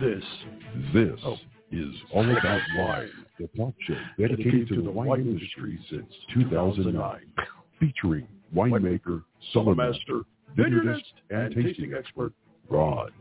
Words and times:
This, 0.00 0.24
this 0.92 1.20
oh. 1.24 1.36
is 1.70 1.94
All 2.12 2.28
About 2.28 2.60
Wine, 2.76 3.10
the 3.38 3.46
talk 3.56 3.74
show 3.86 3.94
dedicated 4.18 4.68
to 4.68 4.82
the 4.82 4.90
wine 4.90 5.20
industry 5.20 5.78
since 5.90 6.12
2009, 6.34 7.20
featuring 7.78 8.26
winemaker, 8.54 9.22
cellar 9.52 9.74
master, 9.74 10.22
vineyardist, 10.56 11.02
and 11.30 11.54
tasting 11.54 11.92
expert 11.96 12.32
Rod. 12.68 13.12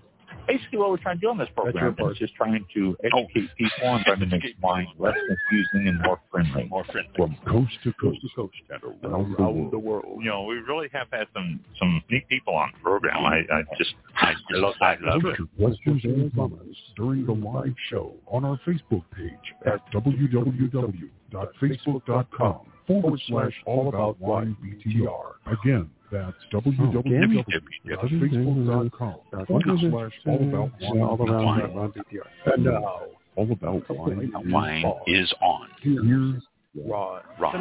Basically, 0.50 0.80
what 0.80 0.90
we're 0.90 0.98
trying 0.98 1.18
to 1.18 1.22
do 1.22 1.30
on 1.30 1.38
this 1.38 1.48
program 1.56 1.96
is 2.12 2.18
just 2.18 2.34
trying 2.34 2.66
to 2.74 2.98
educate 3.04 3.52
oh. 3.52 3.56
people 3.56 3.88
on 3.88 4.04
trying 4.04 4.20
to 4.20 4.26
make 4.26 4.44
wine 4.64 4.88
less 4.98 5.14
confusing 5.16 5.90
and 5.90 6.02
more 6.02 6.20
friendly. 6.32 6.64
More 6.66 6.84
friendly. 6.86 7.12
From 7.16 7.38
coast 7.48 7.78
to 7.84 7.94
coast, 7.94 8.20
to 8.22 8.30
coast 8.36 8.56
and 8.72 8.82
around, 8.84 9.36
around 9.36 9.72
the, 9.72 9.78
world. 9.78 10.24
You 10.24 10.32
know, 10.32 10.46
we 10.46 10.56
really 10.56 10.90
have 10.92 11.06
had 11.12 11.28
some 11.36 11.60
some 11.78 12.02
neat 12.10 12.28
people 12.30 12.56
on 12.56 12.72
the 12.74 12.80
program. 12.80 13.24
I, 13.24 13.46
I 13.54 13.62
just 13.78 13.94
I 14.16 14.34
love 14.54 14.74
I 14.82 14.96
love 15.02 15.22
it. 15.26 15.38
Questions 15.60 16.04
and 16.04 16.34
comments 16.34 16.80
during 16.96 17.28
the 17.28 17.34
live 17.34 17.76
show 17.92 18.16
on 18.26 18.44
our 18.44 18.60
Facebook 18.66 19.04
page 19.16 19.54
at 19.68 19.86
www.facebook.com 19.94 22.60
forward 22.88 23.22
slash 23.28 23.54
all 23.68 23.90
about 23.90 24.20
wine 24.20 24.58
BTR. 24.64 25.34
Again, 25.46 25.92
that's 26.12 26.36
www.facebook.com 26.54 29.16
forward 29.48 29.80
slash 29.80 30.12
all 30.26 30.36
about 30.36 30.72
wine 30.82 31.02
all 31.02 31.18
around 31.22 31.74
wine 31.74 31.92
BTR. 31.92 32.28
And 32.54 32.66
now, 32.66 33.02
all 33.36 33.52
about 33.52 33.90
wine, 33.90 34.32
wine 34.52 34.84
is 35.08 35.34
on. 35.42 35.68
Here's 35.82 36.44
Rod. 36.76 37.24
Rod. 37.40 37.56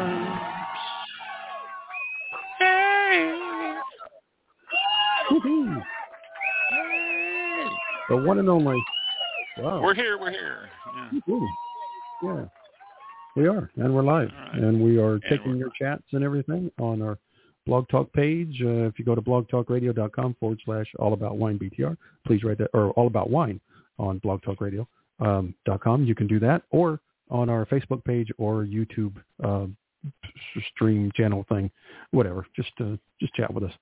The 8.09 8.17
one 8.17 8.39
and 8.39 8.49
only. 8.49 8.83
Wow. 9.59 9.83
We're 9.83 9.95
here. 9.95 10.19
We're 10.19 10.31
here. 10.31 10.69
Yeah. 11.27 11.39
yeah. 12.23 12.45
We 13.37 13.47
are, 13.47 13.71
and 13.77 13.95
we're 13.95 14.03
live, 14.03 14.31
right. 14.37 14.63
and 14.63 14.83
we 14.83 14.99
are 14.99 15.13
And 15.13 15.23
taking 15.29 15.57
your 15.57 15.71
chats 15.81 16.03
and 16.13 16.25
everything 16.25 16.73
on 16.81 17.03
our 17.03 17.19
Blog 17.69 17.87
Talk 17.89 18.11
page. 18.15 18.61
Uh, 18.65 18.87
if 18.89 18.99
you 18.99 19.05
go 19.05 19.15
to 19.15 19.21
blogtalkradio.com 19.21 20.37
forward 20.41 20.59
slash 20.65 20.87
all 20.99 21.13
about 21.13 21.37
wine 21.37 21.59
BTR, 21.59 21.97
please 22.27 22.43
write 22.43 22.59
that, 22.59 22.71
or 22.73 22.91
all 22.93 23.07
about 23.07 23.31
wine 23.31 23.61
on 23.99 24.19
blogtalkradio.com. 24.21 24.87
Um, 25.21 25.53
dot 25.67 25.81
com. 25.81 26.05
you 26.05 26.15
can 26.15 26.29
do 26.29 26.39
that, 26.39 26.63
or 26.71 27.01
on 27.29 27.51
our 27.51 27.67
Facebook 27.67 28.05
page 28.05 28.29
or 28.39 28.65
YouTube 28.65 29.15
uh, 29.43 29.67
stream 30.73 31.11
channel 31.17 31.45
thing, 31.49 31.69
whatever. 32.13 32.47
Just 32.55 32.71
uh, 32.81 32.97
just 33.21 33.35
chat 33.35 33.53
with 33.53 33.65
us, 33.65 33.73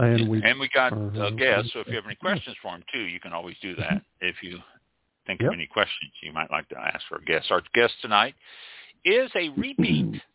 and 0.00 0.28
we 0.28 0.42
and 0.42 0.58
we 0.58 0.68
got 0.74 0.92
uh, 0.92 1.26
a 1.26 1.30
guest, 1.30 1.70
so 1.72 1.78
if 1.78 1.86
you 1.86 1.94
have 1.94 2.06
any 2.06 2.16
questions 2.16 2.56
for 2.60 2.74
him 2.74 2.82
too, 2.92 3.02
you 3.02 3.20
can 3.20 3.32
always 3.32 3.54
do 3.62 3.76
that. 3.76 4.02
If 4.20 4.42
you 4.42 4.58
think 5.28 5.40
Yep. 5.42 5.48
of 5.50 5.54
any 5.54 5.66
questions 5.66 6.10
you 6.22 6.32
might 6.32 6.50
like 6.50 6.68
to 6.70 6.76
ask 6.78 7.06
for 7.08 7.18
a 7.18 7.24
guest. 7.24 7.52
Our 7.52 7.62
guest 7.72 7.94
tonight 8.02 8.34
is 9.04 9.30
a 9.36 9.48
repeat. 9.50 10.20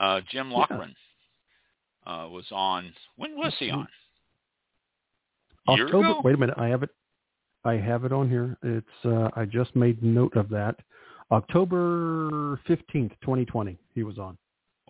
Uh, 0.00 0.18
Jim 0.30 0.48
Laughren 0.50 0.94
uh, 2.06 2.28
was 2.30 2.46
on. 2.50 2.92
When 3.16 3.36
was 3.36 3.54
he 3.58 3.70
on? 3.70 3.88
October. 5.68 6.14
Wait 6.24 6.34
a 6.34 6.38
minute, 6.38 6.56
I 6.58 6.68
have 6.68 6.82
it. 6.82 6.90
I 7.64 7.74
have 7.74 8.04
it 8.04 8.12
on 8.12 8.28
here. 8.28 8.56
It's 8.62 9.04
uh, 9.04 9.28
I 9.36 9.44
just 9.44 9.74
made 9.76 10.02
note 10.02 10.34
of 10.36 10.48
that. 10.48 10.76
October 11.30 12.60
fifteenth, 12.66 13.12
twenty 13.20 13.44
twenty. 13.44 13.78
He 13.94 14.02
was 14.02 14.18
on. 14.18 14.36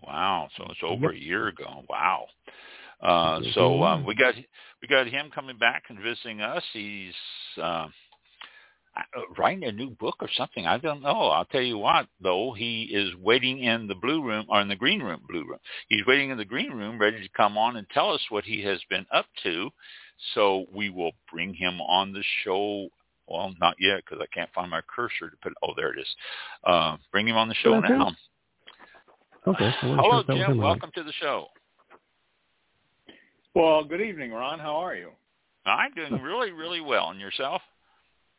Wow, 0.03 0.49
so 0.57 0.65
it's 0.71 0.81
over 0.83 1.13
Yep. 1.13 1.15
a 1.15 1.19
year 1.25 1.49
ago. 1.49 1.85
Wow. 1.89 2.27
Uh, 3.03 3.41
so 3.55 3.83
uh, 3.83 4.03
we 4.03 4.15
got 4.15 4.35
we 4.83 4.89
got 4.89 5.07
him 5.07 5.31
coming 5.35 5.59
back 5.59 5.85
and 5.89 5.99
visiting 5.99 6.41
us. 6.41 6.63
He's 6.73 7.15
uh, 7.61 7.89
writing 9.39 9.65
a 9.65 9.73
new 9.73 9.91
book 9.91 10.17
or 10.21 10.29
something. 10.37 10.67
I 10.67 10.79
don't 10.79 11.03
know. 11.03 11.29
I'll 11.29 11.45
tell 11.47 11.63
you 11.63 11.79
what, 11.79 12.07
though, 12.21 12.53
he 12.57 12.85
is 12.93 13.15
waiting 13.17 13.61
in 13.61 13.87
the 13.87 13.95
blue 13.95 14.23
room 14.23 14.47
or 14.49 14.61
in 14.61 14.69
the 14.69 14.77
green 14.77 15.03
room. 15.03 15.23
Blue 15.29 15.47
room. 15.47 15.59
He's 15.89 16.07
waiting 16.07 16.31
in 16.31 16.39
the 16.39 16.45
green 16.45 16.73
room, 16.73 16.99
ready 16.99 17.21
to 17.21 17.29
come 17.37 17.57
on 17.57 17.77
and 17.77 17.87
tell 17.91 18.13
us 18.13 18.21
what 18.31 18.45
he 18.45 18.63
has 18.65 18.81
been 18.91 19.07
up 19.13 19.27
to. 19.43 19.71
So 20.35 20.67
we 20.75 20.91
will 20.91 21.13
bring 21.33 21.55
him 21.55 21.81
on 21.81 22.13
the 22.13 22.25
show. 22.45 22.89
Well, 23.27 23.55
not 23.61 23.77
yet 23.79 24.03
because 24.05 24.19
I 24.21 24.27
can't 24.35 24.51
find 24.53 24.71
my 24.71 24.81
cursor 24.95 25.31
to 25.31 25.37
put. 25.43 25.53
Oh, 25.63 25.73
there 25.77 25.93
it 25.93 26.01
is. 26.01 26.17
Uh, 26.65 26.97
bring 27.13 27.29
him 27.29 27.37
on 27.37 27.49
the 27.49 27.55
show 27.55 27.75
Okay. 27.77 27.89
now. 27.89 28.13
Okay. 29.47 29.71
Hello, 29.81 30.03
sure 30.03 30.21
if 30.21 30.27
that 30.27 30.33
was 30.35 30.47
Jim. 30.47 30.51
him 30.51 30.61
or. 30.61 30.65
Welcome 30.65 30.91
to 30.97 31.03
the 31.05 31.13
show. 31.13 31.47
Well, 33.55 33.85
good 33.85 34.01
evening, 34.01 34.33
Ron. 34.33 34.59
How 34.59 34.77
are 34.77 34.95
you? 34.95 35.11
I'm 35.65 35.93
doing 35.95 36.21
really, 36.23 36.51
really 36.51 36.81
well. 36.81 37.11
And 37.11 37.21
yourself? 37.21 37.63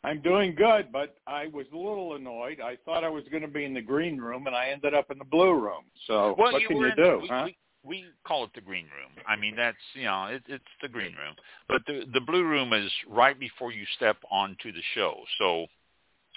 I'm 0.03 0.22
doing 0.22 0.56
good, 0.56 0.91
but 0.91 1.16
I 1.28 1.47
was 1.47 1.67
a 1.72 1.78
little 1.78 2.16
annoyed. 2.16 2.59
I 2.59 2.78
thought 2.85 3.03
I 3.03 3.09
was 3.09 3.23
going 3.29 3.44
to 3.44 3.47
be 3.47 3.66
in 3.66 3.73
the 3.73 3.81
green 3.81 4.17
room, 4.17 4.47
and 4.47 4.56
I 4.56 4.69
ended 4.69 4.94
up 4.95 5.12
in 5.12 5.19
the 5.19 5.25
blue 5.25 5.53
room. 5.53 5.84
So 6.07 6.35
Well, 6.38 6.53
what 6.53 6.62
you 6.62 6.67
can 6.67 6.78
you 6.78 6.85
in, 6.88 6.95
do, 6.95 7.19
we, 7.22 7.28
huh? 7.28 7.44
we, 7.45 7.57
we 7.84 8.06
call 8.25 8.44
it 8.45 8.50
the 8.56 8.61
green 8.61 8.85
room. 8.85 9.23
I 9.28 9.35
mean, 9.35 9.56
that's 9.56 9.78
you 9.94 10.06
know, 10.06 10.25
it, 10.25 10.41
it's 10.47 10.63
the 10.81 10.88
green 10.88 11.13
room. 11.16 11.35
But 11.67 11.84
the 11.85 12.03
the 12.13 12.22
blue 12.22 12.44
room 12.44 12.73
is 12.73 12.91
right 13.07 13.40
before 13.40 13.72
you 13.72 13.85
step 13.95 14.17
onto 14.31 14.72
the 14.72 14.81
show, 14.95 15.17
so 15.38 15.67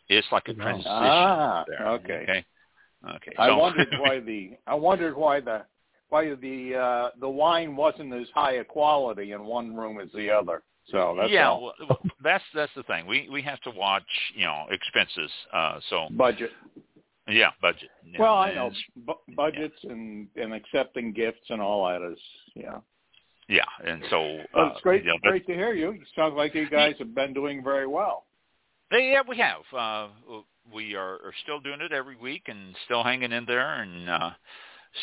it's 0.09 0.27
like 0.31 0.49
a 0.49 0.55
transition 0.55 0.87
Ah, 0.91 1.65
there. 1.67 1.89
okay. 1.89 2.13
Okay. 2.13 2.45
Okay. 3.17 3.33
I 3.39 3.49
so- 3.49 3.57
wondered 3.57 3.89
why 3.99 4.21
the 4.21 4.53
I 4.67 4.75
wondered 4.75 5.17
why 5.17 5.41
the 5.41 5.65
why 6.11 6.35
the 6.35 6.75
uh, 6.75 7.11
the 7.19 7.29
wine 7.29 7.77
wasn't 7.77 8.13
as 8.13 8.27
high 8.35 8.57
a 8.57 8.65
quality 8.65 9.33
in 9.33 9.45
one 9.45 9.75
room 9.75 9.99
as 10.01 10.09
the 10.15 10.31
other. 10.31 10.63
So 10.91 11.17
that's 11.19 11.31
yeah, 11.31 11.49
all. 11.49 11.72
well, 11.89 11.99
that's 12.22 12.45
that's 12.55 12.72
the 12.77 12.83
thing. 12.84 13.06
We 13.06 13.28
we 13.31 13.43
have 13.43 13.61
to 13.62 13.71
watch, 13.71 14.03
you 14.34 14.45
know, 14.45 14.67
expenses. 14.71 15.31
Uh, 15.53 15.81
so 15.89 16.09
budget. 16.11 16.50
yeah, 17.28 17.50
budget. 17.62 17.91
Yeah, 18.05 18.21
well, 18.21 18.34
I 18.34 18.53
know 18.55 18.67
it's- 18.67 18.83
bu- 18.97 19.34
budgets 19.34 19.78
and 19.84 20.28
and 20.37 20.53
accepting 20.53 21.12
gifts 21.12 21.49
and 21.49 21.61
all 21.61 21.87
that 21.89 22.03
is 22.12 22.19
yeah. 22.55 22.78
Yeah, 23.47 23.65
and 23.84 24.03
so 24.09 24.23
Well, 24.55 24.67
uh, 24.67 24.71
it's 24.71 24.81
great 24.81 25.05
you 25.05 25.11
know, 25.11 25.19
great 25.23 25.47
to 25.47 25.55
hear 25.55 25.75
you. 25.75 25.91
It 25.91 26.00
sounds 26.17 26.34
like 26.34 26.55
you 26.55 26.69
guys 26.69 26.94
have 26.99 27.15
been 27.15 27.34
doing 27.34 27.62
very 27.62 27.87
well. 27.87 28.25
Yeah, 28.91 29.21
we 29.28 29.37
have. 29.37 29.61
Uh, 29.77 30.09
we 30.73 30.94
are, 30.94 31.15
are 31.17 31.34
still 31.43 31.61
doing 31.61 31.81
it 31.83 31.93
every 31.93 32.17
week 32.17 32.44
and 32.47 32.75
still 32.87 33.05
hanging 33.05 33.33
in 33.33 33.44
there 33.44 33.83
and 33.83 34.09
uh, 34.09 34.31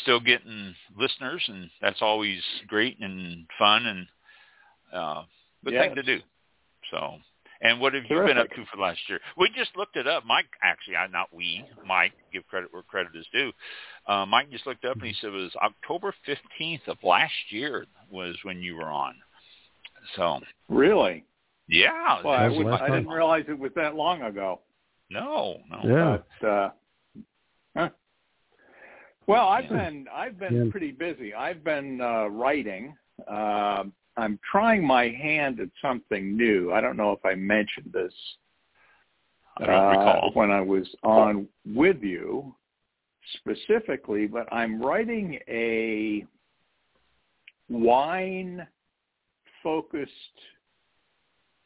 still 0.01 0.19
getting 0.19 0.73
listeners, 0.97 1.43
and 1.47 1.69
that's 1.81 2.01
always 2.01 2.41
great 2.67 2.99
and 2.99 3.45
fun 3.59 3.85
and 3.85 4.07
uh, 4.93 5.23
good 5.65 5.79
thing 5.79 5.95
to 5.95 6.03
do. 6.03 6.19
So, 6.89 7.17
and 7.61 7.79
what 7.79 7.93
have 7.93 8.03
you 8.09 8.23
been 8.25 8.37
up 8.37 8.49
to 8.49 8.65
for 8.65 8.77
the 8.77 8.81
last 8.81 8.99
year? 9.07 9.19
We 9.37 9.49
just 9.55 9.77
looked 9.77 9.95
it 9.95 10.07
up. 10.07 10.25
Mike, 10.25 10.47
actually, 10.63 10.95
I 10.95 11.07
not 11.07 11.29
we. 11.31 11.63
Mike, 11.85 12.13
give 12.33 12.47
credit 12.47 12.73
where 12.73 12.81
credit 12.83 13.11
is 13.15 13.27
due. 13.31 13.51
Uh, 14.07 14.25
Mike 14.25 14.49
just 14.49 14.65
looked 14.65 14.85
up 14.85 14.97
and 14.97 15.05
he 15.05 15.13
said 15.21 15.27
it 15.27 15.33
was 15.33 15.55
October 15.61 16.13
fifteenth 16.25 16.87
of 16.87 16.97
last 17.03 17.33
year 17.49 17.85
was 18.09 18.35
when 18.43 18.61
you 18.61 18.75
were 18.75 18.89
on. 18.89 19.13
So, 20.15 20.39
Really? 20.69 21.23
yeah. 21.67 22.23
Well, 22.23 22.33
I, 22.33 22.47
was 22.47 22.57
the 22.57 22.63
would, 22.63 22.71
last 22.71 22.81
I 22.81 22.89
didn't 22.89 23.07
realize 23.07 23.45
it 23.47 23.59
was 23.59 23.71
that 23.75 23.95
long 23.95 24.23
ago. 24.23 24.61
No, 25.11 25.59
no. 25.69 25.79
Yeah. 25.83 26.17
But, 26.41 26.47
uh, 26.47 26.69
huh. 27.75 27.89
Well, 29.27 29.47
I've 29.47 29.65
Yeah. 29.65 29.89
been 29.89 30.07
I've 30.11 30.39
been 30.39 30.65
Yeah. 30.65 30.71
pretty 30.71 30.91
busy. 30.91 31.33
I've 31.33 31.63
been 31.63 32.01
uh, 32.01 32.25
writing. 32.27 32.97
Uh, 33.27 33.83
I'm 34.17 34.39
trying 34.49 34.85
my 34.85 35.09
hand 35.09 35.59
at 35.59 35.69
something 35.81 36.35
new. 36.35 36.71
I 36.73 36.81
don't 36.81 36.97
know 36.97 37.11
if 37.11 37.25
I 37.25 37.35
mentioned 37.35 37.91
this 37.93 38.13
I 39.57 39.65
don't 39.65 39.75
uh, 39.75 39.89
recall. 39.89 40.31
when 40.33 40.51
I 40.51 40.61
was 40.61 40.87
on 41.03 41.47
with 41.65 42.01
you 42.01 42.55
specifically, 43.37 44.27
but 44.27 44.51
I'm 44.51 44.81
writing 44.81 45.39
a 45.47 46.25
wine 47.69 48.65
focused 49.63 50.11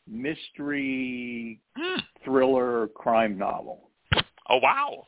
mystery 0.08 1.60
Hmm. 1.76 2.00
thriller 2.24 2.88
crime 2.90 3.38
novel 3.38 3.90
Oh 4.48 4.60
wow! 4.62 5.08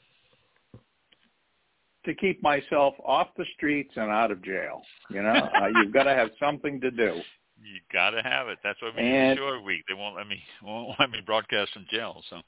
to 2.06 2.16
keep 2.16 2.42
myself 2.42 2.96
off 3.06 3.28
the 3.38 3.46
streets 3.56 3.92
and 3.98 4.10
out 4.10 4.32
of 4.32 4.42
jail. 4.42 4.82
You 5.12 5.22
know, 5.22 5.30
uh, 5.62 5.68
you've 5.76 5.94
got 5.94 6.04
to 6.04 6.16
have 6.16 6.30
something 6.40 6.82
to 6.82 6.90
do. 6.90 7.22
You 7.62 7.80
got 7.92 8.12
to 8.12 8.22
have 8.22 8.48
it. 8.48 8.60
That's 8.64 8.82
why 8.82 8.92
we 8.96 9.04
And- 9.04 9.38
do 9.38 9.62
week. 9.62 9.84
They 9.88 9.94
won't 9.94 10.16
let 10.16 10.28
me 10.28 10.42
won't 10.64 11.00
let 11.00 11.10
me 11.10 11.20
broadcast 11.26 11.74
from 11.74 11.86
jail. 11.90 12.24
So, 12.30 12.42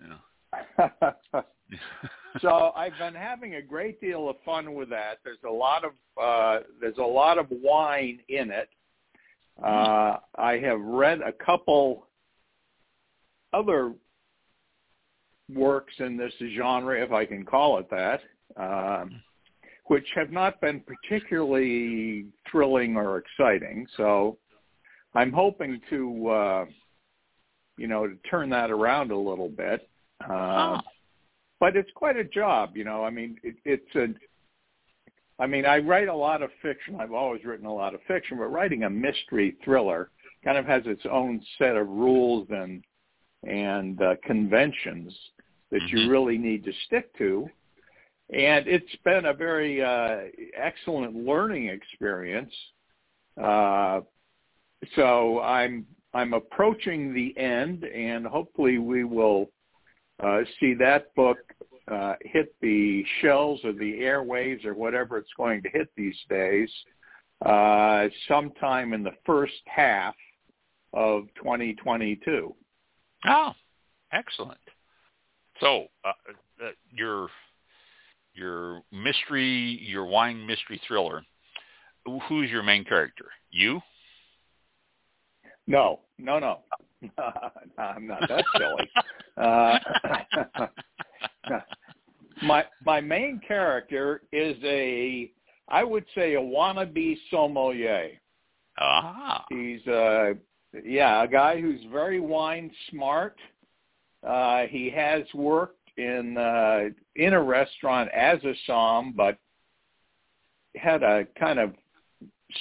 yeah. 0.00 1.00
so 2.40 2.72
I've 2.74 2.96
been 2.98 3.14
having 3.14 3.56
a 3.56 3.62
great 3.62 4.00
deal 4.00 4.28
of 4.28 4.36
fun 4.44 4.74
with 4.74 4.88
that. 4.90 5.18
There's 5.24 5.38
a 5.46 5.50
lot 5.50 5.84
of 5.84 5.92
uh, 6.20 6.64
there's 6.80 6.98
a 6.98 7.02
lot 7.02 7.38
of 7.38 7.46
wine 7.50 8.20
in 8.28 8.50
it. 8.50 8.68
Uh, 9.62 10.16
I 10.36 10.60
have 10.62 10.80
read 10.80 11.20
a 11.20 11.32
couple 11.32 12.06
other 13.52 13.92
works 15.52 15.94
in 15.98 16.16
this 16.16 16.32
genre, 16.56 17.02
if 17.02 17.12
I 17.12 17.24
can 17.24 17.44
call 17.44 17.78
it 17.78 17.88
that, 17.90 18.20
um, 18.56 19.20
which 19.88 20.06
have 20.14 20.30
not 20.30 20.60
been 20.60 20.80
particularly 20.80 22.26
thrilling 22.50 22.96
or 22.96 23.18
exciting. 23.18 23.86
So 23.96 24.38
I'm 25.14 25.32
hoping 25.32 25.80
to, 25.90 26.28
uh, 26.28 26.64
you 27.76 27.88
know, 27.88 28.06
to 28.06 28.14
turn 28.30 28.48
that 28.50 28.70
around 28.70 29.10
a 29.10 29.16
little 29.16 29.48
bit. 29.48 29.88
Uh, 30.28 30.80
But 31.60 31.76
it's 31.76 31.90
quite 31.96 32.16
a 32.16 32.24
job, 32.24 32.76
you 32.76 32.84
know. 32.84 33.02
I 33.04 33.10
mean, 33.10 33.36
it, 33.42 33.56
it's 33.64 33.94
a. 33.96 34.06
I 35.42 35.46
mean, 35.46 35.64
I 35.66 35.78
write 35.78 36.08
a 36.08 36.14
lot 36.14 36.42
of 36.42 36.50
fiction. 36.62 36.96
I've 37.00 37.12
always 37.12 37.44
written 37.44 37.66
a 37.66 37.74
lot 37.74 37.94
of 37.94 38.00
fiction, 38.06 38.38
but 38.38 38.46
writing 38.46 38.84
a 38.84 38.90
mystery 38.90 39.56
thriller 39.64 40.10
kind 40.44 40.56
of 40.58 40.66
has 40.66 40.82
its 40.86 41.02
own 41.10 41.42
set 41.58 41.76
of 41.76 41.88
rules 41.88 42.46
and 42.50 42.84
and 43.44 44.00
uh, 44.02 44.14
conventions 44.24 45.12
that 45.70 45.80
Mm-hmm. 45.82 45.96
you 45.96 46.10
really 46.10 46.38
need 46.38 46.64
to 46.64 46.72
stick 46.86 47.16
to. 47.18 47.48
And 48.30 48.66
it's 48.68 48.96
been 49.04 49.26
a 49.26 49.32
very 49.32 49.82
uh, 49.82 50.30
excellent 50.56 51.14
learning 51.14 51.68
experience. 51.68 52.52
Uh, 53.42 54.00
so 54.96 55.40
I'm 55.40 55.86
I'm 56.14 56.34
approaching 56.34 57.12
the 57.14 57.36
end, 57.38 57.84
and 57.84 58.26
hopefully 58.26 58.78
we 58.78 59.04
will 59.04 59.50
uh, 60.22 60.40
see 60.58 60.74
that 60.74 61.14
book 61.14 61.38
uh, 61.90 62.14
hit 62.20 62.54
the 62.60 63.04
shelves 63.20 63.64
or 63.64 63.72
the 63.72 64.00
airwaves 64.00 64.64
or 64.64 64.74
whatever 64.74 65.16
it's 65.16 65.32
going 65.36 65.62
to 65.62 65.70
hit 65.70 65.88
these 65.96 66.16
days 66.28 66.70
uh, 67.46 68.08
sometime 68.26 68.92
in 68.92 69.02
the 69.02 69.14
first 69.24 69.54
half 69.66 70.14
of 70.92 71.24
2022. 71.36 72.54
Oh, 73.26 73.52
excellent. 74.12 74.58
So 75.60 75.86
uh, 76.04 76.12
uh, 76.62 76.70
your 76.90 77.28
your 78.38 78.82
mystery, 78.92 79.80
your 79.82 80.06
wine 80.06 80.46
mystery 80.46 80.80
thriller. 80.86 81.22
Who's 82.28 82.50
your 82.50 82.62
main 82.62 82.84
character? 82.84 83.26
You? 83.50 83.80
No, 85.66 86.00
no, 86.18 86.38
no. 86.38 86.60
I'm 87.78 88.06
not 88.06 88.22
that 88.28 88.44
silly. 88.56 88.90
Uh, 89.36 89.78
my 92.42 92.64
my 92.84 93.00
main 93.00 93.40
character 93.46 94.22
is 94.32 94.56
a 94.64 95.30
I 95.68 95.84
would 95.84 96.04
say 96.14 96.34
a 96.34 96.40
wannabe 96.40 97.16
sommelier. 97.30 98.10
Ah, 98.78 99.44
He's 99.50 99.86
uh 99.86 100.34
yeah, 100.84 101.22
a 101.22 101.28
guy 101.28 101.60
who's 101.60 101.80
very 101.92 102.20
wine 102.20 102.70
smart. 102.90 103.36
Uh 104.26 104.62
he 104.70 104.90
has 104.90 105.22
worked 105.34 105.77
in 105.98 106.36
uh 106.38 106.88
in 107.16 107.32
a 107.34 107.42
restaurant 107.42 108.08
as 108.14 108.38
a 108.44 108.54
Somm 108.68 109.14
but 109.14 109.36
had 110.76 111.02
a 111.02 111.26
kind 111.38 111.58
of 111.58 111.74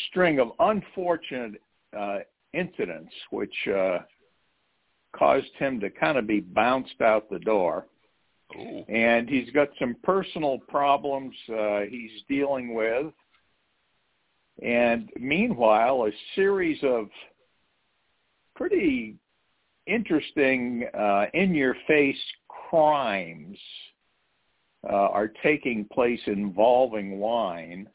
string 0.07 0.39
of 0.39 0.51
unfortunate 0.59 1.61
uh 1.97 2.19
incidents 2.53 3.13
which 3.29 3.55
uh 3.67 3.99
caused 5.15 5.53
him 5.57 5.79
to 5.79 5.89
kind 5.89 6.17
of 6.17 6.27
be 6.27 6.39
bounced 6.39 7.01
out 7.01 7.29
the 7.29 7.39
door 7.39 7.87
Ooh. 8.55 8.83
and 8.87 9.29
he's 9.29 9.49
got 9.51 9.69
some 9.79 9.95
personal 10.03 10.59
problems 10.67 11.35
uh, 11.49 11.81
he's 11.89 12.11
dealing 12.29 12.73
with. 12.73 13.07
And 14.61 15.09
meanwhile, 15.19 16.05
a 16.07 16.11
series 16.35 16.79
of 16.83 17.09
pretty 18.55 19.15
interesting, 19.85 20.87
uh, 20.97 21.25
in-your-face 21.33 22.17
crimes 22.69 23.57
uh, 24.89 24.93
are 24.93 25.31
taking 25.43 25.85
place 25.85 26.19
involving 26.25 27.19
wine. 27.19 27.89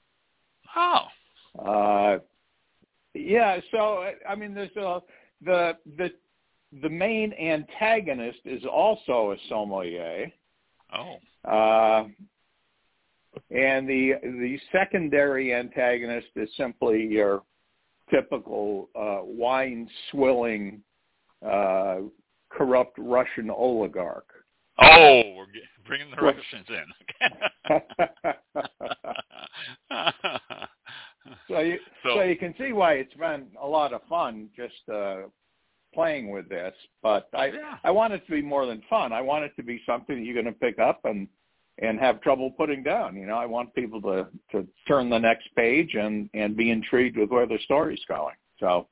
Oh, 0.77 1.07
Uh, 1.59 2.19
yeah, 3.15 3.61
so 3.71 4.11
I 4.29 4.35
mean, 4.35 4.55
there's 4.55 4.77
a 4.77 5.01
the 5.45 5.77
the 5.99 6.11
the 6.81 6.89
main 6.89 7.33
antagonist 7.35 8.39
is 8.45 8.65
also 8.65 9.33
a 9.33 9.37
sommelier. 9.49 10.33
oh, 10.95 11.17
Uh, 11.45 12.09
and 13.51 13.87
the 13.89 14.15
the 14.23 14.59
secondary 14.71 15.55
antagonist 15.55 16.29
is 16.37 16.49
simply 16.57 17.07
your 17.07 17.43
typical 18.11 18.89
uh, 18.95 19.21
wine 19.23 19.89
swilling, 20.11 20.83
uh, 21.47 21.97
corrupt 22.51 22.99
Russian 22.99 23.51
oligarch. 23.51 24.32
Oh, 24.83 25.23
we're 25.37 25.47
bringing 25.87 26.11
the 26.11 26.17
Russians 26.17 26.67
in. 26.69 26.85
so 31.49 31.59
you 31.61 31.79
So- 32.03 32.17
so, 32.17 32.23
you 32.23 32.37
can 32.37 32.55
see 32.59 32.73
why 32.73 32.95
it's 32.95 33.15
been 33.15 33.47
a 33.61 33.67
lot 33.67 33.93
of 33.93 34.03
fun 34.09 34.49
just 34.57 34.89
uh, 34.93 35.23
playing 35.95 36.31
with 36.31 36.49
this. 36.49 36.75
But 37.03 37.29
I 37.35 37.47
Yeah. 37.47 37.79
I 37.85 37.91
want 37.91 38.13
it 38.13 38.25
to 38.27 38.31
be 38.33 38.43
more 38.43 38.67
than 38.67 38.83
fun. 38.91 39.13
I 39.13 39.21
want 39.21 39.45
it 39.45 39.53
to 39.57 39.63
be 39.63 39.81
something 39.87 40.17
that 40.17 40.25
you're 40.25 40.41
going 40.41 40.53
to 40.53 40.59
pick 40.61 40.79
up 40.79 41.01
and 41.05 41.29
and 41.79 41.99
have 41.99 42.21
trouble 42.21 42.51
putting 42.51 42.83
down. 42.83 43.17
You 43.17 43.27
know, 43.27 43.37
I 43.37 43.47
want 43.47 43.75
people 43.75 44.01
to 44.03 44.29
to 44.53 44.67
turn 44.87 45.09
the 45.11 45.19
next 45.19 45.49
page 45.55 45.95
and 45.95 46.29
and 46.35 46.57
be 46.57 46.71
intrigued 46.71 47.17
with 47.17 47.31
where 47.31 47.47
the 47.47 47.59
story's 47.65 48.03
going. 48.09 48.35
So, 48.59 48.89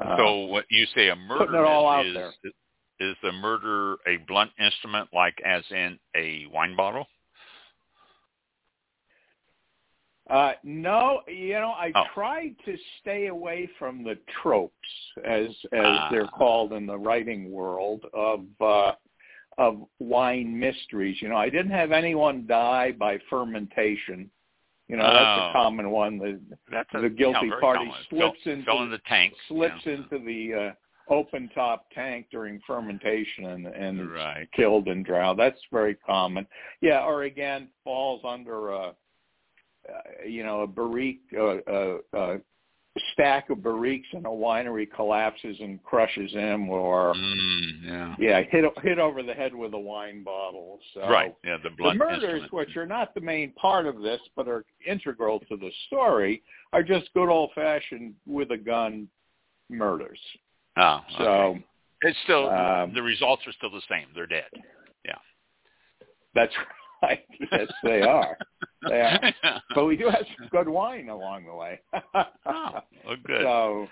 uh, 0.00 0.16
so 0.16 0.40
what 0.46 0.64
you 0.70 0.86
say 0.94 1.08
a 1.08 1.16
murder 1.16 1.46
putting 1.46 1.60
it 1.60 1.64
all 1.64 1.88
out 1.88 2.06
is, 2.06 2.14
there. 2.14 2.32
is 2.44 2.52
the 3.22 3.32
murder 3.32 3.96
a 4.06 4.16
blunt 4.28 4.50
instrument 4.58 5.08
like 5.12 5.34
as 5.44 5.64
in 5.70 5.98
a 6.16 6.46
wine 6.52 6.76
bottle? 6.76 7.06
Uh, 10.28 10.52
no, 10.62 11.22
you 11.26 11.54
know, 11.54 11.72
I 11.72 11.90
Oh. 11.94 12.04
tried 12.14 12.54
to 12.64 12.76
stay 13.00 13.26
away 13.26 13.66
from 13.78 14.04
the 14.04 14.14
tropes, 14.42 15.12
as 15.24 15.48
as 15.72 16.10
they're 16.10 16.26
Ah. 16.26 16.36
called 16.38 16.72
in 16.72 16.86
the 16.86 16.96
writing 16.98 17.50
world 17.50 18.04
of 18.12 18.46
uh, 18.60 18.94
of 19.58 19.84
wine 19.98 20.56
mysteries. 20.58 21.20
You 21.20 21.28
know, 21.28 21.36
I 21.36 21.48
didn't 21.50 21.72
have 21.72 21.90
anyone 21.90 22.46
die 22.46 22.92
by 22.92 23.18
fermentation. 23.28 24.30
You 24.88 24.96
know, 24.96 25.02
that's 25.04 25.40
Oh. 25.40 25.48
a 25.48 25.52
common 25.52 25.90
one. 25.90 26.18
The 26.18 26.40
That's 26.70 26.94
a, 26.94 27.00
the 27.00 27.10
guilty 27.10 27.48
yeah, 27.48 27.58
party 27.60 27.86
common. 27.86 28.04
slips 28.08 28.42
fell, 28.44 28.52
into 28.52 28.64
fell 28.64 28.82
in 28.82 28.90
the 28.90 28.98
tank. 28.98 29.34
slips 29.48 29.84
yeah. 29.84 29.92
into 29.94 30.18
the 30.18 30.54
uh, 30.54 30.72
open 31.10 31.50
top 31.54 31.86
tank 31.94 32.26
during 32.30 32.60
fermentation 32.66 33.46
and 33.46 33.66
and 33.66 34.10
Right. 34.10 34.48
killed 34.52 34.88
and 34.88 35.04
drowned. 35.04 35.38
That's 35.38 35.60
very 35.72 35.94
common. 35.96 36.46
Yeah, 36.80 37.04
or 37.04 37.24
again 37.24 37.68
falls 37.84 38.22
under 38.24 38.70
a 38.70 38.94
uh, 39.88 40.24
you 40.26 40.42
know 40.44 40.60
a 40.62 40.66
barrique 40.66 41.22
uh, 41.36 41.56
uh, 41.66 41.98
uh, 42.16 42.38
stack 43.12 43.50
of 43.50 43.58
barriques 43.58 44.12
in 44.12 44.26
a 44.26 44.28
winery 44.28 44.86
collapses 44.94 45.56
and 45.60 45.82
crushes 45.84 46.30
him, 46.32 46.68
or 46.68 47.14
Mm, 47.14 47.84
yeah. 47.84 48.14
yeah 48.18 48.42
hit 48.42 48.64
hit 48.82 48.98
over 48.98 49.22
the 49.22 49.32
head 49.34 49.54
with 49.54 49.72
a 49.74 49.78
wine 49.78 50.22
bottle. 50.22 50.78
So 50.94 51.08
Right. 51.08 51.34
Yeah. 51.44 51.56
The 51.62 51.70
the 51.70 51.94
murders, 51.94 52.22
instrument. 52.42 52.52
which 52.52 52.76
are 52.76 52.86
not 52.86 53.14
the 53.14 53.20
main 53.20 53.52
part 53.52 53.86
of 53.86 54.00
this, 54.02 54.20
but 54.36 54.48
are 54.48 54.64
integral 54.86 55.40
to 55.48 55.56
the 55.56 55.70
story, 55.86 56.42
are 56.72 56.82
just 56.82 57.12
good 57.14 57.28
old 57.30 57.52
fashioned 57.54 58.14
with 58.26 58.50
a 58.50 58.58
gun 58.58 59.08
murders. 59.70 60.20
Oh, 60.80 61.00
So 61.18 61.24
okay. 61.24 61.64
it's 62.02 62.18
still 62.24 62.48
um, 62.48 62.94
the 62.94 63.02
results 63.02 63.42
are 63.46 63.52
still 63.52 63.70
the 63.70 63.82
same. 63.88 64.06
They're 64.14 64.26
dead. 64.26 64.50
Yeah, 65.04 65.18
that's 66.34 66.52
right. 67.02 67.24
Yes, 67.52 67.68
they 67.82 68.02
are. 68.02 68.36
They 68.88 69.00
are. 69.02 69.60
But 69.74 69.84
we 69.86 69.96
do 69.96 70.06
have 70.08 70.24
some 70.38 70.48
good 70.48 70.68
wine 70.68 71.08
along 71.08 71.44
the 71.44 71.54
way. 71.54 71.80
oh, 72.14 72.80
well, 73.04 73.16
good. 73.24 73.42
So, 73.42 73.88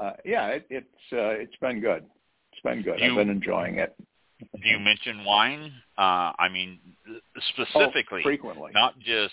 uh, 0.00 0.12
yeah, 0.24 0.48
it, 0.48 0.66
it's 0.70 1.12
uh, 1.12 1.34
it's 1.42 1.56
been 1.60 1.80
good. 1.80 2.04
It's 2.52 2.62
been 2.62 2.82
good. 2.82 3.00
You- 3.00 3.10
I've 3.10 3.16
been 3.16 3.30
enjoying 3.30 3.78
it. 3.78 3.94
Do 4.38 4.68
you 4.68 4.78
mention 4.78 5.24
wine? 5.24 5.72
Uh, 5.96 6.30
I 6.38 6.48
mean, 6.52 6.78
Oh, 7.08 7.18
specifically, 7.54 8.22
frequently. 8.22 8.70
not 8.74 8.98
just 8.98 9.32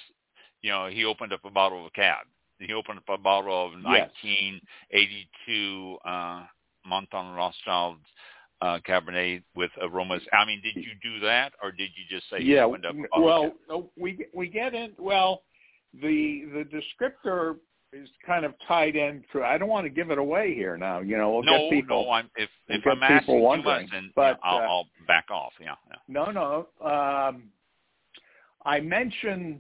you 0.62 0.72
know 0.72 0.88
he 0.88 1.04
opened 1.06 1.34
up 1.34 1.44
a 1.46 1.50
bottle 1.50 1.80
of 1.82 1.86
a 1.88 1.90
cab. 1.92 2.26
He 2.60 2.72
opened 2.74 3.00
up 3.00 3.10
a 3.10 3.18
bottle 3.22 3.66
of 3.66 3.72
Yes. 3.74 4.10
1982 4.24 5.98
uh, 6.06 6.44
Mouton 6.86 7.34
Rothschild 7.34 7.98
uh, 8.62 8.80
Cabernet 8.88 9.44
with 9.56 9.72
aromas. 9.82 10.22
I 10.32 10.46
mean, 10.46 10.62
did 10.62 10.76
you 10.76 10.92
do 11.02 11.20
that, 11.26 11.54
or 11.62 11.72
did 11.72 11.90
you 11.96 12.18
just 12.18 12.30
say 12.30 12.42
you 12.42 12.56
yeah. 12.56 12.64
opened 12.64 12.86
up 12.86 12.96
Well, 13.18 13.52
we 13.98 14.26
we 14.34 14.48
get 14.48 14.74
in. 14.74 14.94
Well, 14.98 15.44
the 16.02 16.46
the 16.54 16.64
descriptor 16.64 17.58
is 17.92 18.10
kind 18.26 18.46
of 18.46 18.54
tied 18.68 18.96
in. 18.96 19.24
To, 19.34 19.44
I 19.44 19.58
don't 19.58 19.70
want 19.70 19.86
to 19.86 19.90
give 19.90 20.12
it 20.12 20.18
away 20.18 20.56
here 20.56 20.78
now. 20.78 21.00
You 21.00 21.18
know, 21.18 21.32
we'll 21.32 21.44
no, 21.44 21.70
get 21.70 21.72
people. 21.72 22.06
no. 22.06 22.12
I'm, 22.12 22.30
if 22.36 22.50
we'll 22.70 22.78
if 22.80 22.86
I'm 22.88 23.04
asking 23.04 23.40
too 23.40 23.64
much, 23.64 23.86
then 23.92 24.12
but, 24.16 24.40
you 24.44 24.50
I'll, 24.50 24.58
uh, 24.58 24.62
I'll 24.62 24.88
back 25.08 25.26
off. 25.30 25.54
Yeah, 25.60 25.76
yeah. 25.90 25.96
No, 26.08 26.32
no. 26.32 26.68
Um, 26.86 27.44
I 28.66 28.80
mentioned, 28.80 29.60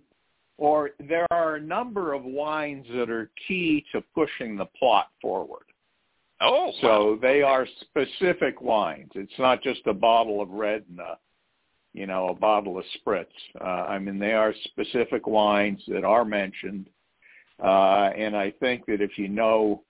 or 0.58 0.92
there 1.10 1.28
are 1.32 1.56
a 1.56 1.62
number 1.62 2.14
of 2.14 2.24
wines 2.24 2.86
that 2.96 3.10
are 3.10 3.30
key 3.48 3.86
to 3.92 4.02
pushing 4.16 4.56
the 4.56 4.66
plot 4.80 5.10
forward. 5.22 5.66
Oh, 6.44 6.72
So 6.82 6.88
wow. 6.88 7.20
they 7.22 7.42
are 7.42 7.66
specific 7.82 8.62
wines. 8.62 9.12
It's 9.16 9.40
not 9.40 9.64
just 9.64 9.82
a 9.88 9.94
bottle 9.94 10.42
of 10.42 10.50
red 10.50 10.84
and 10.90 11.00
a 11.00 11.18
you 11.94 12.08
know, 12.08 12.30
a 12.30 12.34
bottle 12.34 12.78
of 12.78 12.86
spritz. 13.00 13.28
Uh, 13.62 13.64
I 13.64 14.00
mean, 14.00 14.18
they 14.18 14.34
are 14.34 14.54
specific 14.66 15.28
wines 15.28 15.82
that 15.88 16.04
are 16.04 16.26
mentioned, 16.26 16.90
uh, 17.64 18.10
and 18.18 18.36
I 18.36 18.52
think 18.60 18.86
that 18.88 19.00
if 19.00 19.18
you 19.18 19.30
know 19.30 19.84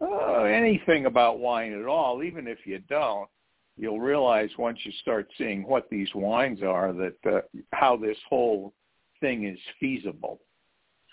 uh, 0.00 0.44
anything 0.44 1.06
about 1.06 1.38
wine 1.38 1.78
at 1.78 1.86
all, 1.86 2.22
even 2.22 2.48
if 2.48 2.58
you 2.64 2.78
don't, 2.88 3.28
you'll 3.76 4.00
realize 4.00 4.48
once 4.58 4.78
you 4.84 4.92
start 5.02 5.28
seeing 5.36 5.62
what 5.64 5.88
these 5.90 6.08
wines 6.14 6.62
are 6.62 6.92
that 6.94 7.16
uh, 7.30 7.40
how 7.72 7.96
this 7.96 8.16
whole 8.28 8.72
thing 9.20 9.44
is 9.44 9.58
feasible. 9.78 10.40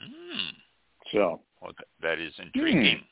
Hmm. 0.02 0.50
So 1.12 1.42
well, 1.62 1.74
that 2.02 2.20
is 2.20 2.34
intriguing. 2.40 3.00
Hmm. 3.00 3.04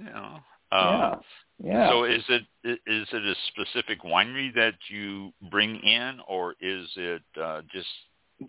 You 0.00 0.06
know, 0.06 0.38
yeah, 0.72 1.10
um, 1.10 1.20
yeah. 1.62 1.88
So 1.90 2.04
is 2.04 2.22
it 2.28 2.42
is 2.64 3.08
it 3.12 3.22
a 3.22 3.34
specific 3.48 4.02
winery 4.02 4.54
that 4.54 4.74
you 4.88 5.32
bring 5.50 5.76
in, 5.80 6.20
or 6.26 6.54
is 6.60 6.86
it 6.96 7.22
uh, 7.40 7.60
just 7.72 7.88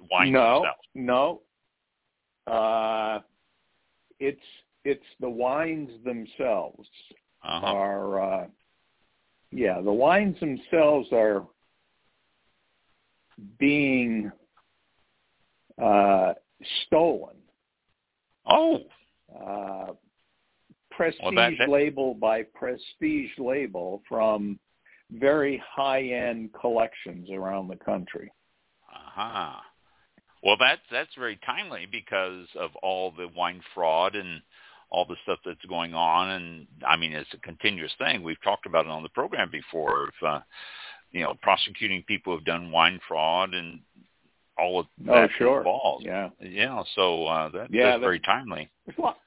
wines 0.10 0.32
no, 0.32 0.66
no. 0.96 1.42
Uh, 2.48 3.20
it's 4.20 4.40
it's 4.86 5.06
the 5.20 5.30
wines 5.30 5.90
themselves 6.06 6.88
Uh-huh. 7.44 7.66
are 7.66 8.22
uh, 8.22 8.48
yeah 9.52 9.82
the 9.82 9.92
wines 9.92 10.40
themselves 10.40 11.10
are 11.12 11.46
being 13.60 14.32
uh, 15.82 16.34
stolen. 16.86 17.36
Oh, 18.46 18.80
Uh, 19.34 19.94
prestige 21.02 21.22
Well, 21.24 21.32
that- 21.36 21.58
that- 21.58 21.70
label 21.70 22.14
by 22.14 22.44
prestige 22.44 23.32
label 23.38 24.02
from 24.08 24.60
very 25.12 25.58
high 25.58 26.04
end 26.04 26.54
collections 26.54 27.30
around 27.32 27.68
the 27.68 27.76
country. 27.78 28.32
uh-huh. 28.94 29.60
Well, 30.44 30.58
that's 30.58 30.82
that's 30.90 31.14
very 31.16 31.38
timely 31.46 31.86
because 31.86 32.48
of 32.56 32.76
all 32.78 33.12
the 33.12 33.28
wine 33.28 33.62
fraud 33.74 34.16
and 34.16 34.42
all 34.90 35.06
the 35.06 35.16
stuff 35.24 35.40
that's 35.46 35.64
going 35.66 35.94
on, 35.94 36.30
and 36.32 36.68
I 36.86 36.96
mean 36.98 37.14
it's 37.14 37.34
a 37.34 37.38
continuous 37.38 37.94
thing. 37.98 38.24
We've 38.24 38.42
talked 38.42 38.66
about 38.66 38.86
it 38.86 38.92
on 38.92 39.04
the 39.04 39.10
program 39.10 39.50
before. 39.52 40.06
Of, 40.06 40.14
uh, 40.28 40.40
you 41.12 41.22
know, 41.22 41.36
prosecuting 41.42 42.04
people 42.04 42.34
who've 42.36 42.46
done 42.46 42.72
wine 42.72 43.00
fraud 43.08 43.54
and 43.54 43.82
all 44.58 44.80
of 44.80 44.88
Oh, 45.08 45.14
that 45.14 45.32
sure. 45.38 45.58
involved. 45.60 46.06
Yeah. 46.06 46.30
Yeah, 46.40 46.84
so 46.96 47.26
uh, 47.28 47.50
that, 47.50 47.72
Yeah, 47.72 47.84
that's 47.84 47.96
that- 47.96 48.06
very 48.06 48.20
timely. 48.20 48.70
There's 48.86 48.98
lot, 48.98 49.20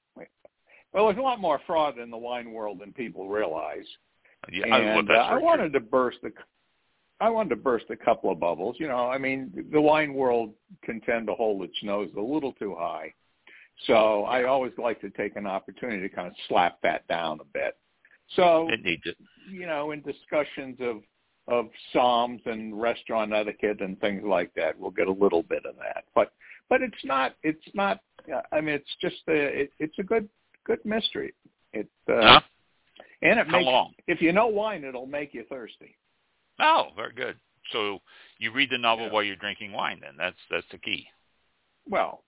well, 0.95 1.07
there's 1.07 1.19
a 1.19 1.23
lot 1.23 1.41
more 1.41 1.61
fraud 1.67 1.99
in 1.99 2.11
the 2.11 2.17
wine 2.17 2.53
world 2.53 2.79
than 2.81 2.93
people 2.93 3.29
realize. 3.29 3.85
Yeah, 4.51 4.67
I- 4.73 4.79
and 4.79 5.09
that's 5.09 5.19
uh, 5.19 5.35
I 5.35 5.39
wanted 5.39 5.73
to 5.73 5.81
burst 5.81 6.19
a, 6.25 6.29
I 7.21 7.29
wanted 7.31 7.51
to 7.51 7.57
burst 7.57 7.87
a 7.91 7.97
couple 7.97 8.31
of 8.31 8.39
bubbles. 8.41 8.77
You 8.79 8.89
know, 8.89 9.09
I 9.11 9.19
mean, 9.19 9.67
the 9.73 9.81
wine 9.81 10.15
world 10.15 10.53
can 10.83 11.01
tend 11.01 11.27
to 11.27 11.35
hold 11.35 11.63
its 11.63 11.77
nose 11.83 12.11
a 12.17 12.21
little 12.21 12.53
too 12.53 12.75
high, 12.79 13.13
so 13.87 14.25
I 14.25 14.45
always 14.45 14.73
like 14.79 15.01
to 15.01 15.11
take 15.11 15.37
an 15.37 15.47
opportunity 15.47 16.01
to 16.09 16.15
kind 16.15 16.29
of 16.29 16.35
slap 16.49 16.79
that 16.83 17.07
down 17.09 17.41
a 17.41 17.45
bit. 17.53 17.77
So 18.37 18.69
It 18.71 18.83
needs 18.83 19.03
it. 19.05 19.17
you 19.51 19.67
know, 19.67 19.91
in 19.91 20.01
discussions 20.03 20.77
of 20.81 21.03
of 21.47 21.69
Somms 21.95 22.45
and 22.47 22.81
restaurant 22.81 23.35
etiquette 23.35 23.81
and 23.83 24.01
things 24.01 24.23
like 24.25 24.51
that, 24.55 24.79
we'll 24.79 24.91
get 24.91 25.09
a 25.09 25.13
little 25.13 25.43
bit 25.43 25.65
of 25.67 25.77
that. 25.77 26.05
But 26.15 26.33
but 26.71 26.81
it's 26.83 27.05
not 27.05 27.35
it's 27.43 27.65
not. 27.75 28.01
I 28.53 28.61
mean, 28.63 28.75
it's 28.77 28.97
just 29.01 29.23
a 29.29 29.33
it, 29.63 29.71
it's 29.79 29.99
a 29.99 30.03
good 30.03 30.29
good 30.65 30.85
mystery. 30.85 31.35
It 31.73 31.89
uh, 32.09 32.21
Huh? 32.21 32.41
and 33.23 33.39
it 33.41 33.47
How 33.47 33.53
makes 33.59 33.67
long? 33.67 33.95
if 34.07 34.21
you 34.21 34.33
know 34.33 34.47
wine, 34.47 34.85
it'll 34.85 35.07
make 35.07 35.35
you 35.35 35.45
thirsty. 35.49 35.97
Oh, 36.61 36.89
very 36.97 37.13
good. 37.13 37.37
So 37.73 37.99
you 38.39 38.53
read 38.53 38.71
the 38.71 38.79
novel 38.79 39.07
Yeah. 39.07 39.13
while 39.13 39.23
you're 39.23 39.37
drinking 39.37 39.73
wine. 39.73 39.99
Then 40.01 40.15
that's 40.19 40.37
that's 40.51 40.67
the 40.71 40.79
key. 40.79 41.07
Well, 41.89 42.25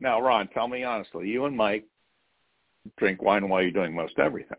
now 0.00 0.20
Ron, 0.20 0.48
tell 0.48 0.68
me 0.68 0.82
honestly, 0.84 1.28
you 1.28 1.44
and 1.46 1.56
Mike 1.56 1.84
drink 2.96 3.22
wine 3.22 3.48
while 3.48 3.62
you're 3.62 3.70
doing 3.70 3.94
most 3.94 4.18
everything. 4.18 4.58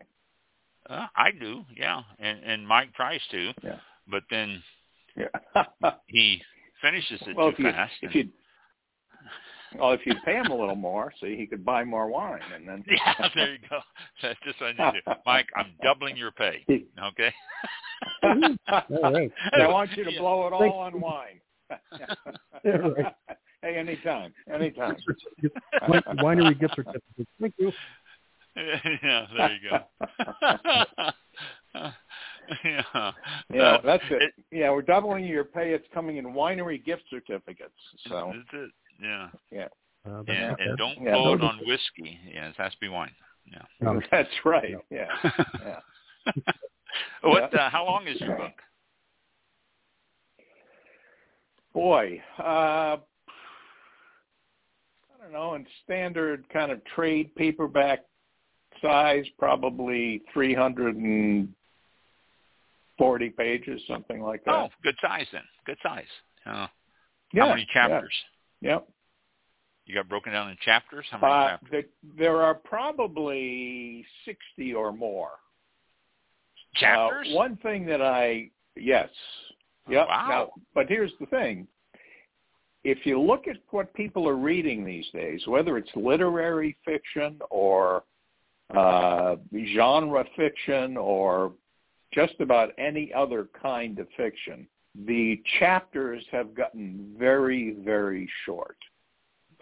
Uh, 0.88 1.06
I 1.16 1.30
do, 1.32 1.64
yeah, 1.76 2.02
and 2.18 2.42
and 2.44 2.66
Mike 2.66 2.92
tries 2.94 3.20
to, 3.30 3.52
Yeah. 3.62 3.78
but 4.08 4.22
then 4.30 4.62
Yeah. 5.16 5.28
he 6.06 6.42
finishes 6.80 7.20
it 7.26 7.36
well, 7.36 7.48
too 7.50 7.54
if 7.54 7.58
you 7.58 7.64
fast. 7.72 7.92
if 8.02 8.14
and- 8.14 8.14
you 8.14 8.32
well, 9.78 9.92
if 9.92 10.00
you 10.06 10.14
pay 10.24 10.34
him 10.34 10.46
a 10.46 10.54
little 10.56 10.74
more, 10.76 11.12
see, 11.20 11.36
he 11.36 11.46
could 11.46 11.64
buy 11.64 11.84
more 11.84 12.06
wine, 12.08 12.40
and 12.54 12.66
then 12.68 12.84
yeah, 12.88 13.28
there 13.34 13.52
you 13.52 13.58
go. 13.68 13.78
That's 14.22 14.38
just 14.44 14.60
what 14.60 14.74
I 14.78 14.92
need 14.92 15.00
to. 15.06 15.16
Mike, 15.26 15.48
I'm 15.56 15.72
doubling 15.82 16.16
your 16.16 16.30
pay. 16.32 16.64
Okay. 16.70 17.32
All 18.22 19.12
right. 19.12 19.30
I 19.52 19.66
want 19.68 19.96
you 19.96 20.04
to 20.04 20.12
Yeah. 20.12 20.18
blow 20.20 20.46
it 20.48 20.52
all 20.52 20.78
on 20.80 21.00
wine. 21.00 21.40
Yeah, 22.64 22.70
right. 22.72 23.14
Hey, 23.62 23.76
anytime, 23.76 24.34
anytime. 24.52 24.96
Wine- 25.88 26.02
Winery 26.18 26.58
gift 26.58 26.74
certificate. 26.74 27.28
Thank 27.40 27.54
you. 27.58 27.72
yeah, 28.56 29.26
there 29.36 29.52
you 29.54 29.70
go. 29.70 29.78
yeah. 32.64 33.12
Yeah, 33.52 33.62
Uh, 33.62 33.80
that's 33.82 34.04
it. 34.10 34.22
it- 34.22 34.34
Yeah, 34.50 34.70
we're 34.70 34.82
doubling 34.82 35.24
your 35.24 35.44
pay. 35.44 35.72
It's 35.72 35.86
coming 35.94 36.16
in 36.16 36.26
winery 36.26 36.84
gift 36.84 37.04
certificates. 37.08 37.72
So 38.08 38.32
That's 38.34 38.64
it. 38.64 38.70
Yeah. 39.02 39.28
Uh, 40.06 40.22
that's 40.26 40.28
And, 40.28 40.56
and 40.60 40.78
don't 40.78 41.02
Yeah, 41.02 41.12
blow 41.12 41.34
it 41.34 41.40
no, 41.40 41.46
on 41.46 41.58
whiskey. 41.66 42.18
Yeah, 42.32 42.48
it 42.48 42.56
has 42.56 42.72
to 42.72 42.78
be 42.80 42.88
wine. 42.88 43.14
Yeah. 43.50 43.62
No. 43.80 44.00
that's 44.10 44.28
right. 44.44 44.72
No. 44.72 44.82
Yeah, 44.90 45.30
yeah. 45.60 45.80
what? 47.22 47.54
Uh, 47.54 47.70
how 47.70 47.84
long 47.84 48.06
is 48.06 48.20
your 48.20 48.36
book? 48.36 48.52
Boy, 51.72 52.22
uh, 52.38 52.42
I 52.42 52.98
don't 55.20 55.32
know. 55.32 55.54
In 55.54 55.66
standard 55.84 56.44
kind 56.52 56.70
of 56.70 56.84
trade 56.94 57.34
paperback 57.34 58.00
size, 58.82 59.24
probably 59.38 60.22
three 60.34 60.54
hundred 60.54 60.96
and 60.96 61.48
forty 62.98 63.30
pages, 63.30 63.80
something 63.88 64.20
like 64.20 64.44
that. 64.44 64.54
Oh, 64.54 64.68
good 64.82 64.96
size 65.00 65.26
then. 65.32 65.42
Good 65.64 65.78
size. 65.82 66.04
Uh, 66.44 66.66
yeah, 67.32 67.44
how 67.44 67.48
many 67.50 67.66
chapters? 67.72 68.12
Yeah. 68.12 68.31
Yep. 68.62 68.88
You 69.84 69.94
got 69.96 70.08
broken 70.08 70.32
down 70.32 70.50
in 70.50 70.56
chapters? 70.64 71.04
How 71.10 71.18
many 71.18 71.32
Uh, 71.32 71.48
chapters? 71.50 71.70
there, 71.70 71.84
there 72.16 72.42
are 72.42 72.54
probably 72.54 74.06
60 74.24 74.74
or 74.74 74.92
more. 74.92 75.32
Chapters? 76.76 77.28
Uh, 77.30 77.34
one 77.34 77.56
thing 77.58 77.84
that 77.86 78.00
I, 78.00 78.50
yes. 78.76 79.10
Yep. 79.88 80.06
Wow. 80.08 80.26
Now, 80.28 80.52
but 80.74 80.88
here's 80.88 81.12
the 81.18 81.26
thing. 81.26 81.66
If 82.84 83.04
you 83.04 83.20
look 83.20 83.46
at 83.48 83.56
what 83.70 83.92
people 83.94 84.28
are 84.28 84.36
reading 84.36 84.84
these 84.84 85.08
days, 85.10 85.46
whether 85.46 85.76
it's 85.76 85.90
literary 85.94 86.76
fiction 86.84 87.38
or 87.50 88.04
uh, 88.74 89.36
genre 89.74 90.24
fiction 90.36 90.96
or 90.96 91.52
just 92.12 92.34
about 92.40 92.70
any 92.78 93.12
other 93.12 93.48
kind 93.60 93.98
of 93.98 94.08
fiction, 94.16 94.66
the 94.94 95.42
chapters 95.58 96.24
have 96.30 96.54
gotten 96.54 97.14
very, 97.18 97.76
very 97.84 98.28
short 98.44 98.76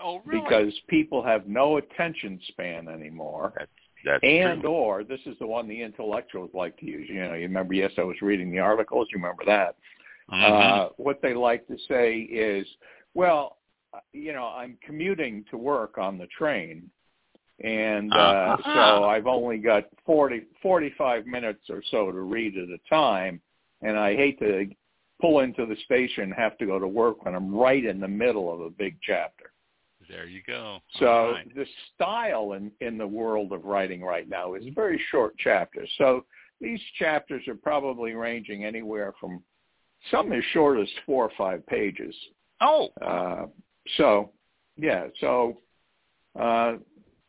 oh, 0.02 0.20
really? 0.24 0.42
because 0.42 0.72
people 0.88 1.22
have 1.22 1.46
no 1.46 1.76
attention 1.76 2.40
span 2.48 2.88
anymore. 2.88 3.52
That's 4.04 4.24
and 4.24 4.62
true. 4.62 4.70
or 4.70 5.04
this 5.04 5.20
is 5.26 5.38
the 5.38 5.46
one 5.46 5.68
the 5.68 5.82
intellectuals 5.82 6.50
like 6.54 6.76
to 6.78 6.86
use. 6.86 7.08
You 7.08 7.20
know, 7.20 7.34
you 7.34 7.42
remember? 7.42 7.74
Yes, 7.74 7.92
I 7.98 8.02
was 8.02 8.16
reading 8.22 8.50
the 8.50 8.58
articles. 8.58 9.08
You 9.12 9.18
remember 9.18 9.44
that? 9.44 9.76
Mhm. 10.30 10.86
Uh, 10.86 10.88
what 10.96 11.20
they 11.20 11.34
like 11.34 11.66
to 11.66 11.76
say 11.86 12.20
is, 12.20 12.66
well, 13.14 13.58
uh, 13.92 13.98
you 14.12 14.32
know, 14.32 14.46
I'm 14.46 14.78
commuting 14.82 15.44
to 15.50 15.58
work 15.58 15.98
on 15.98 16.16
the 16.16 16.28
train, 16.28 16.90
and 17.62 18.12
uh, 18.12 18.56
Uh-huh. 18.58 18.98
so 18.98 19.04
I've 19.04 19.26
only 19.26 19.58
got 19.58 19.84
40, 20.06 20.46
45 20.62 21.26
minutes 21.26 21.68
or 21.68 21.82
so 21.90 22.10
to 22.10 22.20
read 22.20 22.56
at 22.56 22.68
a 22.68 22.78
time, 22.88 23.42
and 23.82 23.98
I 23.98 24.16
hate 24.16 24.38
to 24.38 24.66
pull 25.20 25.40
into 25.40 25.66
the 25.66 25.76
station 25.84 26.24
and 26.24 26.34
have 26.34 26.56
to 26.58 26.66
go 26.66 26.78
to 26.78 26.88
work 26.88 27.24
when 27.24 27.34
I'm 27.34 27.54
right 27.54 27.84
in 27.84 28.00
the 28.00 28.08
middle 28.08 28.52
of 28.52 28.60
a 28.60 28.70
big 28.70 28.96
chapter. 29.02 29.52
there 30.08 30.26
you 30.26 30.40
go. 30.46 30.78
So 30.98 31.32
right. 31.32 31.54
the 31.54 31.66
style 31.94 32.52
in, 32.54 32.72
in 32.80 32.98
the 32.98 33.06
world 33.06 33.52
of 33.52 33.64
writing 33.64 34.02
right 34.02 34.28
now 34.28 34.54
is 34.54 34.64
very 34.74 35.00
short 35.10 35.36
chapters. 35.38 35.88
So 35.98 36.24
these 36.60 36.80
chapters 36.98 37.46
are 37.48 37.54
probably 37.54 38.14
ranging 38.14 38.64
anywhere 38.64 39.12
from 39.20 39.42
some 40.10 40.32
as 40.32 40.42
short 40.52 40.80
as 40.80 40.88
four 41.06 41.24
or 41.24 41.32
five 41.36 41.64
pages. 41.66 42.14
Oh, 42.60 42.88
Uh, 43.00 43.46
so 43.96 44.32
yeah, 44.76 45.06
so 45.20 45.60
uh, 46.38 46.74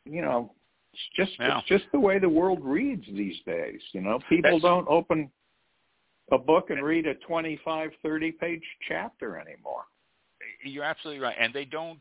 you 0.06 0.22
know, 0.22 0.54
it's 0.94 1.02
just 1.16 1.40
Yeah. 1.40 1.60
it's 1.60 1.68
just 1.68 1.86
the 1.92 2.00
way 2.00 2.20
the 2.20 2.30
world 2.30 2.60
reads 2.64 3.06
these 3.08 3.40
days. 3.46 3.82
You 3.94 4.02
know, 4.02 4.20
people 4.30 4.52
That's- 4.60 4.62
don't 4.62 4.88
open 4.88 5.32
a 6.32 6.38
book 6.38 6.70
and 6.70 6.84
read 6.84 7.08
a 7.08 7.16
25, 7.16 7.92
30 8.04 8.32
page 8.34 8.64
chapter 8.88 9.38
anymore. 9.38 9.84
you're 10.64 10.84
absolutely 10.84 11.22
right. 11.22 11.36
And 11.40 11.54
they 11.54 11.66
don't. 11.66 12.00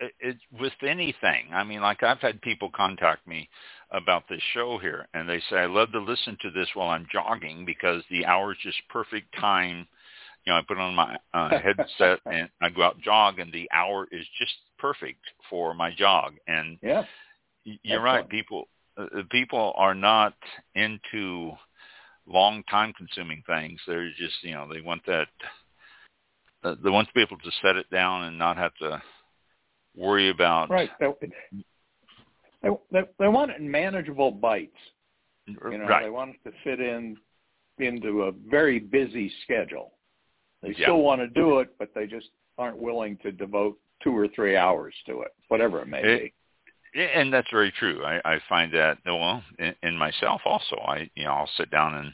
It, 0.00 0.12
it, 0.18 0.36
with 0.60 0.72
anything. 0.82 1.50
I 1.52 1.62
mean, 1.62 1.80
like 1.80 2.02
I've 2.02 2.18
had 2.18 2.42
people 2.42 2.68
contact 2.74 3.28
me 3.28 3.48
about 3.92 4.24
this 4.28 4.42
show 4.52 4.76
here, 4.78 5.06
and 5.14 5.28
they 5.28 5.40
say 5.48 5.58
I 5.58 5.66
love 5.66 5.92
to 5.92 6.00
listen 6.00 6.36
to 6.42 6.50
this 6.50 6.66
while 6.74 6.88
I'm 6.88 7.06
jogging 7.12 7.64
because 7.64 8.02
the 8.10 8.26
hour 8.26 8.50
is 8.50 8.58
just 8.60 8.78
perfect 8.90 9.32
time 9.40 9.86
you 10.48 10.54
know, 10.54 10.60
I 10.60 10.62
put 10.66 10.78
on 10.78 10.94
my 10.94 11.18
uh, 11.34 11.50
headset 11.60 12.20
and 12.24 12.48
I 12.62 12.70
go 12.70 12.82
out 12.82 13.00
jog, 13.02 13.38
and 13.38 13.52
the 13.52 13.68
hour 13.70 14.08
is 14.10 14.24
just 14.38 14.54
perfect 14.78 15.20
for 15.50 15.74
my 15.74 15.90
jog. 15.94 16.34
And 16.46 16.78
yeah, 16.82 17.02
you're 17.64 17.98
Excellent. 17.98 18.04
right. 18.04 18.28
People 18.28 18.68
uh, 18.96 19.22
people 19.30 19.74
are 19.76 19.94
not 19.94 20.34
into 20.74 21.52
long 22.28 22.62
time 22.64 22.92
consuming 22.96 23.42
things. 23.46 23.80
They're 23.86 24.10
just 24.10 24.42
you 24.42 24.52
know 24.52 24.68
they 24.72 24.80
want 24.80 25.04
that. 25.06 25.28
Uh, 26.64 26.74
they 26.82 26.90
want 26.90 27.08
to 27.08 27.14
be 27.14 27.22
able 27.22 27.38
to 27.38 27.50
set 27.62 27.76
it 27.76 27.88
down 27.90 28.24
and 28.24 28.36
not 28.36 28.56
have 28.56 28.74
to 28.80 29.00
worry 29.96 30.30
about 30.30 30.70
right. 30.70 30.90
They, 31.00 32.68
they, 32.90 33.00
they 33.18 33.28
want 33.28 33.52
it 33.52 33.60
in 33.60 33.70
manageable 33.70 34.32
bites. 34.32 34.72
You 35.46 35.78
know, 35.78 35.86
right. 35.86 36.04
they 36.04 36.10
want 36.10 36.34
it 36.34 36.50
to 36.50 36.56
fit 36.64 36.80
in 36.80 37.16
into 37.78 38.24
a 38.24 38.32
very 38.50 38.78
busy 38.78 39.32
schedule. 39.44 39.92
They 40.62 40.70
yeah. 40.70 40.86
still 40.86 41.02
want 41.02 41.20
to 41.20 41.28
do 41.28 41.60
it, 41.60 41.70
but 41.78 41.90
they 41.94 42.06
just 42.06 42.26
aren't 42.58 42.78
willing 42.78 43.16
to 43.22 43.30
devote 43.30 43.78
two 44.02 44.16
or 44.16 44.28
three 44.28 44.56
hours 44.56 44.94
to 45.06 45.22
it, 45.22 45.32
whatever 45.48 45.80
it 45.80 45.86
may 45.86 46.00
it, 46.00 46.22
be. 46.22 46.32
And 46.94 47.32
that's 47.32 47.50
very 47.50 47.72
true. 47.78 48.02
I, 48.04 48.20
I 48.24 48.40
find 48.48 48.72
that 48.72 48.98
well 49.04 49.42
in, 49.58 49.74
in 49.82 49.96
myself 49.96 50.40
also. 50.44 50.76
I 50.76 51.10
you 51.14 51.24
know 51.24 51.32
I'll 51.32 51.50
sit 51.56 51.70
down 51.70 51.94
and 51.94 52.12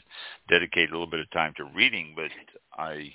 dedicate 0.49 0.89
a 0.89 0.91
little 0.91 1.07
bit 1.07 1.21
of 1.21 1.31
time 1.31 1.53
to 1.57 1.65
reading, 1.75 2.13
but 2.15 2.29
I 2.77 3.13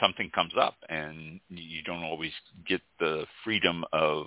something 0.00 0.30
comes 0.34 0.52
up 0.58 0.74
and 0.88 1.40
you 1.48 1.82
don't 1.82 2.02
always 2.02 2.32
get 2.66 2.80
the 2.98 3.24
freedom 3.44 3.84
of 3.92 4.26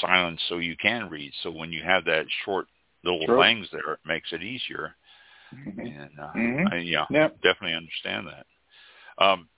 silence 0.00 0.40
so 0.48 0.58
you 0.58 0.76
can 0.76 1.08
read. 1.08 1.32
So 1.42 1.50
when 1.50 1.72
you 1.72 1.82
have 1.82 2.04
that 2.04 2.26
short 2.44 2.66
little 3.04 3.26
sure. 3.26 3.42
things 3.42 3.66
there, 3.72 3.94
it 3.94 4.00
makes 4.06 4.32
it 4.32 4.42
easier. 4.42 4.94
Mm-hmm. 5.54 5.80
And 5.80 6.10
uh, 6.20 6.32
mm-hmm. 6.36 6.74
I, 6.74 6.76
yeah, 6.78 7.06
yep. 7.10 7.36
definitely 7.42 7.74
understand 7.74 8.26
that. 8.28 9.24
Um, 9.24 9.48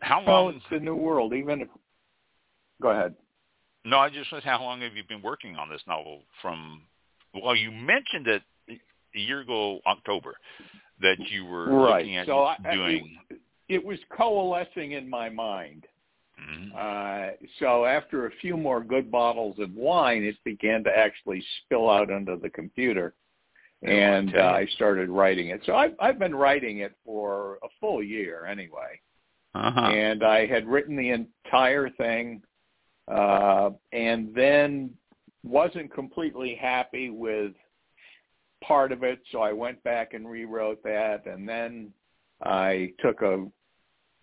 how 0.00 0.24
well, 0.24 0.44
long? 0.44 0.54
it's 0.54 0.64
the 0.70 0.78
new 0.78 0.94
world. 0.94 1.34
Even 1.34 1.62
if, 1.62 1.68
go 2.80 2.90
ahead. 2.90 3.14
No, 3.84 3.98
I 3.98 4.10
just 4.10 4.30
said 4.30 4.42
how 4.42 4.62
long 4.62 4.80
have 4.82 4.94
you 4.94 5.02
been 5.08 5.22
working 5.22 5.56
on 5.56 5.68
this 5.68 5.80
novel? 5.86 6.22
From 6.42 6.82
well, 7.34 7.56
you 7.56 7.70
mentioned 7.70 8.26
it 8.26 8.42
a 8.68 9.18
year 9.18 9.40
ago, 9.40 9.80
October, 9.86 10.34
that 11.00 11.16
you 11.30 11.44
were 11.44 11.70
right. 11.70 11.98
looking 11.98 12.16
at 12.16 12.26
so 12.26 12.50
doing. 12.70 13.16
I, 13.30 13.34
it, 13.34 13.40
it 13.68 13.84
was 13.84 13.98
coalescing 14.16 14.92
in 14.92 15.08
my 15.08 15.28
mind. 15.28 15.86
Mm-hmm. 16.40 16.76
Uh, 16.76 17.46
so 17.58 17.84
after 17.84 18.26
a 18.26 18.30
few 18.40 18.56
more 18.56 18.82
good 18.82 19.10
bottles 19.10 19.58
of 19.58 19.74
wine, 19.74 20.22
it 20.22 20.36
began 20.44 20.82
to 20.84 20.90
actually 20.90 21.42
spill 21.64 21.88
out 21.90 22.10
onto 22.10 22.40
the 22.40 22.50
computer, 22.50 23.14
and 23.82 24.34
uh, 24.36 24.40
I 24.40 24.66
started 24.74 25.10
writing 25.10 25.48
it. 25.48 25.60
So 25.66 25.74
I've, 25.74 25.94
I've 26.00 26.18
been 26.18 26.34
writing 26.34 26.78
it 26.78 26.94
for 27.04 27.58
a 27.62 27.68
full 27.78 28.02
year 28.02 28.46
anyway, 28.46 29.00
uh-huh. 29.54 29.80
and 29.80 30.24
I 30.24 30.46
had 30.46 30.66
written 30.66 30.96
the 30.96 31.10
entire 31.10 31.90
thing, 31.90 32.42
uh, 33.10 33.70
and 33.92 34.34
then 34.34 34.90
wasn't 35.42 35.92
completely 35.92 36.54
happy 36.54 37.10
with 37.10 37.52
part 38.62 38.92
of 38.92 39.02
it, 39.02 39.20
so 39.32 39.40
I 39.40 39.52
went 39.52 39.82
back 39.82 40.14
and 40.14 40.28
rewrote 40.28 40.82
that, 40.84 41.26
and 41.26 41.48
then 41.48 41.92
I 42.42 42.92
took 43.00 43.22
a 43.22 43.46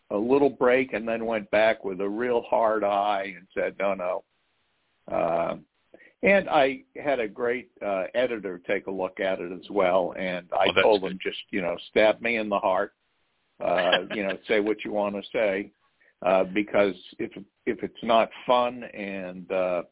a 0.10 0.18
little 0.18 0.50
break 0.50 0.94
and 0.94 1.08
then 1.08 1.26
went 1.26 1.50
back 1.52 1.84
with 1.84 2.00
a 2.00 2.08
real 2.08 2.42
hard 2.44 2.84
eye 2.84 3.34
and 3.36 3.46
said, 3.54 3.76
no, 3.78 3.94
no. 3.94 4.24
Uh, 5.12 5.58
and 6.24 6.50
I 6.50 6.84
had 6.96 7.20
a 7.20 7.28
great 7.28 7.70
uh, 7.86 8.06
editor 8.16 8.60
take 8.66 8.88
a 8.88 8.92
look 8.92 9.20
at 9.20 9.40
it 9.40 9.52
as 9.52 9.70
well, 9.70 10.14
and 10.18 10.48
I 10.52 10.68
well, 10.68 10.84
told 10.84 11.02
good. 11.02 11.12
him 11.12 11.20
just 11.22 11.38
you 11.52 11.62
know 11.62 11.78
stab 11.90 12.22
me 12.22 12.38
in 12.38 12.50
the 12.50 12.58
heart, 12.58 12.94
uh, 13.64 14.00
you 14.16 14.24
know 14.24 14.38
say 14.48 14.60
what 14.60 14.84
you 14.84 14.92
want 14.92 15.16
to 15.16 15.22
say, 15.32 15.72
uh, 16.26 16.44
because 16.46 16.96
if 17.20 17.32
if 17.66 17.84
it's 17.84 18.04
not 18.04 18.30
fun 18.46 18.84
and 18.84 19.52
uh, 19.52 19.84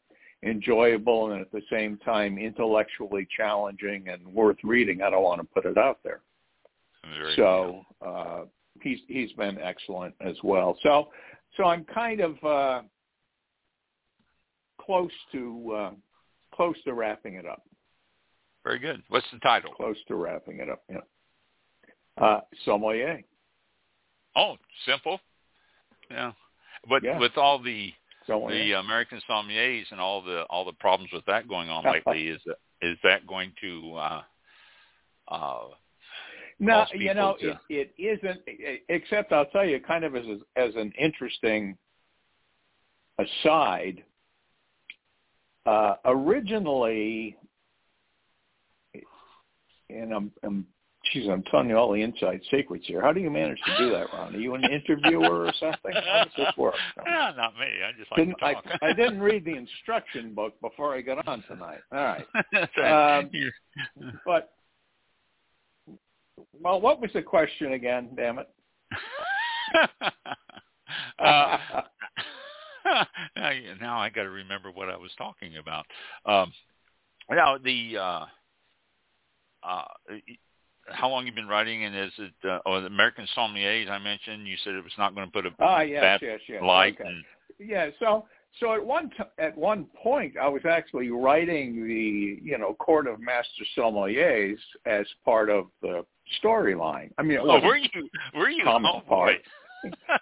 enjoyable 0.42 1.32
and 1.32 1.40
at 1.40 1.52
the 1.52 1.62
same 1.70 1.98
time 1.98 2.38
intellectually 2.38 3.26
challenging 3.36 4.08
and 4.08 4.26
worth 4.26 4.56
reading, 4.64 5.02
I 5.02 5.10
don't 5.10 5.22
want 5.22 5.40
to 5.40 5.46
put 5.46 5.64
it 5.66 5.78
out 5.78 5.98
there. 6.02 6.20
Very 7.18 7.36
so 7.36 7.82
uh, 8.04 8.42
he's 8.82 8.98
he's 9.08 9.32
been 9.32 9.58
excellent 9.58 10.14
as 10.20 10.36
well. 10.42 10.76
So 10.82 11.10
so 11.56 11.64
I'm 11.64 11.84
kind 11.84 12.20
of 12.20 12.44
uh, 12.44 12.82
close 14.80 15.12
to 15.32 15.72
uh, 15.72 15.90
close 16.54 16.76
to 16.84 16.94
wrapping 16.94 17.34
it 17.34 17.46
up. 17.46 17.62
Very 18.64 18.78
good. 18.80 19.02
What's 19.08 19.26
the 19.32 19.38
title? 19.38 19.72
Close 19.74 19.96
to 20.08 20.16
wrapping 20.16 20.58
it 20.58 20.68
up. 20.68 20.82
Yeah. 20.90 20.98
Uh, 22.18 22.40
sommelier. 22.64 23.22
Oh, 24.34 24.56
simple. 24.84 25.20
Yeah, 26.10 26.32
but 26.88 27.02
yeah. 27.02 27.18
with 27.18 27.36
all 27.36 27.62
the 27.62 27.92
sommelier. 28.26 28.64
the 28.64 28.72
American 28.78 29.20
sommeliers 29.28 29.84
and 29.90 30.00
all 30.00 30.22
the 30.22 30.42
all 30.50 30.64
the 30.64 30.72
problems 30.72 31.10
with 31.12 31.24
that 31.26 31.48
going 31.48 31.68
on 31.68 31.84
lately, 31.92 32.28
is 32.28 32.40
is 32.82 32.96
that 33.02 33.26
going 33.26 33.52
to 33.60 33.94
uh, 33.96 34.22
uh, 35.28 35.58
no, 36.58 36.86
you 36.94 37.12
know, 37.14 37.36
to... 37.40 37.58
it, 37.68 37.92
it 37.98 38.20
isn't. 38.22 38.40
Except 38.88 39.32
I'll 39.32 39.46
tell 39.46 39.64
you, 39.64 39.80
kind 39.80 40.04
of 40.04 40.16
as 40.16 40.24
as 40.56 40.74
an 40.74 40.92
interesting 40.98 41.76
aside. 43.18 44.02
Uh, 45.66 45.96
originally, 46.04 47.36
and 49.90 50.12
I'm, 50.12 50.30
I'm, 50.44 50.64
geez, 51.12 51.28
I'm 51.28 51.42
telling 51.44 51.68
you 51.68 51.76
all 51.76 51.92
the 51.92 52.02
inside 52.02 52.40
secrets 52.50 52.86
here. 52.86 53.00
How 53.00 53.12
do 53.12 53.20
you 53.20 53.30
manage 53.30 53.58
to 53.66 53.76
do 53.78 53.90
that, 53.90 54.12
Ron? 54.12 54.34
Are 54.34 54.38
you 54.38 54.54
an 54.54 54.64
interviewer 54.64 55.46
or 55.46 55.52
something? 55.58 55.92
How 55.92 56.24
does 56.24 56.32
this 56.36 56.56
work? 56.56 56.74
Ah, 57.08 57.32
not 57.36 57.54
me. 57.54 57.66
I 57.66 57.92
just 57.98 58.10
like 58.10 58.18
didn't, 58.18 58.34
to 58.38 58.54
talk. 58.54 58.64
I, 58.82 58.88
I 58.88 58.92
didn't 58.92 59.20
read 59.20 59.44
the 59.44 59.54
instruction 59.54 60.34
book 60.34 60.60
before 60.60 60.94
I 60.94 61.00
got 61.00 61.26
on 61.26 61.42
tonight. 61.48 61.80
All 61.92 61.98
right. 61.98 62.26
Um, 62.76 63.30
but 64.24 64.52
well, 66.60 66.80
what 66.80 67.00
was 67.00 67.10
the 67.14 67.22
question 67.22 67.72
again? 67.72 68.10
Damn 68.16 68.38
it. 68.38 68.48
uh, 71.18 71.58
now 73.80 73.98
I 73.98 74.10
got 74.10 74.22
to 74.22 74.30
remember 74.30 74.70
what 74.70 74.88
I 74.88 74.96
was 74.96 75.10
talking 75.16 75.56
about. 75.56 75.86
Um, 76.24 76.52
now 77.30 77.58
the 77.58 77.96
uh, 77.98 78.26
uh, 79.62 79.84
how 80.88 81.08
long 81.08 81.26
you 81.26 81.32
been 81.32 81.48
writing, 81.48 81.84
and 81.84 81.96
is 81.96 82.12
it 82.18 82.48
uh, 82.48 82.58
oh 82.66 82.80
the 82.80 82.86
American 82.86 83.26
Sommeliers 83.36 83.90
I 83.90 83.98
mentioned? 83.98 84.46
You 84.46 84.56
said 84.64 84.74
it 84.74 84.84
was 84.84 84.92
not 84.98 85.14
going 85.14 85.26
to 85.26 85.32
put 85.32 85.46
a 85.46 85.50
ah, 85.60 85.80
yes, 85.80 86.02
bad 86.02 86.20
yes, 86.22 86.40
yes. 86.48 86.62
light. 86.62 86.96
Okay. 87.00 87.08
And, 87.08 87.24
yeah, 87.58 87.90
so 87.98 88.26
so 88.60 88.74
at 88.74 88.84
one 88.84 89.10
t- 89.10 89.24
at 89.38 89.56
one 89.56 89.86
point 90.02 90.34
I 90.40 90.48
was 90.48 90.62
actually 90.68 91.10
writing 91.10 91.86
the 91.86 92.40
you 92.42 92.58
know 92.58 92.74
Court 92.74 93.06
of 93.06 93.20
Master 93.20 93.64
Sommeliers 93.76 94.58
as 94.86 95.06
part 95.24 95.50
of 95.50 95.66
the 95.82 96.04
storyline. 96.42 97.10
I 97.18 97.22
mean, 97.22 97.38
oh, 97.40 97.60
were 97.60 97.76
you 97.76 97.88
were 98.34 98.50
you 98.50 98.64
oh, 98.66 99.00
part? 99.08 99.36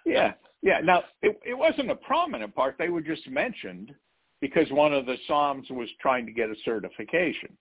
yeah, 0.05 0.33
yeah. 0.61 0.79
Now 0.83 1.03
it, 1.21 1.39
it 1.45 1.57
wasn't 1.57 1.91
a 1.91 1.95
prominent 1.95 2.53
part. 2.55 2.75
They 2.77 2.89
were 2.89 3.01
just 3.01 3.27
mentioned 3.29 3.93
because 4.41 4.69
one 4.71 4.93
of 4.93 5.05
the 5.05 5.17
Somms 5.29 5.69
was 5.71 5.89
trying 6.01 6.25
to 6.25 6.31
get 6.31 6.49
a 6.49 6.55
certification. 6.63 7.57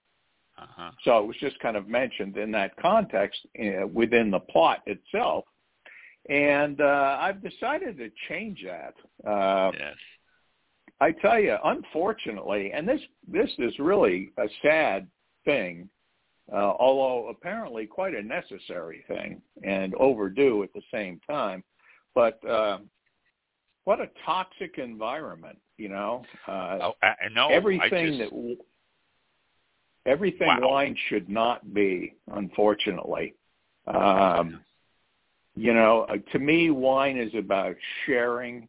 Uh-huh. 0.57 0.91
So 1.05 1.19
it 1.19 1.27
was 1.27 1.37
just 1.41 1.59
kind 1.61 1.77
of 1.77 1.89
mentioned 1.89 2.37
in 2.37 2.51
that 2.53 2.77
context 2.77 3.41
uh, 3.61 3.87
within 3.87 4.31
the 4.31 4.41
plot 4.41 4.83
itself. 4.87 5.45
And 6.29 6.81
uh, 6.81 7.19
I've 7.21 7.43
decided 7.43 7.99
to 7.99 8.11
change 8.29 8.65
that. 8.65 8.95
Uh, 9.29 9.73
yes. 9.79 9.95
I 11.01 11.13
tell 11.13 11.39
you, 11.39 11.57
unfortunately, 11.65 12.73
and 12.73 12.89
this 12.89 13.01
this 13.27 13.51
is 13.59 13.79
really 13.79 14.33
a 14.39 14.47
sad 14.63 15.09
thing, 15.45 15.89
uh, 16.53 16.57
although 16.79 17.29
apparently 17.29 17.85
quite 17.87 18.15
a 18.15 18.23
necessary 18.23 19.05
thing 19.09 19.43
and 19.65 19.95
overdue 19.97 20.63
at 20.63 20.73
the 20.73 20.83
same 20.93 21.21
time. 21.29 21.63
But 22.15 22.43
uh, 22.49 22.79
what 23.85 24.01
a 24.01 24.09
toxic 24.25 24.79
environment, 24.79 25.59
you 25.77 25.89
know. 25.89 26.25
Uh, 26.49 26.79
oh, 26.81 26.93
I, 27.03 27.15
no, 27.35 27.49
everything 27.49 28.19
just... 28.19 28.31
that 28.31 28.57
everything 30.07 30.49
wow. 30.49 30.69
wine 30.69 30.97
should 31.09 31.29
not 31.29 31.75
be, 31.75 32.15
unfortunately. 32.33 33.35
Um, 33.87 34.61
you 35.57 35.73
know, 35.73 36.07
uh, 36.09 36.17
to 36.33 36.39
me, 36.39 36.71
wine 36.71 37.17
is 37.17 37.33
about 37.35 37.77
sharing, 38.07 38.69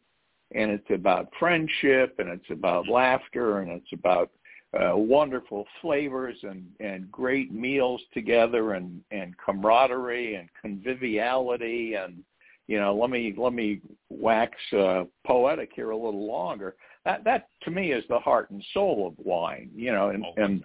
and 0.54 0.70
it's 0.70 0.90
about 0.90 1.32
friendship, 1.38 2.16
and 2.18 2.28
it's 2.28 2.50
about 2.50 2.88
laughter, 2.88 3.60
and 3.60 3.70
it's 3.72 3.92
about 3.92 4.30
uh, 4.74 4.96
wonderful 4.96 5.64
flavors 5.80 6.36
and, 6.42 6.66
and 6.80 7.10
great 7.10 7.52
meals 7.52 8.00
together, 8.12 8.72
and, 8.72 9.00
and 9.10 9.34
camaraderie 9.38 10.36
and 10.36 10.48
conviviality, 10.60 11.94
and 11.94 12.22
you 12.68 12.80
know, 12.80 12.96
let 12.96 13.10
me 13.10 13.32
let 13.36 13.52
me 13.52 13.80
wax 14.10 14.56
uh, 14.76 15.04
poetic 15.24 15.70
here 15.74 15.90
a 15.90 15.96
little 15.96 16.26
longer. 16.26 16.74
That 17.04 17.22
that 17.22 17.48
to 17.62 17.70
me 17.70 17.92
is 17.92 18.02
the 18.08 18.18
heart 18.18 18.50
and 18.50 18.64
soul 18.74 19.06
of 19.06 19.24
wine. 19.24 19.70
You 19.74 19.92
know, 19.92 20.08
and, 20.08 20.24
oh, 20.24 20.42
and 20.42 20.64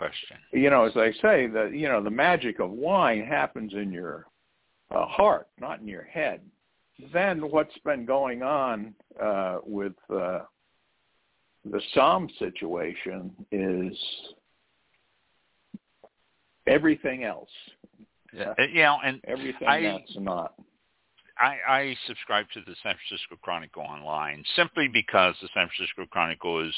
question. 0.00 0.38
You 0.52 0.70
know, 0.70 0.84
as 0.84 0.96
I 0.96 1.12
say, 1.20 1.46
the 1.46 1.70
you 1.72 1.88
know 1.88 2.02
the 2.02 2.10
magic 2.10 2.58
of 2.58 2.70
wine 2.70 3.22
happens 3.22 3.74
in 3.74 3.92
your 3.92 4.26
uh, 4.90 5.04
heart, 5.04 5.48
not 5.60 5.80
in 5.80 5.88
your 5.88 6.04
head. 6.04 6.40
then 7.12 7.50
what's 7.50 7.76
been 7.84 8.06
going 8.06 8.42
on 8.42 8.94
uh, 9.22 9.58
with 9.62 9.92
uh, 10.10 10.40
the 11.70 11.80
Somm 11.94 12.28
situation 12.38 13.30
is 13.52 13.96
everything 16.66 17.24
else. 17.24 17.50
Yeah, 18.32 18.54
uh, 18.58 18.62
you 18.72 18.82
know, 18.82 18.98
and 19.04 19.20
everything 19.26 19.68
I, 19.68 19.82
that's 19.82 20.16
not. 20.16 20.54
I, 21.40 21.56
I 21.66 21.96
subscribe 22.06 22.46
to 22.52 22.60
the 22.60 22.74
San 22.82 22.94
Francisco 22.94 23.36
Chronicle 23.42 23.82
online 23.82 24.44
simply 24.56 24.88
because 24.88 25.34
the 25.40 25.48
San 25.54 25.68
Francisco 25.74 26.04
Chronicle 26.10 26.66
is 26.66 26.74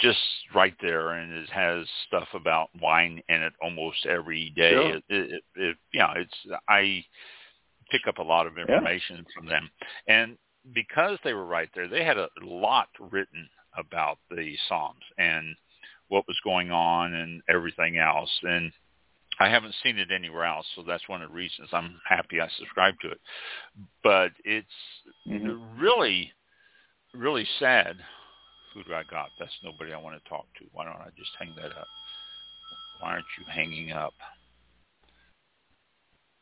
just 0.00 0.18
right 0.54 0.74
there 0.80 1.10
and 1.10 1.32
it 1.32 1.50
has 1.50 1.86
stuff 2.06 2.28
about 2.34 2.68
wine 2.80 3.22
in 3.28 3.42
it 3.42 3.52
almost 3.62 4.06
every 4.06 4.50
day. 4.56 4.72
Sure. 4.72 4.96
It, 4.96 5.04
it, 5.08 5.42
it, 5.56 5.76
know, 5.94 6.12
it's 6.16 6.34
I 6.68 7.04
pick 7.90 8.02
up 8.08 8.18
a 8.18 8.22
lot 8.22 8.46
of 8.46 8.58
information 8.58 9.16
yeah. 9.16 9.22
from 9.34 9.46
them, 9.46 9.70
and 10.08 10.38
because 10.74 11.18
they 11.24 11.34
were 11.34 11.46
right 11.46 11.68
there, 11.74 11.88
they 11.88 12.04
had 12.04 12.18
a 12.18 12.28
lot 12.42 12.88
written 12.98 13.48
about 13.76 14.18
the 14.30 14.56
Somms 14.70 14.94
and 15.18 15.54
what 16.08 16.26
was 16.26 16.38
going 16.44 16.70
on 16.70 17.14
and 17.14 17.42
everything 17.48 17.98
else. 17.98 18.30
And 18.42 18.72
I 19.38 19.48
haven't 19.48 19.74
seen 19.82 19.98
it 19.98 20.10
anywhere 20.10 20.44
else, 20.44 20.66
so 20.74 20.82
that's 20.86 21.08
one 21.08 21.22
of 21.22 21.30
the 21.30 21.34
reasons 21.34 21.68
I'm 21.72 22.00
happy 22.06 22.40
I 22.40 22.48
subscribed 22.58 22.98
to 23.02 23.10
it. 23.10 23.20
But 24.02 24.32
it's 24.44 24.66
mm-hmm. 25.26 25.80
really, 25.80 26.32
really 27.14 27.46
sad. 27.58 27.96
Who 28.74 28.84
do 28.84 28.94
I 28.94 29.02
got? 29.10 29.30
That's 29.38 29.52
nobody 29.64 29.92
I 29.92 29.98
want 29.98 30.22
to 30.22 30.28
talk 30.28 30.46
to. 30.58 30.64
Why 30.72 30.84
don't 30.84 30.94
I 30.94 31.08
just 31.16 31.30
hang 31.38 31.54
that 31.56 31.76
up? 31.76 31.88
Why 33.00 33.12
aren't 33.12 33.24
you 33.38 33.44
hanging 33.52 33.92
up? 33.92 34.14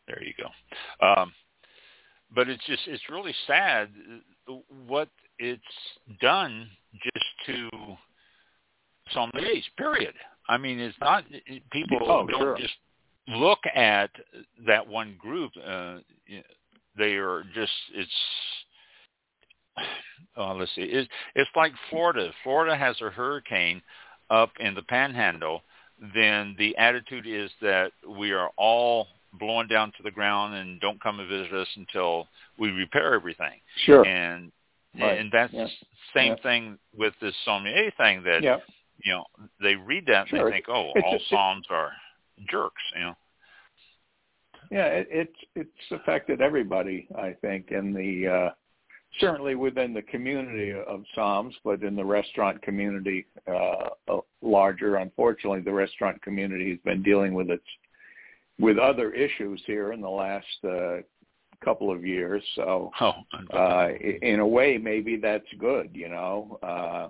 There 0.06 0.22
you 0.22 0.32
go. 0.36 1.06
Um, 1.06 1.32
but 2.34 2.48
it's 2.48 2.64
just 2.66 2.82
it's 2.86 3.02
really 3.10 3.34
sad 3.46 3.88
what 4.86 5.08
it's 5.38 5.62
done 6.20 6.68
just 7.02 7.26
to 7.46 7.70
sommeliers. 9.14 9.62
Period. 9.76 10.14
I 10.48 10.56
mean, 10.56 10.78
it's 10.78 10.96
not 11.00 11.24
people 11.70 11.98
oh, 12.02 12.26
don't 12.26 12.40
sure. 12.40 12.56
just 12.58 12.74
look 13.28 13.60
at 13.74 14.10
that 14.66 14.86
one 14.86 15.16
group. 15.18 15.52
Uh, 15.56 15.98
they 16.96 17.14
are 17.14 17.44
just 17.54 17.72
it's. 17.94 18.10
Oh, 20.36 20.54
let's 20.54 20.74
see. 20.74 20.82
It's, 20.82 21.08
it's 21.34 21.50
like 21.56 21.72
Florida. 21.90 22.30
Florida 22.44 22.76
has 22.76 23.00
a 23.00 23.10
hurricane 23.10 23.82
up 24.30 24.50
in 24.60 24.74
the 24.74 24.82
Panhandle. 24.82 25.62
Then 26.14 26.54
the 26.58 26.76
attitude 26.76 27.26
is 27.26 27.50
that 27.60 27.90
we 28.08 28.32
are 28.32 28.50
all 28.56 29.08
blowing 29.38 29.68
down 29.68 29.92
to 29.96 30.02
the 30.02 30.10
ground 30.10 30.54
and 30.54 30.80
don't 30.80 31.02
come 31.02 31.20
and 31.20 31.28
visit 31.28 31.52
us 31.52 31.68
until 31.76 32.28
we 32.58 32.70
repair 32.70 33.14
everything. 33.14 33.60
Sure. 33.84 34.06
And 34.06 34.52
right. 34.98 35.18
and 35.18 35.30
that's 35.32 35.52
yeah. 35.52 35.64
the 35.64 35.70
same 36.14 36.34
yeah. 36.36 36.42
thing 36.42 36.78
with 36.96 37.14
this 37.20 37.34
sommelier 37.44 37.90
thing 37.96 38.22
that 38.24 38.42
yeah. 38.42 38.58
you 39.04 39.12
know 39.12 39.24
they 39.60 39.74
read 39.74 40.06
that 40.06 40.30
and 40.30 40.46
they 40.46 40.50
think, 40.50 40.66
oh, 40.68 40.92
it's, 40.94 41.04
all 41.04 41.14
it's, 41.16 41.24
Somms 41.32 41.74
are 41.74 41.92
jerks. 42.48 42.82
You 42.94 43.00
know. 43.02 43.14
Yeah, 44.70 44.86
it, 44.86 45.08
it's 45.10 45.36
it's 45.54 45.90
affected 45.90 46.40
everybody, 46.40 47.08
I 47.16 47.34
think, 47.40 47.70
in 47.70 47.92
the 47.92 48.28
uh, 48.28 48.50
certainly 49.20 49.54
within 49.54 49.94
the 49.94 50.02
community 50.02 50.72
of 50.72 51.02
Somms, 51.16 51.52
but 51.64 51.82
in 51.82 51.96
the 51.96 52.04
restaurant 52.04 52.60
community 52.62 53.26
uh, 53.46 53.88
larger. 54.42 54.96
Unfortunately, 54.96 55.60
the 55.60 55.72
restaurant 55.72 56.20
community 56.22 56.70
has 56.70 56.78
been 56.84 57.02
dealing 57.02 57.34
with 57.34 57.50
its 57.50 57.64
with 58.60 58.78
other 58.78 59.12
issues 59.12 59.62
here 59.66 59.92
in 59.92 60.00
the 60.00 60.08
last 60.08 60.46
uh, 60.64 60.96
couple 61.64 61.90
of 61.90 62.04
years. 62.04 62.42
So, 62.56 62.90
oh, 63.00 63.12
uh, 63.56 63.88
in 64.22 64.40
a 64.40 64.46
way, 64.46 64.78
maybe 64.78 65.16
that's 65.16 65.46
good. 65.58 65.90
You 65.92 66.08
know, 66.08 66.58
uh, 66.62 67.08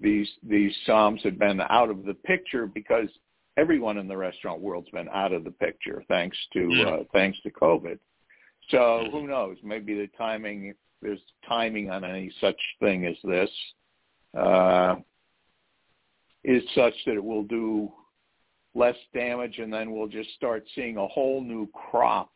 these 0.00 0.28
these 0.42 0.72
Somms 0.86 1.20
have 1.20 1.38
been 1.38 1.60
out 1.60 1.90
of 1.90 2.04
the 2.04 2.14
picture 2.14 2.66
because 2.66 3.08
everyone 3.56 3.98
in 3.98 4.08
the 4.08 4.16
restaurant 4.16 4.60
world's 4.60 4.90
been 4.90 5.08
out 5.12 5.32
of 5.32 5.44
the 5.44 5.50
picture 5.50 6.02
thanks 6.08 6.36
to 6.52 6.68
yeah. 6.70 6.86
uh, 6.86 7.04
thanks 7.12 7.38
to 7.42 7.50
COVID. 7.50 7.98
So 8.70 9.06
who 9.10 9.26
knows? 9.26 9.58
Maybe 9.62 9.94
the 9.94 10.08
timing 10.16 10.74
there's 11.04 11.20
timing 11.46 11.90
on 11.90 12.02
any 12.02 12.32
such 12.40 12.58
thing 12.80 13.06
as 13.06 13.16
this 13.22 13.50
uh, 14.36 14.96
is 16.42 16.62
such 16.74 16.94
that 17.06 17.14
it 17.14 17.24
will 17.24 17.44
do 17.44 17.92
less 18.74 18.96
damage, 19.12 19.58
and 19.58 19.72
then 19.72 19.92
we'll 19.92 20.08
just 20.08 20.30
start 20.34 20.64
seeing 20.74 20.96
a 20.96 21.06
whole 21.06 21.40
new 21.40 21.68
crop 21.68 22.30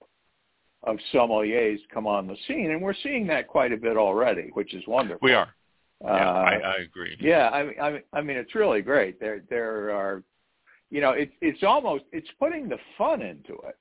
of 0.85 0.97
sommeliers 1.13 1.79
come 1.93 2.07
on 2.07 2.29
the 2.29 2.37
scene, 2.47 2.71
and 2.71 2.81
we're 2.81 2.95
seeing 3.03 3.27
that 3.27 3.49
quite 3.49 3.73
a 3.73 3.77
bit 3.77 3.97
already, 3.97 4.51
which 4.53 4.75
is 4.75 4.87
wonderful. 4.87 5.27
We 5.27 5.33
are. 5.33 5.49
Uh, 6.05 6.13
yeah, 6.13 6.31
I, 6.31 6.53
I 6.53 6.75
agree. 6.77 7.17
Yeah, 7.21 7.49
I 7.49 7.65
mean, 7.65 7.75
I 7.81 7.91
mean, 7.91 8.03
I 8.13 8.21
mean, 8.21 8.37
it's 8.37 8.55
really 8.55 8.83
great. 8.83 9.19
There, 9.19 9.43
there 9.51 9.91
are, 9.91 10.23
you 10.91 11.01
know, 11.01 11.11
it's 11.11 11.33
it's 11.41 11.65
almost 11.65 12.05
it's 12.13 12.29
putting 12.39 12.69
the 12.69 12.79
fun 12.97 13.21
into 13.21 13.55
it, 13.55 13.77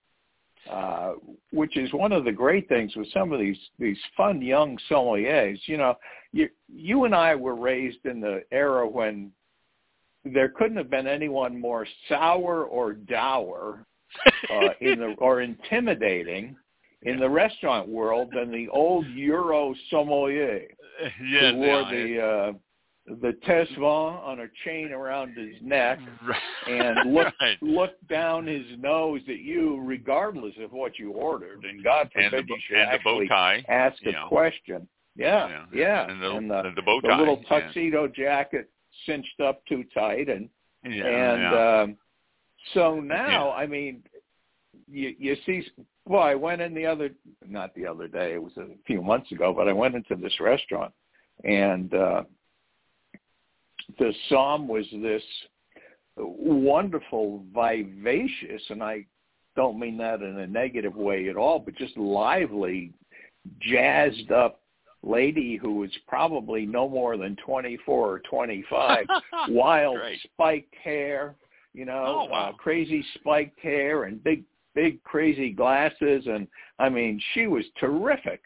uh, 0.69 1.13
which 1.51 1.77
is 1.77 1.91
one 1.93 2.11
of 2.11 2.25
the 2.25 2.31
great 2.31 2.67
things 2.67 2.95
with 2.95 3.07
some 3.13 3.31
of 3.31 3.39
these 3.39 3.57
these 3.79 3.97
fun 4.15 4.41
young 4.41 4.77
sommeliers. 4.89 5.59
You 5.65 5.77
know, 5.77 5.95
you 6.31 6.49
you 6.67 7.05
and 7.05 7.15
I 7.15 7.35
were 7.35 7.55
raised 7.55 8.05
in 8.05 8.19
the 8.19 8.43
era 8.51 8.87
when 8.87 9.31
there 10.25 10.49
couldn't 10.49 10.77
have 10.77 10.89
been 10.89 11.07
anyone 11.07 11.59
more 11.59 11.87
sour 12.09 12.63
or 12.63 12.93
dour 12.93 13.85
uh, 14.51 14.69
in 14.81 14.99
the 14.99 15.15
or 15.19 15.41
intimidating 15.41 16.55
in 17.03 17.19
the 17.19 17.29
restaurant 17.29 17.87
world 17.87 18.29
than 18.35 18.51
the 18.51 18.67
old 18.69 19.05
Euro 19.07 19.73
sommelier 19.89 20.67
yeah, 21.23 21.51
who 21.51 21.57
wore 21.57 21.81
no, 21.83 21.91
the 21.91 22.21
uh, 22.21 22.53
the 23.07 23.31
tastevin 23.47 24.21
on 24.23 24.41
a 24.41 24.47
chain 24.65 24.91
around 24.91 25.29
his 25.37 25.55
neck 25.61 25.99
right. 26.27 26.41
and 26.69 27.13
look 27.13 27.33
right. 27.41 27.61
looked 27.61 28.05
down 28.07 28.45
his 28.45 28.65
nose 28.79 29.21
at 29.29 29.39
you 29.39 29.81
regardless 29.83 30.53
of 30.61 30.71
what 30.73 30.99
you 30.99 31.11
ordered. 31.11 31.63
And 31.63 31.83
God 31.83 32.09
and 32.15 32.31
forbid 32.31 32.47
the, 32.47 32.53
you 32.53 32.59
should 32.67 32.77
and 32.77 32.93
the 32.93 33.03
bow 33.03 33.11
actually 33.21 33.27
tie. 33.29 33.65
ask 33.69 33.95
a 34.05 34.11
know. 34.11 34.27
question. 34.27 34.87
Yeah, 35.15 35.47
Yeah. 35.47 35.65
yeah. 35.73 36.11
And 36.11 36.21
the- 36.21 36.31
and 36.35 36.51
the, 36.51 36.71
the 36.75 36.81
bow 36.81 36.99
the 37.01 37.07
tie, 37.07 37.17
little 37.19 37.41
yeah. 37.49 37.59
tuxedo 37.61 38.07
jacket 38.07 38.69
cinched 39.05 39.39
up 39.39 39.65
too 39.67 39.83
tight 39.93 40.27
and 40.29 40.49
Yeah, 40.83 41.05
and 41.05 41.41
yeah. 41.41 41.81
um 41.81 41.97
so 42.73 42.99
now 42.99 43.51
i 43.51 43.65
mean 43.67 44.03
you 44.89 45.13
you 45.19 45.35
see 45.45 45.63
well 46.05 46.23
i 46.23 46.33
went 46.33 46.61
in 46.61 46.73
the 46.73 46.85
other 46.85 47.11
not 47.47 47.73
the 47.75 47.85
other 47.85 48.07
day 48.07 48.33
it 48.33 48.41
was 48.41 48.55
a 48.57 48.65
few 48.87 49.01
months 49.03 49.31
ago 49.31 49.53
but 49.53 49.67
i 49.67 49.73
went 49.73 49.93
into 49.95 50.15
this 50.15 50.33
restaurant 50.39 50.91
and 51.43 51.93
uh 51.93 52.23
the 53.99 54.13
Somm 54.29 54.67
was 54.67 54.85
this 55.01 55.23
wonderful 56.17 57.43
vivacious 57.53 58.61
and 58.69 58.81
i 58.83 59.05
don't 59.55 59.79
mean 59.79 59.97
that 59.97 60.21
in 60.21 60.39
a 60.39 60.47
negative 60.47 60.95
way 60.95 61.29
at 61.29 61.35
all 61.35 61.59
but 61.59 61.75
just 61.75 61.95
lively 61.97 62.91
jazzed 63.61 64.31
up 64.31 64.61
lady 65.03 65.55
who 65.57 65.75
was 65.75 65.91
probably 66.07 66.65
no 66.65 66.89
more 66.89 67.17
than 67.17 67.35
24 67.45 68.11
or 68.13 68.19
25 68.29 69.05
wild 69.49 69.97
Great. 69.99 70.19
spiked 70.33 70.73
hair, 70.83 71.35
you 71.73 71.85
know, 71.85 72.03
Oh, 72.05 72.25
wow. 72.31 72.49
uh, 72.49 72.53
crazy 72.53 73.05
spiked 73.15 73.59
hair 73.59 74.05
and 74.05 74.21
big, 74.23 74.43
big 74.73 75.01
crazy 75.03 75.51
glasses. 75.51 76.25
And 76.25 76.47
I 76.79 76.89
mean, 76.89 77.21
she 77.33 77.45
was 77.47 77.63
terrific. 77.79 78.41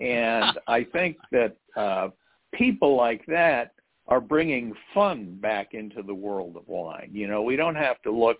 And 0.00 0.58
I 0.66 0.84
think 0.84 1.18
that 1.32 1.54
uh, 1.76 2.08
people 2.54 2.96
like 2.96 3.24
that 3.26 3.72
are 4.10 4.20
bringing 4.20 4.74
fun 4.92 5.38
back 5.40 5.72
into 5.72 6.02
the 6.02 6.14
world 6.14 6.56
of 6.56 6.66
wine. 6.66 7.10
You 7.12 7.28
know, 7.28 7.42
we 7.42 7.56
don't 7.56 7.76
have 7.76 8.02
to 8.02 8.10
look 8.10 8.38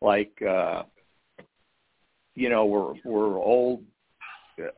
like, 0.00 0.32
uh, 0.46 0.82
you 2.34 2.50
know, 2.50 2.66
we're, 2.66 2.94
we're 3.04 3.38
old 3.38 3.82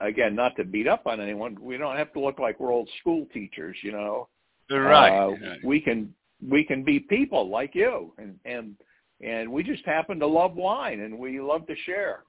again, 0.00 0.34
not 0.34 0.56
to 0.56 0.64
beat 0.64 0.88
up 0.88 1.06
on 1.06 1.20
anyone, 1.20 1.56
we 1.60 1.76
don't 1.76 1.96
have 1.96 2.12
to 2.12 2.20
look 2.20 2.38
like 2.38 2.58
we're 2.58 2.72
old 2.72 2.88
school 3.00 3.26
teachers, 3.32 3.76
you 3.82 3.92
know. 3.92 4.28
right. 4.70 5.16
Uh, 5.16 5.30
right. 5.30 5.64
we 5.64 5.80
can 5.80 6.14
we 6.46 6.64
can 6.64 6.84
be 6.84 7.00
people 7.00 7.48
like 7.48 7.74
you, 7.74 8.12
and 8.18 8.38
and 8.44 8.76
and 9.20 9.50
we 9.50 9.62
just 9.62 9.84
happen 9.84 10.18
to 10.20 10.26
love 10.26 10.54
wine, 10.54 11.00
and 11.00 11.18
we 11.18 11.40
love 11.40 11.66
to 11.66 11.74
share 11.84 12.24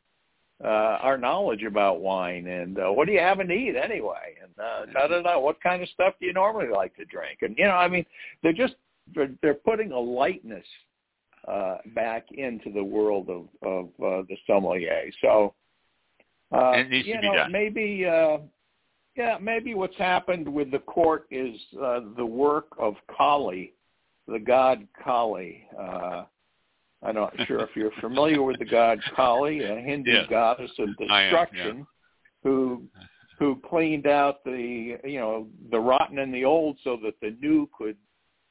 uh, 0.64 0.98
our 1.02 1.18
knowledge 1.18 1.64
about 1.64 2.02
wine. 2.02 2.48
And 2.48 2.80
uh, 2.80 2.88
what 2.88 3.08
do 3.08 3.14
you 3.14 3.20
have 3.20 3.38
to 3.38 3.52
eat 3.52 3.76
anyway? 3.76 4.36
And 4.42 4.52
uh, 4.60 4.86
da 4.94 5.08
da 5.08 5.22
da. 5.22 5.40
What 5.40 5.62
kind 5.62 5.82
of 5.82 5.90
stuff 5.90 6.16
do 6.20 6.26
you 6.26 6.34
normally 6.34 6.70
like 6.70 6.96
to 6.98 7.06
drink? 7.06 7.40
And 7.42 7.58
you 7.58 7.66
know, 7.66 7.72
I 7.72 7.88
mean, 7.88 8.06
they're 8.44 8.54
just 8.54 8.76
they're, 9.14 9.32
they're 9.42 9.54
putting 9.54 9.92
a 9.92 10.00
lightness 10.00 10.66
uh, 11.48 11.78
back 11.96 12.28
into 12.32 12.72
the 12.72 12.84
world 12.84 13.30
of 13.30 13.48
of 13.62 13.86
uh, 14.04 14.24
the 14.28 14.38
sommelier. 14.48 15.10
So. 15.22 15.54
Uh, 16.52 16.72
it 16.72 16.90
needs 16.90 17.08
you 17.08 17.14
to 17.14 17.22
be 17.22 17.28
know, 17.28 17.36
done. 17.36 17.52
maybe 17.52 18.08
uh, 18.08 18.40
yeah, 19.16 19.38
maybe 19.40 19.76
what's 19.76 19.98
happened 19.98 20.48
with 20.48 20.72
the 20.72 20.80
court 20.80 21.28
is 21.30 21.56
uh, 21.80 22.00
the 22.18 22.26
work 22.26 22.68
of 22.80 22.96
Kali, 23.16 23.74
the 24.28 24.40
god 24.40 24.88
Kali. 25.04 25.68
Uh, 25.80 26.24
I'm 27.02 27.16
not 27.16 27.34
sure 27.48 27.62
if 27.62 27.70
you're 27.76 27.92
familiar 28.02 28.42
with 28.42 28.60
the 28.60 28.66
god 28.66 29.00
Kali, 29.16 29.64
a 29.64 29.76
Hindu 29.76 30.12
Yes. 30.12 30.28
goddess 30.30 30.72
of 30.80 30.90
I 30.90 30.92
am, 30.92 31.10
yeah. 31.10 31.30
destruction, 31.30 31.88
who 32.44 32.84
who 33.38 33.62
cleaned 33.70 34.06
out 34.06 34.44
the 34.44 34.98
you 35.04 35.20
know 35.20 35.48
the 35.72 35.80
rotten 35.80 36.20
and 36.20 36.34
the 36.34 36.44
old 36.44 36.78
so 36.84 36.98
that 37.04 37.14
the 37.22 37.36
new 37.40 37.70
could 37.78 37.96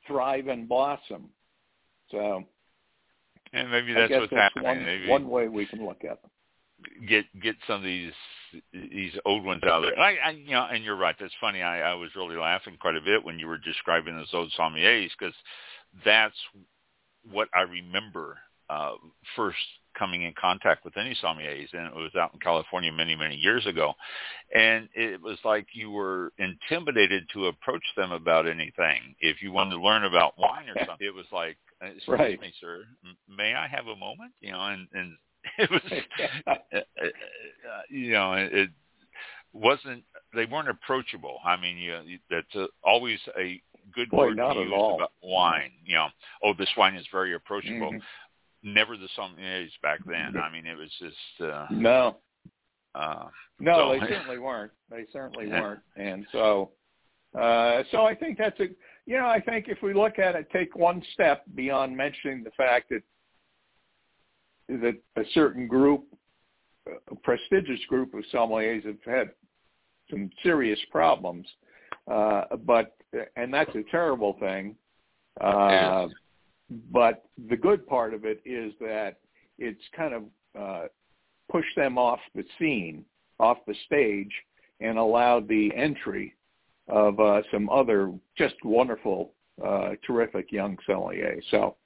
thrive 0.07 0.49
and 0.49 0.69
blossom. 0.69 1.29
So 2.11 2.45
and 3.53 3.71
maybe 3.71 3.93
that's 3.93 4.13
what's 4.13 4.33
happening. 4.33 4.65
One, 4.65 4.85
maybe 4.85 5.09
one 5.09 5.29
way 5.29 5.49
we 5.49 5.67
can 5.67 5.85
look 5.85 6.05
at 6.05 6.21
them. 6.23 6.31
Get 7.07 7.27
get 7.43 7.57
some 7.67 7.77
of 7.77 7.83
these 7.83 8.13
these 8.73 9.13
old 9.27 9.45
ones 9.45 9.63
out 9.65 9.83
there. 9.83 9.99
I, 9.99 10.17
I 10.25 10.31
you 10.31 10.53
know, 10.53 10.67
and 10.71 10.83
you're 10.83 10.97
right. 10.97 11.17
That's 11.21 11.35
funny. 11.41 11.61
I, 11.61 11.91
I 11.91 11.95
was 11.95 12.11
really 12.17 12.37
laughing 12.37 12.79
quite 12.81 12.97
a 12.97 13.01
bit 13.01 13.23
when 13.23 13.39
you 13.39 13.47
were 13.47 13.59
describing 13.59 14.17
those 14.17 14.33
old 14.33 14.53
sommeliers 14.59 15.11
because 15.19 15.35
that's 16.05 16.37
what 17.31 17.49
I 17.55 17.63
remember 17.63 18.39
uh, 18.71 18.93
first 19.37 19.59
coming 19.99 20.23
in 20.23 20.33
contact 20.41 20.85
with 20.85 20.97
any 20.97 21.17
sommeliers, 21.23 21.73
and 21.73 21.87
it 21.87 21.95
was 21.95 22.15
out 22.17 22.33
in 22.33 22.41
California 22.41 22.93
many, 22.93 23.17
many 23.17 23.35
years 23.35 23.67
ago. 23.67 23.95
And 24.55 24.89
it 24.95 25.21
was 25.21 25.39
like 25.45 25.67
you 25.73 25.91
were 25.91 26.33
intimidated 26.39 27.25
to 27.33 27.47
approach 27.47 27.83
them 27.97 28.13
about 28.13 28.47
anything. 28.47 29.17
If 29.21 29.43
you 29.43 29.51
wanted 29.51 29.77
to 29.77 29.81
learn 29.83 30.05
about 30.05 30.39
wine 30.39 30.69
or 30.69 30.75
something, 30.87 31.07
it 31.07 31.15
was 31.15 31.27
like, 31.33 31.57
excuse 31.81 32.19
right. 32.19 32.41
me, 32.41 32.53
sir, 32.61 32.85
may 33.29 33.55
I 33.55 33.67
have 33.67 33.87
a 33.87 33.97
moment? 33.97 34.33
You 34.41 34.53
know, 34.53 34.61
and, 34.61 34.89
and 34.93 35.17
it 35.59 35.71
was, 35.71 35.83
uh, 36.47 36.77
uh, 36.77 36.81
you 37.91 38.13
know, 38.13 38.35
it 38.35 38.71
wasn't, 39.53 40.05
they 40.35 40.45
weren't 40.45 40.69
approachable. 40.69 41.39
I 41.45 41.57
mean, 41.57 41.79
you, 41.79 42.19
that's 42.31 42.55
a, 42.55 42.67
always 42.85 43.19
a 43.37 43.61
good 43.95 44.11
Boy, 44.11 44.27
word 44.29 44.37
not 44.37 44.55
to 44.55 44.61
at 44.61 44.67
use 44.67 44.75
all. 44.77 44.97
about 44.97 45.13
wine. 45.23 45.73
You 45.85 45.95
know, 45.97 46.07
oh, 46.43 46.55
this 46.55 46.71
wine 46.77 46.95
is 46.95 47.07
very 47.13 47.35
approachable. 47.35 47.93
Mhm. 47.93 48.03
Never 48.63 48.97
the 48.97 49.09
sommeliers 49.17 49.71
back 49.83 50.01
then. 50.05 50.37
I 50.37 50.51
mean, 50.51 50.67
it 50.67 50.77
was 50.77 50.91
just 50.99 51.41
uh, 51.51 51.67
No, 51.71 52.19
uh, 52.95 53.29
no, 53.61 53.77
So- 53.95 54.01
they 54.01 54.07
certainly 54.15 54.39
weren't. 54.39 54.73
They 54.91 55.07
certainly 55.13 55.47
weren't. 55.49 55.81
And 55.97 56.27
so, 56.33 56.73
uh, 57.39 57.85
so 57.91 58.05
I 58.05 58.15
think 58.15 58.37
that's 58.39 58.59
a, 58.61 58.69
you 59.07 59.17
know, 59.17 59.27
I 59.27 59.41
think 59.41 59.69
if 59.69 59.81
we 59.83 59.95
look 59.95 60.19
at 60.19 60.35
it, 60.35 60.51
take 60.51 60.75
one 60.77 61.03
step 61.15 61.45
beyond 61.55 61.97
mentioning 61.97 62.43
the 62.43 62.51
fact 62.53 62.91
that 62.91 63.03
that 64.69 64.97
a 65.17 65.25
certain 65.33 65.67
group, 65.67 66.05
a 67.11 67.15
prestigious 67.17 67.81
group 67.87 68.13
of 68.13 68.23
sommeliers 68.33 68.85
have 68.85 69.03
had 69.05 69.31
some 70.11 70.31
serious 70.43 70.79
problems. 70.91 71.47
Uh, 72.07 72.45
but 72.67 72.97
and 73.37 73.53
that's 73.53 73.75
a 73.75 73.83
terrible 73.91 74.37
thing. 74.41 74.77
Uh, 75.41 76.09
but 76.93 77.25
the 77.49 77.57
good 77.57 77.87
part 77.87 78.13
of 78.15 78.25
it 78.25 78.41
is 78.45 78.73
that 78.81 79.19
it's 79.59 79.81
kind 79.97 80.15
of 80.15 80.23
uh, 80.59 80.87
pushed 81.51 81.75
them 81.77 81.97
off 81.97 82.21
the 82.35 82.45
scene, 82.59 83.05
off 83.41 83.59
the 83.67 83.75
stage, 83.87 84.33
and 84.81 84.99
allowed 84.99 85.49
the 85.49 85.71
entry 85.75 86.35
of 86.89 87.19
uh, 87.21 87.43
some 87.51 87.69
other 87.71 88.13
just 88.37 88.55
wonderful, 88.65 89.33
uh, 89.65 89.91
terrific 90.07 90.51
young 90.53 90.77
sommeliers. 90.89 91.43
So, 91.51 91.77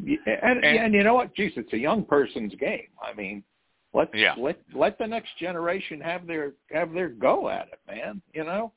and, 0.00 0.18
And- 0.26 0.64
and 0.64 0.94
you 0.94 1.04
know 1.04 1.14
what? 1.14 1.34
Geez, 1.34 1.52
it's 1.56 1.72
a 1.72 1.78
young 1.78 2.04
person's 2.04 2.54
game. 2.56 2.88
I 3.02 3.14
mean, 3.14 3.42
let 3.92 4.12
Yeah. 4.14 4.34
let 4.36 4.56
let 4.74 4.98
the 4.98 5.06
next 5.06 5.36
generation 5.38 6.00
have 6.00 6.26
their 6.26 6.54
have 6.72 6.92
their 6.92 7.08
go 7.08 7.48
at 7.48 7.68
it, 7.68 7.78
man. 7.86 8.20
You 8.32 8.42
know, 8.44 8.72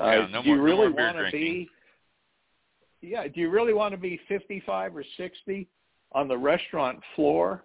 uh, 0.00 0.04
Yeah, 0.04 0.26
no 0.30 0.42
do 0.42 0.48
you 0.48 0.56
more- 0.56 0.68
no 0.68 0.72
really 0.74 0.92
beer 0.92 1.12
want 1.14 1.26
to 1.26 1.32
be? 1.32 1.70
Yeah, 3.00 3.26
do 3.26 3.40
you 3.40 3.50
really 3.50 3.72
want 3.72 3.92
to 3.92 3.98
be 3.98 4.20
55 4.28 4.96
or 4.96 5.04
60 5.16 5.68
on 6.12 6.28
the 6.28 6.38
restaurant 6.38 7.00
floor? 7.16 7.64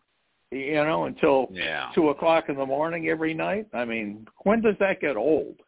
You 0.51 0.75
know, 0.75 1.05
until 1.05 1.49
yeah. 1.51 1.91
two 1.93 2.09
o'clock 2.09 2.45
in 2.47 2.55
the 2.55 2.65
morning 2.65 3.09
every 3.09 3.33
night. 3.33 3.67
I 3.73 3.83
mean, 3.83 4.25
when 4.43 4.61
does 4.61 4.75
that 4.79 5.01
get 5.01 5.17
old? 5.17 5.55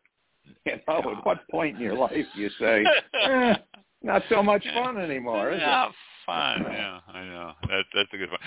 You 0.65 0.73
know, 0.87 0.97
at 0.97 1.25
what 1.25 1.47
point 1.49 1.75
in 1.77 1.81
your 1.81 1.95
life 1.95 2.25
you 2.35 2.49
say, 2.59 2.83
eh, 3.13 3.53
not 4.01 4.23
so 4.29 4.41
much 4.41 4.65
fun 4.73 4.97
anymore, 4.97 5.51
is 5.51 5.61
yeah, 5.61 5.89
fun. 6.25 6.65
Yeah, 6.71 6.99
I 7.07 7.23
know. 7.23 7.51
That, 7.67 7.83
that's 7.93 8.09
a 8.13 8.17
good 8.17 8.29
one. 8.31 8.39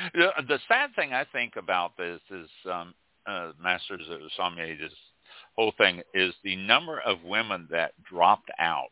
The, 0.49 0.59
sad 0.69 0.95
thing 0.97 1.13
I 1.13 1.25
think 1.33 1.55
about 1.57 1.97
this 1.97 2.21
is 2.31 2.49
um, 2.71 2.95
uh, 3.27 3.53
Masters 3.61 4.03
of 4.11 4.21
Sommelier, 4.37 4.77
this 4.77 4.93
whole 5.57 5.73
thing, 5.79 6.03
is 6.15 6.35
the 6.45 6.57
number 6.57 7.01
of 7.01 7.23
women 7.25 7.69
that 7.71 7.93
dropped 8.05 8.51
out 8.59 8.89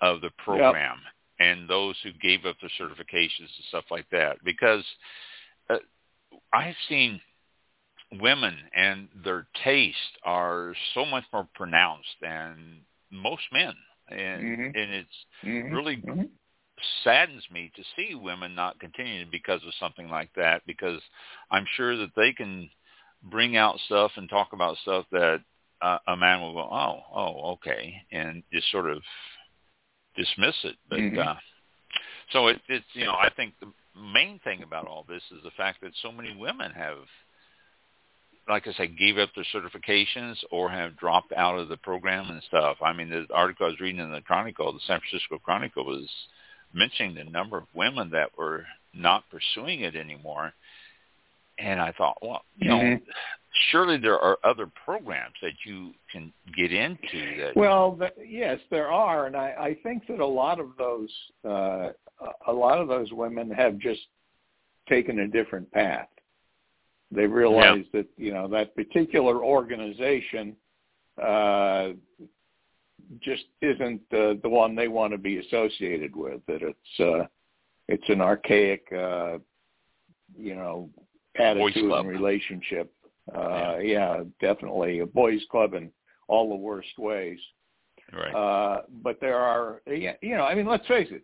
of 0.00 0.20
the 0.20 0.30
program 0.38 0.98
and 1.40 1.68
those 1.68 1.96
who 2.02 2.12
gave 2.12 2.46
up 2.46 2.56
their 2.60 2.70
certifications 2.80 3.38
and 3.38 3.64
stuff 3.68 3.84
like 3.90 4.08
that. 4.10 4.36
Because 4.44 4.84
uh, 5.70 5.76
I've 6.52 6.74
seen 6.88 7.20
women 8.20 8.56
and 8.74 9.08
their 9.24 9.46
taste 9.64 9.96
are 10.24 10.74
so 10.94 11.04
much 11.04 11.24
more 11.32 11.48
pronounced 11.54 12.08
than 12.20 12.80
most 13.10 13.42
men. 13.52 13.74
And, 14.10 14.42
Mhm. 14.42 14.64
and 14.74 14.90
it's 14.94 15.26
it? 15.42 15.48
Mhm. 15.48 15.72
really 15.72 15.96
Mhm. 15.96 16.30
saddens 17.04 17.48
me 17.50 17.70
to 17.74 17.84
see 17.96 18.14
women 18.14 18.54
not 18.54 18.78
continuing 18.78 19.28
because 19.30 19.64
of 19.64 19.74
something 19.74 20.08
like 20.08 20.32
that 20.34 20.64
because 20.66 21.02
I'm 21.50 21.66
sure 21.76 21.96
that 21.96 22.14
they 22.14 22.32
can 22.32 22.70
bring 23.22 23.56
out 23.56 23.78
stuff 23.86 24.12
and 24.16 24.28
talk 24.28 24.52
about 24.52 24.76
stuff 24.78 25.04
that 25.12 25.40
uh, 25.80 25.98
a 26.08 26.16
man 26.16 26.40
will 26.40 26.54
go, 26.54 26.60
oh, 26.60 27.00
oh, 27.14 27.52
okay, 27.52 27.94
and 28.10 28.42
just 28.52 28.70
sort 28.70 28.88
of 28.88 29.02
dismiss 30.16 30.56
it. 30.64 30.76
But 30.88 30.98
Mhm. 30.98 31.18
uh, 31.18 31.36
so 32.30 32.48
it, 32.48 32.60
it's 32.68 32.86
you 32.94 33.04
know 33.04 33.14
I 33.14 33.30
think 33.30 33.54
the 33.60 33.72
main 33.94 34.38
thing 34.40 34.62
about 34.62 34.86
all 34.86 35.04
this 35.08 35.22
is 35.30 35.42
the 35.42 35.50
fact 35.52 35.80
that 35.82 35.94
so 36.02 36.12
many 36.12 36.36
women 36.36 36.72
have, 36.72 36.98
like 38.48 38.66
I 38.66 38.72
say, 38.72 38.86
gave 38.88 39.18
up 39.18 39.30
their 39.34 39.44
certifications 39.44 40.42
or 40.50 40.68
have 40.70 40.96
dropped 40.96 41.32
out 41.32 41.58
of 41.58 41.68
the 41.68 41.76
program 41.76 42.30
and 42.30 42.42
stuff. 42.44 42.78
I 42.82 42.92
mean, 42.92 43.10
the 43.10 43.26
article 43.32 43.66
I 43.66 43.70
was 43.70 43.80
reading 43.80 44.00
in 44.00 44.12
the 44.12 44.20
Chronicle, 44.20 44.72
the 44.72 44.80
San 44.80 45.00
Francisco 45.00 45.38
Chronicle, 45.38 45.84
was 45.84 46.08
mentioning 46.72 47.14
the 47.14 47.24
number 47.24 47.58
of 47.58 47.74
women 47.74 48.10
that 48.10 48.36
were 48.36 48.66
not 48.94 49.24
pursuing 49.30 49.80
it 49.80 49.94
anymore. 49.94 50.52
And 51.58 51.80
I 51.80 51.92
thought, 51.92 52.18
well, 52.22 52.42
you 52.56 52.68
know, 52.68 52.78
Mhm. 52.78 53.02
surely 53.70 53.96
there 53.96 54.18
are 54.18 54.38
other 54.44 54.66
programs 54.66 55.34
that 55.42 55.64
you 55.64 55.92
can 56.10 56.32
get 56.54 56.72
into 56.72 57.36
that. 57.38 57.56
Well, 57.56 57.92
the, 57.92 58.12
yes, 58.24 58.60
there 58.70 58.90
are, 58.90 59.26
and 59.26 59.36
I, 59.36 59.54
I 59.58 59.74
think 59.82 60.06
that 60.06 60.20
a 60.20 60.26
lot 60.26 60.60
of 60.60 60.76
those 60.76 61.10
uh, 61.44 61.92
a 62.46 62.52
lot 62.52 62.78
of 62.78 62.88
those 62.88 63.12
women 63.12 63.50
have 63.50 63.78
just 63.78 64.08
taken 64.88 65.20
a 65.20 65.28
different 65.28 65.70
path. 65.70 66.08
They 67.10 67.26
realize 67.26 67.84
that 67.92 68.06
you 68.16 68.32
know 68.32 68.48
that 68.48 68.74
particular 68.74 69.42
organization 69.42 70.56
uh, 71.22 71.90
just 73.20 73.44
isn't 73.62 74.02
uh, 74.12 74.34
the 74.42 74.48
one 74.48 74.74
they 74.74 74.88
want 74.88 75.12
to 75.12 75.18
be 75.18 75.38
associated 75.38 76.14
with. 76.14 76.44
That 76.46 76.62
it's 76.62 77.00
uh, 77.00 77.26
it's 77.88 78.08
an 78.08 78.20
archaic, 78.20 78.84
uh, 78.92 79.38
you 80.36 80.54
know, 80.54 80.90
attitude 81.38 81.88
club. 81.88 82.06
and 82.06 82.08
relationship. 82.08 82.92
Uh, 83.34 83.76
yeah, 83.78 84.22
definitely 84.40 85.00
a 85.00 85.06
boys' 85.06 85.42
club 85.50 85.74
in 85.74 85.90
all 86.28 86.48
the 86.48 86.54
worst 86.54 86.98
ways. 86.98 87.38
right. 88.12 88.34
Uh, 88.34 88.82
but 89.02 89.20
there 89.20 89.36
are, 89.36 89.82
you 89.86 90.14
know, 90.22 90.44
I 90.44 90.54
mean, 90.54 90.66
let's 90.66 90.86
face 90.86 91.08
it, 91.10 91.22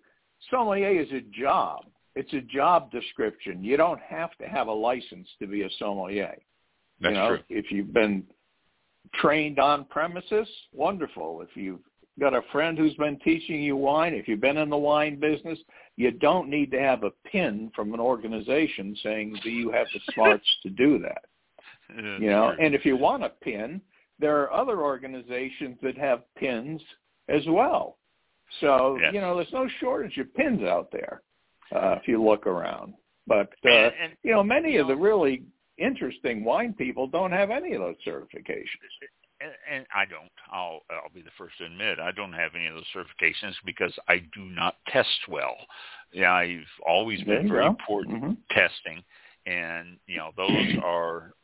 sommelier 0.51 1.01
is 1.01 1.11
a 1.13 1.21
job. 1.21 1.85
It's 2.15 2.33
a 2.33 2.41
job 2.41 2.91
description. 2.93 3.65
You 3.65 3.77
don't 3.77 4.01
have 4.01 4.37
to 4.39 4.47
have 4.47 4.69
a 4.69 4.73
license 4.73 5.29
to 5.41 5.47
be 5.47 5.63
a 5.63 5.69
sommelier. 5.79 6.37
That's 7.01 7.13
you 7.13 7.19
know, 7.19 7.29
true. 7.29 7.39
if 7.49 7.73
you've 7.73 7.93
been 7.93 8.25
trained 9.15 9.59
on 9.59 9.85
premises, 9.87 10.49
wonderful. 10.73 11.43
If 11.43 11.57
you've 11.57 11.81
got 12.21 12.35
a 12.35 12.43
friend 12.53 12.79
who's 12.79 12.95
been 12.95 13.19
teaching 13.21 13.61
you 13.63 13.77
wine, 13.77 14.15
if 14.15 14.29
you've 14.29 14.41
been 14.41 14.57
in 14.57 14.71
the 14.71 14.77
wine 14.77 15.19
business, 15.19 15.59
you 15.97 16.11
don't 16.13 16.49
need 16.49 16.71
to 16.71 16.81
have 16.81 17.03
a 17.05 17.11
pin 17.31 17.71
from 17.75 17.93
an 17.95 18.01
organization 18.01 18.97
saying, 19.03 19.37
do 19.43 19.51
you 19.51 19.71
have 19.71 19.87
the 19.93 20.01
smarts 20.15 20.47
to 20.63 20.71
do 20.71 20.99
that? 21.01 21.25
That's 21.89 22.21
you 22.23 22.31
know 22.31 22.55
true. 22.55 22.65
and 22.65 22.75
if 22.75 22.85
you 22.85 22.97
want 22.97 23.25
a 23.25 23.29
pin 23.29 23.81
there 24.19 24.41
are 24.41 24.53
other 24.53 24.81
organizations 24.81 25.77
that 25.83 25.99
have 25.99 26.23
pins 26.37 26.81
as 27.29 27.43
well 27.47 27.99
so 28.61 28.97
Yes. 29.01 29.13
you 29.13 29.21
know 29.21 29.37
there's 29.37 29.53
no 29.53 29.69
shortage 29.81 30.17
of 30.19 30.33
pins 30.35 30.63
out 30.63 30.89
there 30.93 31.21
uh, 31.75 31.97
if 32.01 32.09
you 32.09 32.23
look 32.23 32.47
around 32.47 32.95
but 33.27 33.51
uh, 33.67 33.69
And- 33.71 33.95
and- 34.01 34.17
you 34.23 34.33
know 34.33 34.43
many 34.43 34.73
you 34.73 34.81
of 34.81 34.87
the 34.89 34.97
really 34.97 35.43
interesting 35.77 36.43
wine 36.43 36.73
people 36.73 37.07
don't 37.07 37.33
have 37.33 37.51
any 37.51 37.75
of 37.75 37.83
those 37.83 37.97
certifications 38.07 38.91
and, 39.71 39.87
I 39.95 40.05
don't. 40.05 40.31
I'll 40.51 40.81
I'll 40.91 41.13
be 41.15 41.23
the 41.23 41.31
first 41.37 41.59
to 41.59 41.67
admit 41.67 41.99
I 41.99 42.13
don't 42.13 42.33
have 42.33 42.55
any 42.55 42.67
of 42.67 42.75
those 42.75 42.85
certifications 42.95 43.55
because 43.65 43.93
I 44.09 44.19
do 44.35 44.45
not 44.45 44.77
test 44.89 45.29
well. 45.29 45.57
Yeah, 46.13 46.33
I've 46.33 46.61
always 46.87 47.23
been 47.25 47.49
very 47.49 47.69
go. 47.69 47.77
poor 47.87 48.05
Mhm. 48.05 48.37
testing, 48.51 49.05
and 49.47 49.99
you 50.07 50.17
know 50.17 50.31
those 50.37 50.67
are 50.83 51.35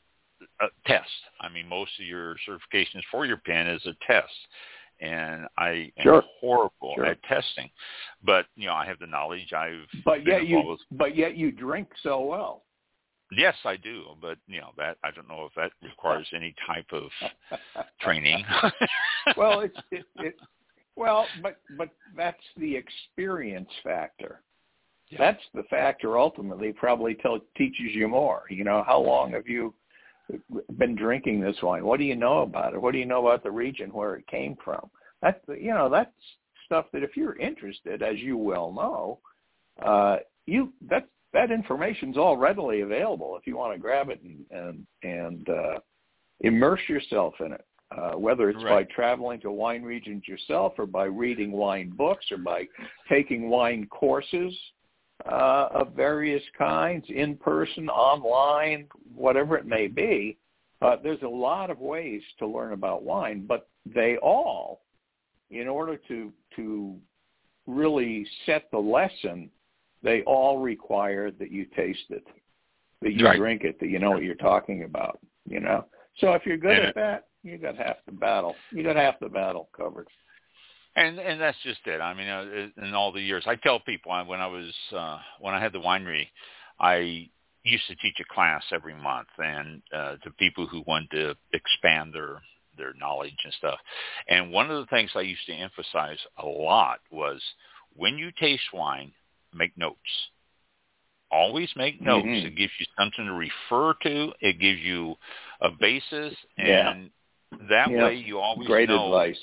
a 0.61 0.69
test. 0.87 1.11
I 1.41 1.49
mean, 1.49 1.69
most 1.69 1.99
of 1.99 2.07
your 2.07 2.37
certifications 2.47 3.05
for 3.11 3.27
your 3.27 3.39
pen 3.39 3.67
is 3.67 3.85
a 3.87 3.95
test, 4.07 4.33
and 5.01 5.47
I 5.59 5.93
am 5.97 6.03
Sure. 6.03 6.23
horrible 6.41 6.95
Sure. 6.95 7.07
at 7.07 7.23
testing. 7.25 7.71
But 8.23 8.47
you 8.57 8.67
know, 8.67 8.75
I 8.75 8.87
have 8.87 8.99
the 8.99 9.07
knowledge. 9.07 9.53
I've 9.53 9.89
but 10.05 10.27
yet 10.27 10.47
you 10.47 10.79
but 10.93 11.17
yet 11.17 11.37
you 11.37 11.51
drink 11.51 11.89
so 12.03 12.21
well 12.21 12.65
Yes, 13.33 13.55
I 13.65 13.77
do, 13.77 14.05
but 14.21 14.39
you 14.47 14.61
know 14.61 14.71
that 14.77 14.97
I 15.05 15.11
don't 15.13 15.29
know 15.29 15.47
if 15.47 15.55
that 15.55 15.71
requires 15.83 16.29
any 16.35 16.55
type 16.67 16.87
of 16.93 17.11
training. 18.01 18.45
well, 19.37 19.61
it's 19.61 19.79
it, 19.91 20.05
it 20.17 20.37
well, 20.97 21.27
but 21.43 21.61
but 21.79 21.91
that's 22.17 22.43
the 22.57 22.77
experience 22.77 23.71
factor. 23.85 24.43
Yeah. 25.09 25.19
That's 25.19 25.43
the 25.55 25.63
factor 25.65 26.19
ultimately 26.19 26.73
probably 26.73 27.15
tell, 27.15 27.41
teaches 27.57 27.95
you 27.95 28.07
more. 28.07 28.45
You 28.49 28.63
know, 28.63 28.85
how 28.87 29.01
long 29.01 29.33
have 29.33 29.49
you 29.49 29.75
been 30.79 30.95
drinking 30.95 31.41
this 31.41 31.57
wine? 31.63 31.85
What 31.85 31.99
do 31.99 32.05
you 32.05 32.15
know 32.17 32.43
about 32.43 32.75
it? 32.75 32.81
What 32.81 32.93
do 32.93 32.99
you 32.99 33.07
know 33.07 33.27
about 33.27 33.43
the 33.43 33.51
region 33.51 33.91
where 33.91 34.15
it 34.17 34.27
came 34.27 34.57
from? 34.65 34.91
That's 35.23 35.39
you 35.49 35.73
know 35.73 35.89
that's 35.89 36.13
stuff 36.67 36.87
that 36.93 37.03
if 37.03 37.17
you're 37.17 37.37
interested, 37.39 38.03
as 38.03 38.19
you 38.19 38.37
well 38.37 38.73
know, 38.73 39.19
uh, 39.85 40.19
you 40.47 40.73
that 40.89 41.09
that 41.33 41.51
information's 41.51 42.17
all 42.17 42.37
readily 42.37 42.81
available 42.81 43.37
if 43.37 43.47
you 43.47 43.57
want 43.57 43.73
to 43.73 43.79
grab 43.79 44.09
it 44.11 44.21
and 44.23 44.45
and, 44.51 44.87
and 45.03 45.49
uh, 45.49 45.79
immerse 46.41 46.81
yourself 46.89 47.35
in 47.41 47.53
it. 47.53 47.65
Uh, 47.97 48.13
whether 48.13 48.49
it's 48.49 48.63
right. 48.63 48.87
by 48.87 48.95
traveling 48.95 49.41
to 49.41 49.51
wine 49.51 49.83
regions 49.83 50.23
yourself 50.29 50.75
or 50.79 50.87
by 50.87 51.07
reading 51.07 51.51
wine 51.51 51.91
books 51.91 52.25
or 52.31 52.37
by 52.37 52.65
taking 53.09 53.51
wine 53.51 53.85
courses 53.91 54.55
uh, 55.27 55.69
of 55.73 55.93
various 55.95 56.43
kinds, 56.57 57.05
in 57.09 57.37
person, 57.37 57.89
online, 57.89 58.87
whatever 59.15 59.57
it 59.57 59.67
may 59.67 59.89
be. 59.89 60.39
Uh, 60.81 60.97
there's 61.03 61.23
a 61.23 61.29
lot 61.29 61.69
of 61.69 61.81
ways 61.81 62.23
to 62.39 62.47
learn 62.47 62.73
about 62.73 63.03
wine, 63.03 63.45
but 63.47 63.69
they 63.85 64.17
all, 64.19 64.83
in 65.51 65.69
order 65.69 65.97
to 66.09 66.33
to 66.57 66.97
really 67.67 68.27
set 68.47 68.71
the 68.71 68.79
lesson, 68.79 69.51
they 70.03 70.23
all 70.23 70.59
require 70.59 71.31
that 71.31 71.51
you 71.51 71.67
taste 71.77 72.11
it, 72.11 72.27
that 73.03 73.13
you 73.13 73.25
right. 73.25 73.39
drink 73.39 73.63
it, 73.65 73.79
that 73.81 73.89
you 73.89 73.99
know 73.99 74.11
what 74.11 74.23
you're 74.23 74.35
talking 74.35 74.85
about. 74.85 75.19
You 75.47 75.61
know, 75.61 75.87
so 76.19 76.33
if 76.33 76.47
you're 76.47 76.57
good 76.57 76.79
and 76.79 76.89
at 76.89 76.95
that, 76.95 77.25
you 77.43 77.59
got 77.59 77.77
half 77.77 77.97
the 78.07 78.13
battle. 78.13 78.55
You 78.71 78.83
got 78.83 78.97
half 78.97 79.19
the 79.21 79.29
battle 79.29 79.69
covered. 79.77 80.09
And 80.97 81.19
and 81.19 81.41
that's 81.41 81.57
just 81.63 81.81
it. 81.87 82.01
I 82.01 82.15
mean, 82.15 82.29
uh, 82.29 82.85
in 82.85 82.95
all 82.95 83.13
the 83.13 83.21
years, 83.21 83.45
I 83.47 83.57
tell 83.57 83.81
people 83.81 84.13
when 84.27 84.41
I 84.41 84.47
was 84.47 84.73
uh, 84.95 85.19
when 85.39 85.55
I 85.55 85.61
had 85.61 85.73
the 85.73 85.79
winery, 85.79 86.27
I 86.81 87.29
used 87.63 87.87
to 87.89 87.95
teach 87.97 88.17
a 88.21 88.35
class 88.35 88.65
every 88.73 88.95
month, 88.95 89.29
and 89.39 89.83
uh, 89.95 90.17
to 90.25 90.31
people 90.39 90.67
who 90.67 90.83
wanted 90.87 91.11
to 91.13 91.37
expand 91.53 92.13
their 92.13 92.41
their 92.77 92.93
knowledge 92.95 93.37
and 93.45 93.53
stuff. 93.55 93.79
And 94.29 94.51
one 94.51 94.71
of 94.71 94.81
the 94.81 94.87
things 94.87 95.11
I 95.15 95.21
used 95.21 95.47
to 95.47 95.53
emphasize 95.53 96.19
a 96.39 96.47
lot 96.47 97.01
was 97.11 97.41
when 97.95 98.19
you 98.19 98.31
taste 98.41 98.73
wine, 98.73 99.13
make 99.55 99.77
notes. 99.77 99.99
Always 101.31 101.71
make 101.77 102.01
notes. 102.01 102.27
Mm-hmm. 102.27 102.47
It 102.47 102.57
gives 102.57 102.73
you 102.79 102.87
something 102.99 103.27
to 103.27 103.33
refer 103.33 103.95
to. 104.03 104.33
It 104.41 104.59
gives 104.59 104.81
you 104.81 105.15
a 105.61 105.71
basis, 105.71 106.35
and 106.59 107.11
yeah. 107.53 107.59
that 107.69 107.91
yeah. 107.91 108.05
way 108.05 108.15
you 108.17 108.39
always 108.39 108.67
Great 108.67 108.89
know. 108.89 109.07
advice. 109.07 109.39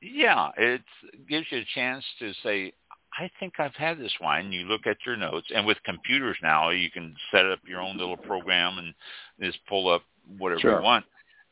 Yeah, 0.00 0.48
it 0.56 0.82
gives 1.28 1.46
you 1.50 1.58
a 1.58 1.66
chance 1.74 2.04
to 2.18 2.32
say, 2.42 2.72
I 3.16 3.30
think 3.38 3.54
I've 3.60 3.74
had 3.74 4.00
this 4.00 4.12
wine. 4.20 4.50
You 4.50 4.64
look 4.64 4.86
at 4.86 4.96
your 5.06 5.16
notes, 5.16 5.46
and 5.54 5.64
with 5.64 5.78
computers 5.84 6.36
now, 6.42 6.70
you 6.70 6.90
can 6.90 7.14
set 7.30 7.46
up 7.46 7.60
your 7.68 7.80
own 7.80 7.98
little 7.98 8.16
program 8.16 8.78
and 8.78 8.94
just 9.40 9.64
pull 9.68 9.88
up 9.88 10.02
whatever 10.38 10.60
sure. 10.60 10.78
you 10.78 10.82
want 10.82 11.04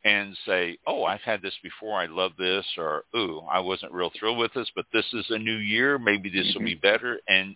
and 0.04 0.36
say, 0.46 0.78
oh, 0.86 1.04
I've 1.04 1.20
had 1.20 1.42
this 1.42 1.54
before. 1.62 2.00
I 2.00 2.06
love 2.06 2.32
this, 2.38 2.64
or 2.78 3.04
ooh, 3.14 3.40
I 3.50 3.60
wasn't 3.60 3.92
real 3.92 4.10
thrilled 4.18 4.38
with 4.38 4.52
this, 4.54 4.70
but 4.74 4.86
this 4.92 5.04
is 5.12 5.26
a 5.30 5.38
new 5.38 5.56
year. 5.56 5.98
Maybe 5.98 6.30
this 6.30 6.46
mm-hmm. 6.48 6.58
will 6.58 6.66
be 6.66 6.74
better. 6.74 7.18
And 7.28 7.54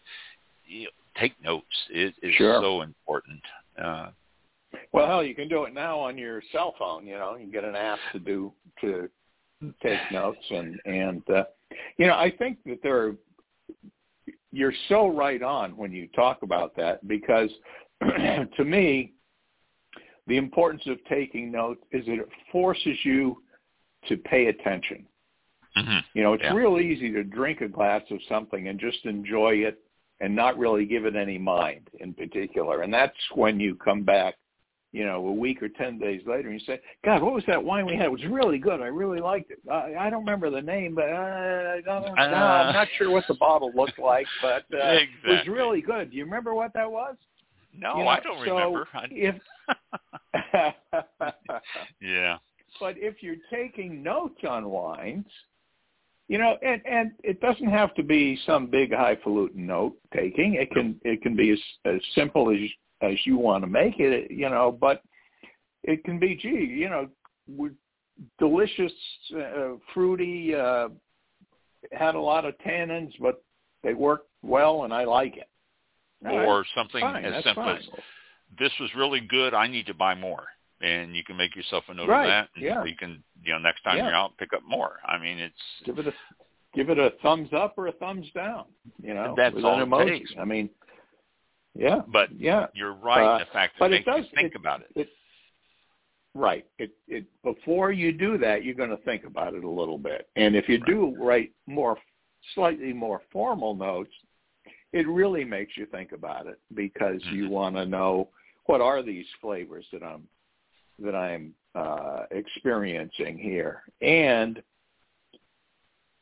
you 0.67 0.85
know, 0.85 0.91
take 1.21 1.33
notes. 1.43 1.67
It 1.91 2.15
is 2.23 2.35
sure. 2.35 2.61
so 2.61 2.83
important. 2.83 3.41
Uh, 3.83 4.09
well, 4.93 5.07
hell, 5.07 5.25
you 5.25 5.35
can 5.35 5.49
do 5.49 5.65
it 5.65 5.75
now 5.75 5.99
on 5.99 6.19
your 6.19 6.43
cell 6.53 6.75
phone. 6.79 7.07
You 7.07 7.15
know, 7.15 7.37
you 7.37 7.51
get 7.51 7.65
an 7.65 7.77
app 7.77 7.99
to 8.13 8.19
do 8.19 8.53
to 8.81 9.09
take 9.83 9.99
notes, 10.13 10.45
and 10.51 10.81
and 10.85 11.23
uh, 11.31 11.45
you 11.97 12.07
know, 12.07 12.15
I 12.15 12.31
think 12.31 12.59
that 12.67 12.81
there 12.83 12.99
are. 12.99 13.17
You're 14.53 14.75
so 14.89 15.09
right 15.09 15.43
on 15.43 15.77
when 15.77 15.91
you 15.91 16.07
talk 16.15 16.43
about 16.43 16.77
that 16.77 17.07
because, 17.09 17.51
to 18.01 18.65
me, 18.65 19.13
the 20.27 20.37
importance 20.37 20.83
of 20.87 20.99
taking 21.09 21.51
notes 21.51 21.83
is 21.93 22.07
that 22.07 22.15
it 22.15 22.29
forces 22.51 22.97
you 23.05 23.43
to 24.09 24.17
pay 24.17 24.47
attention. 24.47 25.07
Mm-hmm. 25.77 25.99
You 26.15 26.23
know, 26.23 26.35
it's 26.35 26.45
yeah. 26.45 26.55
real 26.55 26.79
easy 26.79 27.11
to 27.13 27.25
drink 27.25 27.61
a 27.61 27.69
glass 27.69 28.03
of 28.11 28.19
something 28.29 28.69
and 28.69 28.79
just 28.79 29.05
enjoy 29.05 29.55
it 29.55 29.79
and 30.21 30.35
not 30.35 30.57
really 30.57 30.87
give 30.87 31.05
it 31.05 31.17
any 31.17 31.39
mind 31.39 31.89
in 32.01 32.15
particular. 32.15 32.83
And 32.83 32.95
that's 32.95 33.17
when 33.35 33.59
you 33.59 33.75
come 33.75 34.05
back, 34.05 34.37
you 34.93 35.05
know, 35.05 35.27
a 35.27 35.33
week 35.33 35.61
or 35.63 35.69
10 35.69 35.99
days 35.99 36.23
later 36.27 36.49
and 36.49 36.61
you 36.61 36.65
say, 36.65 36.81
God, 37.05 37.23
what 37.23 37.35
was 37.35 37.43
that 37.49 37.63
wine 37.63 37.87
we 37.87 37.97
had? 37.97 38.07
It 38.07 38.13
was 38.13 38.25
really 38.27 38.59
good. 38.59 38.81
I 38.81 38.87
really 38.87 39.21
liked 39.21 39.51
it. 39.51 39.59
I, 39.71 39.95
I 39.99 40.11
don't 40.11 40.21
remember 40.21 40.49
the 40.51 40.63
name, 40.63 40.95
but 40.95 41.09
uh, 41.09 41.75
I 41.77 41.81
don't, 41.85 42.19
uh, 42.19 42.31
no, 42.31 42.37
I'm 42.37 42.73
not 42.73 42.87
sure 42.97 43.11
what 43.11 43.25
the 43.27 43.35
bottle 43.35 43.73
looked 43.75 43.99
like, 43.99 44.27
but 44.41 44.65
uh, 44.73 44.77
exactly. 44.77 45.09
it 45.25 45.29
was 45.29 45.49
really 45.49 45.81
good. 45.81 46.13
Do 46.13 46.17
you 46.17 46.25
remember 46.25 46.55
what 46.55 46.73
that 46.75 46.91
was? 46.91 47.17
No, 47.77 47.97
you 47.97 48.05
know, 48.05 48.09
I 48.09 48.21
don't 48.21 48.45
so 48.45 48.55
remember. 48.55 48.87
If 49.11 49.35
yeah. 52.01 52.39
But 52.81 52.97
if 52.99 53.23
you're 53.23 53.37
taking 53.53 54.03
notes 54.03 54.41
on 54.49 54.69
wines, 54.69 55.27
you 56.29 56.39
know, 56.39 56.57
and 56.63 56.81
and 56.87 57.13
it 57.23 57.41
doesn't 57.41 57.69
have 57.69 57.95
to 57.95 58.03
be 58.03 58.39
some 58.47 58.67
big 58.67 58.93
highfalutin 58.93 59.67
note 59.67 59.97
taking. 60.15 60.55
It 60.55 60.71
can 60.71 60.99
it 61.05 61.23
can 61.23 61.37
be 61.37 61.51
as 61.51 61.61
as 61.85 62.01
simple 62.15 62.51
as 62.51 62.59
as 63.03 63.19
you 63.25 63.37
want 63.37 63.63
to 63.63 63.69
make 63.69 64.01
it, 64.01 64.31
you 64.31 64.49
know. 64.49 64.77
But 64.79 65.03
it 65.83 66.03
can 66.05 66.19
be, 66.19 66.35
gee, 66.35 66.49
you 66.49 66.89
know, 66.89 67.71
delicious, 68.39 68.93
uh, 69.37 69.75
fruity, 69.93 70.55
uh, 70.55 70.89
had 71.93 72.15
a 72.15 72.21
lot 72.21 72.47
of 72.47 72.55
tannins, 72.67 73.13
but 73.21 73.45
they 73.83 73.93
work 73.93 74.23
well, 74.43 74.85
and 74.85 74.95
I 74.95 75.05
like 75.05 75.37
it. 75.37 75.49
Or 76.25 76.59
right. 76.59 76.67
something 76.75 77.03
fine, 77.03 77.25
as 77.25 77.45
simple 77.45 77.65
fine. 77.65 77.77
as 77.77 77.85
this 78.59 78.73
was 78.81 78.91
really 78.95 79.21
good. 79.21 79.55
I 79.55 79.67
need 79.67 79.87
to 79.87 79.95
buy 79.95 80.15
more, 80.15 80.45
and 80.81 81.15
you 81.17 81.25
can 81.25 81.37
make 81.37 81.55
yourself 81.57 81.85
a 81.89 81.95
note 81.95 82.09
Right, 82.09 82.25
of 82.25 82.29
that. 82.29 82.49
And 82.57 82.65
yeah. 82.65 82.85
You 82.85 82.97
can, 82.97 83.23
you 83.43 83.53
know, 83.53 83.59
next 83.59 83.83
time 83.83 83.97
Yeah. 83.99 84.07
you're 84.07 84.15
out, 84.15 84.37
pick 84.39 84.53
up 84.53 84.63
more. 84.67 85.01
I 85.07 85.19
mean, 85.19 85.39
it's 85.39 85.55
give 85.85 85.99
it 85.99 86.07
a 86.07 86.15
give 86.75 86.91
it 86.91 86.99
a 86.99 87.11
thumbs 87.23 87.53
up 87.53 87.75
or 87.77 87.87
a 87.87 87.93
thumbs 87.93 88.27
down. 88.35 88.65
You 89.03 89.15
know, 89.15 89.35
That's 89.37 89.55
all 89.63 89.81
it 90.03 90.07
takes. 90.07 90.33
I 90.39 90.45
mean, 90.45 90.69
yeah, 91.75 92.03
But 92.07 92.33
yeah, 92.33 92.67
you're 92.75 92.95
right 92.95 93.27
Uh, 93.27 93.33
in 93.35 93.39
the 93.41 93.47
fact 93.53 93.75
that 93.79 93.93
it 93.93 94.01
it 94.01 94.05
does- 94.05 94.25
you 94.31 94.37
think 94.37 94.53
it- 94.55 94.57
about 94.57 94.81
it. 94.83 94.89
it 94.97 95.09
right. 96.35 96.67
It 96.79 96.91
it 97.09 97.25
before 97.43 97.93
you 97.93 98.13
do 98.13 98.39
that, 98.39 98.65
you're 98.65 98.75
going 98.75 98.91
to 98.91 98.97
think 98.99 99.25
about 99.25 99.55
it 99.55 99.65
a 99.65 99.69
little 99.69 99.99
bit. 99.99 100.29
And 100.37 100.57
if 100.57 100.69
you 100.69 100.79
do 100.79 101.15
write 101.19 101.53
more 101.67 101.97
slightly 102.55 102.93
more 102.93 103.23
formal 103.33 103.75
notes, 103.75 104.13
it 104.93 105.07
really 105.09 105.45
makes 105.45 105.77
you 105.77 105.87
think 105.87 106.13
about 106.13 106.47
it 106.47 106.59
because 106.75 107.25
you 107.27 107.47
Mhm. 107.47 107.51
want 107.51 107.77
to 107.77 107.87
know 107.87 108.29
what 108.67 108.81
are 108.81 109.03
these 109.03 109.27
flavors 109.41 109.87
that 109.93 110.03
I'm 110.03 110.25
that 111.01 111.15
I'm 111.15 111.55
uh, 111.75 112.25
experiencing 112.31 113.39
here. 113.39 113.83
And 114.01 114.63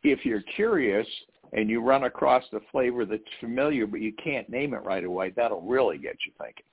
if 0.03 0.25
you're 0.25 0.43
curious 0.57 1.07
and 1.53 1.69
you 1.69 1.83
run 1.83 2.05
across 2.05 2.45
the 2.53 2.61
flavor 2.71 3.05
that's 3.05 3.23
familiar 3.41 3.87
but 3.87 4.01
you 4.01 4.13
can't 4.23 4.49
name 4.49 4.75
it 4.75 4.79
right 4.79 5.05
away, 5.05 5.31
that'll 5.31 5.63
really 5.63 5.99
get 5.99 6.17
you 6.27 6.33
thinking. 6.39 6.65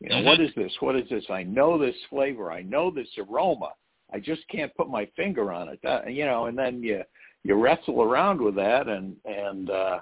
You 0.00 0.10
know, 0.10 0.22
what 0.22 0.40
is 0.40 0.50
this? 0.54 0.72
What 0.78 0.94
is 0.94 1.08
this? 1.08 1.24
I 1.28 1.42
know 1.42 1.76
this 1.76 1.96
flavor. 2.08 2.52
I 2.52 2.62
know 2.62 2.90
this 2.90 3.08
aroma. 3.18 3.70
I 4.12 4.20
just 4.20 4.42
can't 4.48 4.74
put 4.76 4.88
my 4.88 5.08
finger 5.16 5.52
on 5.52 5.68
it. 5.68 5.80
That, 5.82 6.12
you 6.12 6.24
know, 6.24 6.46
and 6.46 6.56
then 6.56 6.82
you 6.82 7.02
you 7.42 7.54
wrestle 7.54 8.02
around 8.02 8.40
with 8.40 8.54
that 8.54 8.86
and 8.86 9.16
and 9.24 9.70
uh 9.70 9.98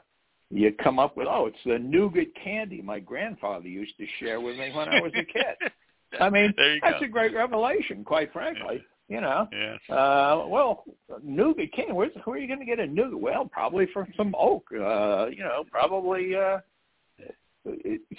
you 0.50 0.72
come 0.82 0.98
up 0.98 1.16
with 1.16 1.26
oh, 1.28 1.46
it's 1.46 1.58
the 1.64 1.78
nougat 1.78 2.28
candy 2.42 2.80
my 2.82 3.00
grandfather 3.00 3.66
used 3.68 3.96
to 3.98 4.06
share 4.20 4.40
with 4.40 4.56
me 4.56 4.70
when 4.74 4.88
I 4.88 5.00
was 5.00 5.12
a 5.14 5.24
kid. 5.24 5.70
I 6.20 6.30
mean, 6.30 6.54
that's 6.82 7.00
go. 7.00 7.06
a 7.06 7.08
great 7.08 7.34
revelation, 7.34 8.04
quite 8.04 8.32
frankly. 8.32 8.82
You 9.08 9.20
know, 9.20 9.48
Yeah. 9.52 9.94
uh, 9.94 10.46
well, 10.48 10.84
nougat 11.22 11.72
candy. 11.72 11.92
Where's, 11.92 12.12
where 12.24 12.36
are 12.36 12.40
you 12.40 12.48
going 12.48 12.58
to 12.60 12.64
get 12.66 12.80
a 12.80 12.86
nougat? 12.86 13.20
Well, 13.20 13.44
probably 13.46 13.86
from 13.92 14.06
some 14.16 14.34
oak. 14.38 14.66
Uh, 14.72 15.26
you 15.26 15.44
know, 15.44 15.64
probably. 15.70 16.34
Uh, 16.34 16.58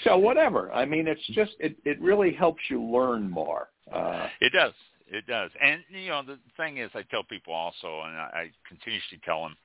so 0.03 0.17
whatever. 0.17 0.71
I 0.73 0.86
mean, 0.86 1.07
it's 1.07 1.25
just 1.34 1.51
it. 1.59 1.78
It 1.86 1.99
really 2.01 2.34
helps 2.34 2.61
you 2.69 2.82
learn 2.84 3.30
more. 3.30 3.69
Uh, 3.91 4.28
It 4.41 4.51
does. 4.53 4.73
It 5.09 5.25
does. 5.28 5.51
And 5.61 5.82
you 5.89 6.09
know, 6.09 6.21
the 6.23 6.38
thing 6.57 6.78
is, 6.78 6.91
I 6.93 7.03
tell 7.03 7.23
people 7.23 7.53
also, 7.53 8.01
and 8.05 8.15
I, 8.17 8.30
I 8.34 8.51
continuously 8.67 9.19
tell 9.23 9.43
them, 9.43 9.55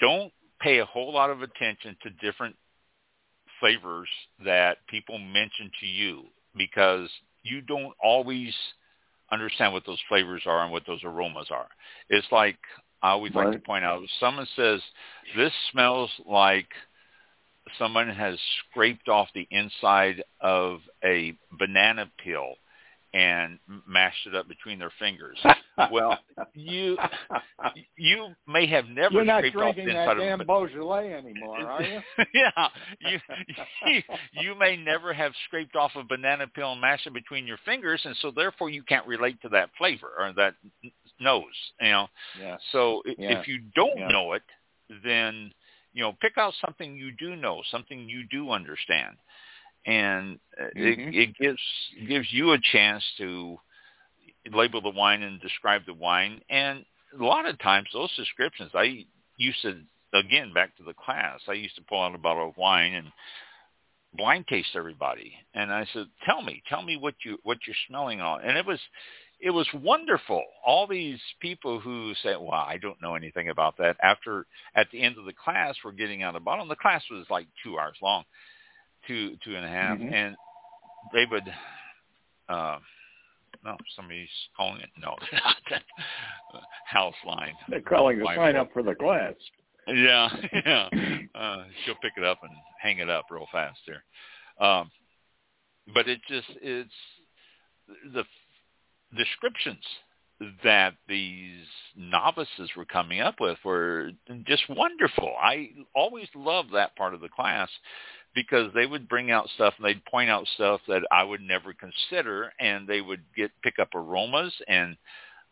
don't 0.00 0.32
pay 0.60 0.78
a 0.78 0.84
whole 0.84 1.12
lot 1.12 1.30
of 1.30 1.42
attention 1.42 1.96
to 2.02 2.10
different 2.10 2.56
flavors 3.60 4.08
that 4.44 4.78
people 4.88 5.18
mention 5.18 5.70
to 5.80 5.86
you 5.86 6.24
because 6.56 7.08
you 7.42 7.60
don't 7.60 7.94
always 8.02 8.54
understand 9.30 9.72
what 9.72 9.84
those 9.86 10.00
flavors 10.08 10.42
are 10.46 10.62
and 10.62 10.72
what 10.72 10.86
those 10.86 11.04
aromas 11.04 11.48
are. 11.50 11.68
It's 12.08 12.26
like 12.30 12.58
I 13.02 13.10
always 13.10 13.34
like 13.34 13.52
to 13.52 13.58
point 13.58 13.84
out 13.84 14.02
if 14.02 14.10
someone 14.18 14.46
says 14.56 14.80
this 15.36 15.52
smells 15.70 16.10
like 16.26 16.68
someone 17.78 18.08
has 18.08 18.38
scraped 18.70 19.08
off 19.08 19.28
the 19.34 19.46
inside 19.50 20.22
of 20.40 20.80
a 21.04 21.34
banana 21.58 22.10
peel 22.22 22.54
and 23.18 23.58
mashed 23.86 24.26
it 24.26 24.34
up 24.34 24.46
between 24.48 24.78
their 24.78 24.92
fingers. 24.98 25.38
well, 25.92 26.18
you 26.54 26.96
you 27.96 28.28
may 28.46 28.66
have 28.66 28.86
never 28.86 29.14
You're 29.14 29.24
not 29.24 29.40
scraped 29.40 29.56
off 29.56 29.74
the 29.74 29.82
drinking 29.82 29.88
inside 29.88 30.06
that 30.06 30.16
of 30.18 30.38
damn 30.38 30.46
Beaujolais 30.46 31.12
anymore, 31.12 31.58
are 31.68 31.82
you? 31.82 32.00
yeah, 32.32 32.68
you, 33.00 33.18
you 33.86 34.02
you 34.32 34.54
may 34.54 34.76
never 34.76 35.12
have 35.12 35.32
scraped 35.46 35.74
off 35.74 35.92
a 35.96 36.04
banana 36.04 36.46
peel 36.46 36.72
and 36.72 36.80
mashed 36.80 37.06
it 37.06 37.14
between 37.14 37.46
your 37.46 37.58
fingers, 37.64 38.00
and 38.04 38.14
so 38.22 38.30
therefore 38.30 38.70
you 38.70 38.82
can't 38.82 39.06
relate 39.06 39.40
to 39.42 39.48
that 39.48 39.70
flavor 39.76 40.10
or 40.18 40.32
that 40.34 40.54
nose. 41.20 41.44
You 41.80 41.90
know, 41.90 42.06
Yeah. 42.38 42.56
so 42.72 43.02
Yeah. 43.04 43.40
if 43.40 43.48
you 43.48 43.58
don't 43.74 43.98
Yeah. 43.98 44.08
know 44.08 44.32
it, 44.34 44.42
then 45.02 45.52
you 45.92 46.02
know 46.02 46.12
pick 46.20 46.38
out 46.38 46.54
something 46.64 46.94
you 46.96 47.10
do 47.12 47.34
know, 47.34 47.62
something 47.70 48.08
you 48.08 48.24
do 48.30 48.50
understand, 48.52 49.16
and 49.86 50.38
uh 50.58 50.64
Mhm. 50.76 51.14
it, 51.14 51.14
it 51.14 51.36
gives 51.36 51.62
gives 52.06 52.32
you 52.32 52.52
a 52.52 52.58
chance 52.58 53.04
to 53.18 53.58
label 54.50 54.80
the 54.80 54.90
wine 54.90 55.22
and 55.22 55.40
describe 55.40 55.84
the 55.86 55.94
wine. 55.94 56.40
And 56.48 56.84
a 57.18 57.24
lot 57.24 57.46
of 57.46 57.58
times 57.58 57.88
those 57.92 58.14
descriptions, 58.16 58.70
I 58.74 59.06
used 59.36 59.62
to 59.62 59.82
again 60.14 60.52
back 60.52 60.76
to 60.76 60.82
the 60.82 60.94
class, 60.94 61.40
I 61.48 61.52
used 61.52 61.76
to 61.76 61.82
pull 61.82 62.02
out 62.02 62.14
a 62.14 62.18
bottle 62.18 62.48
of 62.48 62.56
wine 62.56 62.94
and 62.94 63.12
blind 64.14 64.46
taste 64.48 64.74
everybody, 64.74 65.34
and 65.54 65.72
I 65.72 65.84
said, 65.92 66.06
"Tell 66.24 66.42
me, 66.42 66.62
tell 66.68 66.82
me 66.82 66.96
what 66.96 67.14
you 67.24 67.38
what 67.42 67.58
you're 67.66 67.76
smelling 67.88 68.20
on." 68.20 68.42
And 68.42 68.56
it 68.56 68.66
was 68.66 68.80
it 69.40 69.50
was 69.50 69.68
wonderful. 69.72 70.42
All 70.64 70.86
these 70.86 71.20
people 71.40 71.78
who 71.78 72.14
say, 72.22 72.34
"Well, 72.36 72.52
I 72.52 72.78
don't 72.78 73.00
know 73.00 73.14
anything 73.14 73.50
about 73.50 73.76
that." 73.76 73.96
After 74.02 74.46
at 74.74 74.90
the 74.90 75.00
end 75.00 75.18
of 75.18 75.24
the 75.26 75.32
class, 75.32 75.76
we're 75.84 75.92
getting 75.92 76.22
out 76.22 76.36
a 76.36 76.40
bottle. 76.40 76.62
And 76.62 76.70
the 76.70 76.76
class 76.76 77.04
was 77.10 77.26
like 77.30 77.46
two 77.62 77.78
hours 77.78 77.96
long, 78.02 78.24
two 79.08 79.36
two 79.44 79.56
and 79.56 79.64
a 79.64 79.68
half, 79.68 79.98
Mhm. 79.98 80.12
and 80.12 80.36
they 81.12 81.24
would. 81.26 81.52
Uh, 82.48 82.78
no, 83.64 83.76
somebody's 83.96 84.30
calling 84.56 84.80
it. 84.80 84.90
No, 84.96 85.16
they're 85.30 85.40
not. 85.40 85.56
That 85.70 85.82
house 86.86 87.14
line. 87.24 87.56
They're 87.68 87.80
calling 87.80 88.18
to 88.18 88.24
My 88.24 88.36
sign 88.36 88.56
up 88.56 88.72
for 88.72 88.82
the 88.82 88.94
class. 88.94 89.34
Yeah, 89.88 90.28
yeah. 90.52 90.88
Uh, 91.34 91.64
she'll 91.84 91.96
pick 91.96 92.12
it 92.16 92.24
up 92.24 92.38
and 92.42 92.52
hang 92.80 92.98
it 92.98 93.08
up 93.10 93.26
real 93.30 93.48
fast 93.50 93.80
there. 93.86 94.04
Um, 94.60 94.90
but 95.94 96.08
it 96.08 96.20
just 96.28 96.48
it's 96.60 96.92
the 98.12 98.24
descriptions 99.16 99.84
that 100.62 100.94
these 101.08 101.66
novices 101.96 102.70
were 102.76 102.84
coming 102.84 103.20
up 103.20 103.40
with 103.40 103.58
were 103.64 104.10
just 104.46 104.68
wonderful. 104.68 105.34
I 105.40 105.70
always 105.94 106.28
loved 106.34 106.72
that 106.74 106.94
part 106.96 107.14
of 107.14 107.20
the 107.20 107.28
class 107.28 107.68
because 108.34 108.72
they 108.74 108.86
would 108.86 109.08
bring 109.08 109.30
out 109.30 109.48
stuff 109.54 109.74
and 109.76 109.86
they'd 109.86 110.04
point 110.04 110.30
out 110.30 110.46
stuff 110.54 110.80
that 110.88 111.02
I 111.10 111.24
would 111.24 111.40
never 111.40 111.72
consider 111.72 112.52
and 112.60 112.86
they 112.86 113.00
would 113.00 113.22
get 113.36 113.50
pick 113.62 113.78
up 113.78 113.94
aromas 113.94 114.54
and 114.68 114.96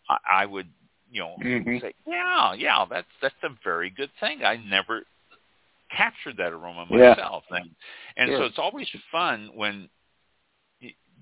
I, 0.08 0.16
I 0.42 0.46
would 0.46 0.68
you 1.10 1.20
know 1.22 1.36
Mhm. 1.38 1.80
say 1.80 1.94
yeah 2.06 2.52
yeah 2.54 2.84
that's 2.88 3.08
that's 3.22 3.34
a 3.42 3.50
very 3.64 3.90
good 3.90 4.10
thing 4.20 4.44
I 4.44 4.56
never 4.56 5.02
captured 5.90 6.36
that 6.36 6.52
aroma 6.52 6.86
Yeah. 6.90 7.14
myself 7.14 7.44
and 7.50 7.70
and 8.16 8.28
Sure. 8.28 8.38
so 8.38 8.44
it's 8.44 8.58
always 8.58 8.88
fun 9.10 9.50
when 9.54 9.88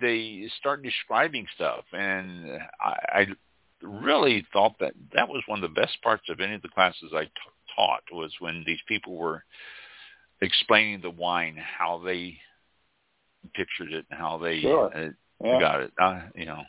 they 0.00 0.48
start 0.58 0.82
describing 0.82 1.46
stuff 1.54 1.84
and 1.92 2.58
I, 2.80 2.94
I 3.12 3.26
really 3.82 4.46
thought 4.52 4.74
that 4.80 4.94
that 5.14 5.28
was 5.28 5.42
one 5.46 5.62
of 5.62 5.74
the 5.74 5.80
best 5.80 6.00
parts 6.02 6.28
of 6.28 6.40
any 6.40 6.54
of 6.54 6.62
the 6.62 6.68
classes 6.68 7.12
I 7.14 7.24
t- 7.24 7.30
taught 7.76 8.02
was 8.12 8.32
when 8.40 8.64
these 8.66 8.80
people 8.88 9.14
were 9.16 9.44
explaining 10.40 11.00
the 11.00 11.10
wine, 11.10 11.56
how 11.56 11.98
they 12.04 12.38
pictured 13.54 13.92
it, 13.92 14.06
and 14.10 14.18
how 14.18 14.38
they 14.38 14.60
Sure. 14.60 14.94
uh, 14.96 15.10
Yeah. 15.42 15.60
got 15.60 15.80
it. 15.80 15.92
Uh, 15.98 16.22
you 16.34 16.46
know, 16.46 16.62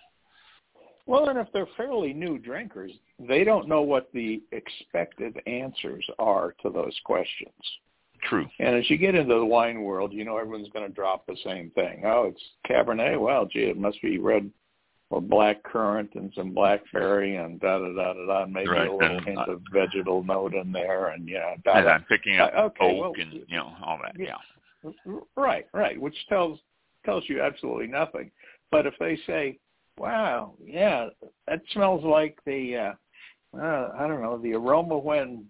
Well, 1.08 1.30
and 1.30 1.38
if 1.38 1.52
they're 1.52 1.68
fairly 1.78 2.14
new 2.14 2.40
drinkers, 2.40 2.92
they 3.20 3.44
don't 3.44 3.68
know 3.68 3.84
what 3.84 4.12
the 4.12 4.42
expected 4.52 5.40
answers 5.46 6.08
are 6.18 6.54
to 6.64 6.70
those 6.70 7.00
questions. 7.02 7.80
true. 8.24 8.50
And 8.58 8.76
as 8.76 8.90
you 8.90 8.98
get 8.98 9.14
into 9.14 9.36
the 9.36 9.46
wine 9.46 9.84
world, 9.84 10.12
you 10.12 10.24
know 10.26 10.38
everyone's 10.38 10.70
going 10.70 10.88
to 10.88 10.92
drop 10.94 11.28
the 11.28 11.36
same 11.44 11.70
thing. 11.72 12.06
Oh, 12.06 12.24
it's 12.24 12.44
Cabernet. 12.68 13.20
Well, 13.20 13.46
gee, 13.46 13.66
it 13.66 13.78
must 13.78 14.02
be 14.02 14.18
red 14.18 14.50
or 15.10 15.22
black 15.22 15.64
currant 15.64 16.10
and 16.16 16.32
some 16.36 16.54
blackberry 16.54 17.36
and 17.36 17.60
da 17.60 17.78
da 17.78 17.94
da 17.94 18.14
da 18.14 18.26
da, 18.26 18.44
and 18.44 18.54
maybe 18.54 18.70
Right, 18.70 18.88
a 18.88 18.92
little 18.92 19.18
and, 19.18 19.26
hint 19.26 19.38
uh, 19.40 19.52
of 19.54 19.62
vegetal 19.72 20.24
note 20.24 20.54
in 20.56 20.72
there, 20.72 21.10
and 21.10 21.28
yeah, 21.28 21.56
da, 21.64 21.78
And 21.78 21.86
da. 21.86 21.92
I'm 21.92 22.04
picking 22.06 22.40
up 22.40 22.52
Uh, 22.56 22.62
okay, 22.64 23.00
oak 23.00 23.02
well, 23.02 23.14
and 23.20 23.34
you 23.34 23.58
know 23.58 23.74
all 23.84 24.00
that. 24.04 24.14
yeah. 24.18 24.38
Yeah. 24.84 24.92
Right, 25.36 25.68
right, 25.74 26.00
which 26.00 26.16
tells 26.28 26.60
tells 27.06 27.28
you 27.28 27.42
absolutely 27.42 27.88
nothing. 27.88 28.32
But 28.72 28.86
if 28.86 28.94
they 29.00 29.16
say, 29.28 29.60
"Wow, 29.98 30.56
yeah, 30.64 31.10
that 31.48 31.62
smells 31.72 32.04
like 32.04 32.38
the 32.46 32.76
uh, 32.76 33.58
uh 33.58 33.92
I 33.98 34.08
don't 34.08 34.22
know, 34.22 34.38
the 34.38 34.54
aroma 34.54 34.98
when 34.98 35.46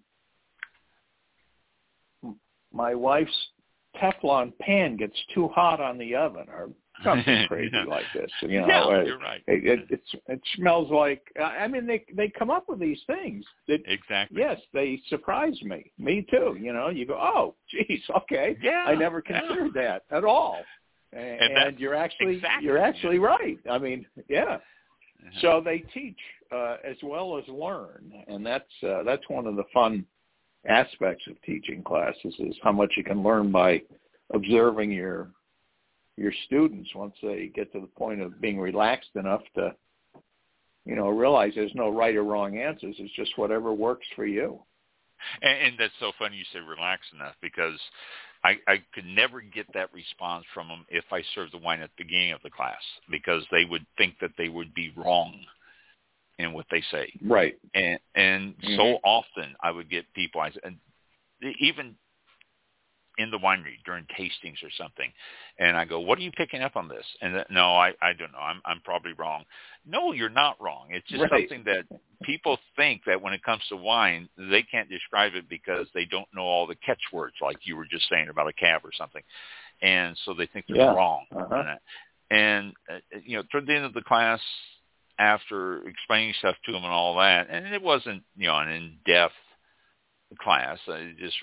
my 2.72 2.94
wife's 2.94 3.50
Teflon 3.96 4.56
pan 4.58 4.96
gets 4.96 5.16
too 5.34 5.48
hot 5.48 5.80
on 5.80 5.98
the 5.98 6.14
oven," 6.14 6.46
or 6.48 6.70
something 7.04 7.44
crazy 7.48 7.76
like 7.88 8.04
this, 8.14 8.30
you 8.42 8.60
know. 8.60 8.66
yeah, 8.66 8.84
uh, 8.84 9.02
you're 9.02 9.18
right. 9.18 9.42
it, 9.46 9.88
it, 9.90 10.00
it 10.28 10.40
smells 10.56 10.90
like. 10.90 11.22
I 11.42 11.68
mean, 11.68 11.86
they 11.86 12.04
they 12.14 12.28
come 12.28 12.50
up 12.50 12.68
with 12.68 12.78
these 12.78 13.00
things 13.06 13.44
that 13.68 13.80
Exactly. 13.86 14.38
yes, 14.40 14.58
they 14.72 15.00
surprise 15.08 15.60
me. 15.62 15.90
Me 15.98 16.26
too. 16.30 16.56
You 16.60 16.72
know, 16.72 16.88
you 16.88 17.06
go, 17.06 17.14
oh, 17.14 17.54
geez, 17.70 18.00
okay. 18.22 18.56
Yeah. 18.62 18.84
I 18.86 18.94
never 18.94 19.22
yeah. 19.28 19.40
considered 19.40 19.74
that 19.74 20.04
at 20.10 20.24
all. 20.24 20.58
And, 21.12 21.22
And 21.40 21.58
and, 21.68 21.78
you're 21.78 21.94
actually 21.94 22.36
exactly- 22.36 22.66
you're 22.66 22.78
actually 22.78 23.18
right. 23.18 23.58
I 23.70 23.78
mean, 23.78 24.06
yeah. 24.28 24.58
Uh-huh. 24.58 25.30
So 25.40 25.62
they 25.64 25.78
teach 25.94 26.18
uh, 26.52 26.76
as 26.84 26.96
well 27.02 27.38
as 27.38 27.44
learn, 27.48 28.12
and 28.28 28.44
that's 28.44 28.64
uh, 28.86 29.02
that's 29.02 29.22
one 29.28 29.46
of 29.46 29.56
the 29.56 29.64
fun 29.72 30.04
aspects 30.68 31.24
of 31.28 31.40
teaching 31.42 31.82
classes 31.82 32.34
is 32.38 32.56
how 32.62 32.72
much 32.72 32.92
you 32.96 33.04
can 33.04 33.22
learn 33.22 33.50
by 33.52 33.80
observing 34.34 34.90
your 34.90 35.28
your 36.16 36.32
students 36.46 36.88
once 36.94 37.14
they 37.22 37.50
get 37.54 37.72
to 37.72 37.80
the 37.80 37.86
point 37.86 38.20
of 38.20 38.40
being 38.40 38.58
relaxed 38.58 39.10
enough 39.14 39.42
to 39.54 39.74
you 40.84 40.96
know 40.96 41.08
realize 41.08 41.52
there's 41.54 41.74
no 41.74 41.90
right 41.90 42.16
or 42.16 42.24
wrong 42.24 42.58
answers 42.58 42.96
it's 42.98 43.14
just 43.14 43.36
whatever 43.36 43.72
works 43.74 44.06
for 44.14 44.26
you 44.26 44.60
And, 45.42 45.58
and 45.58 45.74
that's 45.78 45.92
so 46.00 46.12
funny 46.18 46.36
you 46.36 46.44
say 46.52 46.60
relax 46.60 47.02
enough 47.14 47.34
because 47.42 47.78
I, 48.44 48.58
I 48.68 48.82
could 48.94 49.06
never 49.06 49.40
get 49.40 49.66
that 49.74 49.92
response 49.92 50.44
from 50.54 50.68
them 50.68 50.84
if 50.88 51.04
I 51.10 51.22
served 51.34 51.52
the 51.52 51.58
wine 51.58 51.80
at 51.80 51.90
the 51.96 52.04
beginning 52.04 52.32
of 52.32 52.40
the 52.44 52.50
class 52.50 52.80
because 53.10 53.42
they 53.50 53.64
would 53.64 53.84
think 53.98 54.14
that 54.20 54.30
they 54.38 54.48
would 54.48 54.72
be 54.74 54.92
wrong 54.96 55.34
in 56.38 56.52
what 56.52 56.66
they 56.70 56.82
say. 56.92 57.12
right 57.22 57.58
And 57.74 57.98
and 58.14 58.54
so 58.76 58.82
Mhm. 58.84 59.00
often 59.04 59.56
I 59.60 59.70
would 59.70 59.88
get 59.88 60.12
people 60.14 60.40
I 60.40 60.52
and 60.62 60.78
even 61.60 61.96
in 63.18 63.30
the 63.30 63.38
winery 63.38 63.82
during 63.84 64.04
tastings 64.18 64.62
or 64.62 64.70
something, 64.76 65.10
and 65.58 65.76
I 65.76 65.84
go, 65.84 66.00
"What 66.00 66.18
are 66.18 66.22
you 66.22 66.32
picking 66.32 66.62
up 66.62 66.76
on 66.76 66.88
this?" 66.88 67.04
And 67.22 67.34
that, 67.34 67.50
no, 67.50 67.76
I 67.76 67.92
I 68.02 68.12
don't 68.12 68.32
know. 68.32 68.38
I'm 68.38 68.60
I'm 68.64 68.80
probably 68.80 69.12
wrong. 69.14 69.44
No, 69.86 70.12
you're 70.12 70.28
not 70.28 70.60
wrong. 70.60 70.88
It's 70.90 71.06
just 71.08 71.22
Right. 71.30 71.48
something 71.48 71.64
that 71.64 71.86
people 72.22 72.58
think 72.76 73.02
that 73.06 73.20
when 73.20 73.32
it 73.32 73.42
comes 73.42 73.62
to 73.68 73.76
wine, 73.76 74.28
they 74.36 74.62
can't 74.62 74.88
describe 74.88 75.34
it 75.34 75.48
because 75.48 75.86
they 75.94 76.04
don't 76.04 76.28
know 76.34 76.42
all 76.42 76.66
the 76.66 76.74
catchwords, 76.76 77.36
like 77.40 77.58
you 77.66 77.76
were 77.76 77.86
just 77.86 78.08
saying 78.08 78.28
about 78.28 78.48
a 78.48 78.52
cab 78.52 78.82
or 78.84 78.92
something, 78.92 79.22
and 79.82 80.16
so 80.24 80.34
they 80.34 80.46
think 80.46 80.66
they're 80.66 80.76
Yeah. 80.78 80.92
wrong. 80.94 81.26
Uh-huh. 81.34 81.76
And 82.30 82.74
uh, 82.90 82.98
you 83.24 83.36
know, 83.36 83.44
toward 83.50 83.66
the 83.66 83.74
end 83.74 83.84
of 83.84 83.94
the 83.94 84.02
class, 84.02 84.40
after 85.18 85.86
explaining 85.88 86.34
stuff 86.38 86.56
to 86.64 86.72
them 86.72 86.84
and 86.84 86.92
all 86.92 87.16
that, 87.16 87.48
and 87.48 87.66
it 87.72 87.82
wasn't 87.82 88.22
you 88.36 88.48
know 88.48 88.58
an 88.58 88.68
in-depth 88.68 89.34
class, 90.38 90.78
uh, 90.88 90.98
just 91.18 91.36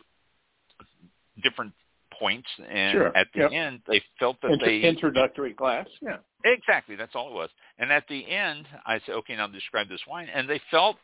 different 1.41 1.73
points, 2.11 2.49
and 2.69 2.91
Sure. 2.91 3.17
at 3.17 3.27
the 3.33 3.39
Yep. 3.41 3.51
end, 3.51 3.81
they 3.87 3.99
felt 4.19 4.39
that 4.41 4.51
Intro- 4.53 4.67
they 4.67 4.81
introductory 4.81 5.53
class 5.53 5.87
yeah 6.01 6.17
Exactly. 6.45 6.95
That's 6.97 7.15
all 7.15 7.29
it 7.29 7.33
was. 7.33 7.49
And 7.77 7.91
at 7.91 8.05
the 8.09 8.29
end, 8.29 8.67
I 8.85 8.99
said, 8.99 9.15
okay, 9.15 9.35
now 9.35 9.47
describe 9.47 9.87
this 9.87 10.05
wine. 10.05 10.27
And 10.27 10.47
they 10.49 10.59
felt 10.69 10.99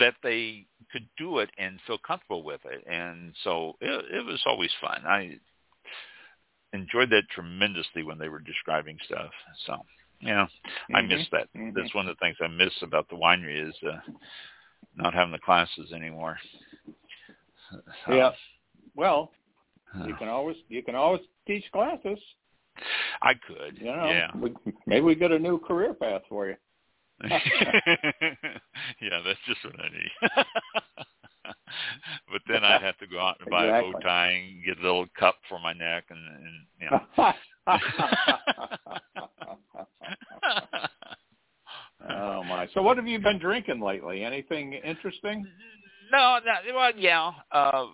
that 0.00 0.14
they 0.22 0.66
could 0.90 1.06
do 1.18 1.38
it 1.40 1.50
and 1.58 1.78
feel 1.86 1.98
comfortable 1.98 2.42
with 2.42 2.64
it. 2.64 2.82
And 2.86 3.34
so 3.44 3.76
it, 3.80 4.06
it 4.14 4.24
was 4.24 4.42
always 4.46 4.70
fun. 4.80 5.04
I 5.06 5.38
enjoyed 6.72 7.10
that 7.10 7.24
tremendously 7.30 8.02
when 8.02 8.18
they 8.18 8.28
were 8.30 8.40
describing 8.40 8.98
stuff. 9.04 9.30
So, 9.66 9.84
yeah, 10.20 10.46
I 10.94 11.02
Mhm. 11.02 11.08
miss 11.08 11.28
that. 11.30 11.52
Mhm. 11.54 11.74
That's 11.74 11.94
one 11.94 12.08
of 12.08 12.16
the 12.16 12.24
things 12.24 12.36
I 12.40 12.46
miss 12.48 12.72
about 12.82 13.08
the 13.08 13.16
winery 13.16 13.68
is 13.68 13.74
uh, 13.82 14.00
not 14.94 15.12
having 15.12 15.32
the 15.32 15.38
classes 15.38 15.92
anymore. 15.92 16.38
So, 17.70 18.14
yeah 18.14 18.32
well 18.98 19.30
uh, 19.96 20.04
you 20.06 20.14
can 20.16 20.28
always 20.28 20.56
you 20.68 20.82
can 20.82 20.94
always 20.94 21.22
teach 21.46 21.64
classes 21.72 22.18
I 23.22 23.32
could. 23.34 23.78
you 23.78 23.86
know 23.86 24.06
Yeah. 24.10 24.30
we, 24.36 24.52
maybe 24.86 25.00
we 25.00 25.14
got 25.14 25.32
a 25.32 25.38
new 25.38 25.58
career 25.58 25.94
path 25.94 26.22
for 26.28 26.48
you 26.48 26.56
yeah, 27.24 27.40
that's 29.24 29.40
just 29.46 29.64
what 29.64 29.74
I 29.80 29.88
need. 29.88 30.10
but 32.30 32.42
then 32.46 32.62
I'd 32.62 32.82
have 32.82 32.96
to 32.98 33.08
go 33.08 33.18
out 33.18 33.38
and 33.40 33.50
buy 33.50 33.64
exactly. 33.64 33.90
a 33.90 33.92
bow 33.92 33.98
tie 34.00 34.30
and 34.30 34.64
get 34.64 34.78
a 34.78 34.82
little 34.82 35.06
cup 35.18 35.34
for 35.48 35.58
my 35.58 35.72
neck 35.72 36.04
and, 36.10 36.20
and 36.20 36.66
you 36.80 36.90
know. 36.90 37.00
oh 42.08 42.44
my! 42.44 42.68
So 42.72 42.82
what 42.82 42.96
have 42.98 43.08
you 43.08 43.18
been 43.18 43.40
drinking 43.40 43.80
lately? 43.80 44.22
Anything 44.22 44.74
interesting? 44.74 45.44
No, 46.12 46.38
no 46.44 46.52
well, 46.74 46.92
yeah, 46.96 47.32
uh, 47.50 47.86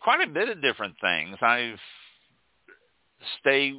quite 0.00 0.20
a 0.20 0.30
bit 0.30 0.48
of 0.48 0.62
different 0.62 0.94
things. 1.00 1.36
I've 1.40 1.78
stay 3.40 3.74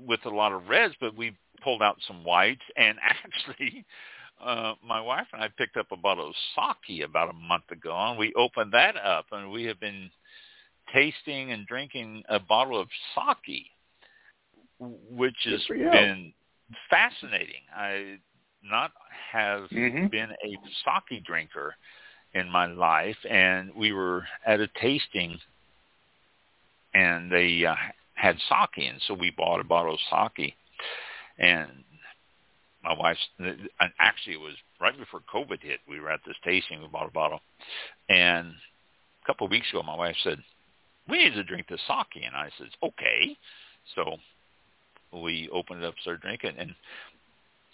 with 0.00 0.20
a 0.24 0.30
lot 0.30 0.52
of 0.52 0.68
reds, 0.68 0.94
but 1.00 1.16
we 1.16 1.36
pulled 1.62 1.82
out 1.82 1.96
some 2.06 2.24
whites, 2.24 2.62
and 2.76 2.98
actually, 3.02 3.84
uh, 4.44 4.74
my 4.86 5.00
wife 5.00 5.26
and 5.32 5.42
I 5.42 5.48
picked 5.56 5.76
up 5.76 5.86
a 5.92 5.96
bottle 5.96 6.28
of 6.28 6.34
sake 6.54 7.02
about 7.02 7.30
a 7.30 7.34
month 7.34 7.70
ago, 7.70 7.94
and 7.94 8.18
we 8.18 8.32
opened 8.34 8.72
that 8.72 8.96
up, 8.96 9.26
and 9.32 9.50
we 9.50 9.64
have 9.64 9.80
been 9.80 10.10
tasting 10.92 11.52
and 11.52 11.66
drinking 11.66 12.22
a 12.28 12.38
bottle 12.38 12.80
of 12.80 12.88
sake, 13.14 13.66
which 14.78 15.36
has 15.44 15.62
been 15.68 16.32
fascinating. 16.90 17.62
I 17.74 18.18
not 18.62 18.92
have 19.32 19.68
mm-hmm. 19.70 20.06
been 20.08 20.30
a 20.30 20.58
sake 20.84 21.24
drinker 21.24 21.74
in 22.36 22.50
my 22.50 22.66
life, 22.66 23.16
and 23.28 23.70
we 23.74 23.92
were 23.92 24.24
at 24.46 24.60
a 24.60 24.68
tasting, 24.80 25.38
and 26.92 27.32
they 27.32 27.64
uh, 27.64 27.74
had 28.14 28.36
sake, 28.36 28.84
and 28.86 29.00
so 29.06 29.14
we 29.14 29.30
bought 29.30 29.60
a 29.60 29.64
bottle 29.64 29.94
of 29.94 30.00
sake, 30.36 30.54
and 31.38 31.70
my 32.84 32.92
wife's 32.92 33.26
and 33.38 33.90
actually 33.98 34.34
it 34.34 34.40
was 34.40 34.54
right 34.80 34.96
before 34.98 35.20
COVID 35.32 35.62
hit. 35.62 35.80
We 35.88 35.98
were 35.98 36.10
at 36.10 36.20
this 36.26 36.36
tasting, 36.44 36.82
we 36.82 36.88
bought 36.88 37.08
a 37.08 37.12
bottle, 37.12 37.40
and 38.10 38.48
a 38.48 39.26
couple 39.26 39.46
of 39.46 39.50
weeks 39.50 39.70
ago, 39.70 39.82
my 39.82 39.96
wife 39.96 40.16
said, 40.22 40.38
"We 41.08 41.18
need 41.18 41.34
to 41.34 41.44
drink 41.44 41.68
this 41.68 41.80
sake," 41.88 42.22
and 42.22 42.36
I 42.36 42.50
said, 42.58 42.68
"Okay." 42.82 43.36
So 43.94 44.16
we 45.12 45.48
opened 45.50 45.82
it 45.82 45.86
up, 45.86 45.94
started 46.02 46.20
drinking, 46.20 46.56
and 46.58 46.74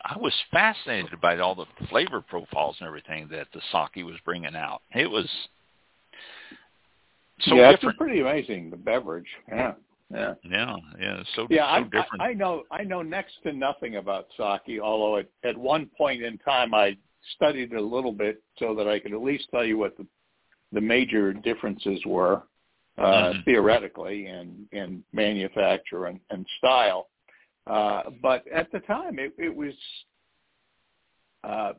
I 0.04 0.18
was 0.18 0.34
fascinated 0.50 1.20
by 1.20 1.38
all 1.38 1.54
the 1.54 1.66
flavor 1.88 2.20
profiles 2.20 2.76
and 2.80 2.86
everything 2.86 3.28
that 3.30 3.48
the 3.52 3.60
sake 3.70 4.04
was 4.04 4.16
bringing 4.24 4.56
out. 4.56 4.82
It 4.94 5.10
was 5.10 5.28
so 7.42 7.54
yeah, 7.54 7.72
different. 7.72 7.94
it's 7.94 7.98
pretty 7.98 8.20
amazing 8.20 8.70
the 8.70 8.76
beverage. 8.76 9.26
Yeah. 9.48 9.72
Yeah. 10.12 10.34
Yeah, 10.44 10.76
yeah. 11.00 11.22
So 11.34 11.46
yeah, 11.48 11.66
so 11.66 11.72
I, 11.72 11.82
different. 11.84 12.20
I, 12.20 12.28
I 12.28 12.32
know 12.34 12.64
I 12.70 12.82
know 12.82 13.02
next 13.02 13.34
to 13.44 13.52
nothing 13.52 13.96
about 13.96 14.26
sake. 14.36 14.80
Although 14.80 15.18
at, 15.18 15.28
at 15.42 15.56
one 15.56 15.88
point 15.96 16.22
in 16.22 16.36
time 16.38 16.74
I 16.74 16.96
studied 17.36 17.72
it 17.72 17.76
a 17.76 17.80
little 17.80 18.12
bit 18.12 18.42
so 18.58 18.74
that 18.74 18.86
I 18.86 18.98
could 18.98 19.12
at 19.12 19.22
least 19.22 19.46
tell 19.50 19.64
you 19.64 19.78
what 19.78 19.96
the 19.96 20.06
the 20.72 20.80
major 20.80 21.32
differences 21.32 22.00
were 22.04 22.42
uh, 22.98 23.02
mm-hmm. 23.02 23.40
theoretically 23.44 24.26
in 24.26 24.66
in 24.72 25.02
manufacture 25.12 26.06
and, 26.06 26.20
and 26.30 26.46
style. 26.58 27.08
Uh, 27.66 28.02
but 28.20 28.44
at 28.48 28.70
the 28.72 28.80
time, 28.80 29.18
it, 29.18 29.32
it 29.38 29.54
was 29.54 29.74
uh, 31.44 31.72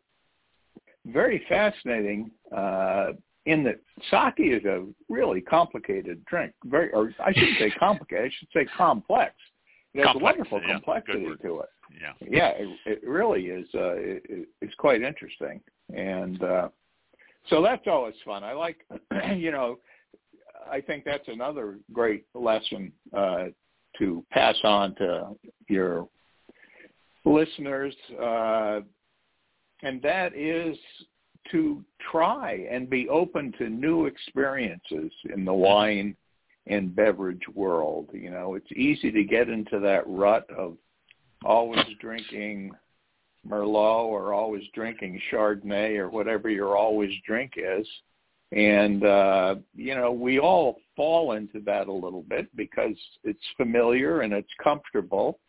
very 1.05 1.45
fascinating 1.49 2.31
uh, 2.55 3.11
in 3.45 3.63
that 3.63 3.79
sake 4.09 4.45
is 4.45 4.63
a 4.65 4.85
really 5.09 5.41
complicated 5.41 6.23
drink. 6.25 6.53
Very, 6.65 6.91
or 6.93 7.13
I 7.19 7.33
shouldn't 7.33 7.59
say 7.59 7.71
complicated. 7.77 8.31
I 8.31 8.35
should 8.39 8.47
say 8.53 8.65
complex. 8.77 9.33
There's 9.93 10.05
complex, 10.05 10.21
a 10.21 10.23
wonderful 10.23 10.61
yeah, 10.61 10.73
complexity 10.73 11.25
to 11.41 11.59
it. 11.59 11.69
Yeah, 12.01 12.13
yeah, 12.27 12.49
it, 12.55 12.79
it 12.85 13.07
really 13.07 13.47
is. 13.47 13.67
Uh, 13.75 13.93
it, 13.95 14.47
it's 14.61 14.73
quite 14.75 15.01
interesting, 15.01 15.59
and 15.93 16.41
uh, 16.41 16.69
so 17.49 17.61
that's 17.61 17.83
always 17.87 18.15
fun. 18.25 18.43
I 18.43 18.53
like, 18.53 18.77
you 19.35 19.51
know, 19.51 19.79
I 20.71 20.81
think 20.81 21.03
that's 21.03 21.27
another 21.27 21.77
great 21.91 22.25
lesson 22.33 22.91
uh, 23.15 23.45
to 23.99 24.23
pass 24.31 24.55
on 24.63 24.95
to 24.95 25.35
your 25.67 26.07
listeners, 27.25 27.95
uh, 28.21 28.81
and 29.81 30.01
that 30.01 30.35
is 30.35 30.77
to 31.51 31.83
try 32.11 32.65
and 32.69 32.89
be 32.89 33.09
open 33.09 33.53
to 33.57 33.69
new 33.69 34.05
experiences 34.05 35.11
in 35.33 35.43
the 35.45 35.53
wine 35.53 36.15
and 36.67 36.95
beverage 36.95 37.43
world. 37.53 38.09
You 38.13 38.29
know, 38.29 38.55
it's 38.55 38.71
easy 38.71 39.11
to 39.11 39.23
get 39.23 39.49
into 39.49 39.79
that 39.79 40.07
rut 40.07 40.49
of 40.49 40.77
always 41.43 41.85
drinking 41.99 42.71
Merlot 43.47 44.05
or 44.05 44.33
always 44.33 44.63
drinking 44.73 45.19
Chardonnay 45.31 45.97
or 45.97 46.09
whatever 46.09 46.49
your 46.49 46.77
always 46.77 47.11
drink 47.27 47.53
is. 47.57 47.85
And, 48.53 49.03
uh, 49.03 49.55
you 49.75 49.95
know, 49.95 50.11
we 50.11 50.39
all 50.39 50.77
fall 50.95 51.33
into 51.33 51.59
that 51.61 51.87
a 51.87 51.91
little 51.91 52.23
bit 52.23 52.47
because 52.55 52.95
it's 53.23 53.43
familiar 53.57 54.21
and 54.21 54.33
it's 54.33 54.51
comfortable. 54.63 55.39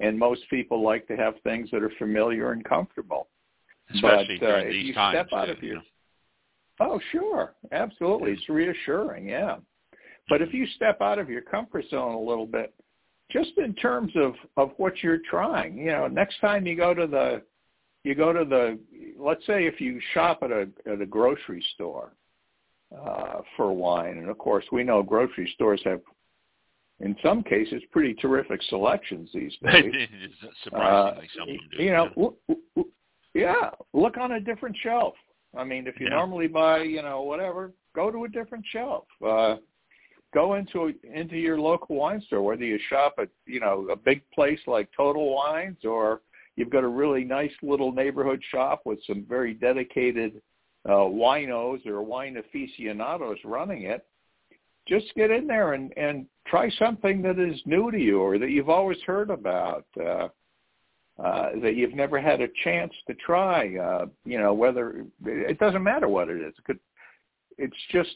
And 0.00 0.18
most 0.18 0.42
people 0.48 0.82
like 0.82 1.06
to 1.08 1.16
have 1.16 1.34
things 1.42 1.68
that 1.72 1.82
are 1.82 1.92
familiar 1.98 2.52
and 2.52 2.64
comfortable. 2.64 3.28
Especially 3.94 4.38
but, 4.38 4.46
uh, 4.46 4.50
during 4.50 4.72
these 4.72 4.86
you 4.86 4.94
times. 4.94 5.16
Step 5.28 5.38
out 5.38 5.48
of 5.48 5.62
your, 5.62 5.82
Oh, 6.80 7.00
sure. 7.10 7.54
Absolutely. 7.72 8.32
It's 8.32 8.48
reassuring, 8.48 9.28
yeah. 9.28 9.56
But 10.28 10.42
if 10.42 10.52
you 10.52 10.66
step 10.76 11.00
out 11.00 11.18
of 11.18 11.28
your 11.28 11.42
comfort 11.42 11.84
zone 11.90 12.14
a 12.14 12.20
little 12.20 12.46
bit, 12.46 12.72
just 13.30 13.50
in 13.56 13.74
terms 13.74 14.12
of, 14.14 14.34
of 14.56 14.72
what 14.76 15.02
you're 15.02 15.20
trying, 15.28 15.76
you 15.78 15.86
know, 15.86 16.06
next 16.06 16.40
time 16.40 16.66
you 16.66 16.76
go 16.76 16.94
to 16.94 17.06
the 17.06 17.42
you 18.04 18.14
go 18.14 18.32
to 18.32 18.44
the 18.44 18.78
let's 19.18 19.44
say 19.46 19.66
if 19.66 19.80
you 19.80 20.00
shop 20.14 20.38
at 20.42 20.50
a 20.50 20.68
at 20.90 21.00
a 21.00 21.06
grocery 21.06 21.64
store 21.74 22.12
uh, 22.96 23.40
for 23.56 23.72
wine, 23.72 24.18
and 24.18 24.28
of 24.28 24.38
course 24.38 24.64
we 24.72 24.82
know 24.82 25.02
grocery 25.02 25.50
stores 25.54 25.80
have 25.84 26.00
in 27.00 27.14
some 27.22 27.42
cases 27.42 27.82
pretty 27.92 28.14
terrific 28.14 28.60
selections 28.64 29.30
these 29.32 29.52
days. 29.62 29.92
Surprisingly, 30.64 31.24
uh, 31.24 31.38
some 31.38 31.48
do. 31.76 31.84
You 31.84 31.92
know, 31.92 32.36
yeah, 33.34 33.70
look 33.92 34.16
on 34.16 34.32
a 34.32 34.40
different 34.40 34.76
shelf. 34.82 35.14
I 35.56 35.64
mean, 35.64 35.86
if 35.86 35.98
you 36.00 36.06
Yeah. 36.06 36.16
normally 36.16 36.48
buy, 36.48 36.82
you 36.82 37.02
know, 37.02 37.22
whatever, 37.22 37.72
go 37.94 38.10
to 38.10 38.24
a 38.24 38.28
different 38.28 38.64
shelf. 38.66 39.04
Uh, 39.24 39.56
go 40.34 40.54
into 40.54 40.94
into 41.04 41.36
your 41.36 41.58
local 41.58 41.96
wine 41.96 42.20
store, 42.22 42.42
whether 42.42 42.64
you 42.64 42.78
shop 42.90 43.14
at, 43.18 43.28
you 43.46 43.60
know, 43.60 43.88
a 43.90 43.96
big 43.96 44.22
place 44.30 44.60
like 44.66 44.88
Total 44.96 45.34
Wines 45.34 45.84
or 45.84 46.20
you've 46.56 46.70
got 46.70 46.84
a 46.84 46.88
really 46.88 47.24
nice 47.24 47.52
little 47.62 47.92
neighborhood 47.92 48.42
shop 48.50 48.82
with 48.84 48.98
some 49.06 49.24
very 49.28 49.54
dedicated 49.54 50.42
uh, 50.86 50.92
winos 50.92 51.84
or 51.86 52.02
wine 52.02 52.36
aficionados 52.36 53.38
running 53.44 53.82
it. 53.82 54.06
Just 54.86 55.14
get 55.14 55.30
in 55.30 55.46
there 55.46 55.74
and 55.74 55.92
and 55.96 56.26
try 56.46 56.70
something 56.78 57.20
that 57.22 57.38
is 57.38 57.60
new 57.66 57.90
to 57.90 57.98
you 57.98 58.20
or 58.20 58.38
that 58.38 58.50
you've 58.50 58.70
always 58.70 58.98
heard 59.06 59.30
about. 59.30 59.86
Uh, 60.00 60.28
uh, 61.22 61.48
that 61.60 61.74
you've 61.74 61.94
never 61.94 62.20
had 62.20 62.40
a 62.40 62.46
chance 62.62 62.92
to 63.08 63.14
try. 63.14 63.76
Uh, 63.76 64.06
you 64.24 64.38
know, 64.38 64.54
whether 64.54 65.04
it 65.26 65.58
doesn't 65.58 65.82
matter 65.82 66.06
what 66.06 66.28
it 66.28 66.40
is. 66.40 66.54
It 66.56 66.64
could, 66.64 66.78
it's 67.58 67.76
just 67.90 68.14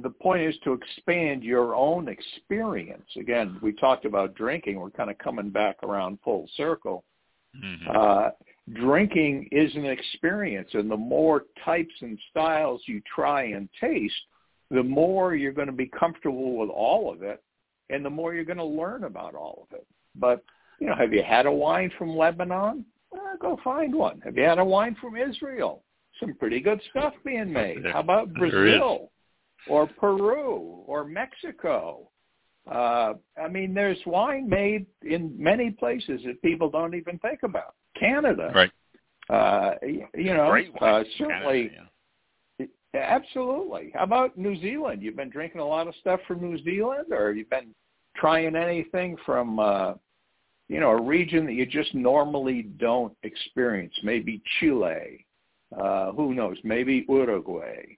the 0.00 0.10
point 0.10 0.42
is 0.42 0.54
to 0.62 0.72
expand 0.72 1.42
your 1.42 1.74
own 1.74 2.08
experience. 2.08 3.08
Again, 3.18 3.58
we 3.62 3.72
talked 3.72 4.04
about 4.04 4.36
drinking. 4.36 4.78
We're 4.78 4.90
kind 4.90 5.10
of 5.10 5.18
coming 5.18 5.50
back 5.50 5.82
around 5.82 6.18
full 6.22 6.48
circle. 6.56 7.02
Mm-hmm. 7.60 7.96
Uh, 7.96 8.30
drinking 8.72 9.48
is 9.52 9.74
an 9.74 9.84
experience, 9.84 10.68
and 10.74 10.90
the 10.90 10.96
more 10.96 11.44
types 11.64 11.94
and 12.00 12.18
styles 12.30 12.82
you 12.86 13.00
try 13.14 13.44
and 13.44 13.68
taste, 13.80 14.14
the 14.70 14.82
more 14.82 15.34
you're 15.34 15.52
going 15.52 15.68
to 15.68 15.72
be 15.72 15.90
comfortable 15.98 16.56
with 16.56 16.70
all 16.70 17.12
of 17.12 17.22
it, 17.22 17.42
and 17.90 18.04
the 18.04 18.10
more 18.10 18.34
you're 18.34 18.44
going 18.44 18.56
to 18.56 18.64
learn 18.64 19.04
about 19.04 19.34
all 19.34 19.66
of 19.70 19.76
it. 19.76 19.86
But 20.16 20.42
you 20.80 20.88
know, 20.88 20.96
have 20.96 21.12
you 21.12 21.22
had 21.22 21.46
a 21.46 21.52
wine 21.52 21.90
from 21.96 22.16
Lebanon? 22.16 22.84
Well, 23.10 23.36
go 23.40 23.58
find 23.62 23.94
one. 23.94 24.20
Have 24.24 24.36
you 24.36 24.44
had 24.44 24.58
a 24.58 24.64
wine 24.64 24.96
from 25.00 25.16
Israel? 25.16 25.84
Some 26.20 26.34
pretty 26.34 26.60
good 26.60 26.80
stuff 26.90 27.14
being 27.24 27.52
made. 27.52 27.84
How 27.92 28.00
about 28.00 28.32
Brazil 28.34 29.10
or 29.68 29.86
Peru 29.86 30.82
or 30.86 31.04
Mexico? 31.04 32.10
Uh, 32.70 33.14
I 33.40 33.48
mean, 33.48 33.74
there's 33.74 33.98
wine 34.06 34.48
made 34.48 34.86
in 35.02 35.32
many 35.38 35.70
places 35.70 36.22
that 36.26 36.42
people 36.42 36.68
don't 36.68 36.94
even 36.94 37.18
think 37.20 37.40
about. 37.44 37.74
Canada, 37.98 38.52
Right. 38.54 38.70
uh, 39.30 39.74
you 39.82 40.34
know, 40.34 40.50
Great 40.50 40.72
uh, 40.80 41.04
certainly, 41.18 41.70
Canada, 41.70 41.90
absolutely. 42.94 43.92
How 43.94 44.04
about 44.04 44.36
New 44.36 44.56
Zealand? 44.60 45.02
You've 45.02 45.16
been 45.16 45.30
drinking 45.30 45.60
a 45.60 45.66
lot 45.66 45.88
of 45.88 45.94
stuff 45.96 46.20
from 46.26 46.40
New 46.40 46.62
Zealand, 46.62 47.12
or 47.12 47.32
you've 47.32 47.50
been 47.50 47.74
trying 48.16 48.56
anything 48.56 49.16
from, 49.24 49.58
uh, 49.58 49.94
you 50.68 50.80
know, 50.80 50.90
a 50.90 51.02
region 51.02 51.46
that 51.46 51.52
you 51.52 51.66
just 51.66 51.94
normally 51.94 52.62
don't 52.62 53.14
experience? 53.22 53.94
Maybe 54.02 54.42
Chile. 54.58 55.26
Uh, 55.78 56.12
who 56.12 56.34
knows? 56.34 56.56
Maybe 56.64 57.04
Uruguay. 57.08 57.96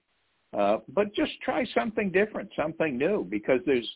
Uh, 0.57 0.79
but 0.89 1.13
just 1.13 1.31
try 1.41 1.63
something 1.73 2.11
different, 2.11 2.49
something 2.55 2.97
new, 2.97 3.23
because 3.29 3.59
there's 3.65 3.89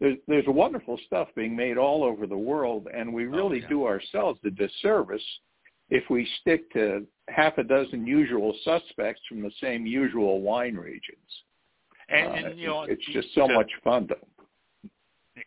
there's 0.00 0.16
there's 0.26 0.44
wonderful 0.46 0.98
stuff 1.06 1.28
being 1.34 1.56
made 1.56 1.76
all 1.76 2.04
over 2.04 2.26
the 2.26 2.36
world, 2.36 2.88
and 2.94 3.12
we 3.12 3.26
Oh, 3.26 3.30
really 3.30 3.60
yeah. 3.60 3.68
do 3.68 3.86
ourselves 3.86 4.38
a 4.44 4.50
disservice 4.50 5.24
if 5.90 6.04
we 6.10 6.28
stick 6.40 6.70
to 6.72 7.06
half 7.28 7.58
a 7.58 7.64
dozen 7.64 8.06
usual 8.06 8.54
suspects 8.62 9.22
from 9.28 9.42
the 9.42 9.50
same 9.60 9.86
usual 9.86 10.40
wine 10.40 10.76
regions. 10.76 11.42
And, 12.08 12.26
uh, 12.28 12.48
and 12.48 12.58
you 12.58 12.68
know, 12.68 12.82
it's 12.82 13.04
just 13.06 13.28
so 13.34 13.48
to 13.48 13.54
much 13.54 13.70
fun 13.82 14.08
to 14.08 14.16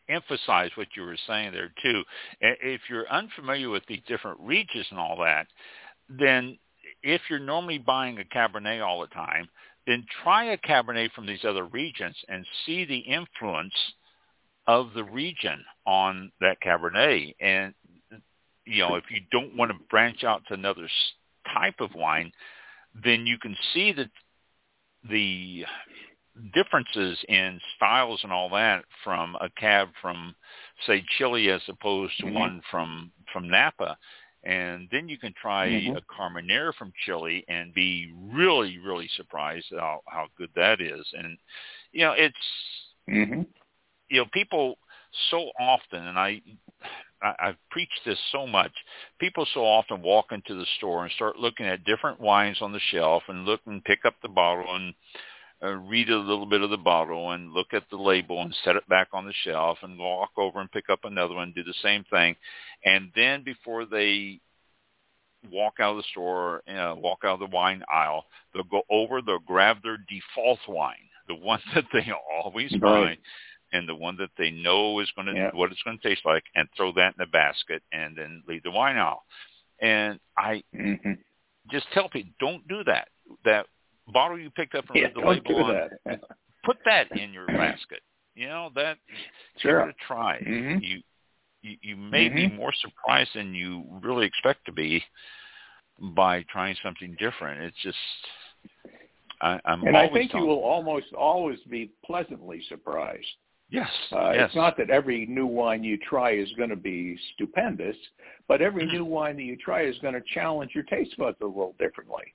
emphasize 0.09 0.71
what 0.75 0.87
you 0.95 1.03
were 1.03 1.17
saying 1.27 1.51
there 1.51 1.71
too. 1.81 2.03
If 2.39 2.81
you're 2.89 3.09
unfamiliar 3.09 3.69
with 3.69 3.85
these 3.87 4.01
different 4.07 4.39
regions 4.39 4.85
and 4.89 4.99
all 4.99 5.17
that, 5.17 5.47
then 6.09 6.57
if 7.03 7.21
you're 7.29 7.39
normally 7.39 7.77
buying 7.77 8.19
a 8.19 8.23
Cabernet 8.23 8.85
all 8.85 9.01
the 9.01 9.07
time, 9.07 9.49
then 9.87 10.05
try 10.23 10.45
a 10.45 10.57
Cabernet 10.57 11.11
from 11.13 11.25
these 11.25 11.43
other 11.43 11.65
regions 11.65 12.15
and 12.29 12.45
see 12.65 12.85
the 12.85 12.99
influence 12.99 13.73
of 14.67 14.93
the 14.93 15.03
region 15.03 15.63
on 15.85 16.31
that 16.39 16.61
Cabernet. 16.61 17.35
And 17.39 17.73
you 18.65 18.79
know, 18.79 18.95
if 18.95 19.05
you 19.09 19.21
don't 19.31 19.57
want 19.57 19.71
to 19.71 19.77
branch 19.89 20.23
out 20.23 20.43
to 20.47 20.53
another 20.53 20.87
type 21.53 21.79
of 21.79 21.93
wine, 21.95 22.31
then 23.03 23.25
you 23.25 23.37
can 23.37 23.55
see 23.73 23.91
that 23.93 24.09
the 25.09 25.65
differences 26.53 27.17
in 27.27 27.59
styles 27.75 28.21
and 28.23 28.31
all 28.31 28.49
that 28.49 28.85
from 29.03 29.35
a 29.41 29.49
cab 29.57 29.89
from 30.01 30.33
say 30.87 31.03
Chile 31.17 31.49
as 31.49 31.61
opposed 31.67 32.17
to 32.19 32.25
mm-hmm. 32.25 32.35
one 32.35 32.61
from 32.71 33.11
from 33.33 33.49
Napa 33.49 33.97
and 34.43 34.87
then 34.91 35.07
you 35.07 35.17
can 35.17 35.33
try 35.39 35.67
mm-hmm. 35.67 35.97
a 35.97 36.01
Carmenere 36.01 36.73
from 36.73 36.93
Chile 37.05 37.43
and 37.47 37.73
be 37.73 38.11
really 38.31 38.77
really 38.77 39.09
surprised 39.17 39.67
how 39.71 40.01
how 40.07 40.27
good 40.37 40.49
that 40.55 40.79
is 40.79 41.05
and 41.13 41.37
you 41.91 42.05
know 42.05 42.13
it's 42.13 42.35
mm-hmm. 43.09 43.41
You 44.11 44.17
know 44.17 44.25
people 44.31 44.75
so 45.29 45.49
often 45.59 46.05
and 46.05 46.19
I 46.19 46.41
I, 47.21 47.33
I've 47.39 47.69
preached 47.69 48.01
this 48.05 48.17
so 48.31 48.47
much. 48.47 48.71
People 49.19 49.45
so 49.53 49.61
often 49.61 50.01
walk 50.01 50.31
into 50.31 50.55
the 50.55 50.65
store 50.77 51.03
and 51.03 51.13
start 51.13 51.37
looking 51.37 51.65
at 51.65 51.83
different 51.83 52.19
wines 52.19 52.57
on 52.61 52.71
the 52.71 52.79
shelf 52.91 53.23
and 53.27 53.45
look 53.45 53.61
and 53.65 53.83
pick 53.83 54.05
up 54.05 54.15
the 54.21 54.29
bottle 54.29 54.75
and 54.75 54.93
uh, 55.63 55.75
read 55.75 56.09
a 56.09 56.17
little 56.17 56.47
bit 56.47 56.61
of 56.61 56.71
the 56.71 56.77
bottle 56.77 57.31
and 57.31 57.53
look 57.53 57.67
at 57.73 57.83
the 57.91 57.97
label 57.97 58.41
and 58.41 58.55
set 58.63 58.75
it 58.75 58.87
back 58.89 59.09
on 59.13 59.25
the 59.25 59.33
shelf 59.43 59.77
and 59.83 59.99
walk 59.99 60.31
over 60.37 60.59
and 60.59 60.71
pick 60.71 60.89
up 60.89 61.01
another 61.03 61.35
one, 61.35 61.53
do 61.55 61.63
the 61.63 61.73
same 61.83 62.03
thing. 62.09 62.35
And 62.83 63.11
then 63.15 63.43
before 63.43 63.85
they 63.85 64.39
walk 65.51 65.75
out 65.79 65.91
of 65.91 65.97
the 65.97 66.03
store, 66.11 66.63
uh, 66.67 66.95
walk 66.95 67.19
out 67.23 67.35
of 67.35 67.39
the 67.39 67.55
wine 67.55 67.83
aisle, 67.91 68.25
they'll 68.53 68.63
go 68.63 68.81
over, 68.89 69.21
they'll 69.21 69.39
grab 69.39 69.77
their 69.83 69.97
default 70.09 70.59
wine, 70.67 70.95
the 71.27 71.35
one 71.35 71.59
that 71.75 71.85
they 71.93 72.07
always 72.43 72.71
buy, 72.77 73.17
and 73.73 73.87
the 73.87 73.95
one 73.95 74.17
that 74.17 74.29
they 74.37 74.51
know 74.51 74.99
is 74.99 75.11
going 75.15 75.27
to 75.27 75.33
yeah. 75.33 75.51
what 75.53 75.71
it's 75.71 75.81
going 75.83 75.97
to 75.97 76.07
taste 76.07 76.21
like, 76.25 76.43
and 76.55 76.67
throw 76.75 76.91
that 76.93 77.13
in 77.17 77.19
the 77.19 77.25
basket, 77.27 77.81
and 77.91 78.17
then 78.17 78.43
leave 78.47 78.63
the 78.63 78.71
wine 78.71 78.97
aisle. 78.97 79.23
And 79.79 80.19
I 80.37 80.63
mm-hmm. 80.75 81.13
just 81.71 81.87
tell 81.93 82.09
people, 82.09 82.31
don't 82.39 82.67
do 82.67 82.83
that. 82.85 83.07
That 83.45 83.65
bottle 84.11 84.39
you 84.39 84.49
picked 84.49 84.75
up 84.75 84.85
from 84.85 84.97
yeah, 84.97 85.07
the 85.13 85.21
label 85.21 85.63
on, 85.63 85.89
that. 86.05 86.21
put 86.63 86.77
that 86.85 87.11
in 87.17 87.33
your 87.33 87.47
basket. 87.47 88.01
You 88.35 88.47
know 88.47 88.69
that 88.75 88.97
sure. 89.57 89.81
give 89.81 89.89
it 89.89 89.95
a 89.99 90.07
try. 90.07 90.39
Mm-hmm. 90.39 90.83
You, 90.83 91.01
you 91.61 91.77
you 91.81 91.95
may 91.95 92.27
mm-hmm. 92.27 92.35
be 92.35 92.49
more 92.49 92.73
surprised 92.81 93.31
than 93.35 93.53
you 93.53 93.83
really 94.01 94.25
expect 94.25 94.65
to 94.65 94.71
be 94.71 95.03
by 95.99 96.43
trying 96.49 96.75
something 96.83 97.15
different. 97.19 97.61
It's 97.61 97.77
just 97.83 97.97
I, 99.41 99.59
I'm 99.65 99.83
and 99.83 99.97
I 99.97 100.07
think 100.09 100.33
you 100.33 100.45
will 100.45 100.63
almost 100.63 101.13
always 101.17 101.59
be 101.69 101.91
pleasantly 102.05 102.63
surprised. 102.69 103.25
Yes, 103.71 103.89
uh, 104.11 104.31
yes. 104.31 104.47
It's 104.47 104.55
not 104.55 104.75
that 104.77 104.89
every 104.89 105.25
new 105.27 105.45
wine 105.45 105.81
you 105.83 105.97
try 105.97 106.31
is 106.33 106.51
going 106.57 106.69
to 106.71 106.75
be 106.75 107.17
stupendous, 107.33 107.95
but 108.49 108.61
every 108.61 108.83
Mm-hmm. 108.83 108.95
new 108.97 109.05
wine 109.05 109.37
that 109.37 109.43
you 109.43 109.55
try 109.55 109.83
is 109.83 109.97
going 109.99 110.13
to 110.13 110.21
challenge 110.33 110.71
your 110.75 110.83
taste 110.83 111.17
buds 111.17 111.37
a 111.41 111.45
little 111.45 111.75
differently. 111.79 112.33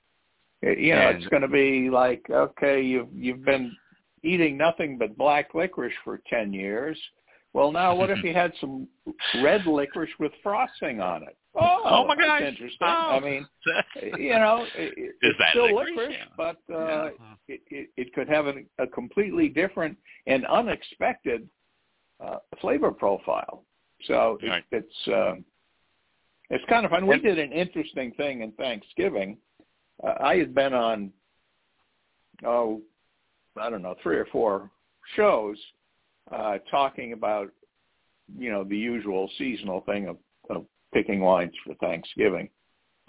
You 0.63 0.95
know, 0.95 1.09
And- 1.09 1.17
it's 1.19 1.27
going 1.27 1.43
to 1.43 1.47
be 1.47 1.89
like, 1.91 2.25
okay, 2.31 2.81
you've 2.81 3.13
you've 3.13 3.45
been 3.45 3.75
eating 4.23 4.57
nothing 4.57 4.97
but 4.97 5.15
black 5.15 5.53
licorice 5.53 5.93
for 6.03 6.19
ten 6.27 6.51
years. 6.51 6.99
Well, 7.53 7.71
now 7.71 7.95
what 7.95 8.09
if 8.09 8.23
you 8.23 8.33
had 8.33 8.53
some 8.59 8.87
red 9.43 9.65
licorice 9.65 10.11
with 10.19 10.31
frosting 10.43 11.01
on 11.01 11.23
it? 11.23 11.35
Oh, 11.55 11.81
Oh, 11.85 12.05
my 12.07 12.15
that's 12.15 12.27
gosh. 12.27 12.41
interesting. 12.43 12.87
Oh. 12.87 13.09
I 13.11 13.19
mean, 13.19 13.47
you 14.19 14.29
know, 14.33 14.65
it, 14.75 14.93
Is 14.97 15.13
it's 15.21 15.39
that 15.39 15.49
still 15.51 15.73
licorice? 15.75 15.95
licorice, 15.97 16.15
Yeah. 16.17 16.25
but 16.37 16.57
uh, 16.73 17.03
Yeah. 17.05 17.09
it, 17.47 17.61
it, 17.69 17.89
it 17.97 18.13
could 18.13 18.29
have 18.29 18.45
a, 18.47 18.53
a 18.77 18.85
completely 18.87 19.49
different 19.49 19.97
and 20.27 20.45
unexpected 20.45 21.49
uh, 22.19 22.37
flavor 22.61 22.91
profile. 22.91 23.63
So 24.05 24.37
it, 24.41 24.47
Right. 24.47 24.63
it's 24.71 25.07
um, 25.07 25.43
it's 26.49 26.63
kind 26.69 26.85
of 26.85 26.91
fun. 26.91 27.07
We 27.07 27.19
did 27.19 27.39
an 27.39 27.51
interesting 27.51 28.11
thing 28.13 28.41
in 28.41 28.51
Thanksgiving. 28.53 29.37
Uh, 30.03 30.13
I 30.21 30.35
had 30.37 30.53
been 30.53 30.73
on 30.73 31.11
oh 32.45 32.81
I 33.59 33.69
don't 33.71 33.81
know 33.81 33.95
three 34.03 34.17
or 34.17 34.25
four 34.31 34.69
shows 35.15 35.57
uh, 36.31 36.57
talking 36.69 37.13
about 37.13 37.49
you 38.37 38.51
know 38.51 38.63
the 38.63 38.77
usual 38.77 39.29
seasonal 39.37 39.81
thing 39.81 40.07
of, 40.07 40.17
of 40.49 40.65
picking 40.93 41.21
wines 41.21 41.53
for 41.65 41.73
Thanksgiving. 41.75 42.49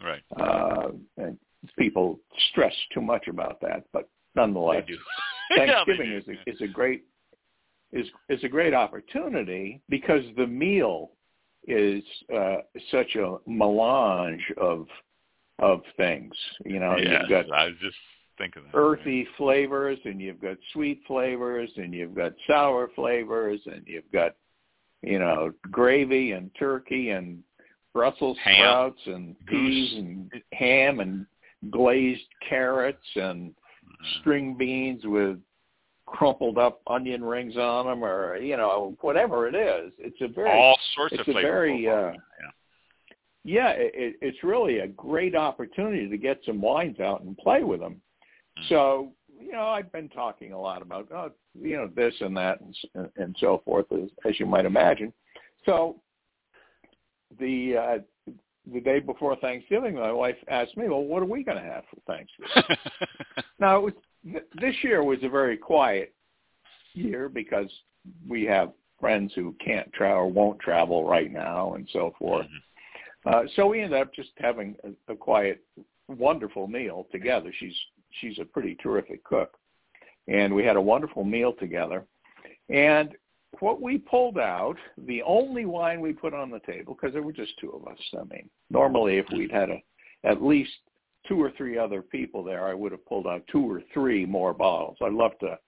right. 0.03 0.23
Uh, 0.39 0.91
and 1.17 1.39
people 1.79 2.21
stress 2.51 2.75
too 2.95 3.01
much 3.01 3.29
about 3.29 3.61
that, 3.61 3.85
but 3.93 4.09
nonetheless. 4.35 4.85
Yeah, 5.51 5.85
Thanksgiving 5.85 6.11
do. 6.11 6.17
is 6.19 6.25
a, 6.29 6.51
is 6.51 6.61
a 6.61 6.71
great 6.71 7.05
is 7.91 8.07
is 8.29 8.45
a 8.45 8.49
great 8.49 8.75
opportunity 8.75 9.81
because 9.89 10.23
the 10.37 10.47
meal 10.47 11.13
is 11.67 12.03
uh, 12.35 12.57
such 12.91 13.17
a 13.17 13.37
melange 13.47 14.43
of 14.59 14.87
of 15.59 15.81
things. 15.97 16.35
You 16.65 16.81
know, 16.81 16.97
yes, 16.99 17.23
you've 17.23 17.31
got 17.31 17.51
I 17.51 17.67
was 17.67 17.75
just 18.39 18.55
thinking 18.55 18.71
that. 18.73 18.79
earthy 18.79 19.27
flavors 19.37 19.99
and 20.05 20.21
you've 20.21 20.41
got 20.41 20.57
sweet 20.73 21.01
flavors 21.07 21.71
and 21.77 21.93
you've 21.93 22.15
got 22.15 22.33
sour 22.47 22.91
flavors 22.95 23.61
and 23.67 23.83
you've 23.87 24.11
got 24.13 24.35
you 25.03 25.19
know 25.19 25.53
gravy 25.71 26.33
and 26.33 26.51
turkey 26.59 27.11
and 27.11 27.43
Brussels 27.95 28.37
Ham, 28.45 28.55
sprouts 28.57 29.01
and 29.07 29.37
goose. 29.47 29.91
peas 29.91 29.99
and 29.99 30.31
ham 30.53 31.01
and 31.01 31.27
glazed 31.71 32.27
carrots 32.49 33.07
and 33.17 33.55
Mm-hmm. 33.89 34.21
string 34.21 34.55
beans 34.55 35.03
with 35.05 35.39
crumpled 36.07 36.57
up 36.59 36.83
onion 36.87 37.25
rings 37.25 37.57
on 37.57 37.87
them 37.87 38.05
or 38.05 38.37
you 38.37 38.57
know 38.57 38.95
whatever 39.01 39.49
it 39.49 39.55
is 39.55 39.93
it's 39.99 40.21
a 40.21 40.29
very 40.29 40.51
all 40.51 40.79
sorts 40.95 41.15
it's 41.15 41.27
of 41.29 41.37
a 41.37 41.41
very, 41.43 41.89
uh, 41.89 42.13
yeah 43.45 43.71
it, 43.71 43.93
it, 43.95 44.17
it's 44.21 44.45
really 44.45 44.81
a 44.81 44.89
great 44.89 45.35
opportunity 45.35 46.09
to 46.09 46.17
get 46.17 46.39
some 46.47 46.61
wines 46.61 47.01
out 47.01 47.23
and 47.23 47.37
play 47.39 47.63
with 47.65 47.81
them. 47.81 48.01
So 48.69 49.13
you 49.41 49.53
know 49.53 49.67
i've 49.67 49.91
been 49.93 50.09
talking 50.09 50.53
a 50.53 50.61
lot 50.61 50.83
about 50.83 51.09
oh, 51.15 51.31
you 51.61 51.77
know 51.77 51.89
this 51.95 52.15
and 52.21 52.37
that 52.37 52.61
and, 52.95 53.09
and 53.17 53.37
so 53.41 53.63
forth 53.65 53.87
as, 53.93 54.09
as 54.29 54.39
you 54.41 54.47
might 54.47 54.65
imagine 54.65 55.13
so 55.65 56.01
the 57.39 57.77
uh 57.77 57.99
the 58.73 58.81
day 58.81 59.01
before 59.01 59.35
Thanksgiving, 59.37 59.95
my 59.95 60.13
wife 60.13 60.37
asked 60.49 60.77
me, 60.77 60.89
"Well, 60.89 61.03
what 61.03 61.23
are 61.23 61.27
we 61.27 61.43
going 61.43 61.57
to 61.57 61.65
have 61.65 61.85
for 61.89 62.01
Thanksgiving?" 62.07 62.77
Now, 63.59 63.79
it 63.79 63.83
was, 63.83 63.93
th- 64.25 64.45
this 64.61 64.75
year 64.83 65.03
was 65.03 65.19
a 65.23 65.29
very 65.29 65.57
quiet 65.57 66.15
year 66.95 67.29
because 67.29 67.71
we 68.29 68.45
have 68.45 68.73
friends 69.01 69.33
who 69.35 69.55
can't 69.65 69.93
travel 69.93 70.19
or 70.19 70.31
won't 70.31 70.61
travel 70.61 71.09
right 71.09 71.33
now 71.33 71.75
and 71.75 71.89
so 71.93 72.15
forth. 72.19 72.47
Mhm. 72.47 73.33
Uh, 73.33 73.49
so 73.57 73.67
we 73.67 73.81
ended 73.81 74.01
up 74.01 74.15
just 74.15 74.31
having 74.39 74.77
a, 74.85 75.13
a 75.13 75.17
quiet, 75.17 75.65
wonderful 76.07 76.67
meal 76.69 77.07
together. 77.11 77.53
She's 77.59 77.77
she's 78.21 78.39
a 78.39 78.45
pretty 78.45 78.77
terrific 78.83 79.23
cook, 79.25 79.57
and 80.27 80.55
we 80.55 80.65
had 80.65 80.77
a 80.77 80.81
wonderful 80.81 81.25
meal 81.25 81.53
together. 81.53 82.05
And 82.69 83.15
what 83.61 83.81
we 83.81 83.99
pulled 83.99 84.39
out, 84.39 84.77
the 85.07 85.23
only 85.23 85.65
wine 85.65 86.01
we 86.01 86.13
put 86.13 86.35
on 86.35 86.51
the 86.51 86.61
table, 86.61 86.95
because 86.95 87.13
there 87.13 87.23
were 87.23 87.33
just 87.33 87.59
two 87.61 87.71
of 87.71 87.91
us. 87.91 87.99
I 88.15 88.25
mean, 88.25 88.49
normally 88.71 89.19
if 89.19 89.27
we'd 89.33 89.51
had 89.51 89.71
a 89.71 89.83
at 90.25 90.43
least 90.43 90.73
two 91.27 91.41
or 91.41 91.53
three 91.57 91.79
other 91.79 92.03
people 92.03 92.43
there, 92.43 92.67
I 92.67 92.75
would 92.75 92.93
have 92.93 93.07
pulled 93.07 93.27
out 93.27 93.43
two 93.51 93.71
or 93.71 93.83
three 93.93 94.27
more 94.27 94.53
bottles. 94.53 94.97
I'd 95.03 95.13
love 95.13 95.33
to, 95.41 95.59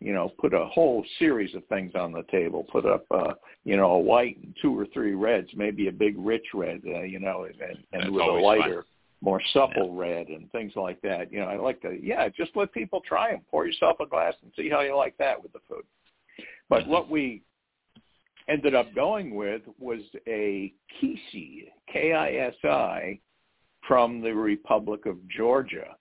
you 0.00 0.12
know, 0.12 0.32
put 0.40 0.54
a 0.54 0.66
whole 0.66 1.04
series 1.18 1.54
of 1.54 1.64
things 1.66 1.92
on 1.94 2.12
the 2.12 2.24
table. 2.30 2.64
Put 2.70 2.86
up, 2.86 3.04
uh, 3.10 3.34
you 3.64 3.76
know, 3.76 3.92
a 3.92 3.98
white 3.98 4.38
and 4.42 4.54
two 4.60 4.78
or 4.78 4.86
three 4.92 5.14
reds, 5.14 5.48
maybe 5.54 5.88
a 5.88 5.92
big 5.92 6.14
rich 6.18 6.46
red, 6.54 6.82
uh, 6.86 7.02
you 7.02 7.18
know, 7.18 7.44
and, 7.44 7.78
and, 7.92 8.02
That's 8.02 8.10
with 8.10 8.22
a 8.22 8.32
lighter, 8.32 8.84
more 9.20 9.40
supple 9.52 9.94
red 9.94 10.28
and 10.28 10.50
things 10.52 10.72
like 10.76 11.00
that. 11.02 11.32
You 11.32 11.40
know, 11.40 11.46
I 11.46 11.56
like 11.56 11.80
to, 11.82 11.98
yeah, 12.02 12.28
just 12.28 12.54
let 12.54 12.72
people 12.72 13.00
try 13.00 13.32
them. 13.32 13.42
Pour 13.50 13.66
yourself 13.66 13.98
a 14.00 14.06
glass 14.06 14.34
and 14.42 14.52
see 14.54 14.68
how 14.68 14.80
you 14.80 14.94
like 14.94 15.16
that 15.18 15.42
with 15.42 15.52
the 15.52 15.60
food. 15.68 15.84
But 16.68 16.84
Mhm. 16.84 16.88
what 16.88 17.08
we 17.08 17.42
ended 18.48 18.74
up 18.74 18.92
going 18.94 19.34
with 19.34 19.62
was 19.78 20.00
a 20.26 20.72
Kisi, 21.00 21.72
K-I-S-I, 21.88 23.18
from 23.82 24.20
the 24.20 24.34
Republic 24.34 25.06
of 25.06 25.26
Georgia. 25.28 25.96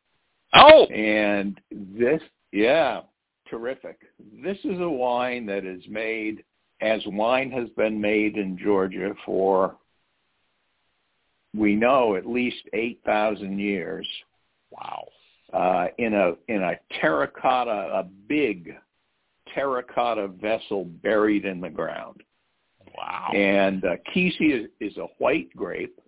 Oh, 0.53 0.85
And 0.87 1.59
this, 1.71 2.21
yeah, 2.51 3.01
terrific. 3.47 3.99
This 4.19 4.57
is 4.65 4.79
a 4.79 4.89
wine 4.89 5.45
that 5.47 5.65
is 5.65 5.87
made 5.87 6.43
as 6.81 7.05
wine 7.07 7.51
has 7.51 7.69
been 7.71 7.99
made 7.99 8.37
in 8.37 8.57
Georgia 8.57 9.15
for 9.25 9.77
we 11.55 11.75
know 11.75 12.15
at 12.15 12.25
least 12.25 12.63
eight 12.73 12.99
thousand 13.05 13.59
years. 13.59 14.07
Wow. 14.71 15.05
Uh, 15.53 15.87
in 15.97 16.13
a 16.13 16.33
in 16.47 16.61
a 16.63 16.73
terracotta, 16.99 17.71
a 17.71 18.03
big 18.27 18.75
terracotta 19.53 20.27
vessel 20.27 20.85
buried 20.85 21.45
in 21.45 21.61
the 21.61 21.69
ground. 21.69 22.23
Wow. 22.97 23.31
And 23.33 23.83
uh, 23.83 23.95
Kisi 24.13 24.65
is, 24.65 24.69
is 24.79 24.97
a 24.97 25.07
white 25.19 25.49
grape, 25.55 25.99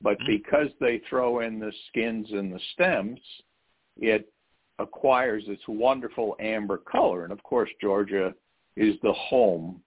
but 0.00 0.18
Mm. 0.20 0.26
because 0.26 0.68
they 0.80 1.00
throw 1.08 1.40
in 1.40 1.58
the 1.58 1.72
skins 1.88 2.30
and 2.32 2.52
the 2.52 2.60
stems, 2.72 3.20
it 3.96 4.30
acquires 4.78 5.44
its 5.46 5.62
wonderful 5.68 6.36
amber 6.40 6.78
color. 6.78 7.24
And 7.24 7.32
of 7.32 7.42
course, 7.42 7.70
Georgia 7.80 8.34
is 8.76 8.96
the 9.02 9.12
home, 9.12 9.82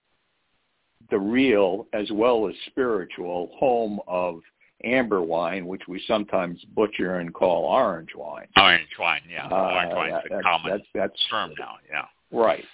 the 1.10 1.18
real 1.18 1.86
as 1.92 2.10
well 2.10 2.48
as 2.48 2.54
spiritual 2.66 3.50
home 3.58 4.00
of 4.06 4.40
amber 4.84 5.20
wine, 5.22 5.66
which 5.66 5.82
we 5.88 6.02
sometimes 6.06 6.62
butcher 6.74 7.16
and 7.16 7.34
call 7.34 7.64
orange 7.64 8.14
wine. 8.14 8.46
Orange 8.56 8.88
wine, 8.98 9.22
yeah. 9.28 9.46
Uh, 9.48 9.54
Orange 9.56 9.94
wine's 9.94 10.12
that- 10.12 10.26
a 10.26 10.28
that's- 10.28 10.42
common 10.44 10.70
that's, 10.70 10.88
that's 10.94 11.26
term 11.28 11.52
now, 11.58 11.74
yeah. 11.90 12.06
Right. 12.30 12.64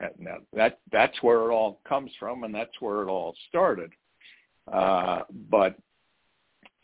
That- 0.00 0.18
Now 0.18 0.38
that 0.52 0.80
that's 0.90 1.22
where 1.22 1.50
it 1.50 1.52
all 1.52 1.80
comes 1.88 2.10
from, 2.18 2.44
and 2.44 2.54
that's 2.54 2.80
where 2.80 3.02
it 3.02 3.08
all 3.08 3.34
started. 3.48 3.92
Uh, 4.70 5.22
but 5.50 5.76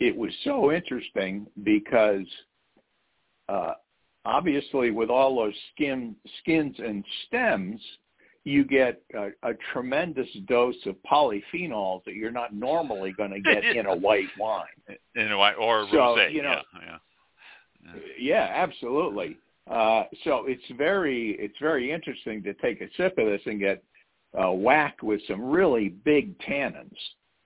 it 0.01 0.17
was 0.17 0.33
so 0.45 0.73
interesting 0.73 1.47
because 1.63 2.27
uh, 3.49 3.75
obviously, 4.25 4.91
with 4.91 5.11
all 5.11 5.37
those 5.37 5.55
skin 5.75 6.17
skins 6.41 6.75
and 6.79 7.05
stems, 7.27 7.81
you 8.45 8.65
get 8.65 9.03
a, 9.15 9.29
a 9.43 9.55
tremendous 9.73 10.29
dose 10.47 10.75
of 10.87 10.97
polyphenols 11.11 12.05
that 12.05 12.15
you're 12.15 12.31
not 12.31 12.55
normally 12.55 13.13
going 13.13 13.31
to 13.31 13.41
get 13.41 13.65
in 13.65 13.87
a 13.87 13.97
white 13.97 14.29
wine. 14.39 14.67
In 15.17 15.33
a 15.33 15.39
white 15.39 15.55
or 15.55 15.87
So, 15.91 15.97
rosé, 15.97 16.33
you 16.33 16.43
know, 16.43 16.61
yeah, 16.75 16.99
yeah. 17.85 18.01
Yeah, 18.19 18.51
absolutely. 18.55 19.39
Uh, 19.71 20.05
so 20.25 20.45
it's 20.47 20.63
very 20.77 21.37
it's 21.39 21.57
very 21.61 21.91
interesting 21.91 22.43
to 22.43 22.53
take 22.55 22.83
a 22.83 22.89
sip 22.97 23.17
of 23.17 23.27
this 23.27 23.41
and 23.47 23.59
get 23.59 23.83
uh, 24.39 24.51
whacked 24.51 25.03
with 25.03 25.21
some 25.27 25.43
really 25.43 25.89
big 25.89 26.39
tannins. 26.41 26.97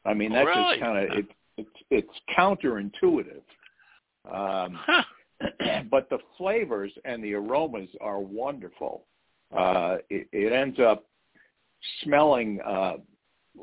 I 0.05 0.15
mean, 0.15 0.33
that's 0.33 0.47
Really? 0.47 0.79
just 0.79 0.81
kind 0.81 0.99
of 0.99 1.19
it, 1.19 1.27
it's 1.57 1.71
it's 1.91 2.21
counterintuitive. 2.37 3.43
Um, 4.33 4.79
but 5.91 6.11
the 6.11 6.19
flavors 6.37 6.93
and 7.05 7.23
the 7.23 7.35
aromas 7.35 7.89
are 8.01 8.19
wonderful. 8.21 9.05
Uh, 9.57 9.97
it, 10.11 10.29
it 10.33 10.53
ends 10.53 10.79
up 10.79 11.07
smelling 12.03 12.61
uh, 12.67 12.95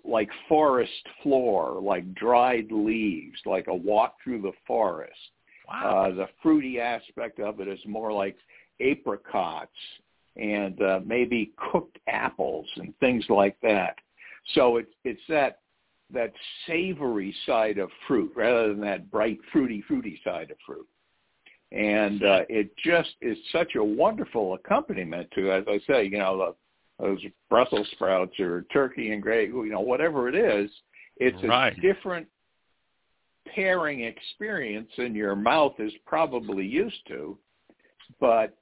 like 0.04 0.30
forest 0.50 0.92
floor, 1.24 1.80
like 1.82 2.14
dried 2.16 2.72
leaves, 2.72 3.40
like 3.46 3.68
a 3.68 3.76
walk 3.76 4.16
through 4.24 4.42
the 4.42 4.52
forest. 4.66 5.14
Wow. 5.68 6.08
Uh, 6.12 6.16
the 6.16 6.28
fruity 6.42 6.80
aspect 6.80 7.40
of 7.40 7.60
it 7.60 7.68
is 7.68 7.80
more 7.88 8.12
like 8.12 8.38
apricots 8.82 9.72
and 10.36 10.82
uh, 10.82 11.00
maybe 11.06 11.54
cooked 11.72 11.98
apples 12.08 12.68
and 12.76 12.98
things 13.00 13.26
like 13.30 13.58
that. 13.62 13.96
So 14.54 14.78
it's 14.78 14.94
it's 15.04 15.22
that 15.30 15.60
that 16.14 16.34
savory 16.68 17.36
side 17.46 17.78
of 17.78 17.90
fruit 18.08 18.32
rather 18.36 18.70
than 18.70 18.82
that 18.82 19.10
bright 19.10 19.40
fruity 19.52 19.84
fruity 19.88 20.20
side 20.24 20.52
of 20.52 20.58
fruit. 20.66 20.88
And 21.76 22.24
uh, 22.24 22.42
it 22.48 22.72
just 22.78 23.10
is 23.22 23.38
such 23.52 23.76
a 23.76 23.84
wonderful 23.84 24.54
accompaniment 24.54 25.30
to, 25.36 25.52
as 25.52 25.66
I 25.68 25.80
say, 25.86 26.06
you 26.06 26.20
know, 26.20 26.56
the, 27.00 27.06
those 27.06 27.20
Brussels 27.50 27.88
sprouts 27.92 28.40
or 28.40 28.66
turkey 28.72 29.12
and 29.12 29.22
gravy, 29.22 29.52
you 29.52 29.72
know, 29.72 29.82
whatever 29.82 30.30
it 30.30 30.36
is. 30.36 30.72
It's 31.18 31.42
Right. 31.44 31.78
a 31.78 31.82
different 31.82 32.28
pairing 33.54 34.02
experience 34.02 34.90
than 34.98 35.14
your 35.14 35.36
mouth 35.36 35.74
is 35.80 35.92
probably 36.06 36.66
used 36.66 37.06
to. 37.10 37.38
But 38.22 38.58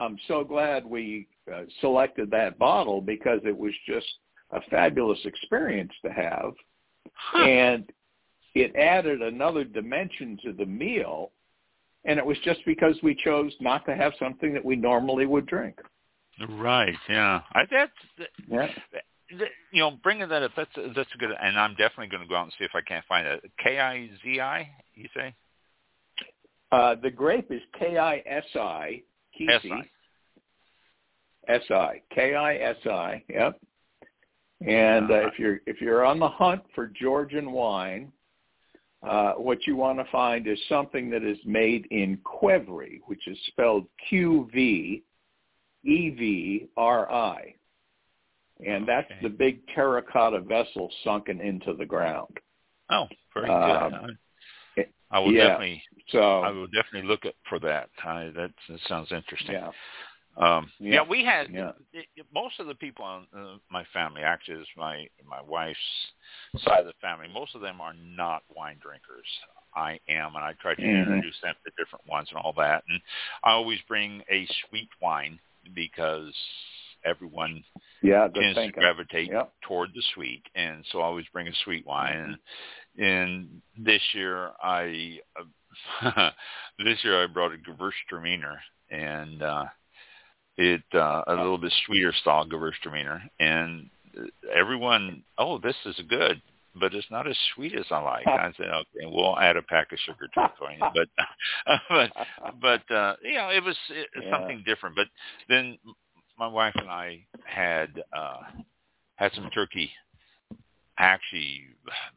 I'm 0.00 0.18
so 0.26 0.42
glad 0.42 0.84
we 0.84 1.28
uh, 1.52 1.62
selected 1.80 2.30
that 2.32 2.58
bottle 2.58 3.00
because 3.00 3.40
it 3.44 3.56
was 3.56 3.72
just 3.86 4.06
a 4.50 4.60
fabulous 4.70 5.18
experience 5.24 5.92
to 6.04 6.12
have. 6.12 6.52
Huh. 7.14 7.44
And 7.44 7.92
it 8.54 8.74
added 8.74 9.22
another 9.22 9.62
dimension 9.62 10.36
to 10.44 10.52
the 10.52 10.66
meal. 10.66 11.30
And 12.04 12.18
it 12.18 12.24
was 12.24 12.38
just 12.44 12.60
because 12.64 12.96
we 13.02 13.14
chose 13.14 13.52
not 13.60 13.84
to 13.86 13.94
have 13.94 14.12
something 14.18 14.54
that 14.54 14.64
we 14.64 14.74
normally 14.76 15.26
would 15.26 15.46
drink. 15.46 15.78
Right. 16.48 16.94
Yeah. 17.08 17.42
I 17.52 17.64
that's 17.70 17.92
Yeah. 18.48 18.68
you 19.70 19.80
know 19.80 19.92
bringing 20.02 20.28
that 20.28 20.42
up. 20.42 20.52
That's 20.56 20.70
that's 20.94 21.14
a 21.14 21.18
good. 21.18 21.30
And 21.42 21.58
I'm 21.58 21.72
definitely 21.72 22.08
going 22.08 22.22
to 22.22 22.28
go 22.28 22.36
out 22.36 22.44
and 22.44 22.52
see 22.58 22.64
if 22.64 22.74
I 22.74 22.80
can't 22.80 23.04
find 23.06 23.26
it. 23.26 23.50
K 23.62 23.78
I 23.78 24.08
Z 24.22 24.40
I. 24.40 24.70
You 24.94 25.08
say? 25.14 25.34
Uh, 26.72 26.94
the 27.02 27.10
grape 27.10 27.50
is 27.50 27.60
K-I-S-I. 27.78 29.02
S 29.40 29.62
Kisi. 29.64 29.72
I. 29.72 31.52
S-I. 31.52 32.02
K-I-S-I. 32.14 33.24
Yep. 33.28 33.60
And 34.66 35.10
uh, 35.10 35.14
Uh, 35.14 35.26
if 35.26 35.38
you're 35.38 35.60
if 35.66 35.80
you're 35.80 36.04
on 36.04 36.18
the 36.18 36.28
hunt 36.28 36.62
for 36.74 36.86
Georgian 36.86 37.50
wine, 37.50 38.12
uh, 39.02 39.32
what 39.32 39.66
you 39.66 39.76
want 39.76 39.98
to 39.98 40.04
find 40.12 40.46
is 40.46 40.58
something 40.68 41.08
that 41.10 41.22
is 41.24 41.38
made 41.44 41.86
in 41.90 42.18
Qvevri, 42.18 43.00
which 43.06 43.26
is 43.26 43.38
spelled 43.46 43.86
Q-V-E-V-R-I. 44.08 45.04
And 48.66 48.86
that's 48.86 49.10
Okay. 49.10 49.20
the 49.22 49.30
big 49.30 49.66
terracotta 49.68 50.40
vessel 50.40 50.92
sunken 51.02 51.40
into 51.40 51.72
the 51.72 51.86
ground. 51.86 52.38
Oh, 52.90 53.08
very 53.32 53.46
good. 53.46 53.54
I, 53.54 54.06
I 55.10 55.18
will 55.18 55.32
yeah. 55.32 55.48
definitely. 55.48 55.82
So 56.10 56.42
I 56.42 56.50
will 56.50 56.66
definitely 56.66 57.08
look 57.08 57.24
at 57.24 57.34
for 57.48 57.58
that. 57.60 57.88
I, 58.04 58.30
that, 58.36 58.50
that 58.68 58.80
sounds 58.86 59.12
interesting. 59.12 59.54
yeah, 59.54 59.70
Um, 60.40 60.70
yeah. 60.78 60.94
Yeah. 60.94 61.02
we 61.08 61.24
had 61.24 61.50
Yeah. 61.52 61.72
it, 61.92 62.06
it- 62.16 62.26
most 62.32 62.58
of 62.60 62.66
the 62.66 62.74
people 62.74 63.04
on 63.04 63.26
uh, 63.36 63.56
my 63.70 63.84
family, 63.92 64.22
actually, 64.22 64.60
is 64.60 64.68
my 64.76 65.06
my 65.28 65.40
wife's 65.42 65.78
side 66.64 66.80
of 66.80 66.86
the 66.86 66.92
family. 67.00 67.28
Most 67.32 67.54
of 67.54 67.60
them 67.60 67.80
are 67.80 67.94
not 67.94 68.42
wine 68.54 68.78
drinkers. 68.82 69.26
I 69.76 70.00
am, 70.08 70.34
and 70.34 70.44
I 70.44 70.54
try 70.54 70.74
to 70.74 70.82
Mhm. 70.82 71.00
introduce 71.00 71.40
them 71.42 71.54
to 71.64 71.70
different 71.78 72.06
ones 72.06 72.28
and 72.30 72.38
all 72.38 72.52
that. 72.54 72.82
And 72.88 73.00
I 73.44 73.50
always 73.52 73.80
bring 73.82 74.22
a 74.30 74.46
sweet 74.68 74.88
wine 75.00 75.38
because 75.74 76.34
everyone 77.04 77.62
yeah, 78.02 78.28
tends 78.28 78.58
to 78.58 78.72
gravitate 78.72 79.30
Yep. 79.30 79.52
toward 79.62 79.94
the 79.94 80.02
sweet, 80.14 80.42
and 80.54 80.84
so 80.86 81.00
I 81.00 81.04
always 81.04 81.28
bring 81.28 81.48
a 81.48 81.54
sweet 81.64 81.86
wine. 81.86 82.38
And, 82.96 83.04
and 83.06 83.62
this 83.76 84.02
year, 84.14 84.52
I 84.62 85.20
uh, 86.02 86.30
this 86.78 87.02
year 87.04 87.22
I 87.22 87.26
brought 87.26 87.52
a 87.54 87.58
Gewürztraminer, 87.58 88.58
and 88.90 89.42
uh, 89.42 89.66
it 90.60 90.82
uh, 90.94 91.22
a 91.26 91.34
little 91.34 91.58
bit 91.58 91.72
sweeter 91.86 92.12
style 92.20 92.46
Gewürztraminer, 92.46 93.22
and 93.40 93.88
everyone, 94.54 95.22
oh, 95.38 95.58
this 95.58 95.76
is 95.86 95.98
good. 96.08 96.40
But 96.78 96.94
it's 96.94 97.10
not 97.10 97.26
as 97.26 97.36
sweet 97.54 97.74
as 97.74 97.86
I 97.90 97.98
like. 98.00 98.26
I 98.28 98.52
said, 98.56 98.68
okay, 98.68 99.04
we'll 99.04 99.36
add 99.40 99.56
a 99.56 99.62
pack 99.62 99.90
of 99.92 99.98
sugar 99.98 100.28
to 100.34 100.44
it 100.44 100.50
for 100.56 100.70
you. 100.70 100.78
But, 100.94 101.08
but, 101.90 102.12
but 102.60 102.94
uh, 102.94 103.16
you 103.24 103.34
know, 103.34 103.48
it 103.48 103.64
was 103.64 103.76
it, 103.90 104.06
Yeah. 104.22 104.30
something 104.38 104.62
different. 104.64 104.94
But 104.94 105.08
then 105.48 105.78
my 106.38 106.46
wife 106.46 106.74
and 106.76 106.88
I 106.88 107.26
had 107.44 108.02
uh 108.16 108.38
had 109.16 109.32
some 109.34 109.50
turkey 109.50 109.90
actually 110.98 111.62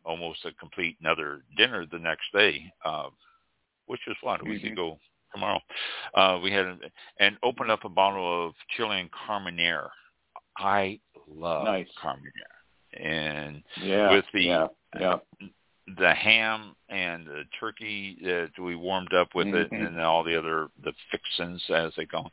almost 0.06 0.46
a 0.46 0.52
complete 0.54 0.98
another 1.02 1.42
dinner 1.58 1.86
the 1.92 2.00
next 2.00 2.26
day 2.34 2.72
uh 2.86 3.10
which 3.88 4.02
was 4.08 4.16
what 4.22 4.40
a 4.42 4.46
week 4.46 4.64
ago 4.64 4.98
tomorrow 5.34 5.60
uh 6.16 6.40
we 6.44 6.52
had 6.52 6.66
and 7.20 7.38
opened 7.44 7.72
up 7.72 7.84
a 7.86 7.90
bottle 7.90 8.48
of 8.48 8.54
Chilean 8.76 9.10
Carmenere 9.28 9.90
I 10.58 11.00
love 11.28 11.66
Nice. 11.66 11.88
Carmenere 12.02 13.02
and 13.02 13.64
yeah, 13.82 14.12
with 14.12 14.26
the- 14.34 14.44
yeah, 14.44 14.68
yeah. 15.00 15.16
the 15.98 16.14
ham 16.14 16.76
and 16.90 17.26
the 17.26 17.44
turkey 17.60 18.18
that 18.22 18.52
we 18.60 18.76
warmed 18.76 19.14
up 19.14 19.30
with 19.36 19.48
it, 19.48 19.70
Mhm. 19.72 19.86
and 19.86 19.98
then 19.98 20.06
all 20.06 20.24
the 20.24 20.38
other 20.38 20.68
the 20.84 20.94
fixins 21.12 21.62
as 21.72 21.92
they 21.96 22.06
call 22.06 22.24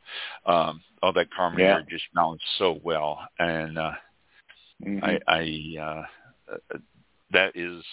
them. 0.45 0.53
Um, 0.55 0.83
all 1.01 1.11
that 1.13 1.31
Carmenere 1.31 1.79
Yeah. 1.79 1.81
just 1.89 2.05
balanced 2.13 2.45
so 2.59 2.79
well, 2.83 3.27
and 3.39 3.77
uh, 3.77 3.91
Mhm. 4.85 5.03
I, 5.03 5.19
I 5.27 5.81
uh, 5.81 6.53
uh, 6.53 6.77
that 7.31 7.55
is 7.55 7.83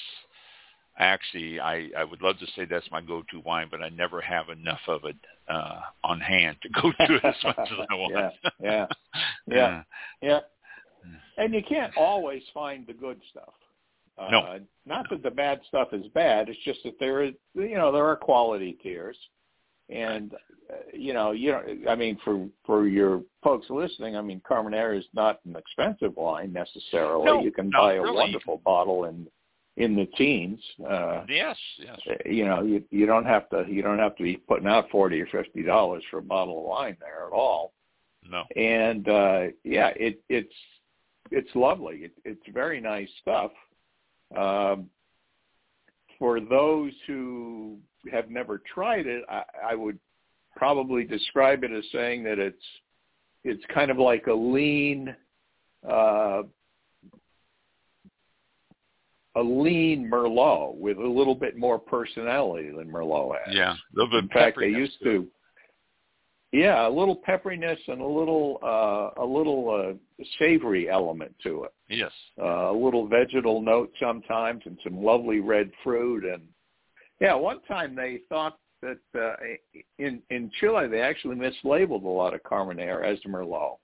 actually 0.99 1.61
I, 1.61 1.91
I 1.97 2.05
would 2.05 2.23
love 2.23 2.39
to 2.39 2.47
say 2.57 2.65
that's 2.65 2.91
my 2.91 3.01
go-to 3.01 3.41
wine, 3.41 3.69
but 3.71 3.83
I 3.83 3.89
never 3.89 4.21
have 4.21 4.49
enough 4.49 4.81
of 4.89 5.05
it 5.05 5.17
uh, 5.49 5.81
on 6.05 6.21
hand 6.21 6.57
to 6.63 6.69
go 6.69 6.93
to 6.93 7.15
it 7.15 7.25
as 7.25 7.35
much 7.45 7.59
as 7.59 7.87
I 7.91 7.95
want. 7.95 8.15
Yeah, 8.15 8.31
yeah, 8.61 8.87
yeah. 9.47 9.83
Yeah. 10.21 10.41
And 11.37 11.55
you 11.55 11.63
can't 11.67 11.97
always 11.97 12.43
find 12.53 12.87
the 12.87 12.93
good 12.93 13.21
stuff. 13.31 13.55
Uh, 14.19 14.31
No. 14.31 14.59
Not 14.85 15.09
that 15.11 15.23
the 15.23 15.31
bad 15.31 15.61
stuff 15.69 15.89
is 15.93 16.07
bad. 16.09 16.49
It's 16.49 16.59
just 16.65 16.83
that 16.85 16.99
there 16.99 17.23
is, 17.23 17.35
you 17.55 17.77
know, 17.77 17.93
there 17.93 18.07
are 18.07 18.17
quality 18.17 18.77
tiers, 18.83 19.17
and 19.89 20.35
uh, 20.71 20.77
you 20.93 21.13
know, 21.13 21.31
you 21.33 21.53
know, 21.53 21.63
I 21.89 21.95
mean, 21.95 22.19
for 22.25 22.49
for 22.65 22.89
your 22.89 23.23
folks 23.43 23.67
listening, 23.71 24.17
I 24.17 24.23
mean, 24.23 24.41
Carmenere 24.49 24.99
is 24.99 25.05
not 25.15 25.41
an 25.47 25.57
expensive 25.57 26.17
wine 26.17 26.53
necessarily. 26.53 27.25
No, 27.27 27.43
you 27.43 27.53
can 27.53 27.71
buy 27.71 27.95
a 27.95 28.03
really. 28.03 28.17
wonderful 28.17 28.61
bottle 28.65 29.05
in 29.05 29.27
in 29.79 29.95
the 29.95 30.07
teens. 30.07 30.61
Uh, 30.87 31.23
yes, 31.29 31.57
yes. 31.79 31.99
You 32.27 32.45
know, 32.45 32.63
you 32.63 32.83
you 32.91 33.07
don't 33.07 33.25
have 33.25 33.49
to 33.51 33.65
you 33.69 33.81
don't 33.81 33.99
have 33.99 34.17
to 34.17 34.23
be 34.25 34.37
putting 34.37 34.67
out 34.67 34.91
forty 34.91 35.21
or 35.21 35.27
fifty 35.27 35.63
dollars 35.63 36.03
for 36.11 36.19
a 36.19 36.23
bottle 36.23 36.59
of 36.59 36.65
wine 36.65 36.97
there 37.01 37.27
at 37.27 37.33
all. 37.33 37.73
No. 38.29 38.43
And 38.57 39.09
uh, 39.09 39.41
yeah, 39.63 39.93
it 39.97 40.21
it's 40.29 40.53
it's 41.31 41.49
lovely. 41.55 41.97
It, 41.99 42.13
it's 42.25 42.43
very 42.53 42.81
nice 42.81 43.09
stuff. 43.23 43.53
Um, 44.37 44.91
for 46.19 46.41
those 46.41 46.93
who 47.07 47.79
have 48.11 48.31
never 48.31 48.61
tried 48.75 49.07
it, 49.07 49.23
I, 49.31 49.43
I 49.71 49.75
would 49.77 49.99
probably 50.57 51.05
describe 51.05 51.63
it 51.63 51.71
as 51.71 51.85
saying 51.93 52.25
that 52.25 52.41
it's 52.41 52.57
it's 53.45 53.63
kind 53.73 53.93
of 53.93 53.99
like 53.99 54.27
a 54.27 54.35
lean 54.35 55.15
uh, 55.89 56.43
a 59.39 59.43
lean 59.43 60.11
Merlot 60.11 60.77
with 60.77 60.99
a 60.99 61.07
little 61.07 61.35
bit 61.35 61.57
more 61.57 61.79
personality 61.79 62.71
than 62.71 62.91
Merlot 62.91 63.37
has. 63.45 63.55
Yeah, 63.55 63.73
a 63.73 63.77
little 63.95 64.11
bit. 64.11 64.25
In 64.25 64.29
fact, 64.29 64.59
they 64.61 64.69
used 64.69 64.97
to. 65.05 65.27
Yeah, 66.51 66.89
a 66.89 66.89
little 66.89 67.17
pepperiness 67.17 67.77
and 67.89 68.01
a 68.01 68.07
little 68.07 68.59
uh, 68.63 69.23
a 69.23 69.27
little 69.27 69.97
uh, 69.99 70.25
savory 70.39 70.89
element 70.89 71.35
to 71.43 71.65
it. 71.65 71.75
Yes. 71.91 72.11
Uh, 72.41 72.71
a 72.71 72.77
little 72.77 73.07
vegetal 73.07 73.61
note 73.61 73.93
sometimes, 74.01 74.63
and 74.65 74.79
some 74.83 75.03
lovely 75.03 75.41
red 75.41 75.71
fruit. 75.85 76.25
And 76.25 76.43
yeah, 77.21 77.35
one 77.35 77.61
time 77.69 77.95
they 77.95 78.21
thought 78.31 78.59
that 78.81 78.99
uh, 79.15 79.35
in 79.99 80.23
in 80.31 80.51
Chile 80.59 80.89
they 80.89 81.03
actually 81.03 81.37
mislabeled 81.37 82.05
a 82.05 82.09
lot 82.09 82.33
of 82.33 82.43
Carmenere 82.45 83.05
as 83.05 83.19
Merlot. 83.29 83.77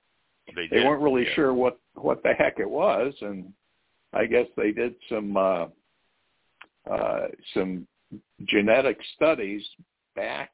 They, 0.54 0.68
they 0.70 0.84
weren't 0.84 1.02
really 1.02 1.24
yeah. 1.24 1.34
sure 1.34 1.54
what 1.54 1.78
what 1.94 2.22
the 2.22 2.32
heck 2.32 2.60
it 2.60 2.68
was, 2.68 3.12
and 3.20 3.52
I 4.14 4.26
guess 4.26 4.46
they 4.56 4.70
did 4.70 4.94
some 5.08 5.36
uh, 5.36 5.66
uh, 6.90 7.26
some 7.52 7.86
genetic 8.44 8.98
studies 9.16 9.62
back 10.14 10.50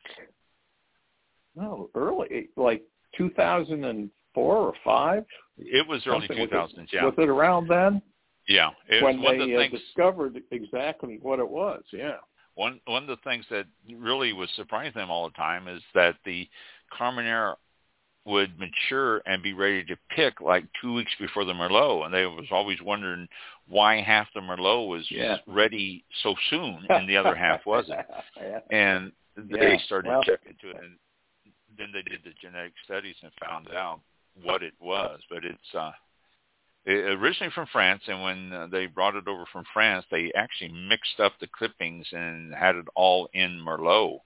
no 1.55 1.91
early 1.95 2.49
like 2.57 2.83
2004 3.17 4.57
or 4.57 4.73
five. 4.85 5.25
It 5.59 5.87
was 5.87 6.03
early 6.07 6.27
Something 6.27 6.49
2000s. 6.49 6.89
Yeah. 6.93 7.05
Was 7.05 7.15
it 7.19 7.29
around 7.29 7.69
then? 7.69 8.01
Yeah. 8.49 8.71
It 8.89 9.03
when 9.03 9.21
they 9.21 9.39
the 9.39 9.57
uh, 9.57 9.69
discovered 9.69 10.41
exactly 10.51 11.19
what 11.21 11.39
it 11.39 11.49
was. 11.49 11.83
Yeah. 11.93 12.17
one 12.55 12.81
one 12.87 13.03
of 13.03 13.09
the 13.09 13.23
things 13.29 13.45
that 13.51 13.67
really 13.95 14.33
was 14.33 14.49
surprising 14.57 14.95
them 14.95 15.11
all 15.11 15.29
the 15.29 15.35
time 15.35 15.69
is 15.69 15.83
that 15.95 16.17
the 16.25 16.49
Carmenere 16.97 17.57
would 18.27 18.59
mature 18.59 19.23
and 19.27 19.43
be 19.43 19.53
ready 19.55 19.83
to 19.85 19.97
pick 20.15 20.41
like 20.41 20.65
two 20.81 20.93
weeks 20.93 21.13
before 21.19 21.45
the 21.45 21.53
Merlot, 21.55 22.05
and 22.05 22.13
they 22.15 22.27
was 22.27 22.47
always 22.51 22.81
wondering 22.83 23.27
why 23.69 24.01
half 24.03 24.29
the 24.35 24.41
Merlot 24.41 24.89
was 24.89 25.11
Yeah. 25.11 25.39
ready 25.47 26.05
so 26.23 26.35
soon 26.51 26.87
and 26.91 27.09
the 27.09 27.17
other 27.17 27.35
half 27.35 27.65
wasn't. 27.65 28.01
yeah. 28.37 28.61
And 28.71 29.13
they 29.37 29.73
Yeah, 29.73 29.79
started 29.87 30.09
well- 30.11 30.23
checking 30.23 30.51
into 30.53 30.71
it, 30.71 30.83
and 30.83 30.99
then 31.79 31.93
they 31.93 32.03
did 32.03 32.23
the 32.25 32.33
genetic 32.41 32.75
studies 32.85 33.17
and 33.23 33.33
found 33.43 33.71
out 33.73 34.01
what 34.43 34.63
it 34.63 34.75
was. 34.81 35.21
But 35.31 35.45
it's 35.47 35.75
uh, 35.75 35.93
it, 36.85 37.19
originally 37.19 37.53
from 37.55 37.67
France, 37.73 38.03
and 38.07 38.23
when 38.23 38.53
uh, 38.53 38.67
they 38.67 38.85
brought 38.87 39.17
it 39.17 39.29
over 39.29 39.45
from 39.51 39.65
France, 39.73 40.05
they 40.11 40.31
actually 40.37 40.73
mixed 40.73 41.21
up 41.21 41.33
the 41.41 41.47
clippings 41.49 42.07
and 42.13 42.55
had 42.55 42.77
it 42.77 42.87
all 42.95 43.29
in 43.33 43.59
Merlot, 43.59 44.19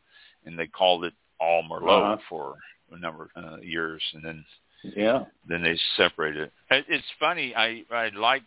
and 0.45 0.59
they 0.59 0.67
called 0.67 1.05
it 1.05 1.15
all 1.39 1.63
Merlot 1.63 2.15
Uh-huh. 2.15 2.17
for 2.29 2.59
a 2.93 2.99
number 2.99 3.29
of 3.37 3.45
uh, 3.45 3.57
years, 3.59 4.03
and 4.15 4.23
then 4.25 4.45
Yeah. 4.83 5.25
then 5.47 5.63
they 5.63 5.77
separated 5.97 6.43
it. 6.45 6.53
It- 6.71 6.87
It's 6.89 7.11
funny. 7.19 7.55
I 7.55 7.85
I 7.91 8.09
like 8.11 8.43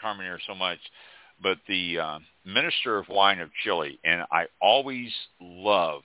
Carmenere 0.00 0.40
so 0.46 0.54
much, 0.54 0.78
but 1.40 1.58
the 1.66 1.98
uh, 1.98 2.18
Minister 2.44 2.98
of 2.98 3.08
Wine 3.08 3.40
of 3.40 3.50
Chile, 3.62 3.98
and 4.04 4.22
I 4.30 4.46
always 4.60 5.12
love 5.40 6.02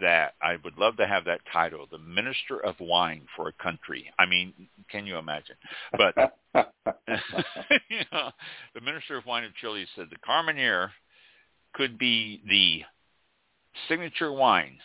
that. 0.00 0.34
I 0.42 0.56
would 0.64 0.78
love 0.78 0.96
to 0.96 1.06
have 1.06 1.24
that 1.26 1.40
title, 1.52 1.86
the 1.90 1.98
Minister 1.98 2.58
of 2.64 2.78
Wine 2.80 3.26
for 3.36 3.48
a 3.48 3.52
country. 3.62 4.10
I 4.18 4.26
mean, 4.26 4.52
can 4.90 5.06
you 5.06 5.16
imagine? 5.18 5.56
But 5.92 6.14
you 7.88 8.04
know, 8.12 8.30
the 8.74 8.80
Minister 8.80 9.16
of 9.16 9.26
Wine 9.26 9.44
of 9.44 9.54
Chile 9.56 9.86
said 9.94 10.08
the 10.10 10.16
Carmenere 10.16 10.90
could 11.74 11.98
be 11.98 12.42
the 12.48 12.84
signature 13.88 14.32
wine 14.32 14.78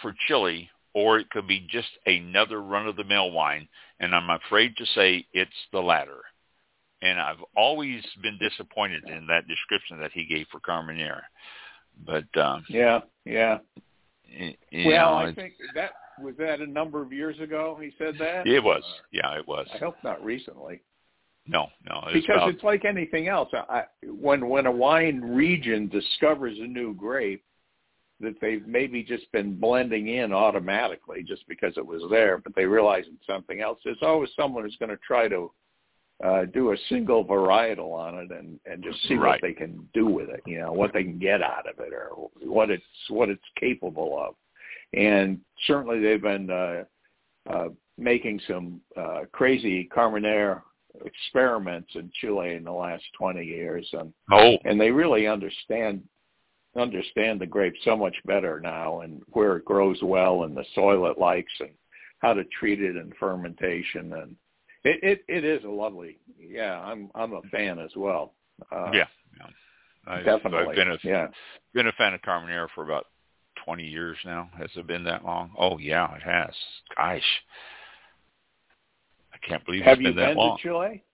for 0.00 0.14
Chile, 0.28 0.70
or 0.94 1.18
it 1.18 1.30
could 1.30 1.46
be 1.46 1.66
just 1.70 1.88
another 2.06 2.60
run-of-the-mill 2.62 3.30
wine. 3.32 3.68
And 4.00 4.14
I'm 4.14 4.30
afraid 4.30 4.76
to 4.76 4.86
say 4.94 5.26
it's 5.32 5.50
the 5.72 5.80
latter. 5.80 6.20
And 7.00 7.20
I've 7.20 7.42
always 7.56 8.02
been 8.22 8.38
disappointed 8.38 9.04
in 9.08 9.26
that 9.26 9.48
description 9.48 9.98
that 10.00 10.12
he 10.12 10.24
gave 10.24 10.46
for 10.52 10.60
Carmenere. 10.60 11.22
But 12.06 12.24
um, 12.40 12.64
yeah. 12.68 13.00
Yeah. 13.24 13.58
y- 14.28 14.56
well, 14.72 15.20
know, 15.20 15.26
I 15.26 15.34
think 15.34 15.54
that 15.74 15.92
was 16.20 16.34
that 16.38 16.60
a 16.60 16.66
number 16.66 17.02
of 17.02 17.12
years 17.12 17.38
ago. 17.40 17.78
He 17.80 17.92
said 17.98 18.14
that. 18.18 18.46
it 18.46 18.62
was. 18.62 18.82
Uh, 18.84 19.02
Yeah, 19.12 19.38
it 19.38 19.46
was. 19.46 19.66
I 19.74 19.78
hope 19.78 19.96
not 20.04 20.24
recently. 20.24 20.80
No, 21.46 21.66
no. 21.88 22.04
It's 22.06 22.24
because 22.26 22.36
about, 22.36 22.50
it's 22.50 22.62
like 22.62 22.84
anything 22.84 23.28
else. 23.28 23.48
I- 23.52 23.84
when 24.04 24.48
when 24.48 24.66
a 24.66 24.70
wine 24.70 25.20
region 25.20 25.88
discovers 25.88 26.56
a 26.58 26.66
new 26.66 26.94
grape 26.94 27.44
that 28.20 28.40
they've 28.40 28.66
maybe 28.66 29.02
just 29.02 29.30
been 29.32 29.58
blending 29.58 30.08
in 30.08 30.32
automatically 30.32 31.22
just 31.22 31.46
because 31.48 31.76
it 31.76 31.86
was 31.86 32.02
there, 32.10 32.38
but 32.38 32.54
they 32.54 32.64
realize 32.66 33.04
it's 33.06 33.26
something 33.26 33.60
else. 33.60 33.80
There's 33.84 33.98
always 34.02 34.30
someone 34.36 34.64
who's 34.64 34.76
going 34.76 34.90
to 34.90 34.98
try 34.98 35.28
to 35.28 35.50
uh, 36.22 36.44
do 36.46 36.72
a 36.72 36.76
single 36.88 37.24
varietal 37.24 37.92
on 37.92 38.14
it 38.16 38.30
and 38.30 38.60
and 38.64 38.82
just 38.82 39.02
see 39.08 39.14
Right. 39.14 39.30
what 39.30 39.40
they 39.42 39.52
can 39.52 39.88
do 39.92 40.06
with 40.06 40.28
it. 40.28 40.40
You 40.46 40.60
know 40.60 40.72
what 40.72 40.92
they 40.92 41.02
can 41.02 41.18
get 41.18 41.42
out 41.42 41.68
of 41.68 41.80
it 41.80 41.92
or 41.92 42.28
what 42.44 42.70
it's 42.70 42.84
what 43.08 43.28
it's 43.28 43.42
capable 43.58 44.22
of. 44.22 44.34
And 44.94 45.40
certainly 45.66 46.00
they've 46.00 46.22
been 46.22 46.48
uh, 46.50 46.84
uh, 47.50 47.68
making 47.98 48.40
some 48.46 48.80
uh, 48.96 49.22
crazy 49.32 49.88
Carmenere 49.92 50.62
experiments 51.04 51.90
in 51.94 52.10
Chile 52.20 52.54
in 52.54 52.64
the 52.64 52.72
last 52.72 53.02
20 53.18 53.44
years, 53.44 53.88
and 53.92 54.12
oh, 54.30 54.56
and 54.64 54.80
they 54.80 54.90
really 54.90 55.26
understand 55.26 56.02
understand 56.76 57.40
the 57.40 57.46
grape 57.46 57.74
so 57.84 57.96
much 57.96 58.16
better 58.24 58.60
now, 58.60 59.00
and 59.00 59.22
where 59.28 59.56
it 59.56 59.64
grows 59.64 59.98
well, 60.02 60.44
and 60.44 60.56
the 60.56 60.64
soil 60.74 61.10
it 61.10 61.18
likes, 61.18 61.52
and 61.60 61.70
how 62.20 62.32
to 62.32 62.44
treat 62.44 62.80
it 62.80 62.96
in 62.96 63.12
fermentation, 63.18 64.12
and 64.14 64.36
it 64.84 65.02
it, 65.02 65.24
it 65.28 65.44
is 65.44 65.64
a 65.64 65.68
lovely. 65.68 66.18
Yeah, 66.38 66.80
I'm 66.80 67.10
I'm 67.14 67.32
a 67.34 67.42
fan 67.50 67.78
as 67.78 67.90
well. 67.96 68.34
Uh, 68.70 68.90
yeah. 68.92 69.06
yeah. 69.38 69.46
I've, 70.06 70.24
definitely. 70.24 70.68
I've 70.70 70.76
been 70.76 70.90
a 70.90 70.98
yeah. 71.04 71.28
been 71.74 71.88
a 71.88 71.92
fan 71.92 72.14
of 72.14 72.22
Carmenere 72.22 72.68
for 72.74 72.84
about 72.84 73.06
20 73.64 73.84
years 73.84 74.16
now. 74.24 74.50
Has 74.58 74.70
it 74.74 74.86
been 74.86 75.04
that 75.04 75.24
long? 75.24 75.52
Oh 75.58 75.78
yeah, 75.78 76.14
it 76.14 76.22
has. 76.22 76.54
Gosh, 76.96 77.22
I 79.32 79.46
can't 79.46 79.64
believe 79.64 79.82
Have 79.82 79.98
it's 79.98 80.02
you 80.02 80.08
been 80.08 80.16
that 80.16 80.28
been 80.30 80.36
long. 80.38 80.56
to 80.56 80.62
Chile? 80.62 81.04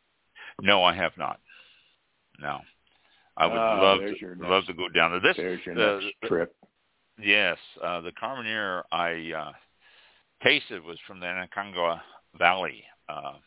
No, 0.61 0.83
I 0.83 0.95
have 0.95 1.13
not. 1.17 1.41
No, 2.41 2.61
I 3.39 3.47
would 3.47 3.57
Ah, 3.57 3.81
love 3.81 4.01
to 4.01 4.35
love 4.49 4.67
to 4.67 4.75
go 4.75 4.89
down 4.89 5.13
to 5.13 5.21
this. 5.21 5.37
There's 5.37 5.65
your 5.65 5.75
the- 5.75 6.01
next 6.01 6.21
the- 6.23 6.29
trip. 6.29 6.55
Yes, 7.21 7.59
uh, 7.83 8.01
the 8.01 8.13
Carmenere 8.13 8.83
I 8.93 9.33
uh, 9.33 9.53
tasted 10.43 10.83
was 10.85 10.99
from 11.07 11.21
the 11.21 11.27
Aconcagua 11.27 12.01
Valley, 12.37 12.85
uh, 13.09 13.39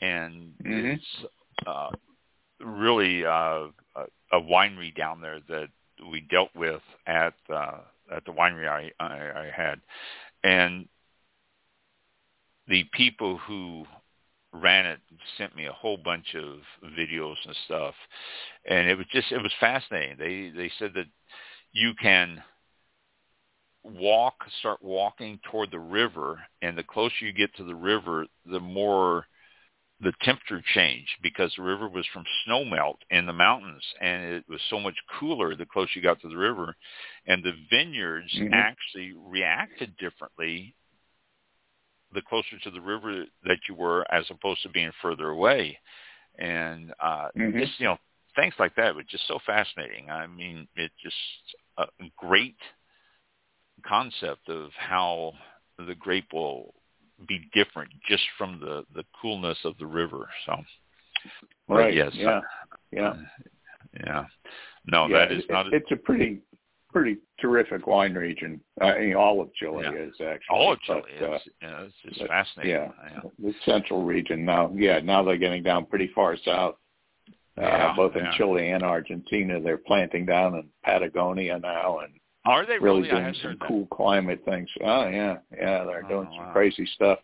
and 0.00 0.54
Mhm. 0.62 0.94
it's 0.94 1.24
uh, 1.66 1.90
really 2.60 3.24
uh, 3.24 3.68
a, 3.96 4.06
a 4.32 4.40
winery 4.40 4.94
down 4.94 5.20
there 5.20 5.40
that 5.40 5.68
we 6.10 6.20
dealt 6.22 6.54
with 6.54 6.82
at 7.06 7.34
uh, 7.50 7.80
at 8.10 8.24
the 8.24 8.32
winery 8.32 8.68
I, 8.68 8.90
I, 9.00 9.44
I 9.44 9.50
had, 9.50 9.80
and 10.42 10.88
the 12.66 12.84
people 12.92 13.36
who 13.38 13.86
ran 14.52 14.86
it 14.86 15.00
sent 15.38 15.54
me 15.54 15.66
a 15.66 15.72
whole 15.72 15.96
bunch 15.96 16.34
of 16.34 16.60
videos 16.98 17.36
and 17.46 17.56
stuff, 17.64 17.94
and 18.68 18.88
it 18.88 18.96
was 18.96 19.06
just 19.12 19.32
it 19.32 19.42
was 19.42 19.52
fascinating. 19.60 20.16
They 20.18 20.50
they 20.56 20.70
said 20.78 20.92
that 20.94 21.06
you 21.72 21.94
can 22.00 22.42
walk, 23.82 24.34
start 24.58 24.82
walking 24.82 25.38
toward 25.50 25.70
the 25.70 25.78
river, 25.78 26.40
and 26.62 26.76
the 26.76 26.82
closer 26.82 27.14
you 27.24 27.32
get 27.32 27.54
to 27.56 27.64
the 27.64 27.74
river, 27.74 28.26
the 28.44 28.60
more 28.60 29.26
the 30.00 30.12
temperature 30.22 30.62
changed 30.74 31.10
because 31.22 31.52
the 31.56 31.62
river 31.62 31.88
was 31.88 32.06
from 32.12 32.24
snow 32.44 32.64
melt 32.64 32.98
in 33.10 33.26
the 33.26 33.32
mountains, 33.32 33.84
and 34.00 34.24
it 34.24 34.44
was 34.48 34.60
so 34.70 34.80
much 34.80 34.94
cooler 35.18 35.54
the 35.54 35.66
closer 35.66 35.90
you 35.94 36.02
got 36.02 36.20
to 36.20 36.28
the 36.28 36.36
river, 36.36 36.74
and 37.26 37.42
the 37.42 37.52
vineyards 37.70 38.32
Mhm. 38.34 38.52
actually 38.52 39.12
reacted 39.12 39.96
differently 39.98 40.74
the 42.12 42.22
closer 42.22 42.58
to 42.62 42.70
the 42.70 42.80
river 42.80 43.24
that 43.44 43.58
you 43.68 43.74
were 43.74 44.04
as 44.12 44.24
opposed 44.30 44.62
to 44.62 44.68
being 44.68 44.92
further 45.00 45.30
away. 45.30 45.78
And 46.38 46.92
uh 47.00 47.28
Mhm. 47.36 47.58
just 47.58 47.78
you 47.80 47.86
know, 47.86 47.98
things 48.36 48.54
like 48.58 48.74
that 48.76 48.94
was 48.94 49.06
just 49.06 49.26
so 49.26 49.38
fascinating. 49.46 50.10
I 50.10 50.26
mean, 50.26 50.68
it's 50.76 50.94
just 51.02 51.16
a 51.78 51.86
great 52.16 52.58
concept 53.82 54.48
of 54.48 54.70
how 54.74 55.32
the 55.78 55.94
grape 55.94 56.32
will 56.32 56.74
be 57.26 57.48
different 57.52 57.90
just 58.08 58.24
from 58.38 58.60
the 58.60 58.84
the 58.94 59.04
coolness 59.20 59.58
of 59.64 59.76
the 59.78 59.86
river. 59.86 60.28
So 60.46 60.64
Right. 61.68 61.94
yes. 61.94 62.12
Yeah. 62.14 62.40
Yeah. 62.90 63.14
yeah. 64.04 64.26
No, 64.86 65.06
yeah, 65.06 65.18
that 65.18 65.32
is 65.32 65.44
it, 65.44 65.50
not. 65.50 65.66
A, 65.66 65.76
it's 65.76 65.90
a 65.92 65.96
pretty 65.96 66.40
pretty 66.92 67.18
terrific 67.40 67.86
wine 67.86 68.14
region. 68.14 68.60
I 68.80 68.98
mean, 68.98 69.14
all 69.14 69.40
of 69.40 69.52
Chile 69.54 69.84
Yeah. 69.84 69.92
is 69.92 70.14
actually. 70.20 70.56
all 70.56 70.72
of 70.72 70.80
Chile 70.82 71.02
but, 71.20 71.30
uh, 71.30 71.34
is. 71.36 71.42
Yeah, 71.62 71.80
it's 71.82 71.94
just 72.04 72.20
but, 72.20 72.28
fascinating. 72.28 72.72
yeah. 72.72 72.88
yeah. 73.12 73.20
the 73.38 73.54
central 73.64 74.02
region 74.04 74.44
now. 74.44 74.72
Yeah, 74.74 75.00
now 75.00 75.22
they're 75.22 75.36
getting 75.36 75.62
down 75.62 75.86
pretty 75.86 76.08
far 76.14 76.36
south. 76.44 76.76
Uh, 77.60 77.94
both 77.94 78.16
in 78.16 78.24
yeah. 78.24 78.32
Chile 78.38 78.70
and 78.70 78.82
Argentina, 78.82 79.60
they're 79.60 79.76
planting 79.76 80.24
down 80.24 80.54
in 80.54 80.64
Patagonia 80.82 81.58
now, 81.58 81.98
and 81.98 82.12
Are 82.46 82.64
they 82.64 82.78
really 82.78 83.02
really? 83.02 83.10
Doing 83.10 83.34
some 83.34 83.42
heard 83.50 83.60
that. 83.60 83.68
cool 83.68 83.86
climate 83.86 84.42
things. 84.46 84.68
Oh 84.82 85.06
yeah, 85.08 85.38
yeah, 85.54 85.84
they're 85.84 86.04
Oh, 86.06 86.08
doing 86.08 86.28
some 86.30 86.46
wow. 86.46 86.52
crazy 86.52 86.86
stuff. 86.94 87.18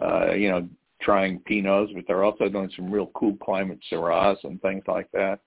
Uh, 0.00 0.32
you 0.32 0.48
know, 0.50 0.68
trying 1.02 1.38
Pinots, 1.40 1.94
but 1.94 2.04
they're 2.08 2.24
also 2.24 2.48
doing 2.48 2.70
some 2.74 2.90
real 2.90 3.06
cool 3.14 3.36
climate 3.36 3.78
Syrahs 3.90 4.42
and 4.44 4.60
things 4.60 4.82
like 4.88 5.08
that. 5.12 5.38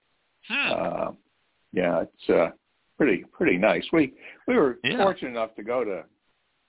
Hmm. 0.48 0.72
Uh, 0.72 1.10
yeah, 1.72 2.02
it's 2.02 2.30
uh, 2.30 2.50
pretty 2.96 3.24
pretty 3.32 3.56
nice. 3.58 3.84
We 3.92 4.14
we 4.46 4.56
were 4.56 4.78
Yeah. 4.84 4.98
fortunate 4.98 5.30
enough 5.30 5.54
to 5.56 5.62
go 5.62 5.84
to 5.84 6.04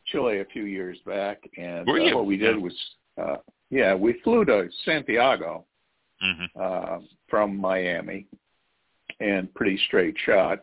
Chile 0.07 0.39
a 0.39 0.45
few 0.45 0.65
years 0.65 0.97
back, 1.05 1.47
and 1.57 1.88
uh, 2.11 2.15
what 2.15 2.26
we 2.26 2.38
did 2.38 2.57
was, 2.57 2.73
uh, 3.17 3.38
yeah, 3.69 3.93
we 3.95 4.13
flew 4.23 4.45
to 4.45 4.69
Santiago 4.84 5.65
hmm 6.21 6.45
uh, 6.59 6.99
from 7.28 7.57
Miami, 7.57 8.28
and 9.19 9.53
pretty 9.53 9.78
straight 9.88 10.15
shot. 10.26 10.59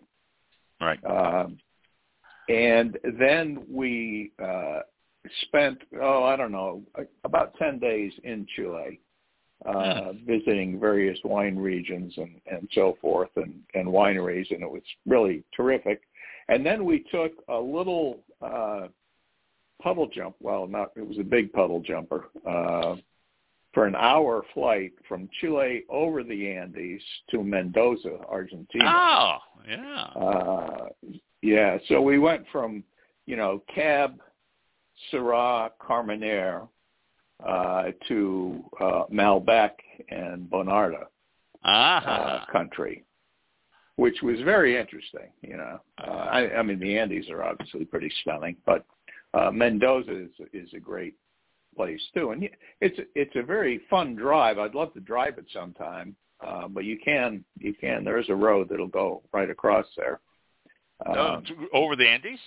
Right. 0.81 0.99
Um, 1.05 1.59
and 2.49 2.99
then 3.19 3.65
we 3.69 4.33
uh, 4.43 4.81
spent, 5.43 5.79
oh, 6.01 6.25
I 6.25 6.37
don't 6.37 6.51
know, 6.51 6.83
about 7.25 7.55
10 7.57 7.79
days 7.79 8.13
in 8.25 8.47
Chile, 8.57 9.01
uh, 9.67 10.13
visiting 10.27 10.79
various 10.81 11.19
wine 11.25 11.57
regions 11.57 12.13
and, 12.17 12.41
and 12.51 12.69
so 12.73 12.97
forth 13.01 13.31
and, 13.37 13.61
and 13.75 13.87
wineries, 13.87 14.51
and 14.51 14.63
it 14.63 14.71
was 14.71 14.83
really 15.07 15.43
terrific. 15.57 16.03
And 16.49 16.67
then 16.67 16.85
we 16.85 17.05
took 17.11 17.33
a 17.49 17.59
little 17.59 18.19
uh, 18.41 18.89
puddle 19.81 20.09
jump. 20.13 20.37
Well, 20.41 20.67
not 20.67 20.91
it 20.97 21.07
was 21.07 21.19
a 21.19 21.25
big 21.25 21.53
puddle 21.53 21.81
jumper 21.81 22.29
uh, 22.49 22.97
for 23.73 23.87
an 23.87 23.95
hour 23.95 24.45
flight 24.53 24.93
from 25.09 25.29
Chile 25.41 25.85
over 25.89 26.23
the 26.23 26.51
Andes 26.51 27.01
to 27.31 27.43
Mendoza, 27.43 28.19
Argentina. 28.29 28.85
Oh, 28.87 29.39
yeah. 29.69 30.03
Uh, 30.15 30.89
yeah, 31.41 31.79
so 31.89 32.01
we 32.01 32.19
went 32.19 32.45
from, 32.53 32.85
you 33.27 33.37
know, 33.37 33.63
Cab, 33.75 34.21
Syrah, 35.11 35.71
Carmenere, 35.81 36.69
to 38.09 38.65
uh, 38.81 39.05
Malbec 39.13 39.71
and 40.11 40.49
Bonarda 40.49 41.07
Ah. 41.65 42.43
uh, 42.49 42.53
country, 42.53 43.05
which 43.97 44.21
was 44.23 44.41
very 44.41 44.77
interesting. 44.79 45.31
You 45.43 45.57
know, 45.57 45.81
uh, 45.99 46.11
I, 46.11 46.57
I 46.57 46.63
mean, 46.63 46.79
the 46.81 46.99
Andes 46.99 47.31
are 47.31 47.43
obviously 47.45 47.85
pretty 47.85 48.11
stunning, 48.23 48.57
but 48.67 48.85
uh, 49.35 49.51
Mendoza 49.51 50.25
is 50.25 50.31
is 50.53 50.69
a 50.75 50.81
great 50.81 51.15
place 51.77 52.01
too, 52.15 52.31
and 52.33 52.49
it's 52.81 52.99
it's 53.15 53.35
a 53.37 53.43
very 53.43 53.81
fun 53.89 54.15
drive. 54.15 54.59
I'd 54.59 54.75
love 54.75 54.93
to 54.95 55.01
drive 55.01 55.39
it 55.39 55.47
sometime, 55.53 56.15
uh, 56.47 56.69
but 56.69 56.85
you 56.85 56.99
can 56.99 57.45
you 57.59 57.75
can. 57.75 58.05
There 58.05 58.19
is 58.19 58.29
a 58.29 58.35
road 58.35 58.69
that'll 58.69 58.89
go 58.89 59.23
right 59.33 59.49
across 59.51 59.87
there. 59.97 60.21
Um, 61.07 61.45
to- 61.45 61.69
over 61.73 61.97
the 61.97 62.07
Andes? 62.09 62.39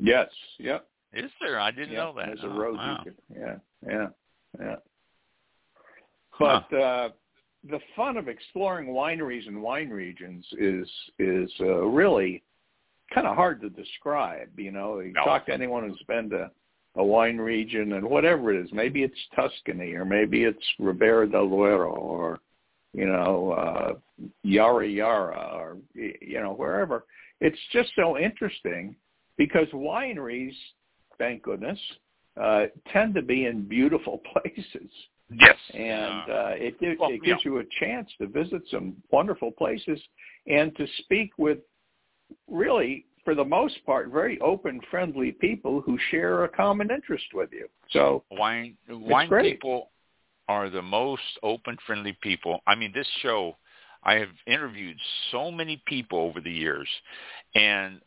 yes, 0.00 0.28
yep. 0.58 0.88
Is 1.14 1.30
there? 1.40 1.60
I 1.60 1.70
didn't 1.70 1.92
yeah, 1.92 1.98
know 1.98 2.14
that. 2.16 2.26
There's 2.26 2.42
a 2.42 2.46
Oh, 2.46 2.58
road 2.58 2.76
wow. 2.76 3.00
could, 3.04 3.16
yeah, 3.34 3.56
yeah, 3.86 4.06
yeah. 4.58 4.76
Huh. 6.30 6.60
But 6.70 6.76
uh, 6.76 7.08
the 7.70 7.80
fun 7.94 8.16
of 8.16 8.28
exploring 8.28 8.88
wineries 8.88 9.46
and 9.46 9.62
wine 9.62 9.90
regions 9.90 10.44
is 10.58 10.88
is 11.18 11.50
uh, 11.60 11.84
really 11.84 12.42
kind 13.12 13.26
of 13.26 13.36
hard 13.36 13.60
to 13.60 13.70
describe. 13.70 14.48
You 14.58 14.72
know, 14.72 15.00
you 15.00 15.12
No. 15.12 15.24
talk 15.24 15.46
to 15.46 15.52
anyone 15.52 15.88
who's 15.88 16.02
been 16.08 16.30
to 16.30 16.50
a 16.96 17.04
wine 17.04 17.38
region 17.38 17.94
and 17.94 18.04
whatever 18.06 18.52
it 18.52 18.64
is, 18.64 18.72
maybe 18.72 19.02
it's 19.02 19.18
Tuscany 19.34 19.94
or 19.94 20.04
maybe 20.04 20.44
it's 20.44 20.64
Ribera 20.78 21.28
del 21.28 21.48
Duero 21.48 21.90
or 21.90 22.38
you 22.92 23.06
know 23.06 23.52
uh, 23.52 23.94
Yarra 24.42 24.86
Yarra 24.86 25.50
or 25.54 25.78
you 25.94 26.40
know 26.40 26.52
wherever. 26.52 27.04
It's 27.40 27.58
just 27.72 27.90
so 27.96 28.16
interesting 28.18 28.94
because 29.36 29.68
wineries, 29.72 30.54
thank 31.18 31.42
goodness, 31.42 31.78
uh, 32.40 32.64
tend 32.92 33.14
to 33.14 33.22
be 33.22 33.46
in 33.46 33.66
beautiful 33.68 34.20
places 34.32 34.90
Yes. 35.30 35.56
and 35.72 36.30
uh, 36.30 36.52
it, 36.54 36.78
gives 36.78 37.00
Well, 37.00 37.10
it 37.10 37.22
gives 37.24 37.44
you 37.44 37.58
a 37.58 37.64
chance 37.80 38.08
to 38.20 38.26
visit 38.26 38.62
some 38.70 38.94
wonderful 39.10 39.50
places 39.50 39.98
and 40.46 40.76
to 40.76 40.86
speak 40.98 41.30
with 41.38 41.58
really, 42.48 43.06
for 43.24 43.34
the 43.34 43.44
most 43.44 43.84
part, 43.86 44.10
very 44.10 44.38
open, 44.40 44.80
friendly 44.90 45.32
people 45.32 45.80
who 45.80 45.98
share 46.10 46.44
a 46.44 46.48
common 46.48 46.90
interest 46.90 47.24
with 47.32 47.50
you. 47.52 47.68
So 47.90 48.22
wine 48.30 48.76
wine 48.88 49.30
people 49.40 49.90
are 50.48 50.68
the 50.68 50.82
most 50.82 51.22
open 51.42 51.76
friendly 51.86 52.16
people 52.20 52.60
i 52.66 52.74
mean 52.74 52.92
this 52.94 53.08
show 53.22 53.56
i 54.02 54.14
have 54.14 54.28
interviewed 54.46 54.96
so 55.30 55.50
many 55.50 55.82
people 55.86 56.18
over 56.18 56.40
the 56.40 56.50
years 56.50 56.88
and 57.54 58.00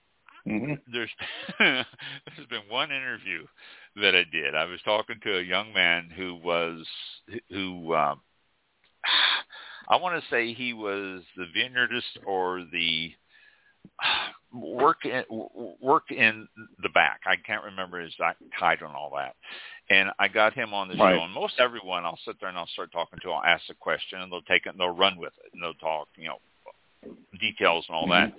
mhm. 0.48 0.80
there's 0.92 1.10
there's 1.60 2.48
been 2.50 2.62
one 2.70 2.92
interview 2.92 3.46
that 3.96 4.16
i 4.16 4.24
did 4.32 4.56
i 4.56 4.66
was 4.66 4.82
talking 4.84 5.20
to 5.24 5.38
a 5.38 5.42
young 5.42 5.74
man 5.74 6.10
who 6.16 6.36
was 6.36 6.86
who 7.50 7.94
um 7.96 8.22
i 9.90 9.96
want 9.96 10.22
to 10.22 10.30
say 10.30 10.54
he 10.54 10.74
was 10.74 11.22
the 11.36 11.46
vineyardist 11.56 12.26
or 12.26 12.64
the 12.72 13.12
work 14.54 15.06
in, 15.06 15.24
work 15.82 16.12
in 16.12 16.48
the 16.82 16.90
back. 16.90 17.22
I 17.26 17.36
can't 17.36 17.64
remember 17.64 18.00
his 18.00 18.14
title 18.60 18.88
and 18.88 18.96
all 18.96 19.12
that. 19.16 19.36
And 19.90 20.10
I 20.20 20.28
got 20.28 20.54
him 20.54 20.74
on 20.74 20.88
the 20.88 20.96
Right. 20.96 21.16
show. 21.16 21.24
And 21.24 21.34
most 21.34 21.60
everyone, 21.60 22.06
I'll 22.06 22.20
sit 22.26 22.40
there 22.40 22.50
and 22.50 22.58
I'll 22.58 22.68
start 22.68 22.92
talking 22.92 23.20
to. 23.22 23.32
I'll 23.32 23.44
ask 23.44 23.64
a 23.70 23.74
question, 23.74 24.22
and 24.22 24.32
they'll 24.32 24.42
take 24.44 24.66
it 24.66 24.70
and 24.70 24.80
they'll 24.80 24.90
run 24.90 25.18
with 25.18 25.34
it, 25.44 25.54
and 25.54 25.62
they'll 25.62 25.74
talk, 25.76 26.08
you 26.16 26.28
know, 26.28 26.40
details 27.40 27.86
and 27.88 27.96
all 27.96 28.08
that. 28.10 28.34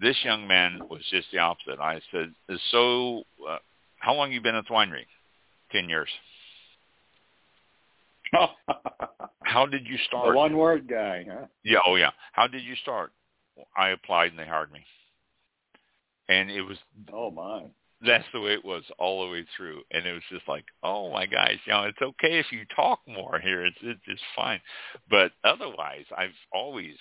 This 0.00 0.16
young 0.24 0.46
man 0.46 0.80
was 0.90 1.02
just 1.10 1.28
the 1.32 1.38
opposite. 1.38 1.78
I 1.80 2.00
said, 2.10 2.34
"So, 2.70 3.24
uh, 3.48 3.58
how 3.98 4.14
long 4.14 4.32
you 4.32 4.40
been 4.40 4.54
at 4.54 4.66
the 4.66 4.74
winery? 4.74 5.06
Ten 5.72 5.88
years. 5.88 6.08
How 9.44 9.66
did 9.66 9.86
you 9.86 9.96
the 9.96 10.02
start? 10.04 10.34
one 10.34 10.56
word 10.56 10.88
guy, 10.88 11.24
huh? 11.30 11.46
Yeah, 11.62 11.78
oh 11.86 11.96
yeah. 11.96 12.10
How 12.32 12.46
did 12.46 12.62
you 12.62 12.74
start? 12.76 13.12
I 13.76 13.90
applied 13.90 14.30
and 14.30 14.38
they 14.38 14.46
hired 14.46 14.72
me. 14.72 14.84
And 16.28 16.50
it 16.50 16.62
was 16.62 16.78
Oh 17.12 17.30
my. 17.30 17.62
that's 18.04 18.24
the 18.32 18.40
way 18.40 18.54
it 18.54 18.64
was 18.64 18.82
all 18.98 19.24
the 19.24 19.30
way 19.32 19.44
through. 19.56 19.82
And 19.92 20.06
it 20.06 20.12
was 20.12 20.22
just 20.30 20.48
like, 20.48 20.64
oh 20.82 21.12
my 21.12 21.26
gosh, 21.26 21.58
you 21.66 21.72
know, 21.72 21.84
it's 21.84 22.02
okay 22.02 22.38
if 22.38 22.46
you 22.50 22.64
talk 22.74 23.00
more 23.06 23.38
here. 23.38 23.64
It's 23.64 23.76
it's 23.82 24.04
just 24.04 24.22
fine. 24.34 24.60
But 25.10 25.32
otherwise, 25.44 26.06
I've 26.16 26.30
always 26.52 26.96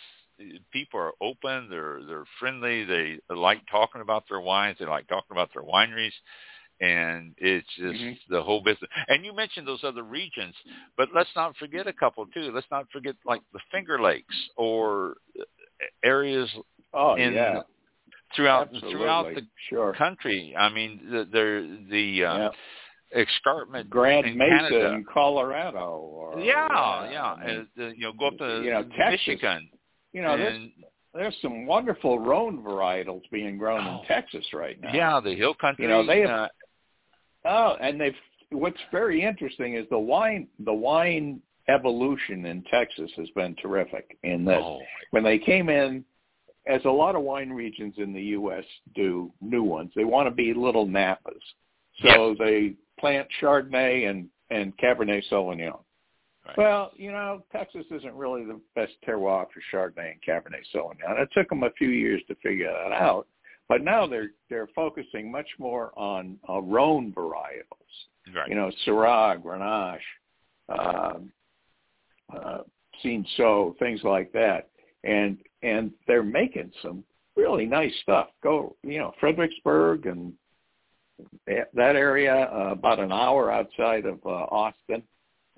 people 0.71 0.99
are 0.99 1.13
open. 1.21 1.69
They're 1.69 2.01
they're 2.07 2.25
friendly. 2.39 2.85
They 2.85 3.19
like 3.29 3.61
talking 3.69 4.01
about 4.01 4.23
their 4.29 4.39
wines. 4.41 4.77
They 4.79 4.85
like 4.85 5.07
talking 5.07 5.31
about 5.31 5.49
their 5.53 5.63
wineries. 5.63 6.13
And 6.81 7.33
it's 7.37 7.67
just 7.77 7.99
Mhm. 8.01 8.17
the 8.29 8.41
whole 8.41 8.61
business. 8.61 8.89
And 9.07 9.23
you 9.23 9.33
mentioned 9.33 9.67
those 9.67 9.83
other 9.83 10.03
regions, 10.03 10.55
but 10.97 11.09
let's 11.13 11.29
not 11.35 11.55
forget 11.57 11.87
a 11.87 11.93
couple 11.93 12.25
too. 12.27 12.51
Let's 12.51 12.69
not 12.71 12.89
forget 12.91 13.15
like 13.25 13.41
the 13.53 13.59
Finger 13.71 14.01
Lakes 14.01 14.35
or 14.57 15.15
areas 16.03 16.49
Oh 16.93 17.15
in 17.15 17.33
yeah. 17.33 17.61
throughout 18.35 18.67
Absolutely. 18.67 18.91
throughout 18.91 19.35
the 19.35 19.47
sure. 19.69 19.93
country. 19.93 20.55
I 20.57 20.69
mean, 20.69 20.99
the 21.09 21.25
the, 21.25 21.85
the 21.89 22.25
uh, 22.25 22.37
yeah. 22.37 23.21
escarpment 23.21 23.89
Grand 23.89 24.25
in 24.25 24.37
Mesa 24.37 24.49
Canada. 24.49 24.93
in 24.93 25.05
Colorado 25.05 25.97
or 25.99 26.39
yeah, 26.39 27.09
yeah, 27.09 27.33
I 27.33 27.45
mean, 27.45 27.67
and, 27.77 27.85
uh, 27.85 27.93
you 27.93 28.01
know, 28.01 28.13
go 28.13 28.27
up 28.27 28.37
to 28.39 28.61
you 28.63 28.71
know, 28.71 28.83
Texas, 28.97 29.27
Michigan. 29.27 29.69
You 30.13 30.21
know, 30.21 30.37
there's 30.37 30.55
and, 30.55 30.71
there's 31.13 31.35
some 31.41 31.65
wonderful 31.65 32.19
Rhone 32.19 32.63
varietals 32.63 33.21
being 33.31 33.57
grown 33.57 33.85
Oh. 33.85 33.99
in 34.01 34.07
Texas 34.07 34.45
right 34.53 34.79
now. 34.81 34.93
yeah, 34.93 35.19
the 35.19 35.35
hill 35.35 35.53
country. 35.53 35.85
You 35.85 35.89
know, 35.89 36.05
they 36.05 36.21
have- 36.21 36.29
uh, 36.29 36.49
Oh, 37.45 37.75
and 37.81 37.99
they've 37.99 38.15
what's 38.51 38.79
very 38.91 39.21
interesting 39.21 39.73
is 39.73 39.87
the 39.89 39.97
wine 39.99 40.47
the 40.59 40.73
wine 40.73 41.41
evolution 41.69 42.45
in 42.45 42.61
Texas 42.63 43.11
has 43.15 43.29
been 43.31 43.55
terrific 43.55 44.17
in 44.23 44.45
that 44.45 44.61
oh, 44.61 44.81
when 45.11 45.23
they 45.23 45.39
came 45.39 45.69
in 45.69 46.05
as 46.67 46.83
a 46.85 46.89
lot 46.89 47.15
of 47.15 47.23
wine 47.23 47.49
regions 47.49 47.95
in 47.97 48.13
the 48.13 48.21
US 48.37 48.63
do 48.95 49.31
new 49.41 49.63
ones, 49.63 49.91
they 49.95 50.05
want 50.05 50.27
to 50.27 50.31
be 50.31 50.53
little 50.53 50.87
napas. 50.87 51.39
So 52.01 52.35
they 52.39 52.73
plant 52.99 53.27
Chardonnay 53.41 54.09
and 54.09 54.29
and 54.49 54.75
Cabernet 54.77 55.23
Sauvignon. 55.29 55.79
Right. 56.45 56.57
Well, 56.57 56.91
you 56.95 57.11
know, 57.11 57.43
Texas 57.51 57.85
isn't 57.89 58.13
really 58.13 58.43
the 58.43 58.59
best 58.75 58.91
terroir 59.07 59.45
for 59.49 59.61
Chardonnay 59.71 60.11
and 60.11 60.21
Cabernet 60.21 60.63
Sauvignon. 60.75 61.21
It 61.21 61.29
took 61.33 61.47
them 61.47 61.63
a 61.63 61.71
few 61.71 61.89
years 61.89 62.21
to 62.27 62.35
figure 62.35 62.69
that 62.71 62.91
out, 62.91 63.27
but 63.69 63.81
now 63.81 64.05
they're 64.05 64.31
they're 64.49 64.67
focusing 64.75 65.31
much 65.31 65.47
more 65.57 65.91
on 65.97 66.37
uh, 66.49 66.61
Rhone 66.61 67.13
varietals. 67.13 68.35
right. 68.35 68.49
You 68.49 68.55
know, 68.55 68.71
Syrah, 68.85 69.41
Grenache, 69.41 69.99
um, 70.67 71.31
uh, 72.35 72.63
Cinsault, 73.03 73.79
things 73.79 74.01
like 74.03 74.31
that. 74.33 74.69
and 75.03 75.37
and 75.61 75.91
they're 76.07 76.23
making 76.23 76.71
some 76.81 77.03
really 77.35 77.65
nice 77.65 77.93
stuff. 78.01 78.27
Go, 78.41 78.75
you 78.83 78.99
know, 78.99 79.13
Fredericksburg 79.19 80.05
and 80.05 80.33
that 81.45 81.95
area, 81.95 82.49
uh, 82.51 82.71
about 82.71 82.99
an 82.99 83.11
hour 83.11 83.51
outside 83.51 84.05
of 84.05 84.19
uh, 84.25 84.29
Austin. 84.29 85.03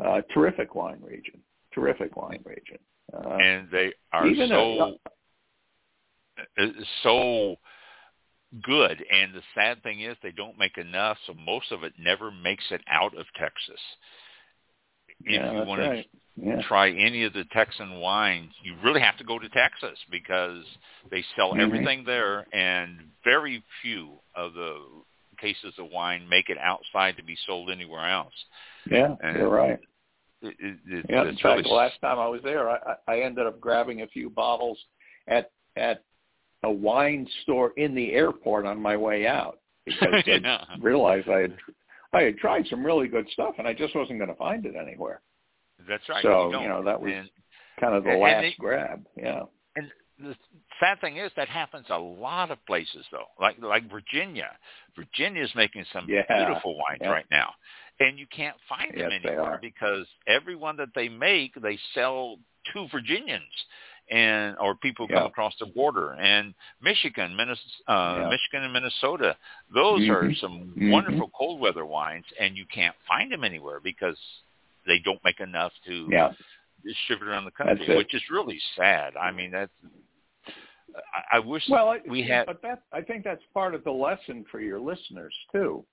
Uh, 0.03 0.21
terrific 0.33 0.75
wine 0.75 1.01
region. 1.01 1.39
Terrific 1.73 2.15
wine 2.15 2.43
region. 2.45 2.77
Uh, 3.13 3.37
and 3.37 3.67
they 3.71 3.93
are 4.11 4.27
so 4.47 4.97
a, 6.57 6.67
so 7.03 7.55
good. 8.63 9.03
And 9.11 9.33
the 9.33 9.41
sad 9.53 9.83
thing 9.83 10.01
is 10.01 10.17
they 10.21 10.31
don't 10.31 10.57
make 10.57 10.77
enough, 10.77 11.17
so 11.27 11.33
most 11.33 11.71
of 11.71 11.83
it 11.83 11.93
never 11.99 12.31
makes 12.31 12.63
it 12.71 12.81
out 12.89 13.15
of 13.17 13.25
Texas. 13.37 13.79
If 15.21 15.41
yeah, 15.41 15.51
you 15.51 15.65
want 15.65 15.81
right. 15.81 16.05
to 16.05 16.45
yeah. 16.45 16.61
try 16.67 16.89
any 16.89 17.23
of 17.23 17.33
the 17.33 17.45
Texan 17.51 17.99
wines, 17.99 18.51
you 18.63 18.75
really 18.83 19.01
have 19.01 19.17
to 19.17 19.23
go 19.23 19.39
to 19.39 19.49
Texas 19.49 19.97
because 20.11 20.63
they 21.09 21.23
sell 21.35 21.51
mm-hmm. 21.51 21.61
everything 21.61 22.03
there, 22.05 22.45
and 22.53 22.99
very 23.23 23.63
few 23.81 24.11
of 24.35 24.53
the 24.53 24.77
cases 25.39 25.73
of 25.77 25.89
wine 25.91 26.27
make 26.29 26.49
it 26.49 26.57
outside 26.57 27.17
to 27.17 27.23
be 27.23 27.37
sold 27.45 27.69
anywhere 27.69 28.09
else. 28.09 28.33
Yeah, 28.89 29.15
and 29.21 29.37
you're 29.37 29.49
right. 29.49 29.79
It, 30.41 30.55
it, 30.59 30.77
it, 30.87 31.05
yeah, 31.09 31.23
in 31.23 31.35
fact, 31.35 31.43
really 31.43 31.63
the 31.63 31.69
last 31.69 31.99
time 32.01 32.19
I 32.19 32.27
was 32.27 32.41
there, 32.43 32.69
I, 32.69 32.95
I 33.07 33.19
ended 33.21 33.47
up 33.47 33.59
grabbing 33.59 34.01
a 34.01 34.07
few 34.07 34.29
bottles 34.29 34.77
at 35.27 35.51
at 35.75 36.03
a 36.63 36.71
wine 36.71 37.27
store 37.43 37.73
in 37.77 37.95
the 37.95 38.13
airport 38.13 38.65
on 38.65 38.81
my 38.81 38.97
way 38.97 39.27
out 39.27 39.59
because 39.85 40.23
yeah. 40.25 40.65
I 40.69 40.77
realized 40.79 41.29
I 41.29 41.41
had 41.41 41.57
I 42.13 42.21
had 42.23 42.37
tried 42.37 42.65
some 42.69 42.85
really 42.85 43.07
good 43.07 43.27
stuff 43.31 43.55
and 43.57 43.67
I 43.67 43.73
just 43.73 43.95
wasn't 43.95 44.19
going 44.19 44.29
to 44.29 44.35
find 44.35 44.65
it 44.65 44.75
anywhere. 44.75 45.21
That's 45.87 46.07
right. 46.09 46.23
So 46.23 46.51
you, 46.51 46.61
you 46.61 46.67
know 46.67 46.83
that 46.83 46.99
was 46.99 47.11
and, 47.13 47.29
kind 47.79 47.95
of 47.95 48.03
the 48.03 48.11
last 48.13 48.45
it, 48.45 48.53
grab. 48.57 49.05
Yeah. 49.17 49.43
And 49.75 49.91
the 50.19 50.35
sad 50.79 51.01
thing 51.01 51.17
is 51.17 51.31
that 51.35 51.49
happens 51.49 51.85
a 51.89 51.97
lot 51.97 52.51
of 52.51 52.63
places 52.65 53.05
though, 53.11 53.25
like 53.39 53.57
like 53.61 53.89
Virginia. 53.89 54.49
Virginia's 54.95 55.51
making 55.55 55.85
some 55.91 56.07
Yeah. 56.07 56.23
beautiful 56.27 56.75
wines 56.75 57.01
Yeah. 57.01 57.09
right 57.09 57.25
now, 57.29 57.53
and 57.99 58.19
you 58.19 58.27
can't 58.27 58.55
find 58.67 58.91
them 58.91 59.11
Yes, 59.11 59.21
anywhere 59.23 59.53
are. 59.53 59.57
because 59.61 60.05
everyone 60.27 60.77
that 60.77 60.89
they 60.95 61.09
make 61.09 61.53
they 61.61 61.77
sell 61.93 62.37
to 62.73 62.87
Virginians 62.91 63.43
and 64.11 64.55
or 64.59 64.75
people 64.75 65.07
who 65.07 65.13
come 65.13 65.25
across 65.25 65.53
the 65.59 65.65
border 65.65 66.13
and 66.13 66.53
Michigan, 66.81 67.35
Minnesota, 67.35 67.69
uh, 67.87 68.17
Yeah. 68.21 68.29
Michigan 68.29 68.63
and 68.63 68.73
Minnesota. 68.73 69.35
Those 69.73 70.07
are 70.09 70.23
Mhm. 70.23 70.37
some 70.39 70.73
Mhm. 70.75 70.91
wonderful 70.91 71.29
cold 71.29 71.59
weather 71.59 71.85
wines, 71.85 72.25
and 72.39 72.55
you 72.55 72.65
can't 72.65 72.95
find 73.07 73.31
them 73.31 73.43
anywhere 73.43 73.79
because 73.79 74.19
they 74.85 74.99
don't 74.99 75.23
make 75.23 75.39
enough 75.39 75.73
to 75.85 76.07
Yeah. 76.11 76.33
distribute 76.83 77.27
around 77.29 77.45
the 77.45 77.51
country, 77.51 77.95
which 77.95 78.13
is 78.13 78.29
really 78.29 78.59
sad. 78.75 79.15
I 79.17 79.31
mean, 79.31 79.51
that's. 79.51 79.71
I, 81.13 81.37
I 81.37 81.39
wish 81.39 81.67
Well, 81.67 81.97
we 82.05 82.21
had. 82.21 82.45
but 82.45 82.61
that 82.61 82.83
I 82.91 83.01
think 83.01 83.23
that's 83.23 83.43
part 83.53 83.73
of 83.73 83.83
the 83.83 83.91
lesson 83.91 84.45
for 84.45 84.59
your 84.59 84.79
listeners 84.79 85.35
too, 85.51 85.85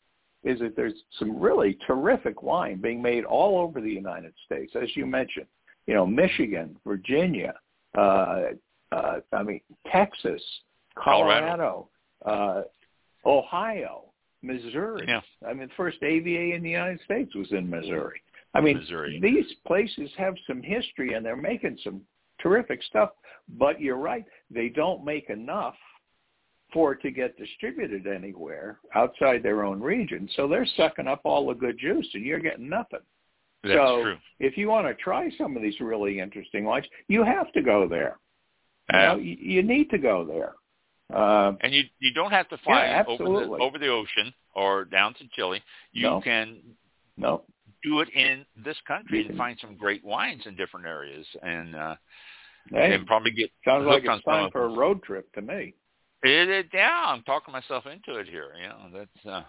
is 0.44 0.58
that 0.60 0.74
there's 0.76 0.94
some 1.18 1.38
really 1.38 1.78
terrific 1.86 2.42
wine 2.42 2.80
being 2.80 3.00
made 3.00 3.24
all 3.24 3.58
over 3.58 3.80
the 3.80 3.90
United 3.90 4.32
States, 4.44 4.72
as 4.80 4.88
you 4.96 5.06
mentioned. 5.06 5.46
You 5.86 5.94
know, 5.94 6.06
Michigan, 6.06 6.76
Virginia, 6.86 7.54
uh, 7.96 8.42
uh, 8.92 9.20
I 9.32 9.42
mean, 9.42 9.60
Texas, 9.90 10.42
Colorado, 10.96 11.88
Uh, 12.24 12.62
Ohio, 13.24 14.04
Missouri. 14.42 15.06
Yeah. 15.08 15.20
I 15.46 15.52
mean, 15.52 15.68
the 15.68 15.74
first 15.76 16.02
AVA 16.02 16.54
in 16.54 16.62
the 16.62 16.70
United 16.70 17.00
States 17.04 17.34
was 17.34 17.50
in 17.52 17.68
Missouri. 17.70 18.20
I 18.54 18.60
mean, 18.60 18.78
Missouri. 18.78 19.18
these 19.20 19.46
places 19.66 20.10
have 20.16 20.34
some 20.46 20.62
history 20.62 21.14
and 21.14 21.24
they're 21.24 21.36
making 21.36 21.78
some 21.82 22.02
terrific 22.40 22.82
stuff. 22.84 23.10
But 23.58 23.80
you're 23.80 23.96
right, 23.96 24.24
they 24.50 24.68
don't 24.68 25.04
make 25.04 25.30
enough 25.30 25.74
for 26.72 26.92
it 26.92 27.02
to 27.02 27.10
get 27.10 27.36
distributed 27.36 28.06
anywhere 28.06 28.78
outside 28.94 29.42
their 29.42 29.64
own 29.64 29.80
region. 29.80 30.28
So 30.36 30.48
they're 30.48 30.66
sucking 30.76 31.06
up 31.06 31.20
all 31.24 31.46
the 31.48 31.54
good 31.54 31.78
juice 31.78 32.08
and 32.14 32.24
you're 32.24 32.40
getting 32.40 32.68
nothing. 32.68 33.00
That's 33.62 33.74
so 33.74 34.02
true. 34.02 34.16
if 34.40 34.56
you 34.56 34.68
want 34.68 34.86
to 34.86 34.94
try 34.94 35.30
some 35.38 35.56
of 35.56 35.62
these 35.62 35.78
really 35.80 36.18
interesting 36.18 36.64
wines, 36.64 36.86
you 37.08 37.22
have 37.22 37.52
to 37.52 37.62
go 37.62 37.86
there. 37.86 38.18
You, 38.92 38.98
know, 38.98 39.16
you, 39.16 39.36
you 39.38 39.62
need 39.62 39.88
to 39.90 39.98
go 39.98 40.24
there. 40.24 40.54
Uh, 41.16 41.52
and 41.60 41.72
you 41.72 41.82
you 42.00 42.12
don't 42.14 42.30
have 42.30 42.48
to 42.48 42.56
fly 42.58 42.86
Yeah, 42.86 43.04
over 43.06 43.24
the 43.24 43.56
over 43.60 43.78
the 43.78 43.88
ocean 43.88 44.32
or 44.54 44.86
down 44.86 45.14
to 45.14 45.24
Chile. 45.34 45.62
You 45.92 46.02
No. 46.02 46.20
can 46.22 46.58
no, 47.18 47.44
do 47.84 48.00
it 48.00 48.08
in 48.14 48.46
this 48.64 48.76
country 48.86 49.26
and 49.26 49.36
find 49.36 49.58
some 49.60 49.76
great 49.76 50.02
wines 50.04 50.42
in 50.46 50.56
different 50.56 50.86
areas, 50.86 51.26
and 51.42 51.76
uh, 51.76 51.96
hey, 52.70 52.94
and 52.94 53.06
probably 53.06 53.32
get 53.32 53.50
sounds 53.64 53.86
like 53.86 54.04
it's 54.04 54.24
time 54.24 54.50
for 54.50 54.64
a 54.64 54.68
road 54.68 55.02
trip 55.02 55.30
to 55.34 55.42
me. 55.42 55.74
It, 56.22 56.48
it, 56.48 56.66
yeah, 56.72 57.04
I'm 57.06 57.22
talking 57.22 57.52
myself 57.52 57.84
into 57.86 58.18
it 58.18 58.28
here. 58.28 58.52
You 58.60 58.68
know, 58.68 58.98
that's 58.98 59.26
uh, 59.26 59.42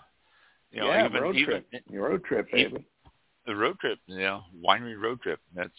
you 0.71 0.79
know 0.81 0.87
yeah, 0.87 1.05
even 1.05 1.21
road 1.21 1.35
even 1.35 1.63
trip. 1.71 1.83
Road 1.91 2.23
trip, 2.23 2.47
even- 2.53 2.71
baby. 2.73 2.87
the 3.45 3.55
road 3.55 3.77
trip, 3.79 3.99
you 4.07 4.19
know, 4.19 4.41
winery 4.65 4.99
road 4.99 5.21
trip. 5.21 5.39
That's 5.55 5.69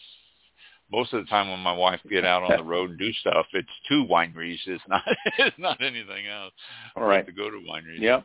most 0.91 1.13
of 1.13 1.23
the 1.23 1.29
time 1.29 1.49
when 1.49 1.59
my 1.59 1.73
wife 1.73 1.99
get 2.09 2.23
out 2.25 2.43
on 2.43 2.57
the 2.57 2.63
road 2.71 2.91
and 2.91 2.99
do 2.99 3.11
stuff, 3.13 3.45
it's 3.53 3.67
to 3.89 4.05
wineries. 4.09 4.59
It's 4.67 4.83
not 4.87 5.01
it's 5.39 5.59
not 5.59 5.81
anything 5.81 6.27
else. 6.27 6.53
All 6.95 7.03
right. 7.03 7.25
To 7.25 7.31
go 7.31 7.49
to 7.49 7.57
wineries. 7.57 7.99
Yep. 7.99 8.23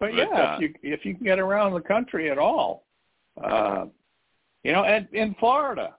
But, 0.00 0.10
But, 0.10 0.14
yeah, 0.14 0.24
uh, 0.24 0.56
if 0.56 0.60
you 0.60 0.74
if 0.82 1.04
you 1.04 1.14
can 1.14 1.24
get 1.24 1.38
around 1.38 1.72
the 1.74 1.80
country 1.80 2.30
at 2.30 2.38
all, 2.38 2.86
uh, 3.42 3.86
you 4.64 4.72
know, 4.72 4.84
and 4.84 5.06
in 5.12 5.34
Florida, 5.38 5.94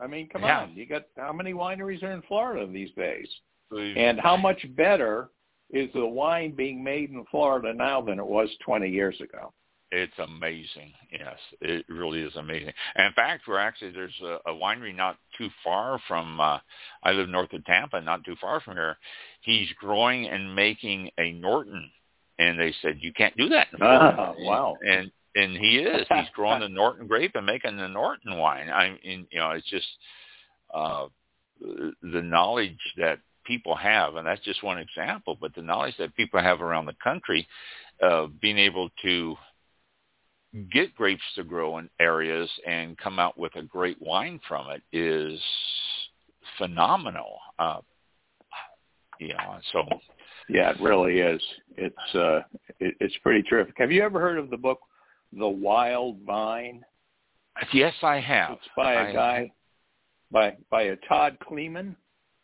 I 0.00 0.06
mean, 0.06 0.28
come 0.28 0.42
Yeah. 0.42 0.62
on, 0.62 0.74
you 0.74 0.86
got 0.86 1.04
how 1.16 1.32
many 1.32 1.52
wineries 1.52 2.02
are 2.02 2.12
in 2.12 2.22
Florida 2.22 2.66
these 2.70 2.90
days? 2.92 3.28
You- 3.72 3.94
And 3.96 4.20
how 4.20 4.36
much 4.36 4.64
better 4.76 5.30
is 5.70 5.90
the 5.94 6.06
wine 6.06 6.52
being 6.52 6.82
made 6.84 7.10
in 7.10 7.24
Florida 7.30 7.72
now 7.72 8.00
than 8.00 8.18
it 8.18 8.26
was 8.26 8.48
20 8.64 8.88
years 8.88 9.20
ago? 9.20 9.52
It's 9.94 10.18
amazing. 10.18 10.94
Yes, 11.10 11.36
it 11.60 11.84
really 11.88 12.22
is 12.22 12.34
amazing. 12.36 12.72
And 12.94 13.06
in 13.08 13.12
fact, 13.12 13.42
we're 13.46 13.58
actually 13.58 13.90
there's 13.92 14.18
a, 14.22 14.38
a 14.50 14.54
winery 14.54 14.96
not 14.96 15.18
too 15.36 15.50
far 15.62 16.00
from. 16.08 16.40
Uh, 16.40 16.58
I 17.02 17.12
live 17.12 17.28
north 17.28 17.52
of 17.52 17.62
Tampa, 17.66 18.00
not 18.00 18.24
too 18.24 18.34
far 18.40 18.60
from 18.60 18.76
here. 18.76 18.96
He's 19.42 19.68
growing 19.78 20.26
and 20.28 20.56
making 20.56 21.10
a 21.18 21.32
Norton, 21.32 21.90
and 22.38 22.58
they 22.58 22.72
said 22.80 23.00
you 23.02 23.12
can't 23.12 23.36
do 23.36 23.50
that. 23.50 23.66
In. 23.74 23.80
Ah, 23.82 24.32
wow. 24.38 24.76
And 24.86 25.12
and 25.34 25.56
he 25.58 25.78
is. 25.80 26.06
He's 26.08 26.28
growing 26.34 26.60
the 26.60 26.70
Norton 26.70 27.06
grape 27.06 27.32
and 27.34 27.44
making 27.44 27.76
the 27.76 27.88
Norton 27.88 28.38
wine. 28.38 28.70
I 28.70 28.98
mean, 29.04 29.26
you 29.30 29.40
know, 29.40 29.50
it's 29.50 29.68
just 29.68 29.88
uh, 30.72 31.06
the 31.60 32.22
knowledge 32.22 32.78
that 32.96 33.18
people 33.44 33.74
have, 33.76 34.16
and 34.16 34.26
that's 34.26 34.42
just 34.42 34.62
one 34.62 34.78
example. 34.78 35.36
But 35.40 35.54
the 35.54 35.62
knowledge 35.62 35.94
that 35.98 36.14
people 36.16 36.40
have 36.40 36.60
around 36.62 36.86
the 36.86 36.96
country, 37.02 37.46
uh, 38.02 38.26
being 38.40 38.58
able 38.58 38.90
to 39.02 39.36
get 40.72 40.94
grapes 40.94 41.22
to 41.36 41.44
grow 41.44 41.78
in 41.78 41.88
areas 41.98 42.50
and 42.66 42.98
come 42.98 43.18
out 43.18 43.38
with 43.38 43.54
a 43.56 43.62
great 43.62 44.00
wine 44.00 44.38
from 44.46 44.66
it 44.70 44.82
is 44.92 45.40
phenomenal. 46.58 47.38
Uh, 47.58 47.78
you 49.18 49.28
know, 49.28 49.58
so 49.72 49.84
Yeah, 50.48 50.70
it 50.70 50.80
really 50.80 51.20
is. 51.20 51.40
It's 51.76 52.14
uh, 52.14 52.40
it, 52.80 52.94
it's 53.00 53.16
pretty 53.22 53.42
terrific. 53.42 53.74
Have 53.78 53.92
you 53.92 54.02
ever 54.02 54.20
heard 54.20 54.38
of 54.38 54.50
the 54.50 54.56
book 54.56 54.80
The 55.32 55.48
Wild 55.48 56.18
Vine? 56.26 56.82
yes, 57.72 57.94
I 58.02 58.18
have. 58.20 58.52
It's 58.52 58.68
by 58.76 58.94
a 58.94 58.98
I- 59.08 59.12
guy 59.12 59.52
by 60.30 60.56
by 60.70 60.82
a 60.84 60.96
Todd 61.08 61.36
Kliman. 61.48 61.94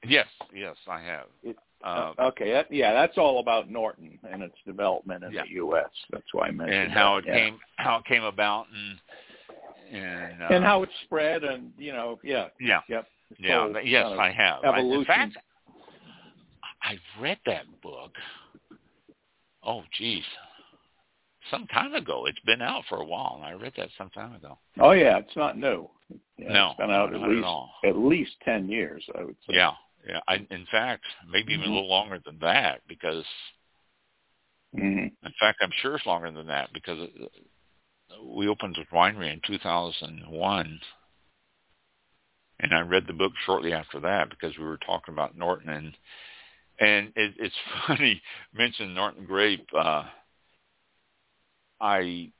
Yes, 0.07 0.27
yes, 0.55 0.77
I 0.87 1.01
have. 1.01 1.27
It- 1.43 1.59
Uh, 1.85 2.13
okay, 2.19 2.51
that, 2.53 2.67
yeah, 2.73 2.93
that's 2.93 3.17
all 3.19 3.39
about 3.39 3.71
Norton 3.71 4.19
and 4.29 4.43
its 4.43 4.57
development 4.67 5.23
in 5.23 5.31
Yeah. 5.31 5.45
the 5.45 5.51
U.S. 5.63 5.89
That's 6.11 6.27
why 6.35 6.49
I 6.49 6.51
mentioned 6.51 6.75
and 6.77 6.93
how 6.93 7.15
that, 7.15 7.19
it 7.19 7.27
yeah. 7.29 7.35
came 7.35 7.61
how 7.77 7.99
it 7.99 8.05
came 8.05 8.25
about 8.25 8.67
and 8.75 8.99
and 9.97 10.43
uh, 10.43 10.49
and 10.51 10.65
how 10.65 10.83
it 10.83 10.91
spread 11.05 11.45
and 11.45 11.73
you 11.79 11.93
know 11.93 12.19
yeah 12.25 12.49
yeah 12.61 12.81
yep 12.89 13.07
yeah 13.39 13.69
yes 13.85 14.03
kind 14.03 14.13
of 14.15 14.19
I 14.19 14.31
have 14.33 14.65
I, 14.65 14.69
in 14.69 14.75
evolution. 14.87 15.05
fact 15.07 15.37
I've 16.83 17.23
read 17.23 17.39
that 17.47 17.65
book 17.81 18.13
oh 19.63 19.83
geez 19.97 20.25
some 21.51 21.67
time 21.69 21.95
ago 21.95 22.27
it's 22.27 22.41
been 22.41 22.61
out 22.61 22.85
for 22.89 22.99
a 23.01 23.05
while 23.05 23.35
and 23.37 23.45
I 23.45 23.53
read 23.53 23.73
that 23.77 23.89
some 23.97 24.11
time 24.11 24.35
ago 24.35 24.59
oh 24.81 24.91
yeah 24.93 25.19
it's 25.19 25.37
not 25.37 25.57
new 25.57 25.89
yeah, 26.37 26.53
No, 26.53 26.67
it's 26.71 26.79
been 26.79 26.91
out 26.91 27.15
at 27.15 27.23
at 27.23 27.29
least 27.29 27.45
all. 27.45 27.71
at 27.85 27.97
least 27.97 28.33
ten 28.45 28.69
years 28.69 29.05
I 29.17 29.23
would 29.23 29.37
say 29.47 29.55
yeah 29.55 29.73
yeah 30.07 30.21
I 30.29 30.47
in 30.51 30.67
fact 30.71 31.05
maybe 31.29 31.53
even 31.55 31.67
Mhm. 31.67 31.71
a 31.71 31.75
little 31.75 31.89
longer 31.89 32.19
than 32.25 32.39
that 32.41 32.81
because 32.89 33.25
hmm 34.75 35.07
in 35.25 35.33
fact 35.41 35.59
I'm 35.61 35.73
sure 35.83 35.97
it's 35.97 36.07
longer 36.07 36.31
than 36.31 36.47
that 36.47 36.73
because 36.73 37.09
we 38.25 38.49
opened 38.49 38.77
the 38.77 38.85
winery 38.97 39.33
in 39.33 39.41
2001 39.47 40.81
and 42.61 42.75
I 42.75 42.81
read 42.81 43.07
the 43.07 43.13
book 43.13 43.33
shortly 43.45 43.73
after 43.73 44.01
that 44.01 44.31
because 44.31 44.57
we 44.59 44.65
were 44.65 44.79
talking 44.79 45.15
about 45.15 45.37
Norton 45.37 45.71
and 45.71 45.97
and 46.81 47.09
it, 47.17 47.35
it's 47.39 47.55
funny 47.87 48.23
mention 48.53 48.95
Norton 48.95 49.25
grape. 49.25 49.69
Uh, 49.77 50.05
I 51.81 52.33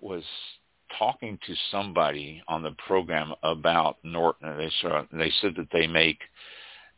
was 0.00 0.24
talking 0.98 1.38
to 1.46 1.54
somebody 1.70 2.42
on 2.48 2.62
the 2.62 2.74
program 2.86 3.32
about 3.42 3.98
Norton, 4.02 4.56
they 4.56 4.70
said 4.80 5.06
they 5.12 5.32
said 5.40 5.54
that 5.56 5.68
they 5.72 5.86
make 5.86 6.18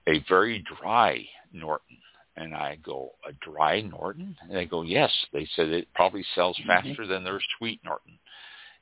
a 0.06 0.24
very 0.28 0.64
dry 0.80 1.24
Norton. 1.52 1.96
And 2.38 2.54
I 2.54 2.76
go, 2.84 3.12
a 3.26 3.32
dry 3.50 3.80
Norton? 3.80 4.36
And 4.42 4.54
they 4.54 4.66
go, 4.66 4.82
yes. 4.82 5.10
They 5.32 5.48
said 5.56 5.68
it 5.68 5.88
probably 5.94 6.24
sells 6.34 6.56
mm-hmm. 6.58 6.68
faster 6.68 7.02
mm-hmm. 7.02 7.10
than 7.10 7.24
their 7.24 7.40
sweet 7.56 7.80
Norton. 7.82 8.18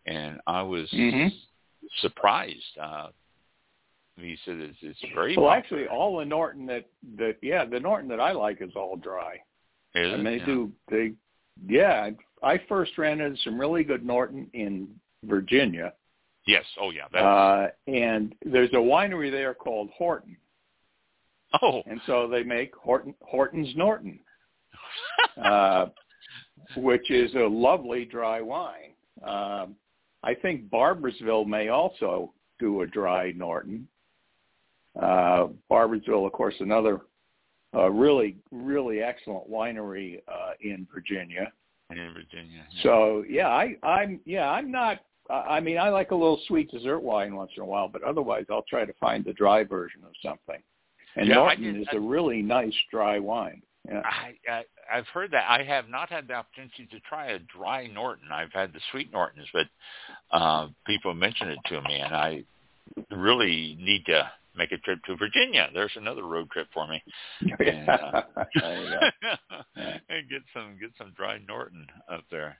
And 0.06 0.40
I 0.46 0.62
was 0.62 0.90
mm-hmm. 0.90 1.28
surprised. 2.00 2.78
Uh, 2.82 3.08
he 4.16 4.36
said 4.44 4.56
it's, 4.56 4.78
it's 4.82 4.98
very 5.14 5.36
well. 5.36 5.50
Actually, 5.50 5.86
all 5.86 6.18
the 6.18 6.24
Norton 6.24 6.66
that 6.66 6.86
that 7.16 7.36
yeah, 7.42 7.64
the 7.64 7.80
Norton 7.80 8.08
that 8.08 8.20
I 8.20 8.32
like 8.32 8.60
is 8.60 8.70
all 8.76 8.96
dry. 8.96 9.36
Is 9.94 10.12
and 10.12 10.26
they 10.26 10.36
yeah. 10.36 10.46
do 10.46 10.72
they 10.90 11.12
yeah. 11.66 12.10
I 12.42 12.60
first 12.68 12.96
ran 12.98 13.20
into 13.20 13.38
some 13.42 13.58
really 13.58 13.84
good 13.84 14.04
Norton 14.04 14.48
in 14.52 14.88
Virginia. 15.26 15.92
Yes. 16.46 16.64
Oh 16.80 16.90
yeah. 16.90 17.04
That's... 17.12 17.24
Uh, 17.24 17.90
and 17.90 18.34
there's 18.44 18.72
a 18.72 18.76
winery 18.76 19.30
there 19.30 19.54
called 19.54 19.90
Horton. 19.96 20.36
Oh. 21.62 21.82
And 21.86 22.00
so 22.06 22.28
they 22.28 22.42
make 22.42 22.74
Horton 22.74 23.14
Horton's 23.20 23.74
Norton, 23.76 24.18
uh, 25.42 25.86
which 26.76 27.10
is 27.10 27.32
a 27.34 27.46
lovely 27.46 28.04
dry 28.04 28.40
wine. 28.40 28.92
Um, 29.22 29.76
I 30.22 30.34
think 30.34 30.70
Barboursville 30.70 31.46
may 31.46 31.68
also 31.68 32.32
do 32.58 32.80
a 32.82 32.86
dry 32.86 33.32
Norton. 33.32 33.86
Uh, 35.00 35.48
Barboursville, 35.70 36.26
of 36.26 36.32
course, 36.32 36.54
another 36.60 37.00
uh, 37.74 37.90
really, 37.90 38.36
really 38.50 39.00
excellent 39.00 39.50
winery 39.50 40.20
uh, 40.28 40.52
in 40.60 40.86
Virginia. 40.92 41.52
In 41.90 42.12
Virginia. 42.14 42.64
Yeah. 42.70 42.82
So 42.82 43.24
yeah, 43.28 43.48
I, 43.48 43.76
I'm 43.82 44.20
yeah, 44.24 44.48
I'm 44.48 44.70
not. 44.70 45.00
I 45.30 45.60
mean, 45.60 45.78
I 45.78 45.88
like 45.88 46.10
a 46.10 46.14
little 46.14 46.40
sweet 46.46 46.70
dessert 46.70 47.00
wine 47.00 47.34
once 47.34 47.50
in 47.56 47.62
a 47.62 47.66
while, 47.66 47.88
but 47.88 48.02
otherwise, 48.02 48.44
I'll 48.50 48.64
try 48.68 48.84
to 48.84 48.92
find 48.94 49.24
the 49.24 49.32
dry 49.32 49.64
version 49.64 50.02
of 50.04 50.12
something. 50.22 50.62
And 51.16 51.28
yeah, 51.28 51.36
Norton 51.36 51.74
did, 51.74 51.80
is 51.80 51.88
a 51.92 52.00
really 52.00 52.42
nice 52.42 52.74
dry 52.90 53.18
wine. 53.18 53.62
Yeah. 53.88 54.02
I, 54.04 54.34
I 54.50 54.64
I've 54.92 55.06
heard 55.08 55.30
that. 55.30 55.44
I 55.48 55.62
have 55.62 55.88
not 55.88 56.10
had 56.10 56.28
the 56.28 56.34
opportunity 56.34 56.86
to 56.90 57.00
try 57.00 57.32
a 57.32 57.38
dry 57.38 57.86
Norton. 57.86 58.28
I've 58.32 58.52
had 58.52 58.72
the 58.72 58.80
sweet 58.90 59.12
Nortons, 59.12 59.48
but 59.52 59.66
uh, 60.30 60.68
people 60.86 61.14
mention 61.14 61.48
it 61.48 61.58
to 61.66 61.80
me, 61.82 62.00
and 62.00 62.14
I 62.14 62.44
really 63.10 63.76
need 63.80 64.04
to 64.06 64.30
make 64.56 64.72
a 64.72 64.78
trip 64.78 65.02
to 65.04 65.16
Virginia. 65.16 65.68
There's 65.72 65.92
another 65.96 66.24
road 66.24 66.50
trip 66.50 66.68
for 66.72 66.86
me. 66.86 67.02
and, 67.40 67.88
uh, 67.88 68.22
and 69.76 70.28
get 70.30 70.42
some 70.52 70.76
get 70.80 70.90
some 70.98 71.12
dry 71.16 71.38
Norton 71.46 71.86
up 72.10 72.24
there. 72.30 72.58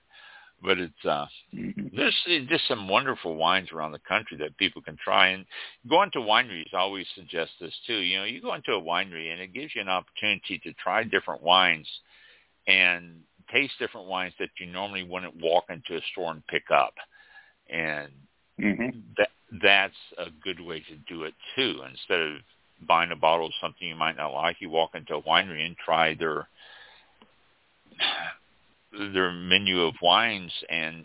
But 0.64 0.78
it's 0.78 1.04
uh 1.04 1.26
mm-hmm. 1.54 1.94
there's 1.94 2.48
just 2.48 2.66
some 2.68 2.88
wonderful 2.88 3.36
wines 3.36 3.70
around 3.70 3.92
the 3.92 4.00
country 4.08 4.38
that 4.38 4.56
people 4.56 4.80
can 4.80 4.96
try. 4.96 5.28
And 5.28 5.44
going 5.88 6.10
to 6.12 6.20
wineries 6.20 6.72
I 6.72 6.78
always 6.78 7.06
suggest 7.14 7.52
this 7.60 7.74
too. 7.86 7.98
You 7.98 8.18
know, 8.18 8.24
you 8.24 8.40
go 8.40 8.54
into 8.54 8.72
a 8.72 8.80
winery 8.80 9.30
and 9.30 9.40
it 9.40 9.52
gives 9.52 9.74
you 9.74 9.82
an 9.82 9.88
opportunity 9.88 10.58
to 10.64 10.72
try 10.74 11.04
different 11.04 11.42
wines 11.42 11.88
and 12.66 13.20
taste 13.52 13.74
different 13.78 14.06
wines 14.06 14.32
that 14.38 14.48
you 14.58 14.66
normally 14.66 15.02
wouldn't 15.02 15.40
walk 15.42 15.64
into 15.68 15.96
a 15.96 16.00
store 16.12 16.32
and 16.32 16.46
pick 16.46 16.64
up. 16.70 16.94
And 17.68 18.08
mm-hmm. 18.58 18.98
that 19.18 19.28
that's 19.62 19.94
a 20.18 20.26
good 20.42 20.60
way 20.60 20.80
to 20.80 20.96
do 21.08 21.24
it 21.24 21.34
too. 21.54 21.80
Instead 21.88 22.20
of 22.20 22.32
buying 22.88 23.12
a 23.12 23.16
bottle 23.16 23.46
of 23.46 23.52
something 23.60 23.86
you 23.86 23.94
might 23.94 24.16
not 24.16 24.32
like, 24.32 24.56
you 24.60 24.70
walk 24.70 24.94
into 24.94 25.14
a 25.14 25.22
winery 25.22 25.64
and 25.66 25.76
try 25.76 26.14
their 26.14 26.48
their 29.12 29.32
menu 29.32 29.80
of 29.82 29.94
wines 30.02 30.52
and 30.68 31.04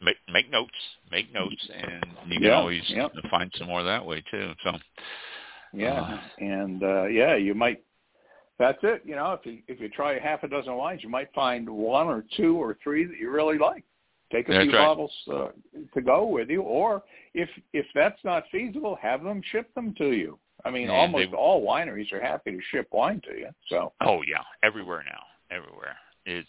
make 0.00 0.16
make 0.32 0.50
notes, 0.50 0.70
make 1.10 1.32
notes, 1.32 1.68
and 1.74 2.06
you 2.26 2.40
can 2.40 2.48
yeah, 2.48 2.54
always 2.54 2.82
yeah. 2.88 3.08
find 3.30 3.52
some 3.56 3.68
more 3.68 3.82
that 3.82 4.04
way 4.04 4.22
too. 4.30 4.52
So 4.64 4.72
yeah, 5.72 6.00
uh, 6.00 6.18
and 6.38 6.82
uh, 6.82 7.04
yeah, 7.04 7.36
you 7.36 7.54
might. 7.54 7.82
That's 8.58 8.78
it. 8.82 9.02
You 9.04 9.16
know, 9.16 9.32
if 9.32 9.46
you 9.46 9.58
if 9.68 9.80
you 9.80 9.88
try 9.88 10.18
half 10.18 10.42
a 10.42 10.48
dozen 10.48 10.74
wines, 10.74 11.02
you 11.02 11.08
might 11.08 11.32
find 11.34 11.68
one 11.68 12.06
or 12.06 12.24
two 12.36 12.56
or 12.56 12.76
three 12.82 13.04
that 13.04 13.16
you 13.18 13.30
really 13.30 13.58
like. 13.58 13.84
Take 14.30 14.48
a 14.48 14.52
few 14.62 14.72
right. 14.72 14.86
bottles 14.86 15.12
uh, 15.30 15.48
to 15.92 16.00
go 16.00 16.26
with 16.26 16.48
you, 16.48 16.62
or 16.62 17.02
if 17.34 17.48
if 17.72 17.86
that's 17.94 18.22
not 18.24 18.44
feasible, 18.50 18.96
have 19.00 19.22
them 19.22 19.42
ship 19.50 19.72
them 19.74 19.94
to 19.98 20.12
you. 20.12 20.38
I 20.64 20.70
mean, 20.70 20.88
Yeah, 20.88 20.94
almost 20.94 21.30
they- 21.30 21.36
all 21.36 21.66
wineries 21.66 22.12
are 22.12 22.20
happy 22.20 22.52
to 22.52 22.60
ship 22.70 22.88
wine 22.92 23.20
to 23.28 23.36
you. 23.36 23.48
So 23.68 23.92
Oh 24.00 24.22
yeah, 24.22 24.42
everywhere 24.62 25.04
now, 25.04 25.22
everywhere. 25.50 25.96
It's 26.24 26.48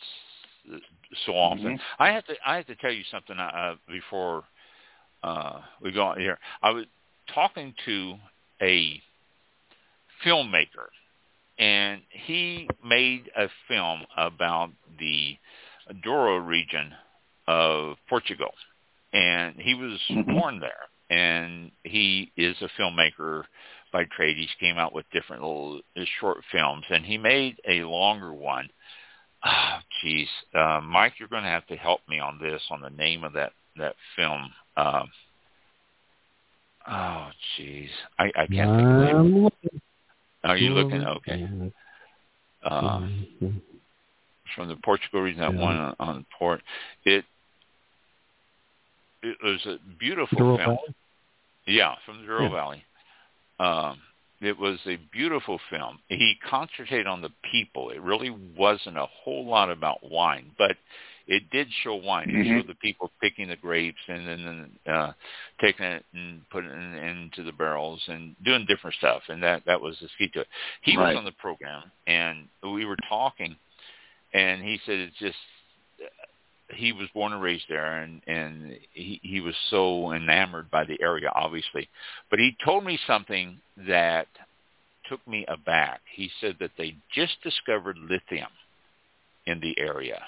uh, 0.71 0.77
so 1.25 1.33
often. 1.33 1.77
Mhm. 1.77 1.79
I 1.99 2.11
have 2.11 2.25
to 2.25 2.35
I 2.45 2.55
have 2.57 2.67
to 2.67 2.75
tell 2.75 2.91
you 2.91 3.03
something 3.05 3.37
uh, 3.39 3.75
before 3.87 4.43
uh, 5.23 5.61
we 5.81 5.91
go 5.91 6.07
on 6.07 6.19
here. 6.19 6.39
I 6.61 6.71
was 6.71 6.85
talking 7.33 7.73
to 7.85 8.15
a 8.61 9.01
filmmaker, 10.23 10.89
and 11.57 12.01
he 12.09 12.69
made 12.83 13.29
a 13.35 13.47
film 13.67 14.05
about 14.17 14.71
the 14.99 15.37
Douro 16.03 16.37
region 16.37 16.93
of 17.47 17.97
Portugal, 18.07 18.53
and 19.11 19.55
he 19.59 19.73
was 19.73 19.99
Mhm. 20.09 20.25
born 20.39 20.59
there. 20.59 20.87
And 21.09 21.71
he 21.83 22.31
is 22.37 22.59
a 22.61 22.69
filmmaker 22.69 23.45
by 23.91 24.05
trade. 24.05 24.37
He 24.37 24.47
came 24.59 24.79
out 24.79 24.93
with 24.93 25.09
different 25.11 25.43
little 25.43 25.81
uh, 25.95 26.05
short 26.19 26.43
films, 26.45 26.85
and 26.89 27.05
he 27.05 27.17
made 27.17 27.59
a 27.67 27.83
longer 27.83 28.33
one. 28.33 28.69
Oh, 29.45 29.77
geez, 30.01 30.27
uh, 30.53 30.79
Mike, 30.81 31.13
you're 31.19 31.27
going 31.27 31.43
to 31.43 31.49
have 31.49 31.67
to 31.67 31.75
help 31.75 31.99
me 32.07 32.19
on 32.19 32.39
this 32.39 32.61
on 32.69 32.81
the 32.81 32.89
name 32.89 33.23
of 33.23 33.33
that 33.33 33.51
that 33.77 33.95
film. 34.15 34.51
Um, 34.77 35.09
oh, 36.87 37.29
jeez, 37.57 37.89
I, 38.19 38.31
I 38.37 38.47
can't 38.47 38.77
think 38.77 38.89
of 38.89 38.97
the 38.97 39.05
name. 39.05 39.17
I'm 39.17 39.43
looking. 39.43 39.81
Are 40.43 40.57
you 40.57 40.69
looking? 40.71 41.03
Okay. 41.03 41.47
Mm-hmm. 42.65 43.47
from 44.55 44.67
the 44.69 44.75
Portugal 44.77 45.21
region, 45.21 45.41
that 45.41 45.53
Yeah. 45.53 45.61
one 45.61 45.77
on, 45.77 45.95
on 45.99 46.25
port. 46.37 46.61
It 47.05 47.25
it 49.23 49.37
was 49.41 49.65
a 49.65 49.77
beautiful 49.97 50.37
Douro 50.37 50.57
film. 50.57 50.69
Valley? 50.77 50.95
Yeah, 51.65 51.95
from 52.05 52.21
the 52.21 52.27
Douro 52.27 52.43
Yeah. 52.43 52.49
Valley. 52.49 52.83
Um, 53.59 54.01
it 54.41 54.57
was 54.57 54.79
a 54.85 54.97
beautiful 55.11 55.59
film. 55.69 55.99
He 56.07 56.35
concentrated 56.49 57.07
on 57.07 57.21
the 57.21 57.31
people. 57.51 57.91
It 57.91 58.01
really 58.01 58.29
wasn't 58.57 58.97
a 58.97 59.05
whole 59.05 59.45
lot 59.45 59.69
about 59.69 59.99
wine, 60.03 60.51
but 60.57 60.75
it 61.27 61.49
did 61.51 61.71
show 61.83 61.95
wine. 61.95 62.29
It 62.29 62.45
Mhm. 62.45 62.53
showed 62.53 62.67
the 62.67 62.75
people 62.75 63.11
picking 63.21 63.47
the 63.47 63.55
grapes 63.55 64.01
and 64.07 64.27
then 64.27 64.79
uh, 64.85 65.13
taking 65.59 65.85
it 65.85 66.05
and 66.13 66.47
putting 66.49 66.71
it 66.71 67.03
into 67.03 67.43
the 67.43 67.53
barrels 67.53 68.05
and 68.09 68.35
doing 68.43 68.65
different 68.65 68.95
stuff. 68.97 69.23
And 69.29 69.41
that 69.43 69.63
that 69.65 69.79
was 69.79 69.99
the 69.99 70.09
key 70.17 70.27
to 70.29 70.41
it. 70.41 70.47
He 70.81 70.97
Right. 70.97 71.09
was 71.09 71.17
on 71.17 71.25
the 71.25 71.31
program, 71.33 71.91
and 72.07 72.49
we 72.61 72.85
were 72.85 72.97
talking, 73.07 73.55
and 74.33 74.61
he 74.61 74.77
said 74.79 74.99
it's 74.99 75.17
just 75.17 75.37
he 76.75 76.91
was 76.91 77.07
born 77.13 77.33
and 77.33 77.41
raised 77.41 77.65
there 77.69 78.01
and 78.01 78.21
and 78.27 78.77
he 78.93 79.19
he 79.23 79.41
was 79.41 79.55
so 79.69 80.11
enamored 80.11 80.69
by 80.71 80.83
the 80.83 81.01
area 81.01 81.31
obviously. 81.33 81.89
But 82.29 82.39
he 82.39 82.55
told 82.63 82.83
me 82.85 82.99
something 83.07 83.59
that 83.87 84.27
took 85.09 85.25
me 85.27 85.45
aback. 85.47 86.01
He 86.13 86.29
said 86.39 86.57
that 86.59 86.71
they 86.77 86.95
just 87.13 87.41
discovered 87.43 87.97
lithium 87.97 88.49
in 89.45 89.59
the 89.59 89.77
area. 89.77 90.21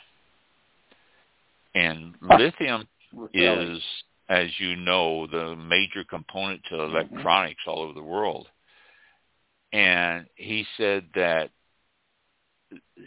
And 1.73 2.15
lithium 2.21 2.87
really. 3.13 3.75
is 3.75 3.81
as 4.29 4.47
you 4.57 4.75
know 4.75 5.27
the 5.27 5.55
major 5.55 6.03
component 6.03 6.61
to 6.65 6.75
mm-hmm. 6.75 6.95
electronics 6.95 7.61
all 7.67 7.81
over 7.81 7.93
the 7.93 8.03
world. 8.03 8.47
And 9.71 10.25
he 10.35 10.65
said 10.77 11.05
that 11.15 11.49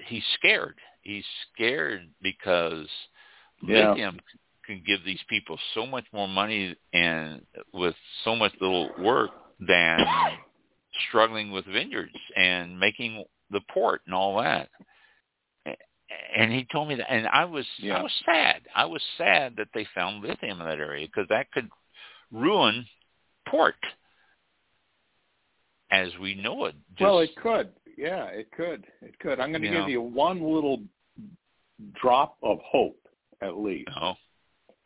he's 0.06 0.24
scared. 0.34 0.76
He's 1.02 1.24
scared 1.52 2.08
because 2.22 2.86
Yeah. 3.62 3.90
lithium 3.90 4.20
can 4.64 4.82
give 4.86 5.04
these 5.04 5.20
people 5.28 5.58
so 5.74 5.86
much 5.86 6.04
more 6.12 6.28
money 6.28 6.76
and 6.92 7.42
with 7.72 7.94
so 8.24 8.36
much 8.36 8.52
little 8.60 8.90
work 9.00 9.30
than 9.60 10.00
struggling 11.08 11.50
with 11.50 11.64
vineyards 11.64 12.12
and 12.36 12.78
making 12.78 13.24
the 13.50 13.60
port 13.72 14.02
and 14.06 14.14
all 14.14 14.40
that. 14.42 14.68
And 16.36 16.52
he 16.52 16.66
told 16.70 16.88
me 16.88 16.94
that, 16.96 17.10
and 17.10 17.26
I 17.26 17.44
was 17.44 17.66
I 17.82 18.02
was 18.02 18.12
sad. 18.24 18.62
I 18.74 18.86
was 18.86 19.02
sad 19.16 19.54
that 19.56 19.68
they 19.74 19.86
found 19.94 20.22
lithium 20.22 20.60
in 20.60 20.66
that 20.66 20.78
area 20.78 21.06
because 21.06 21.28
that 21.28 21.50
could 21.52 21.68
ruin 22.32 22.86
port 23.46 23.74
as 25.90 26.08
we 26.20 26.34
know 26.34 26.66
it. 26.66 26.74
Just, 26.92 27.02
well, 27.02 27.18
it 27.20 27.34
could. 27.36 27.70
Yeah, 27.96 28.24
it 28.26 28.50
could. 28.52 28.86
It 29.02 29.18
could. 29.18 29.40
I'm 29.40 29.50
going 29.50 29.62
to 29.62 29.68
give 29.68 29.80
know. 29.80 29.86
you 29.86 30.00
one 30.00 30.42
little 30.42 30.80
drop 32.00 32.36
of 32.42 32.58
hope, 32.64 32.98
at 33.42 33.56
least. 33.58 33.88
you 33.88 34.12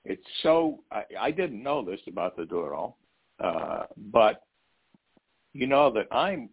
It's 0.04 0.26
so 0.42 0.80
I, 0.90 1.04
I 1.18 1.30
didn't 1.30 1.62
know 1.62 1.84
this 1.84 2.00
about 2.08 2.36
the 2.36 2.44
Douro, 2.44 2.96
uh, 3.40 3.84
but 3.96 4.42
you 5.52 5.66
know 5.66 5.90
that 5.92 6.08
I'm 6.10 6.48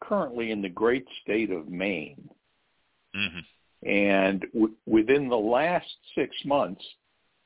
currently 0.00 0.50
in 0.50 0.62
the 0.62 0.68
great 0.68 1.06
state 1.22 1.50
of 1.50 1.68
Maine, 1.68 2.28
mhm. 3.16 3.42
and 3.88 4.40
w- 4.52 4.74
within 4.86 5.28
the 5.28 5.36
last 5.36 5.86
six 6.14 6.34
months, 6.44 6.82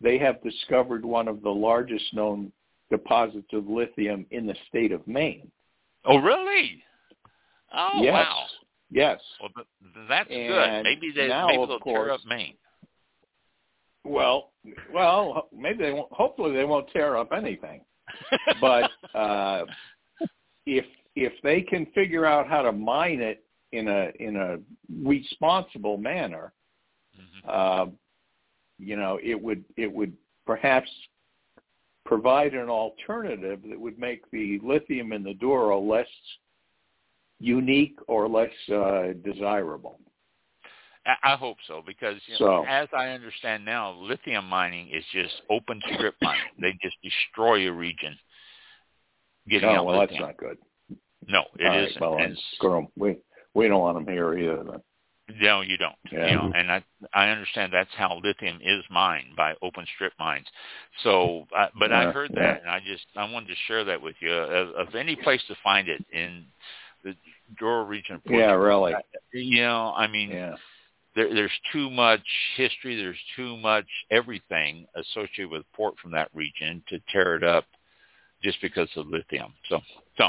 they 0.01 0.19
have 0.19 0.43
discovered 0.43 1.05
one 1.05 1.29
of 1.29 1.43
the 1.43 1.51
largest 1.51 2.13
known 2.15 2.53
deposits 2.91 3.49
of 3.53 3.69
lithium 3.69 4.27
in 4.31 4.47
the 4.47 4.57
state 4.69 4.93
of 4.93 5.07
Maine. 5.07 5.51
Oh, 6.05 6.19
really? 6.19 6.83
Oh, 7.75 8.01
yes. 8.03 8.13
wow. 8.13 8.45
Yes. 8.91 9.21
Well, 9.41 9.51
that's 10.09 10.31
And 10.31 10.49
good. 10.49 10.83
Maybe 10.85 11.11
they 11.15 11.29
now, 11.29 11.49
maybe 11.49 11.67
they'll 11.67 11.79
course- 11.81 12.07
tear 12.07 12.13
up 12.13 12.21
Maine. 12.27 12.55
Well, 14.09 14.53
well, 14.93 15.49
maybe 15.57 15.85
they 15.85 15.93
won't. 15.93 16.11
Hopefully, 16.13 16.55
they 16.55 16.65
won't 16.65 16.91
tear 16.91 17.17
up 17.17 17.33
anything. 17.33 17.83
But 18.61 18.91
uh, 19.15 19.65
if 20.67 20.87
if 21.15 21.33
they 21.43 21.61
can 21.61 21.87
figure 21.95 22.25
out 22.25 22.49
how 22.49 22.63
to 22.63 22.73
mine 22.73 23.21
it 23.21 23.45
in 23.73 23.89
a 23.89 24.11
in 24.19 24.37
a 24.37 24.59
responsible 25.03 25.99
manner, 25.99 26.53
Mhm. 27.19 27.49
uh, 27.49 27.87
you 28.79 28.97
know, 28.97 29.19
it 29.23 29.41
would 29.41 29.65
it 29.77 29.93
would 29.93 30.17
perhaps 30.47 30.91
provide 32.05 32.55
an 32.55 32.71
alternative 32.71 33.61
that 33.69 33.79
would 33.79 33.99
make 33.99 34.23
the 34.31 34.59
lithium 34.61 35.13
in 35.13 35.23
the 35.23 35.35
Douro 35.35 35.79
less 35.79 36.09
unique 37.39 37.99
or 38.09 38.27
less 38.29 38.53
uh, 38.71 39.13
desirable. 39.23 40.01
I, 41.07 41.33
I 41.33 41.37
hope 41.37 41.57
so 41.67 41.83
because 41.87 42.21
you 42.27 42.35
know, 42.35 42.63
So- 42.63 42.65
as 42.69 42.89
I 42.93 43.09
understand 43.09 43.65
now, 43.65 43.93
lithium 43.93 44.47
mining 44.47 44.89
is 44.91 45.05
just 45.13 45.35
open 45.51 45.81
strip 45.95 46.15
mining. 46.23 46.43
They 46.61 46.73
just 46.83 46.97
destroy 47.03 47.69
a 47.69 47.73
region. 47.73 48.19
Getting 49.49 49.69
Oh 49.71 49.77
out 49.77 49.87
well, 49.87 50.01
that's 50.01 50.13
not 50.21 50.37
good. 50.37 50.59
No, 51.27 51.45
it 51.59 51.65
right, 51.65 51.89
isn't. 51.89 52.01
well, 52.01 52.19
And 52.19 52.39
I'm. 52.63 52.89
We 52.97 53.17
we 53.55 53.69
don't 53.69 53.81
want 53.81 53.97
them 53.97 54.13
here 54.13 54.37
either. 54.39 54.63
Then. 54.63 54.83
No, 55.41 55.61
you 55.61 55.77
don't. 55.77 55.95
Yeah. 56.11 56.27
You 56.27 56.35
know, 56.37 56.53
and 56.55 56.71
I 56.73 56.83
I 57.13 57.29
understand 57.29 57.73
that's 57.73 57.91
how 57.97 58.21
lithium 58.23 58.61
is 58.63 58.83
mined 58.91 59.37
by 59.37 59.55
open 59.63 59.87
strip 59.95 60.13
mines. 60.19 60.47
So, 61.03 61.47
uh, 61.57 61.69
but 61.79 61.93
I 61.93 62.05
Yeah, 62.05 62.13
heard 62.13 62.31
yeah. 62.35 62.43
that, 62.43 62.61
and 62.63 62.71
I 62.71 62.81
just 62.81 63.05
I 63.17 63.31
wanted 63.31 63.49
to 63.49 63.55
share 63.67 63.85
that 63.85 64.01
with 64.01 64.17
you. 64.21 64.33
Of, 64.33 64.89
of 64.89 64.95
any 64.95 65.17
place 65.17 65.43
to 65.49 65.55
find 65.63 65.89
it 65.89 66.05
in 66.13 66.47
the 67.05 67.15
Douro 67.59 67.85
region 67.85 68.17
of 68.17 68.25
Portugal, 68.25 68.49
Yeah, 68.49 68.53
really. 68.55 68.95
you 69.33 69.63
know, 69.63 69.93
I 69.97 70.07
mean, 70.07 70.31
Yeah. 70.31 70.57
There, 71.19 71.35
there's 71.35 71.51
too 71.73 71.91
much 71.91 72.23
history. 72.57 72.97
There's 72.97 73.19
too 73.35 73.57
much 73.57 73.87
everything 74.13 74.87
associated 74.95 75.51
with 75.51 75.65
port 75.73 75.95
from 76.01 76.13
that 76.13 76.29
region 76.33 76.81
to 76.89 77.01
tear 77.13 77.35
it 77.35 77.43
up 77.43 77.65
just 78.41 78.59
because 78.63 78.89
of 78.95 79.09
lithium. 79.09 79.53
So, 79.69 79.81
so 80.17 80.29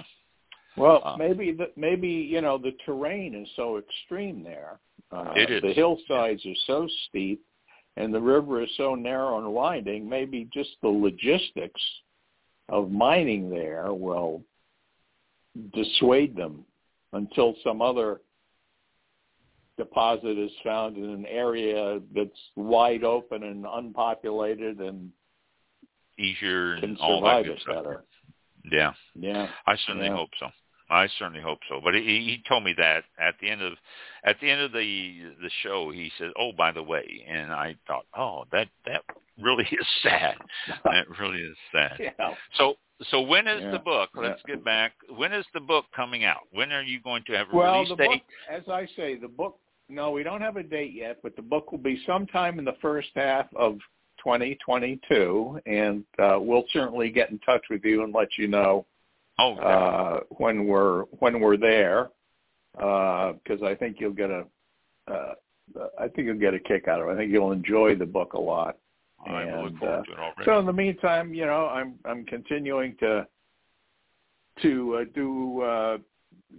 Well, 0.75 1.01
Uh, 1.05 1.15
maybe 1.15 1.51
the, 1.51 1.71
maybe 1.75 2.09
you 2.09 2.41
know 2.41 2.57
the 2.57 2.71
terrain 2.85 3.35
is 3.35 3.47
so 3.55 3.77
extreme 3.77 4.43
there. 4.43 4.79
Uh, 5.11 5.33
It 5.35 5.51
is. 5.51 5.61
The 5.61 5.73
hillsides 5.73 6.43
are 6.45 6.61
so 6.65 6.87
steep, 7.07 7.39
and 7.97 8.11
the 8.11 8.21
river 8.21 8.63
is 8.63 8.69
so 8.75 8.95
narrow 8.95 9.37
and 9.37 9.53
winding. 9.53 10.09
Maybe 10.09 10.49
just 10.51 10.71
the 10.81 10.89
logistics 10.89 11.81
of 12.69 12.89
mining 12.89 13.49
there 13.49 13.93
will 13.93 14.43
dissuade 15.73 16.35
them 16.35 16.65
until 17.13 17.55
some 17.63 17.79
other 17.81 18.21
deposit 19.79 20.37
is 20.37 20.51
found 20.63 20.95
in 20.97 21.05
an 21.09 21.25
area 21.25 21.99
that's 22.15 22.39
wide 22.55 23.03
open 23.03 23.41
and 23.43 23.65
unpopulated 23.67 24.79
and 24.79 25.11
easier 26.19 26.73
and 26.73 26.97
all 26.99 27.21
that 27.21 27.45
good 27.45 27.59
stuff. 27.61 27.75
better. 27.83 28.03
Yeah. 28.71 28.93
Yeah. 29.15 29.47
I 29.65 29.75
certainly 29.87 30.07
Yeah. 30.07 30.15
hope 30.15 30.29
so. 30.39 30.47
I 30.91 31.07
certainly 31.19 31.41
hope 31.41 31.59
so. 31.69 31.79
But 31.83 31.93
he, 31.93 32.01
he 32.01 32.43
told 32.47 32.63
me 32.63 32.73
that 32.77 33.03
at 33.19 33.35
the 33.39 33.49
end 33.49 33.61
of 33.61 33.73
at 34.23 34.39
the 34.41 34.49
end 34.49 34.61
of 34.61 34.71
the 34.71 35.33
the 35.41 35.49
show, 35.61 35.91
he 35.91 36.11
said, 36.17 36.31
"Oh, 36.35 36.51
by 36.51 36.71
the 36.71 36.81
way," 36.83 37.23
and 37.27 37.53
I 37.53 37.75
thought, 37.87 38.05
"Oh, 38.17 38.45
that 38.51 38.67
that 38.85 39.03
really 39.39 39.65
is 39.71 39.87
sad. 40.03 40.35
that 40.83 41.07
really 41.19 41.41
is 41.41 41.57
sad." 41.71 41.99
Yeah. 41.99 42.33
So 42.55 42.75
so 43.11 43.21
when 43.21 43.47
is 43.47 43.61
Yeah. 43.61 43.71
the 43.71 43.79
book? 43.79 44.09
Let's 44.15 44.41
get 44.47 44.63
back. 44.65 44.93
When 45.15 45.31
is 45.31 45.45
the 45.53 45.59
book 45.61 45.85
coming 45.95 46.25
out? 46.25 46.41
When 46.51 46.71
are 46.73 46.81
you 46.81 46.99
going 46.99 47.23
to 47.27 47.33
have 47.37 47.47
a 47.53 47.55
Well, 47.55 47.73
release 47.75 47.89
the 47.89 47.95
date? 47.95 48.07
book, 48.09 48.21
as 48.49 48.67
I 48.67 48.87
say, 48.97 49.15
the 49.15 49.27
book. 49.29 49.59
No, 49.89 50.11
we 50.11 50.21
don't 50.21 50.41
have 50.41 50.55
a 50.57 50.63
date 50.63 50.93
yet, 50.93 51.17
but 51.23 51.35
the 51.35 51.41
book 51.41 51.71
will 51.71 51.79
be 51.79 52.01
sometime 52.05 52.59
in 52.59 52.65
the 52.65 52.77
first 52.79 53.09
half 53.15 53.47
of 53.55 53.73
2022, 54.23 55.59
and 55.65 56.03
uh, 56.19 56.37
we'll 56.39 56.65
certainly 56.71 57.09
get 57.09 57.31
in 57.31 57.39
touch 57.39 57.63
with 57.69 57.83
you 57.83 58.03
and 58.03 58.13
let 58.13 58.37
you 58.37 58.47
know 58.47 58.85
oh, 59.39 59.53
okay. 59.53 59.61
uh, 59.63 60.19
when 60.37 60.67
we're 60.67 61.03
when 61.19 61.39
we're 61.39 61.57
there, 61.57 62.09
because 62.73 63.63
I 63.63 63.75
think 63.75 63.97
you'll 63.99 64.11
get 64.11 64.29
a. 64.29 64.45
Uh, 65.09 65.33
I 65.99 66.07
think 66.07 66.25
you'll 66.25 66.39
get 66.39 66.53
a 66.53 66.59
kick 66.59 66.87
out 66.87 66.99
of 66.99 67.09
it. 67.09 67.11
I 67.11 67.15
think 67.15 67.31
you'll 67.31 67.51
enjoy 67.51 67.95
the 67.95 68.05
book 68.05 68.33
a 68.33 68.39
lot. 68.39 68.77
I 69.27 69.45
will 69.45 69.65
look 69.65 69.77
forward 69.77 69.99
uh, 69.99 70.03
to 70.03 70.11
it 70.11 70.19
already. 70.19 70.45
So 70.45 70.59
in 70.59 70.65
the 70.65 70.73
meantime, 70.73 71.33
you 71.33 71.45
know, 71.45 71.67
I'm 71.67 71.95
I'm 72.05 72.25
continuing 72.25 72.95
to 72.97 73.27
to 74.61 74.95
uh, 74.95 75.03
do 75.15 75.61
uh, 75.61 75.97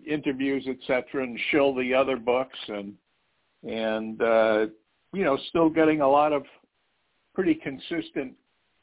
interviews, 0.07 0.66
etc., 0.66 1.23
and 1.23 1.39
shill 1.51 1.74
the 1.74 1.94
other 1.94 2.16
books, 2.16 2.59
and 2.69 2.94
and 3.62 4.20
uh, 4.22 4.66
you 5.12 5.24
know, 5.24 5.38
still 5.48 5.68
getting 5.68 6.00
a 6.00 6.08
lot 6.08 6.32
of 6.32 6.44
pretty 7.34 7.54
consistent 7.54 8.34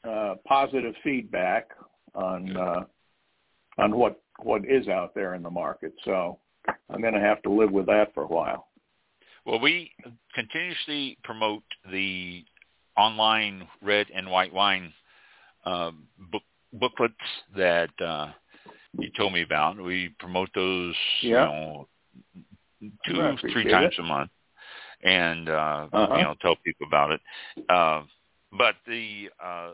uh, 0.08 0.34
positive 0.46 0.94
feedback 1.02 1.68
on 2.14 2.56
uh, 2.56 2.84
on 3.78 3.96
what 3.96 4.20
what 4.42 4.62
is 4.64 4.88
out 4.88 5.14
there 5.14 5.34
in 5.34 5.42
the 5.42 5.50
market. 5.50 5.92
So 6.04 6.38
I'm 6.90 7.00
going 7.00 7.14
to 7.14 7.20
have 7.20 7.42
to 7.42 7.50
live 7.50 7.70
with 7.72 7.86
that 7.86 8.14
for 8.14 8.24
a 8.24 8.28
while. 8.28 8.68
Well, 9.44 9.60
we 9.60 9.90
continuously 10.34 11.16
promote 11.24 11.62
the 11.90 12.44
online 12.96 13.66
red 13.82 14.06
and 14.14 14.30
white 14.30 14.52
wine 14.52 14.92
um, 15.64 16.06
book, 16.30 16.42
booklets 16.72 17.14
that 17.56 17.90
uh, 18.04 18.28
you 18.98 19.10
told 19.16 19.32
me 19.32 19.42
about. 19.42 19.78
We 19.82 20.14
promote 20.18 20.50
those, 20.54 20.94
Yeah. 21.22 21.48
you 21.48 22.88
know, 22.88 22.96
two, 23.06 23.36
three 23.52 23.70
times 23.70 23.94
it. 23.96 24.00
a 24.00 24.02
month, 24.02 24.30
and 25.02 25.48
uh, 25.48 25.88
Uh-huh. 25.92 26.16
you 26.16 26.22
know, 26.22 26.34
tell 26.40 26.56
people 26.64 26.86
about 26.86 27.10
it. 27.12 27.20
Uh, 27.68 28.02
but 28.52 28.76
the 28.86 29.30
uh, 29.42 29.72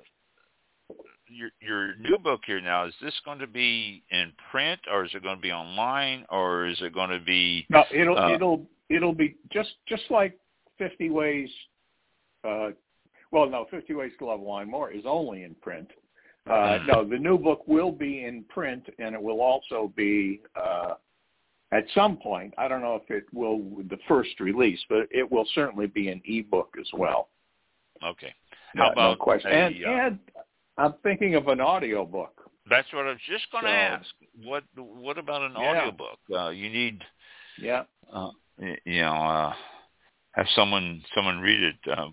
your 1.29 1.51
your 1.61 1.97
new 1.97 2.19
book 2.19 2.41
here 2.47 2.61
now 2.61 2.85
is 2.85 2.95
this 3.01 3.15
going 3.25 3.39
to 3.39 3.47
be 3.47 4.03
in 4.11 4.33
print 4.51 4.81
or 4.91 5.05
is 5.05 5.11
it 5.15 5.23
going 5.23 5.37
to 5.37 5.43
be 5.43 5.53
online 5.53 6.27
or 6.31 6.67
is 6.67 6.81
it 6.83 6.93
going 6.93 7.11
to 7.11 7.21
be 7.21 7.67
No, 7.71 7.85
it'll 7.93 8.19
Uh, 8.19 8.35
it'll 8.35 8.67
it'll 8.91 9.15
be 9.15 9.37
just 9.51 9.75
just 9.87 10.03
like 10.11 10.39
Fifty 10.77 11.09
Ways. 11.11 11.49
Uh, 12.43 12.71
well, 13.31 13.49
no, 13.49 13.67
Fifty 13.71 13.95
Ways 13.95 14.13
to 14.19 14.27
Love 14.27 14.41
Wine 14.41 14.69
More 14.71 14.91
is 14.91 15.05
only 15.07 15.45
in 15.45 15.55
print. 15.57 15.91
Uh, 16.47 16.79
no, 16.87 17.05
the 17.09 17.17
new 17.17 17.39
book 17.39 17.67
will 17.67 17.91
be 17.91 18.25
in 18.25 18.45
print, 18.51 18.85
and 18.99 19.15
it 19.15 19.23
will 19.23 19.41
also 19.41 19.91
be 19.97 20.43
uh, 20.55 20.95
at 21.75 21.85
some 21.95 22.17
point. 22.17 22.55
I 22.57 22.69
don't 22.69 22.81
know 22.83 22.97
if 22.97 23.11
it 23.11 23.25
will 23.33 23.59
the 23.89 23.99
first 24.09 24.39
release, 24.41 24.79
but 24.89 25.09
it 25.11 25.31
will 25.31 25.47
certainly 25.55 25.87
be 25.87 26.09
an 26.09 26.23
ebook 26.25 26.75
as 26.81 26.89
well. 26.95 27.29
okay? 28.03 28.35
How 28.77 28.87
No- 28.87 28.93
about 28.93 29.11
no 29.19 29.25
question? 29.25 29.51
a, 29.51 29.55
and, 29.55 29.85
uh, 29.85 29.89
and 29.89 30.19
I'm 30.79 30.93
thinking 31.03 31.35
of 31.37 31.49
an 31.49 31.61
audio 31.61 32.05
book. 32.05 32.51
That's 32.69 32.91
what 32.93 33.07
I 33.07 33.11
was 33.11 33.21
just 33.29 33.51
going 33.53 33.65
to 33.65 33.71
So- 33.71 33.75
ask. 33.75 34.15
What 34.43 34.65
what 34.77 35.17
about 35.19 35.43
an 35.43 35.53
Yeah. 35.53 35.71
audiobook? 35.83 36.19
Uh, 36.33 36.49
you 36.49 36.69
need 36.71 37.05
Yeah. 37.59 37.85
uh, 38.13 38.31
you 38.59 39.01
know 39.01 39.15
uh, 39.15 39.55
have 40.33 40.49
someone 40.51 41.05
someone 41.15 41.41
read 41.41 41.63
it. 41.63 41.89
Uh, 41.89 42.11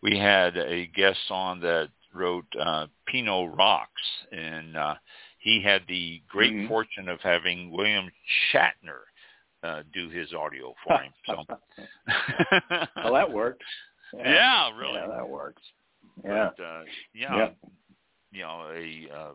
we 0.00 0.16
had 0.18 0.56
a 0.56 0.86
guest 0.86 1.30
on 1.30 1.60
that 1.60 1.90
wrote 2.14 2.46
uh, 2.58 2.86
Pinot 3.06 3.54
Rocks, 3.54 4.24
and 4.32 4.76
uh, 4.76 4.94
he 5.40 5.60
had 5.60 5.82
the 5.88 6.22
great 6.28 6.52
Mhm. 6.52 6.68
fortune 6.68 7.08
of 7.08 7.20
having 7.22 7.70
William 7.70 8.10
Shatner 8.52 9.04
uh, 9.62 9.82
do 9.92 10.08
his 10.08 10.32
audio 10.32 10.74
for 10.84 10.98
him. 11.02 11.12
So 11.26 11.44
well, 12.96 13.12
that 13.12 13.30
works. 13.30 13.66
yeah, 14.14 14.70
really. 14.76 14.94
Yeah, 14.94 15.06
that 15.08 15.28
works. 15.28 15.62
Yeah. 16.24 16.50
But, 16.56 16.62
uh, 16.62 16.84
yeah, 17.12 17.36
Yeah. 17.36 17.50
you 18.32 18.40
know, 18.42 18.70
a 18.72 19.08
uh, 19.14 19.34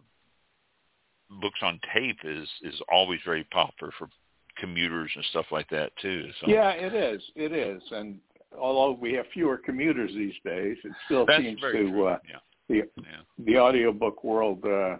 books 1.42 1.60
on 1.62 1.80
tape 1.94 2.20
is 2.24 2.50
is 2.62 2.80
always 2.90 3.20
very 3.26 3.44
popular 3.46 3.92
for 3.98 4.10
commuters 4.58 5.12
and 5.16 5.26
stuff 5.26 5.52
like 5.52 5.70
that 5.70 5.96
too. 5.98 6.32
So 6.40 6.48
Yeah, 6.48 6.72
it 6.72 6.94
is. 6.94 7.22
It 7.36 7.52
is. 7.52 7.82
And 7.92 8.20
although 8.58 8.92
we 8.92 9.14
have 9.14 9.28
fewer 9.34 9.58
commuters 9.58 10.14
these 10.14 10.36
days, 10.44 10.78
it 10.84 10.92
still 11.06 11.26
that's 11.26 11.44
seems 11.44 11.62
to 11.62 12.06
uh, 12.08 12.20
yeah, 12.28 12.40
the 12.70 12.76
yeah, 12.98 13.22
the 13.40 13.58
audiobook 13.60 14.24
world 14.24 14.64
uh 14.66 14.98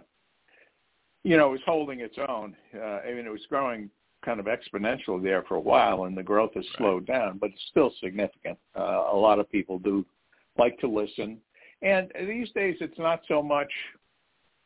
you 1.26 1.36
know 1.36 1.54
is 1.54 1.60
holding 1.66 2.00
its 2.00 2.16
own. 2.28 2.54
Uh, 2.74 3.00
I 3.06 3.12
mean, 3.12 3.26
it 3.26 3.30
was 3.32 3.44
growing 3.48 3.90
kind 4.24 4.38
of 4.38 4.46
exponentially 4.46 5.22
there 5.22 5.42
for 5.48 5.56
a 5.56 5.60
while, 5.60 6.04
and 6.04 6.16
the 6.16 6.22
growth 6.22 6.54
has 6.54 6.64
Right. 6.64 6.78
slowed 6.78 7.06
down, 7.06 7.38
but 7.38 7.50
it's 7.50 7.66
still 7.70 7.90
significant. 8.00 8.58
Uh, 8.78 9.08
a 9.12 9.16
lot 9.16 9.38
of 9.40 9.50
people 9.50 9.78
do 9.80 10.06
like 10.56 10.78
to 10.78 10.86
listen, 10.88 11.40
and 11.82 12.12
these 12.20 12.50
days 12.52 12.76
it's 12.80 12.98
not 12.98 13.22
so 13.26 13.42
much 13.42 13.70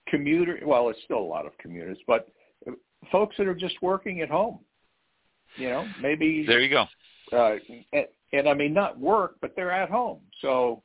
commuter. 0.07 0.61
Well, 0.65 0.91
it's 0.91 1.03
still 1.05 1.19
a 1.19 1.31
lot 1.37 1.47
of 1.47 1.57
commuters, 1.59 1.99
but 2.07 2.29
folks 3.11 3.37
that 3.39 3.47
are 3.47 3.55
just 3.55 3.81
working 3.81 4.21
at 4.21 4.29
home. 4.29 4.61
You 5.57 5.71
know, 5.71 5.89
maybe 6.01 6.45
there 6.47 6.61
you 6.61 6.69
go. 6.69 6.85
uh, 7.33 7.57
and, 7.93 8.07
and 8.33 8.49
I 8.49 8.55
mean 8.55 8.73
not 8.75 8.99
work, 8.99 9.37
but 9.41 9.57
they're 9.57 9.73
at 9.73 9.91
home. 9.91 10.21
So 10.43 10.83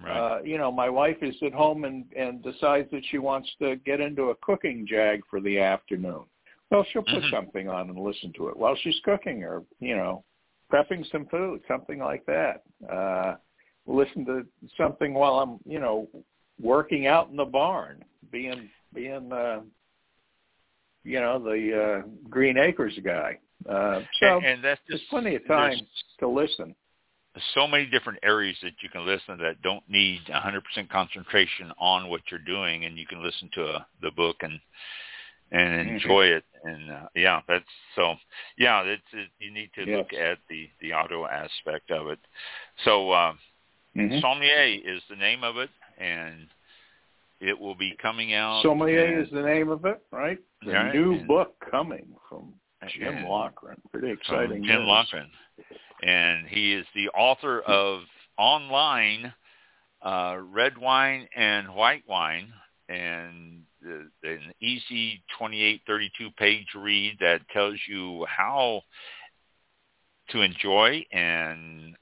Right. 0.00 0.16
Uh, 0.16 0.42
you 0.42 0.58
know, 0.58 0.72
my 0.72 0.88
wife 0.88 1.18
is 1.22 1.34
at 1.42 1.52
home 1.52 1.84
and 1.84 2.04
and 2.16 2.42
decides 2.42 2.90
that 2.90 3.02
she 3.10 3.18
wants 3.18 3.48
to 3.60 3.76
get 3.76 4.00
into 4.00 4.30
a 4.30 4.34
cooking 4.36 4.86
jag 4.88 5.20
for 5.28 5.40
the 5.40 5.58
afternoon. 5.58 6.24
Well, 6.70 6.84
she'll 6.90 7.02
put 7.02 7.22
Mhm. 7.22 7.30
something 7.30 7.68
on 7.68 7.90
and 7.90 7.98
listen 7.98 8.32
to 8.34 8.48
it 8.48 8.56
while 8.56 8.74
she's 8.76 8.98
cooking 9.00 9.44
or, 9.44 9.62
you 9.78 9.94
know, 9.94 10.24
prepping 10.70 11.04
some 11.10 11.26
food, 11.26 11.62
something 11.68 11.98
like 11.98 12.24
that. 12.26 12.62
Uh 12.88 13.36
listen 13.86 14.24
to 14.24 14.46
something 14.76 15.12
while 15.12 15.40
I'm, 15.40 15.58
you 15.66 15.80
know, 15.80 16.08
working 16.60 17.06
out 17.06 17.28
in 17.30 17.36
the 17.36 17.44
barn, 17.44 18.04
being 18.30 18.70
being 18.94 19.30
uh 19.32 19.60
you 21.04 21.20
know, 21.20 21.38
the 21.38 21.82
uh 21.82 22.08
Green 22.30 22.56
Acres 22.56 22.98
guy. 23.04 23.38
Uh 23.68 24.00
so 24.20 24.36
and, 24.38 24.46
and 24.46 24.64
that's 24.64 24.80
there's 24.88 25.00
just 25.00 25.10
plenty 25.10 25.36
of 25.36 25.46
time 25.46 25.70
there's 25.70 26.04
to 26.20 26.28
listen. 26.28 26.74
So 27.54 27.66
many 27.66 27.86
different 27.86 28.18
areas 28.22 28.56
that 28.62 28.72
you 28.82 28.90
can 28.90 29.06
listen 29.06 29.38
that 29.38 29.62
don't 29.62 29.82
need 29.88 30.20
100% 30.28 30.88
concentration 30.90 31.72
on 31.78 32.10
what 32.10 32.20
you're 32.30 32.40
doing, 32.40 32.84
and 32.84 32.98
you 32.98 33.06
can 33.06 33.22
listen 33.22 33.48
to 33.54 33.64
a, 33.64 33.86
the 34.02 34.10
book 34.10 34.36
and 34.42 34.60
and 35.50 35.86
Mhm. 35.86 35.94
enjoy 35.94 36.26
it. 36.26 36.44
And 36.64 36.90
uh, 36.90 37.08
yeah, 37.14 37.40
that's 37.46 37.68
so. 37.94 38.16
Yeah, 38.56 38.82
that's 38.84 39.02
it, 39.12 39.28
you 39.38 39.50
need 39.50 39.70
to 39.74 39.84
Yes. 39.86 39.96
look 39.98 40.12
at 40.14 40.38
the 40.48 40.68
the 40.80 40.92
auto 40.94 41.26
aspect 41.26 41.90
of 41.90 42.08
it. 42.08 42.18
So 42.84 43.10
uh, 43.10 43.34
Mhm. 43.96 44.20
Sommelier 44.22 44.80
is 44.84 45.02
the 45.10 45.16
name 45.16 45.44
of 45.44 45.58
it, 45.58 45.68
and 45.98 46.48
it 47.40 47.58
will 47.58 47.74
be 47.74 47.92
coming 48.00 48.32
out. 48.34 48.62
Sommelier 48.62 49.04
and- 49.04 49.22
is 49.26 49.30
the 49.30 49.42
name 49.42 49.68
of 49.68 49.84
it, 49.84 50.00
right? 50.10 50.38
The 50.62 50.72
Right, 50.72 50.94
new 50.94 51.14
and- 51.14 51.26
book 51.26 51.58
coming 51.70 52.14
from 52.28 52.54
Jim 52.88 53.16
and- 53.18 53.26
Laughren. 53.26 53.76
Pretty 53.90 54.10
exciting. 54.10 54.64
Jim 54.64 54.80
news. 54.84 54.88
Laughren, 54.88 55.30
and 56.02 56.46
he 56.46 56.74
is 56.74 56.86
the 56.94 57.08
author 57.10 57.60
of 57.60 58.02
online 58.38 59.32
uh, 60.02 60.36
red 60.50 60.76
wine 60.76 61.28
and 61.36 61.72
white 61.74 62.02
wine, 62.08 62.52
and 62.88 63.62
uh, 63.86 64.02
an 64.24 64.52
easy 64.60 65.22
28, 65.38 65.82
32 65.86 66.30
page 66.36 66.66
read 66.74 67.16
that 67.20 67.40
tells 67.52 67.78
you 67.88 68.26
how 68.28 68.82
to 70.30 70.40
enjoy 70.40 71.04
and 71.12 71.94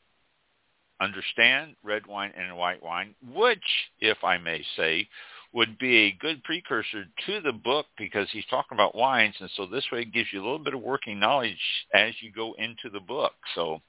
understand 1.01 1.75
red 1.83 2.07
wine 2.07 2.33
and 2.37 2.57
white 2.57 2.83
wine, 2.83 3.15
which, 3.35 3.59
if 4.01 4.19
I 4.25 4.39
may 4.39 4.65
say, 4.77 5.09
would 5.53 5.79
be 5.79 5.97
a 5.97 6.13
good 6.13 6.43
precursor 6.45 7.05
to 7.27 7.41
the 7.41 7.53
book 7.53 7.87
because 7.99 8.29
he's 8.31 8.47
talking 8.47 8.77
about 8.77 8.95
wines, 8.95 9.35
and 9.41 9.51
so 9.57 9.67
this 9.67 9.87
way 9.93 10.03
it 10.03 10.13
gives 10.13 10.29
you 10.33 10.41
a 10.41 10.45
little 10.45 10.59
bit 10.59 10.75
of 10.75 10.81
working 10.81 11.19
knowledge 11.19 11.59
as 11.93 12.15
you 12.21 12.31
go 12.33 12.55
into 12.59 12.89
the 12.93 13.01
book. 13.01 13.33
So 13.55 13.81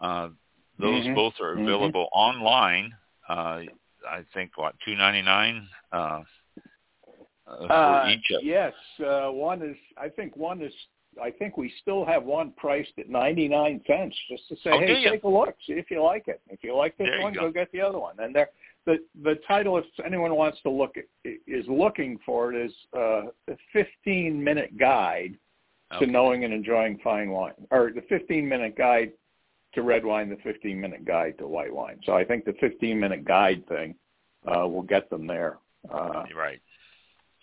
uh, 0.00 0.28
those 0.78 1.04
Mhm. 1.04 1.14
both 1.14 1.34
are 1.40 1.52
Mhm. 1.54 1.62
available 1.62 2.08
online. 2.12 2.92
Uh, 3.28 3.62
I 4.08 4.24
think 4.32 4.56
what 4.56 4.74
two 4.84 4.94
ninety 4.94 5.22
nine 5.22 5.68
uh, 5.92 6.22
uh, 7.46 7.68
for 7.82 7.96
Uh, 7.96 8.08
each 8.08 8.30
of 8.30 8.42
yes, 8.42 8.74
uh, 9.00 9.30
one 9.30 9.62
is. 9.62 9.76
I 9.96 10.08
think 10.08 10.36
one 10.36 10.62
is. 10.62 10.72
I 11.22 11.30
think 11.30 11.56
we 11.56 11.72
still 11.82 12.04
have 12.04 12.24
one 12.24 12.52
priced 12.56 12.92
at 12.98 13.08
ninety 13.08 13.48
nine 13.48 13.80
cents, 13.86 14.16
just 14.30 14.48
to 14.48 14.54
say, 14.56 14.70
Oh, 14.72 14.80
hey, 14.80 15.04
take 15.08 15.24
a 15.24 15.28
look, 15.28 15.54
see 15.66 15.74
if 15.74 15.90
you 15.90 16.02
like 16.02 16.28
it. 16.28 16.40
If 16.48 16.62
you 16.62 16.74
like 16.76 16.96
this 16.98 17.08
There 17.10 17.20
one, 17.22 17.32
go. 17.34 17.42
go. 17.42 17.50
get 17.52 17.70
the 17.72 17.80
other 17.80 17.98
one. 17.98 18.14
And 18.18 18.34
there, 18.34 18.50
the 18.84 18.98
the 19.22 19.36
title, 19.48 19.78
if 19.78 19.84
anyone 20.04 20.34
wants 20.34 20.58
to 20.62 20.70
look 20.70 20.96
at, 20.96 21.04
is 21.46 21.64
looking 21.68 22.18
for 22.24 22.52
it, 22.52 22.66
is 22.66 22.72
uh, 22.96 23.22
a 23.48 23.56
fifteen 23.72 24.42
minute 24.42 24.76
guide 24.78 25.36
Okay. 25.92 26.06
to 26.06 26.10
knowing 26.10 26.42
and 26.42 26.52
enjoying 26.52 26.98
fine 26.98 27.30
wine, 27.30 27.52
or 27.70 27.92
the 27.94 28.00
15 28.08 28.48
minute 28.48 28.76
guide 28.76 29.12
to 29.72 29.82
red 29.82 30.04
wine, 30.04 30.28
the 30.28 30.36
15 30.42 30.80
minute 30.80 31.04
guide 31.04 31.38
to 31.38 31.46
white 31.46 31.72
wine. 31.72 32.00
So 32.04 32.12
I 32.14 32.24
think 32.24 32.44
the 32.44 32.54
15 32.54 32.98
minute 32.98 33.24
guide 33.24 33.64
thing 33.68 33.94
uh, 34.48 34.66
will 34.66 34.82
get 34.82 35.08
them 35.10 35.28
there 35.28 35.58
uh, 35.88 36.24
right. 36.36 36.60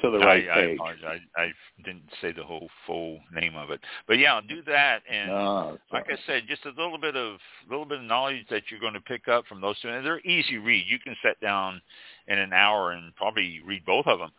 To 0.01 0.09
the 0.09 0.19
right 0.19 0.47
I, 0.49 0.59
I 0.59 0.63
apologize. 0.73 1.21
I, 1.37 1.41
I 1.41 1.51
didn't 1.85 2.09
say 2.21 2.31
the 2.31 2.43
whole 2.43 2.69
full 2.85 3.19
name 3.31 3.55
of 3.55 3.69
it, 3.69 3.79
but 4.07 4.17
yeah, 4.17 4.33
I'll 4.35 4.41
do 4.41 4.61
that. 4.63 5.03
And 5.09 5.31
it's 5.75 5.91
like 5.91 6.07
I 6.09 6.17
said, 6.25 6.43
just 6.47 6.65
a 6.65 6.69
little 6.69 6.97
bit 6.97 7.15
of 7.15 7.37
little 7.69 7.85
bit 7.85 7.99
of 7.99 8.05
knowledge 8.05 8.45
that 8.49 8.63
you're 8.69 8.79
going 8.79 8.93
to 8.93 9.01
pick 9.01 9.27
up 9.27 9.45
from 9.47 9.61
those 9.61 9.79
two. 9.79 9.89
And 9.89 10.05
they're 10.05 10.19
easy 10.21 10.57
read. 10.57 10.85
You 10.87 10.99
can 10.99 11.15
sit 11.23 11.39
down 11.39 11.81
in 12.27 12.37
an 12.37 12.53
hour 12.53 12.91
and 12.91 13.15
probably 13.15 13.61
read 13.65 13.85
both 13.85 14.07
of 14.07 14.19
them. 14.19 14.31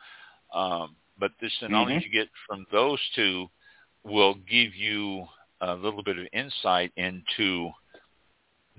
Um, 0.52 0.96
but 1.18 1.32
this 1.40 1.52
the 1.60 1.68
knowledge 1.68 2.02
Mhm. 2.02 2.04
you 2.04 2.10
get 2.10 2.28
from 2.46 2.66
those 2.72 3.00
two 3.14 3.48
will 4.02 4.34
give 4.34 4.74
you 4.74 5.26
a 5.60 5.74
little 5.74 6.02
bit 6.02 6.18
of 6.18 6.26
insight 6.32 6.92
into 6.96 7.72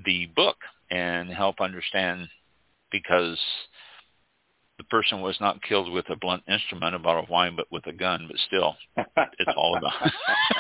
the 0.05 0.27
book 0.27 0.57
and 0.91 1.29
help 1.29 1.61
understand 1.61 2.29
because 2.91 3.39
the 4.77 4.83
person 4.85 5.21
was 5.21 5.37
not 5.39 5.61
killed 5.63 5.91
with 5.91 6.09
a 6.09 6.15
blunt 6.17 6.43
instrument, 6.49 6.95
a 6.95 6.99
bottle 6.99 7.23
of 7.23 7.29
wine, 7.29 7.55
but 7.55 7.65
with 7.71 7.85
a 7.87 7.93
gun. 7.93 8.27
But 8.27 8.37
still, 8.47 8.75
it's 8.97 9.51
all 9.55 9.77
about 9.77 9.93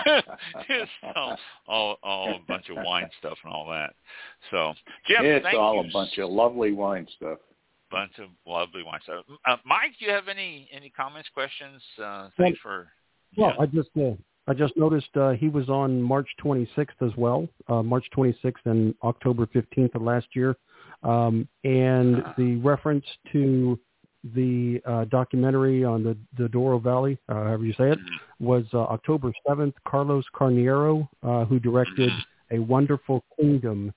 it's 0.69 0.91
all, 1.15 1.37
all 1.67 1.97
all 2.03 2.35
a 2.35 2.39
bunch 2.47 2.69
of 2.69 2.77
wine 2.77 3.09
stuff 3.19 3.37
and 3.43 3.53
all 3.53 3.67
that. 3.69 3.93
So, 4.51 4.73
Jim, 5.07 5.25
it's 5.25 5.43
thank 5.43 5.57
all 5.57 5.75
you. 5.83 5.89
a 5.89 5.93
bunch 5.93 6.17
of 6.17 6.29
lovely 6.29 6.71
wine 6.71 7.07
stuff. 7.17 7.39
bunch 7.91 8.13
of 8.19 8.29
lovely 8.45 8.83
wine 8.83 8.99
stuff. 9.03 9.25
Uh, 9.45 9.57
Mike, 9.65 9.91
do 9.99 10.05
you 10.05 10.11
have 10.11 10.27
any 10.27 10.69
any 10.71 10.89
comments, 10.89 11.29
questions? 11.33 11.81
Uh, 12.01 12.29
thanks 12.37 12.59
for. 12.61 12.87
Well, 13.37 13.53
yeah. 13.57 13.63
I 13.63 13.65
just 13.65 13.89
uh, 13.99 14.11
I 14.47 14.53
just 14.53 14.77
noticed 14.77 15.09
uh, 15.17 15.31
he 15.31 15.49
was 15.49 15.67
on 15.69 16.01
March 16.01 16.27
26th 16.43 17.01
as 17.01 17.11
well, 17.17 17.49
uh, 17.67 17.81
March 17.83 18.05
26th 18.15 18.53
and 18.65 18.93
October 19.03 19.45
15th 19.47 19.95
of 19.95 20.01
last 20.03 20.27
year, 20.33 20.55
um, 21.03 21.47
and 21.63 22.23
Ah. 22.23 22.33
the 22.37 22.55
reference 22.57 23.05
to 23.33 23.77
the 24.33 24.81
uh, 24.85 25.05
documentary 25.05 25.83
on 25.83 26.03
the 26.03 26.17
the 26.37 26.49
Douro 26.49 26.79
Valley, 26.79 27.17
uh, 27.29 27.35
however 27.35 27.63
you 27.65 27.73
say 27.73 27.91
it, 27.91 27.99
Mhm. 27.99 28.19
was 28.39 28.65
uh, 28.73 28.79
October 28.79 29.31
7th. 29.47 29.73
Carlos 29.87 30.25
Carneiro, 30.33 31.07
uh, 31.23 31.45
who 31.45 31.59
directed 31.59 32.11
Mhm. 32.11 32.25
A 32.51 32.59
Wonderful 32.59 33.23
Kingdom, 33.39 33.93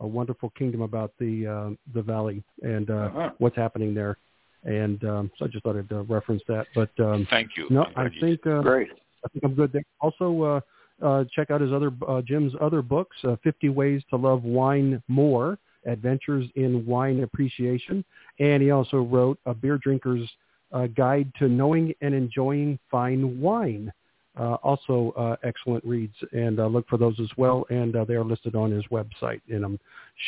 a 0.00 0.06
wonderful 0.06 0.50
kingdom 0.50 0.82
about 0.82 1.12
the 1.18 1.46
uh, 1.46 1.70
the 1.94 2.02
valley 2.02 2.42
and 2.62 2.90
uh, 2.90 2.94
Uh-huh. 2.94 3.30
what's 3.38 3.56
happening 3.56 3.94
there. 3.94 4.16
And 4.64 5.02
um, 5.04 5.30
so 5.36 5.44
I 5.46 5.48
just 5.48 5.64
thought 5.64 5.76
I'd 5.76 5.92
uh, 5.92 6.02
reference 6.04 6.42
that. 6.48 6.66
But 6.74 6.90
um, 7.00 7.26
Thank 7.30 7.56
you. 7.56 7.66
no, 7.70 7.84
I'm 7.84 7.90
I 7.90 7.94
glad 7.94 8.14
you 8.14 8.20
think 8.20 8.46
uh, 8.46 8.62
Great. 8.62 8.90
I 9.24 9.28
think 9.28 9.44
I'm 9.44 9.54
good 9.54 9.72
there. 9.72 9.82
Also, 10.00 10.42
uh, 10.42 10.60
uh, 11.04 11.24
check 11.34 11.50
out 11.50 11.60
his 11.60 11.72
other 11.72 11.92
uh, 12.06 12.22
Jim's 12.22 12.54
other 12.60 12.82
books: 12.82 13.16
uh, 13.24 13.36
50 13.42 13.68
Ways 13.70 14.02
to 14.10 14.16
Love 14.16 14.44
Wine 14.44 15.02
More, 15.08 15.58
Adventures 15.86 16.46
in 16.56 16.84
Wine 16.86 17.22
Appreciation, 17.22 18.04
and 18.38 18.62
he 18.62 18.70
also 18.70 18.98
wrote 18.98 19.38
a 19.46 19.54
beer 19.54 19.78
drinker's 19.78 20.28
uh, 20.72 20.86
guide 20.88 21.30
to 21.38 21.48
knowing 21.48 21.94
and 22.00 22.14
enjoying 22.14 22.78
fine 22.90 23.40
wine. 23.40 23.92
Uh, 24.38 24.54
also, 24.62 25.12
uh, 25.18 25.36
excellent 25.46 25.84
reads, 25.84 26.14
and 26.32 26.58
uh, 26.58 26.66
look 26.66 26.88
for 26.88 26.96
those 26.96 27.20
as 27.20 27.28
well. 27.36 27.66
And 27.68 27.94
uh, 27.94 28.06
they 28.06 28.14
are 28.14 28.24
listed 28.24 28.54
on 28.54 28.70
his 28.70 28.84
website. 28.90 29.42
And 29.50 29.62
I'm 29.62 29.78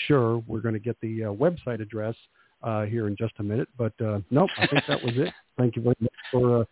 sure 0.07 0.43
we're 0.47 0.61
going 0.61 0.75
to 0.75 0.81
get 0.81 1.01
the 1.01 1.25
uh, 1.25 1.29
website 1.29 1.81
address 1.81 2.15
uh, 2.63 2.83
here 2.83 3.07
in 3.07 3.17
just 3.17 3.33
a 3.39 3.43
minute. 3.43 3.69
But 3.79 3.95
uh, 4.05 4.21
nope, 4.31 4.51
I 4.59 4.67
think 4.67 4.85
that 4.89 5.03
was 5.03 5.15
it. 5.17 5.33
Thank 5.57 5.77
you 5.77 5.83
very 5.83 5.97
much 6.01 6.13
for. 6.31 6.61
Uh, 6.61 6.65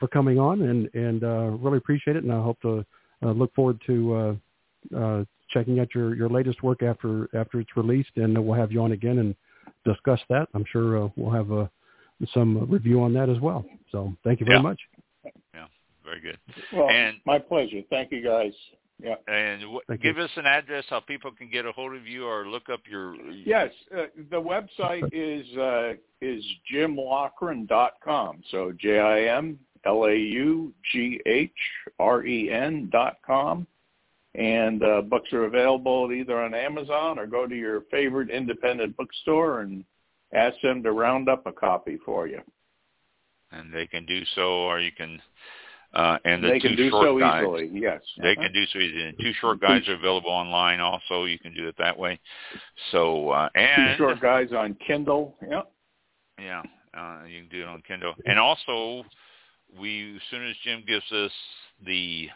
for 0.00 0.08
coming 0.08 0.40
on 0.40 0.62
and 0.62 0.92
and 0.94 1.22
uh, 1.22 1.50
really 1.60 1.76
appreciate 1.76 2.16
it. 2.16 2.24
And 2.24 2.32
I 2.32 2.42
hope 2.42 2.60
to 2.62 2.84
uh, 3.22 3.30
look 3.30 3.54
forward 3.54 3.80
to 3.86 4.14
uh, 4.14 4.96
uh, 4.96 5.24
checking 5.50 5.80
out 5.80 5.88
your, 5.94 6.14
your 6.14 6.28
latest 6.28 6.62
work 6.62 6.82
after 6.82 7.28
after 7.34 7.60
it's 7.60 7.76
released, 7.76 8.10
and 8.16 8.38
we'll 8.44 8.58
have 8.58 8.72
you 8.72 8.80
on 8.82 8.92
again 8.92 9.18
and 9.18 9.34
discuss 9.84 10.20
that. 10.28 10.48
I'm 10.54 10.64
sure 10.70 11.04
uh, 11.04 11.08
we'll 11.16 11.32
have 11.32 11.50
uh, 11.52 11.66
some 12.34 12.70
review 12.70 13.02
on 13.02 13.12
that 13.14 13.28
as 13.28 13.38
well. 13.40 13.64
So 13.92 14.14
thank 14.24 14.40
you 14.40 14.46
very 14.46 14.58
Yeah. 14.58 14.62
much. 14.62 14.80
Yeah, 15.54 15.66
very 16.04 16.20
good. 16.20 16.38
Well, 16.72 16.88
And- 16.90 17.16
my 17.24 17.38
pleasure. 17.38 17.82
Thank 17.90 18.12
you, 18.12 18.22
guys. 18.22 18.52
Yeah. 19.02 19.14
And 19.28 19.62
w- 19.62 19.80
give 20.02 20.18
you. 20.18 20.24
us 20.24 20.30
an 20.36 20.44
address 20.44 20.84
how 20.90 21.00
people 21.00 21.30
can 21.32 21.48
get 21.50 21.64
a 21.64 21.72
hold 21.72 21.94
of 21.94 22.06
you 22.06 22.26
or 22.26 22.46
look 22.46 22.68
up 22.68 22.80
your. 22.86 23.14
Yes, 23.30 23.70
uh, 23.96 24.04
the 24.30 24.36
website 24.40 25.08
is 25.12 25.46
uh, 25.56 25.94
is 26.20 26.44
jimlaughren.com. 26.70 28.42
So 28.50 28.72
J 28.78 28.98
I 28.98 29.36
M 29.38 29.58
L 29.86 30.04
A 30.04 30.14
U 30.14 30.72
G 30.92 31.20
H 31.26 31.50
R 31.98 32.24
E 32.26 32.50
N 32.50 32.88
dot 32.92 33.16
com, 33.26 33.66
and 34.34 34.82
uh, 34.82 35.02
books 35.02 35.32
are 35.32 35.44
available 35.44 36.10
either 36.12 36.40
on 36.40 36.54
Amazon 36.54 37.18
or 37.18 37.26
go 37.26 37.46
to 37.46 37.54
your 37.54 37.82
favorite 37.90 38.30
independent 38.30 38.96
bookstore 38.96 39.60
and 39.60 39.84
ask 40.32 40.56
them 40.62 40.82
to 40.82 40.92
round 40.92 41.28
up 41.28 41.46
a 41.46 41.52
copy 41.52 41.98
for 42.04 42.28
you. 42.28 42.40
And 43.52 43.72
they 43.72 43.86
can 43.86 44.06
do 44.06 44.22
so, 44.36 44.42
or 44.42 44.80
you 44.80 44.92
can. 44.92 45.20
Uh, 45.92 46.18
and 46.24 46.44
the 46.44 46.50
they 46.50 46.58
two 46.60 46.68
can 46.68 46.76
do 46.76 46.90
short 46.90 47.04
so 47.04 47.18
guides. 47.18 47.44
easily. 47.44 47.80
Yes, 47.80 48.00
They 48.22 48.30
Uh-huh. 48.30 48.42
can 48.42 48.52
do 48.52 48.64
so 48.66 48.78
easily. 48.78 49.06
And 49.06 49.18
two 49.18 49.32
short 49.40 49.58
guides 49.60 49.88
are 49.88 49.94
available 49.94 50.30
online 50.30 50.78
also. 50.78 51.24
You 51.24 51.36
can 51.40 51.52
do 51.52 51.66
it 51.66 51.74
that 51.78 51.98
way. 51.98 52.20
So 52.92 53.30
uh, 53.30 53.48
Two 53.48 53.58
and 53.60 53.96
short 53.98 54.20
guys 54.20 54.52
on 54.52 54.74
Kindle. 54.86 55.36
Yep. 55.42 55.72
yeah, 56.38 56.62
uh, 56.96 57.24
you 57.26 57.40
can 57.40 57.48
do 57.50 57.62
it 57.62 57.66
on 57.68 57.82
Kindle. 57.82 58.14
And 58.24 58.38
also, 58.38 59.04
we 59.76 60.14
as 60.14 60.22
soon 60.30 60.46
as 60.46 60.54
Jim 60.62 60.84
gives 60.86 61.10
us 61.10 61.32
the 61.84 62.28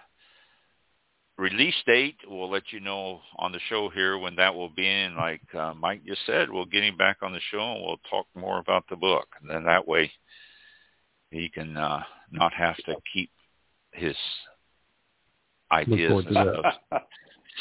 release 1.37 1.75
date, 1.87 2.17
we'll 2.29 2.51
let 2.51 2.73
you 2.73 2.81
know 2.81 3.21
on 3.39 3.53
the 3.53 3.61
show 3.69 3.89
here 3.89 4.19
when 4.19 4.37
that 4.37 4.55
will 4.55 4.69
be. 4.69 4.87
And 4.87 5.17
like 5.17 5.43
uh, 5.55 5.75
Mike 5.75 6.05
just 6.07 6.21
said, 6.27 6.51
we'll 6.51 6.65
get 6.65 6.85
him 6.85 6.97
back 6.97 7.19
on 7.23 7.33
the 7.33 7.41
show 7.51 7.73
and 7.73 7.83
we'll 7.83 8.01
talk 8.11 8.27
more 8.35 8.59
about 8.59 8.85
the 8.89 8.97
book. 8.97 9.27
And 9.41 9.51
then 9.51 9.65
that 9.65 9.87
way 9.87 10.11
he 11.31 11.49
can 11.49 11.77
uh, 11.77 12.03
not 12.31 12.53
have 12.55 12.77
to 12.77 12.95
keep 13.13 13.31
his 13.93 14.17
ideas 15.73 16.25
and 16.29 17.01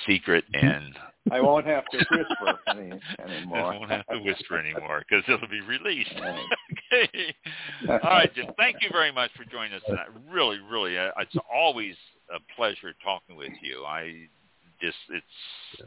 secret 0.06 0.44
and 0.54 0.96
I 1.32 1.40
won't 1.40 1.66
have 1.66 1.86
to 1.92 1.98
whisper 1.98 2.60
any, 2.68 3.00
anymore. 3.26 3.58
I 3.74 3.78
won't 3.78 3.92
have 3.92 4.06
to 4.08 4.20
whisper 4.20 4.58
anymore 4.58 5.04
because 5.08 5.24
it'll 5.28 5.48
be 5.48 5.62
released. 5.62 6.12
okay. 6.94 7.36
All 7.88 7.98
right, 7.98 8.34
Jim. 8.36 8.48
Thank 8.58 8.78
you 8.82 8.90
very 8.92 9.12
much 9.12 9.32
for 9.38 9.46
joining 9.46 9.74
us 9.74 9.82
tonight. 9.88 10.08
Really, 10.30 10.60
really, 10.70 10.98
uh, 10.98 11.12
it's 11.20 11.36
always 11.54 11.96
a 12.34 12.40
pleasure 12.56 12.94
talking 13.04 13.36
with 13.36 13.54
you. 13.62 13.84
I 13.86 14.28
just, 14.82 14.98
it's, 15.10 15.26
yeah. 15.80 15.86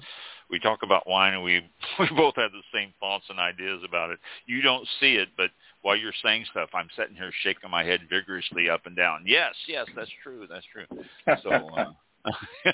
we 0.50 0.58
talk 0.58 0.80
about 0.82 1.06
wine 1.06 1.34
and 1.34 1.42
we 1.42 1.60
we 2.00 2.08
both 2.16 2.36
have 2.36 2.52
the 2.52 2.62
same 2.72 2.92
thoughts 3.00 3.24
and 3.28 3.38
ideas 3.38 3.82
about 3.86 4.10
it. 4.10 4.18
You 4.46 4.62
don't 4.62 4.86
see 5.00 5.14
it, 5.16 5.28
but 5.36 5.50
while 5.82 5.96
you're 5.96 6.12
saying 6.22 6.46
stuff, 6.50 6.70
I'm 6.74 6.88
sitting 6.96 7.14
here 7.14 7.30
shaking 7.42 7.70
my 7.70 7.84
head 7.84 8.00
vigorously 8.08 8.68
up 8.68 8.86
and 8.86 8.96
down. 8.96 9.24
Yes, 9.26 9.54
yes, 9.68 9.86
that's 9.94 10.10
true. 10.22 10.46
That's 10.48 10.66
true. 10.72 10.86
So. 11.42 11.50
Uh, 11.50 11.92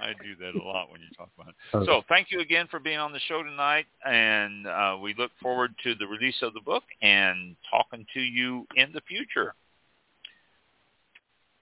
I 0.00 0.12
do 0.22 0.36
that 0.40 0.54
a 0.54 0.62
lot 0.62 0.90
when 0.92 1.00
you 1.00 1.08
talk 1.16 1.28
about 1.36 1.48
it. 1.50 1.86
So 1.86 2.02
thank 2.08 2.28
you 2.30 2.40
again 2.40 2.68
for 2.70 2.78
being 2.78 2.98
on 2.98 3.12
the 3.12 3.18
show 3.26 3.42
tonight, 3.42 3.86
and 4.04 4.66
uh, 4.66 4.96
we 5.02 5.12
look 5.18 5.32
forward 5.42 5.74
to 5.82 5.94
the 5.96 6.06
release 6.06 6.36
of 6.42 6.54
the 6.54 6.60
book 6.60 6.84
and 7.02 7.56
talking 7.68 8.06
to 8.14 8.20
you 8.20 8.66
in 8.76 8.92
the 8.92 9.00
future. 9.02 9.54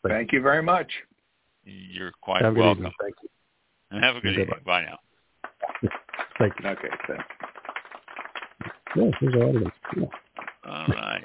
Thank 0.06 0.32
you 0.32 0.43
very 0.43 0.62
much. 0.62 0.89
You're 1.65 2.12
quite 2.20 2.43
Have 2.43 2.57
welcome. 2.57 2.85
Thank 3.01 3.15
you. 3.23 3.28
And 3.91 4.05
have 4.05 4.16
a 4.16 4.20
good 4.20 4.39
evening. 4.39 4.61
Bye 4.65 4.85
now. 4.85 4.99
Thank 6.39 6.53
you. 6.61 6.69
Okay, 6.69 6.89
thanks. 7.07 7.24
Yeah, 8.97 9.11
here's 9.20 9.35
our 9.35 9.43
audience. 9.43 9.74
Yeah. 9.97 10.05
All 10.66 10.86
right. 10.89 11.24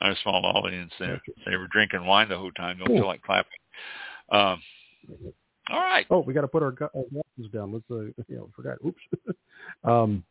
Our 0.00 0.14
small 0.22 0.44
audience 0.44 0.92
there. 0.98 1.20
They 1.46 1.56
were 1.56 1.66
drinking 1.68 2.04
wine 2.06 2.28
the 2.28 2.38
whole 2.38 2.52
time. 2.52 2.78
Don't 2.78 2.88
feel 2.88 3.06
like 3.06 3.22
clapping. 3.22 3.50
Um, 4.30 4.62
all 5.70 5.80
right. 5.80 6.06
Oh, 6.10 6.20
we 6.20 6.32
got 6.32 6.42
to 6.42 6.48
put 6.48 6.62
our, 6.62 6.74
our 6.80 7.04
glasses 7.10 7.52
down. 7.52 7.72
Let's, 7.72 7.84
uh, 7.90 8.04
you 8.28 8.36
know, 8.36 8.50
forgot. 8.54 8.78
Oops. 8.86 9.00
um, 9.84 10.24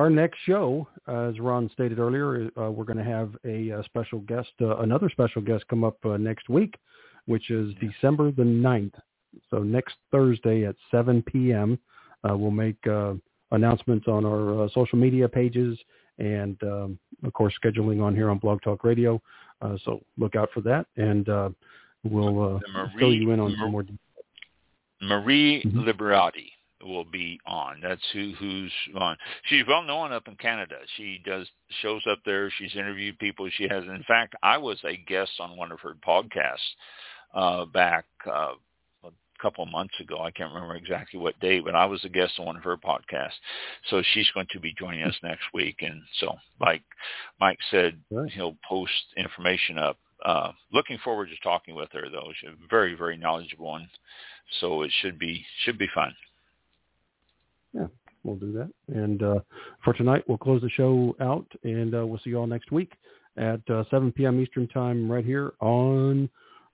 our 0.00 0.08
next 0.08 0.38
show, 0.46 0.88
uh, 1.06 1.28
as 1.28 1.38
Ron 1.38 1.68
stated 1.74 1.98
earlier, 1.98 2.50
uh, 2.58 2.70
we're 2.70 2.84
going 2.84 2.96
to 2.96 3.04
have 3.04 3.36
a, 3.44 3.68
a, 3.68 3.84
special 3.84 4.20
guest, 4.20 4.48
uh, 4.62 4.78
another 4.78 5.10
special 5.10 5.42
guest 5.42 5.64
come 5.68 5.84
up 5.84 5.98
uh, 6.06 6.16
next 6.16 6.48
week, 6.48 6.76
which 7.26 7.50
is 7.50 7.74
yeah. 7.80 7.90
December 7.90 8.30
the 8.32 8.42
9th. 8.42 8.94
So 9.50 9.58
next 9.58 9.96
Thursday 10.10 10.64
at 10.64 10.74
7 10.90 11.22
p.m., 11.22 11.78
uh, 12.28 12.34
we'll 12.34 12.50
make 12.50 12.78
announcements 13.52 14.08
on 14.08 14.24
our 14.24 14.68
social 14.74 14.98
media 14.98 15.28
pages 15.28 15.78
and, 16.18 16.56
um, 16.62 16.98
of 17.22 17.32
course, 17.34 17.54
scheduling 17.62 18.02
on 18.02 18.14
here 18.14 18.30
on 18.30 18.38
Blog 18.38 18.62
Talk 18.62 18.84
Radio. 18.84 19.20
so 19.84 20.00
look 20.16 20.34
out 20.34 20.48
for 20.52 20.62
that. 20.62 20.86
And 20.96 21.28
We'll 22.02 22.56
uh, 22.56 22.58
Marie, 22.72 22.92
fill 22.98 23.12
you 23.12 23.30
in 23.32 23.40
on 23.40 23.54
some 23.58 23.72
more. 23.72 23.84
Marie 25.02 25.62
mm-hmm. 25.62 25.80
Liberati 25.80 26.52
will 26.84 27.04
be 27.04 27.40
on. 27.46 27.80
That's 27.82 28.02
who 28.12 28.32
who's 28.38 28.72
on. 28.98 29.16
She's 29.44 29.66
well 29.66 29.82
known 29.82 30.12
up 30.12 30.28
in 30.28 30.36
Canada. 30.36 30.76
She 30.96 31.20
does 31.24 31.46
shows 31.82 32.02
up 32.10 32.20
there. 32.24 32.50
She's 32.50 32.74
interviewed 32.74 33.18
people. 33.18 33.48
She 33.56 33.68
has. 33.68 33.84
In 33.84 34.04
fact, 34.06 34.34
I 34.42 34.58
was 34.58 34.78
a 34.84 34.96
guest 34.96 35.32
on 35.40 35.56
one 35.56 35.72
of 35.72 35.80
her 35.80 35.94
podcasts 36.06 36.58
uh, 37.34 37.64
back 37.66 38.06
uh, 38.26 38.52
a 39.04 39.10
couple 39.40 39.64
of 39.64 39.70
months 39.70 39.94
ago. 40.00 40.20
I 40.20 40.30
can't 40.30 40.52
remember 40.52 40.76
exactly 40.76 41.20
what 41.20 41.38
day, 41.40 41.60
but 41.60 41.74
I 41.74 41.86
was 41.86 42.04
a 42.04 42.08
guest 42.08 42.34
on 42.38 42.46
one 42.46 42.56
of 42.56 42.64
her 42.64 42.76
podcasts. 42.76 43.38
So 43.88 44.02
she's 44.12 44.30
going 44.32 44.48
to 44.52 44.60
be 44.60 44.74
joining 44.78 45.02
us 45.02 45.16
next 45.22 45.44
week. 45.52 45.76
And 45.80 46.02
so, 46.18 46.36
like 46.60 46.82
Mike 47.40 47.58
said, 47.70 47.98
he'll 48.32 48.56
post 48.68 48.92
information 49.16 49.78
up 49.78 49.96
uh, 50.24 50.52
looking 50.72 50.98
forward 51.02 51.28
to 51.28 51.36
talking 51.42 51.74
with 51.74 51.88
her 51.92 52.08
though. 52.10 52.30
She's 52.40 52.50
a 52.50 52.68
very, 52.68 52.94
very 52.94 53.16
knowledgeable 53.16 53.66
one. 53.66 53.88
So 54.60 54.82
it 54.82 54.90
should 55.00 55.18
be 55.18 55.44
should 55.64 55.78
be 55.78 55.88
fun. 55.94 56.14
Yeah, 57.72 57.86
we'll 58.24 58.36
do 58.36 58.52
that. 58.52 58.70
And 58.88 59.22
uh, 59.22 59.40
for 59.84 59.92
tonight, 59.92 60.24
we'll 60.26 60.38
close 60.38 60.60
the 60.62 60.70
show 60.70 61.14
out, 61.20 61.46
and 61.62 61.94
uh, 61.94 62.06
we'll 62.06 62.18
see 62.18 62.30
you 62.30 62.38
all 62.38 62.46
next 62.46 62.72
week 62.72 62.92
at 63.36 63.60
uh, 63.70 63.84
7 63.90 64.12
p.m. 64.12 64.40
Eastern 64.40 64.68
Time 64.68 65.10
right 65.10 65.24
here 65.24 65.52
on 65.60 66.28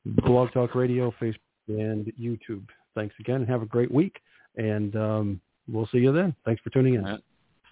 Blog 0.05 0.52
Talk 0.52 0.74
Radio, 0.74 1.12
Facebook, 1.20 1.35
and 1.68 2.12
YouTube. 2.20 2.64
Thanks 2.94 3.14
again, 3.20 3.36
and 3.36 3.48
have 3.48 3.62
a 3.62 3.66
great 3.66 3.90
week. 3.90 4.20
And 4.56 4.97
um, 4.97 5.40
we'll 5.68 5.89
see 5.93 5.98
you 5.98 6.12
then. 6.12 6.35
Thanks 6.44 6.62
for 6.62 6.70
tuning 6.70 6.94
in. 6.94 7.05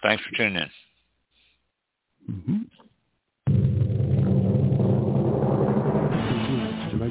Thanks 0.03 0.23
for 0.23 0.35
tuning 0.35 0.55
in. 0.55 0.69
Mm-hmm. 2.29 2.57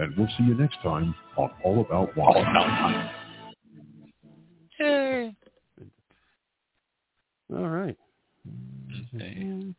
and 0.00 0.16
we'll 0.16 0.28
see 0.38 0.44
you 0.44 0.54
next 0.54 0.76
time 0.82 1.14
on 1.36 1.50
All 1.62 1.80
About 1.80 2.16
Wine. 2.16 2.34
All 2.34 2.42
About 2.42 2.82
Wine. 2.82 3.10
All 7.52 7.68
right. 7.68 7.96
Okay. 9.14 9.74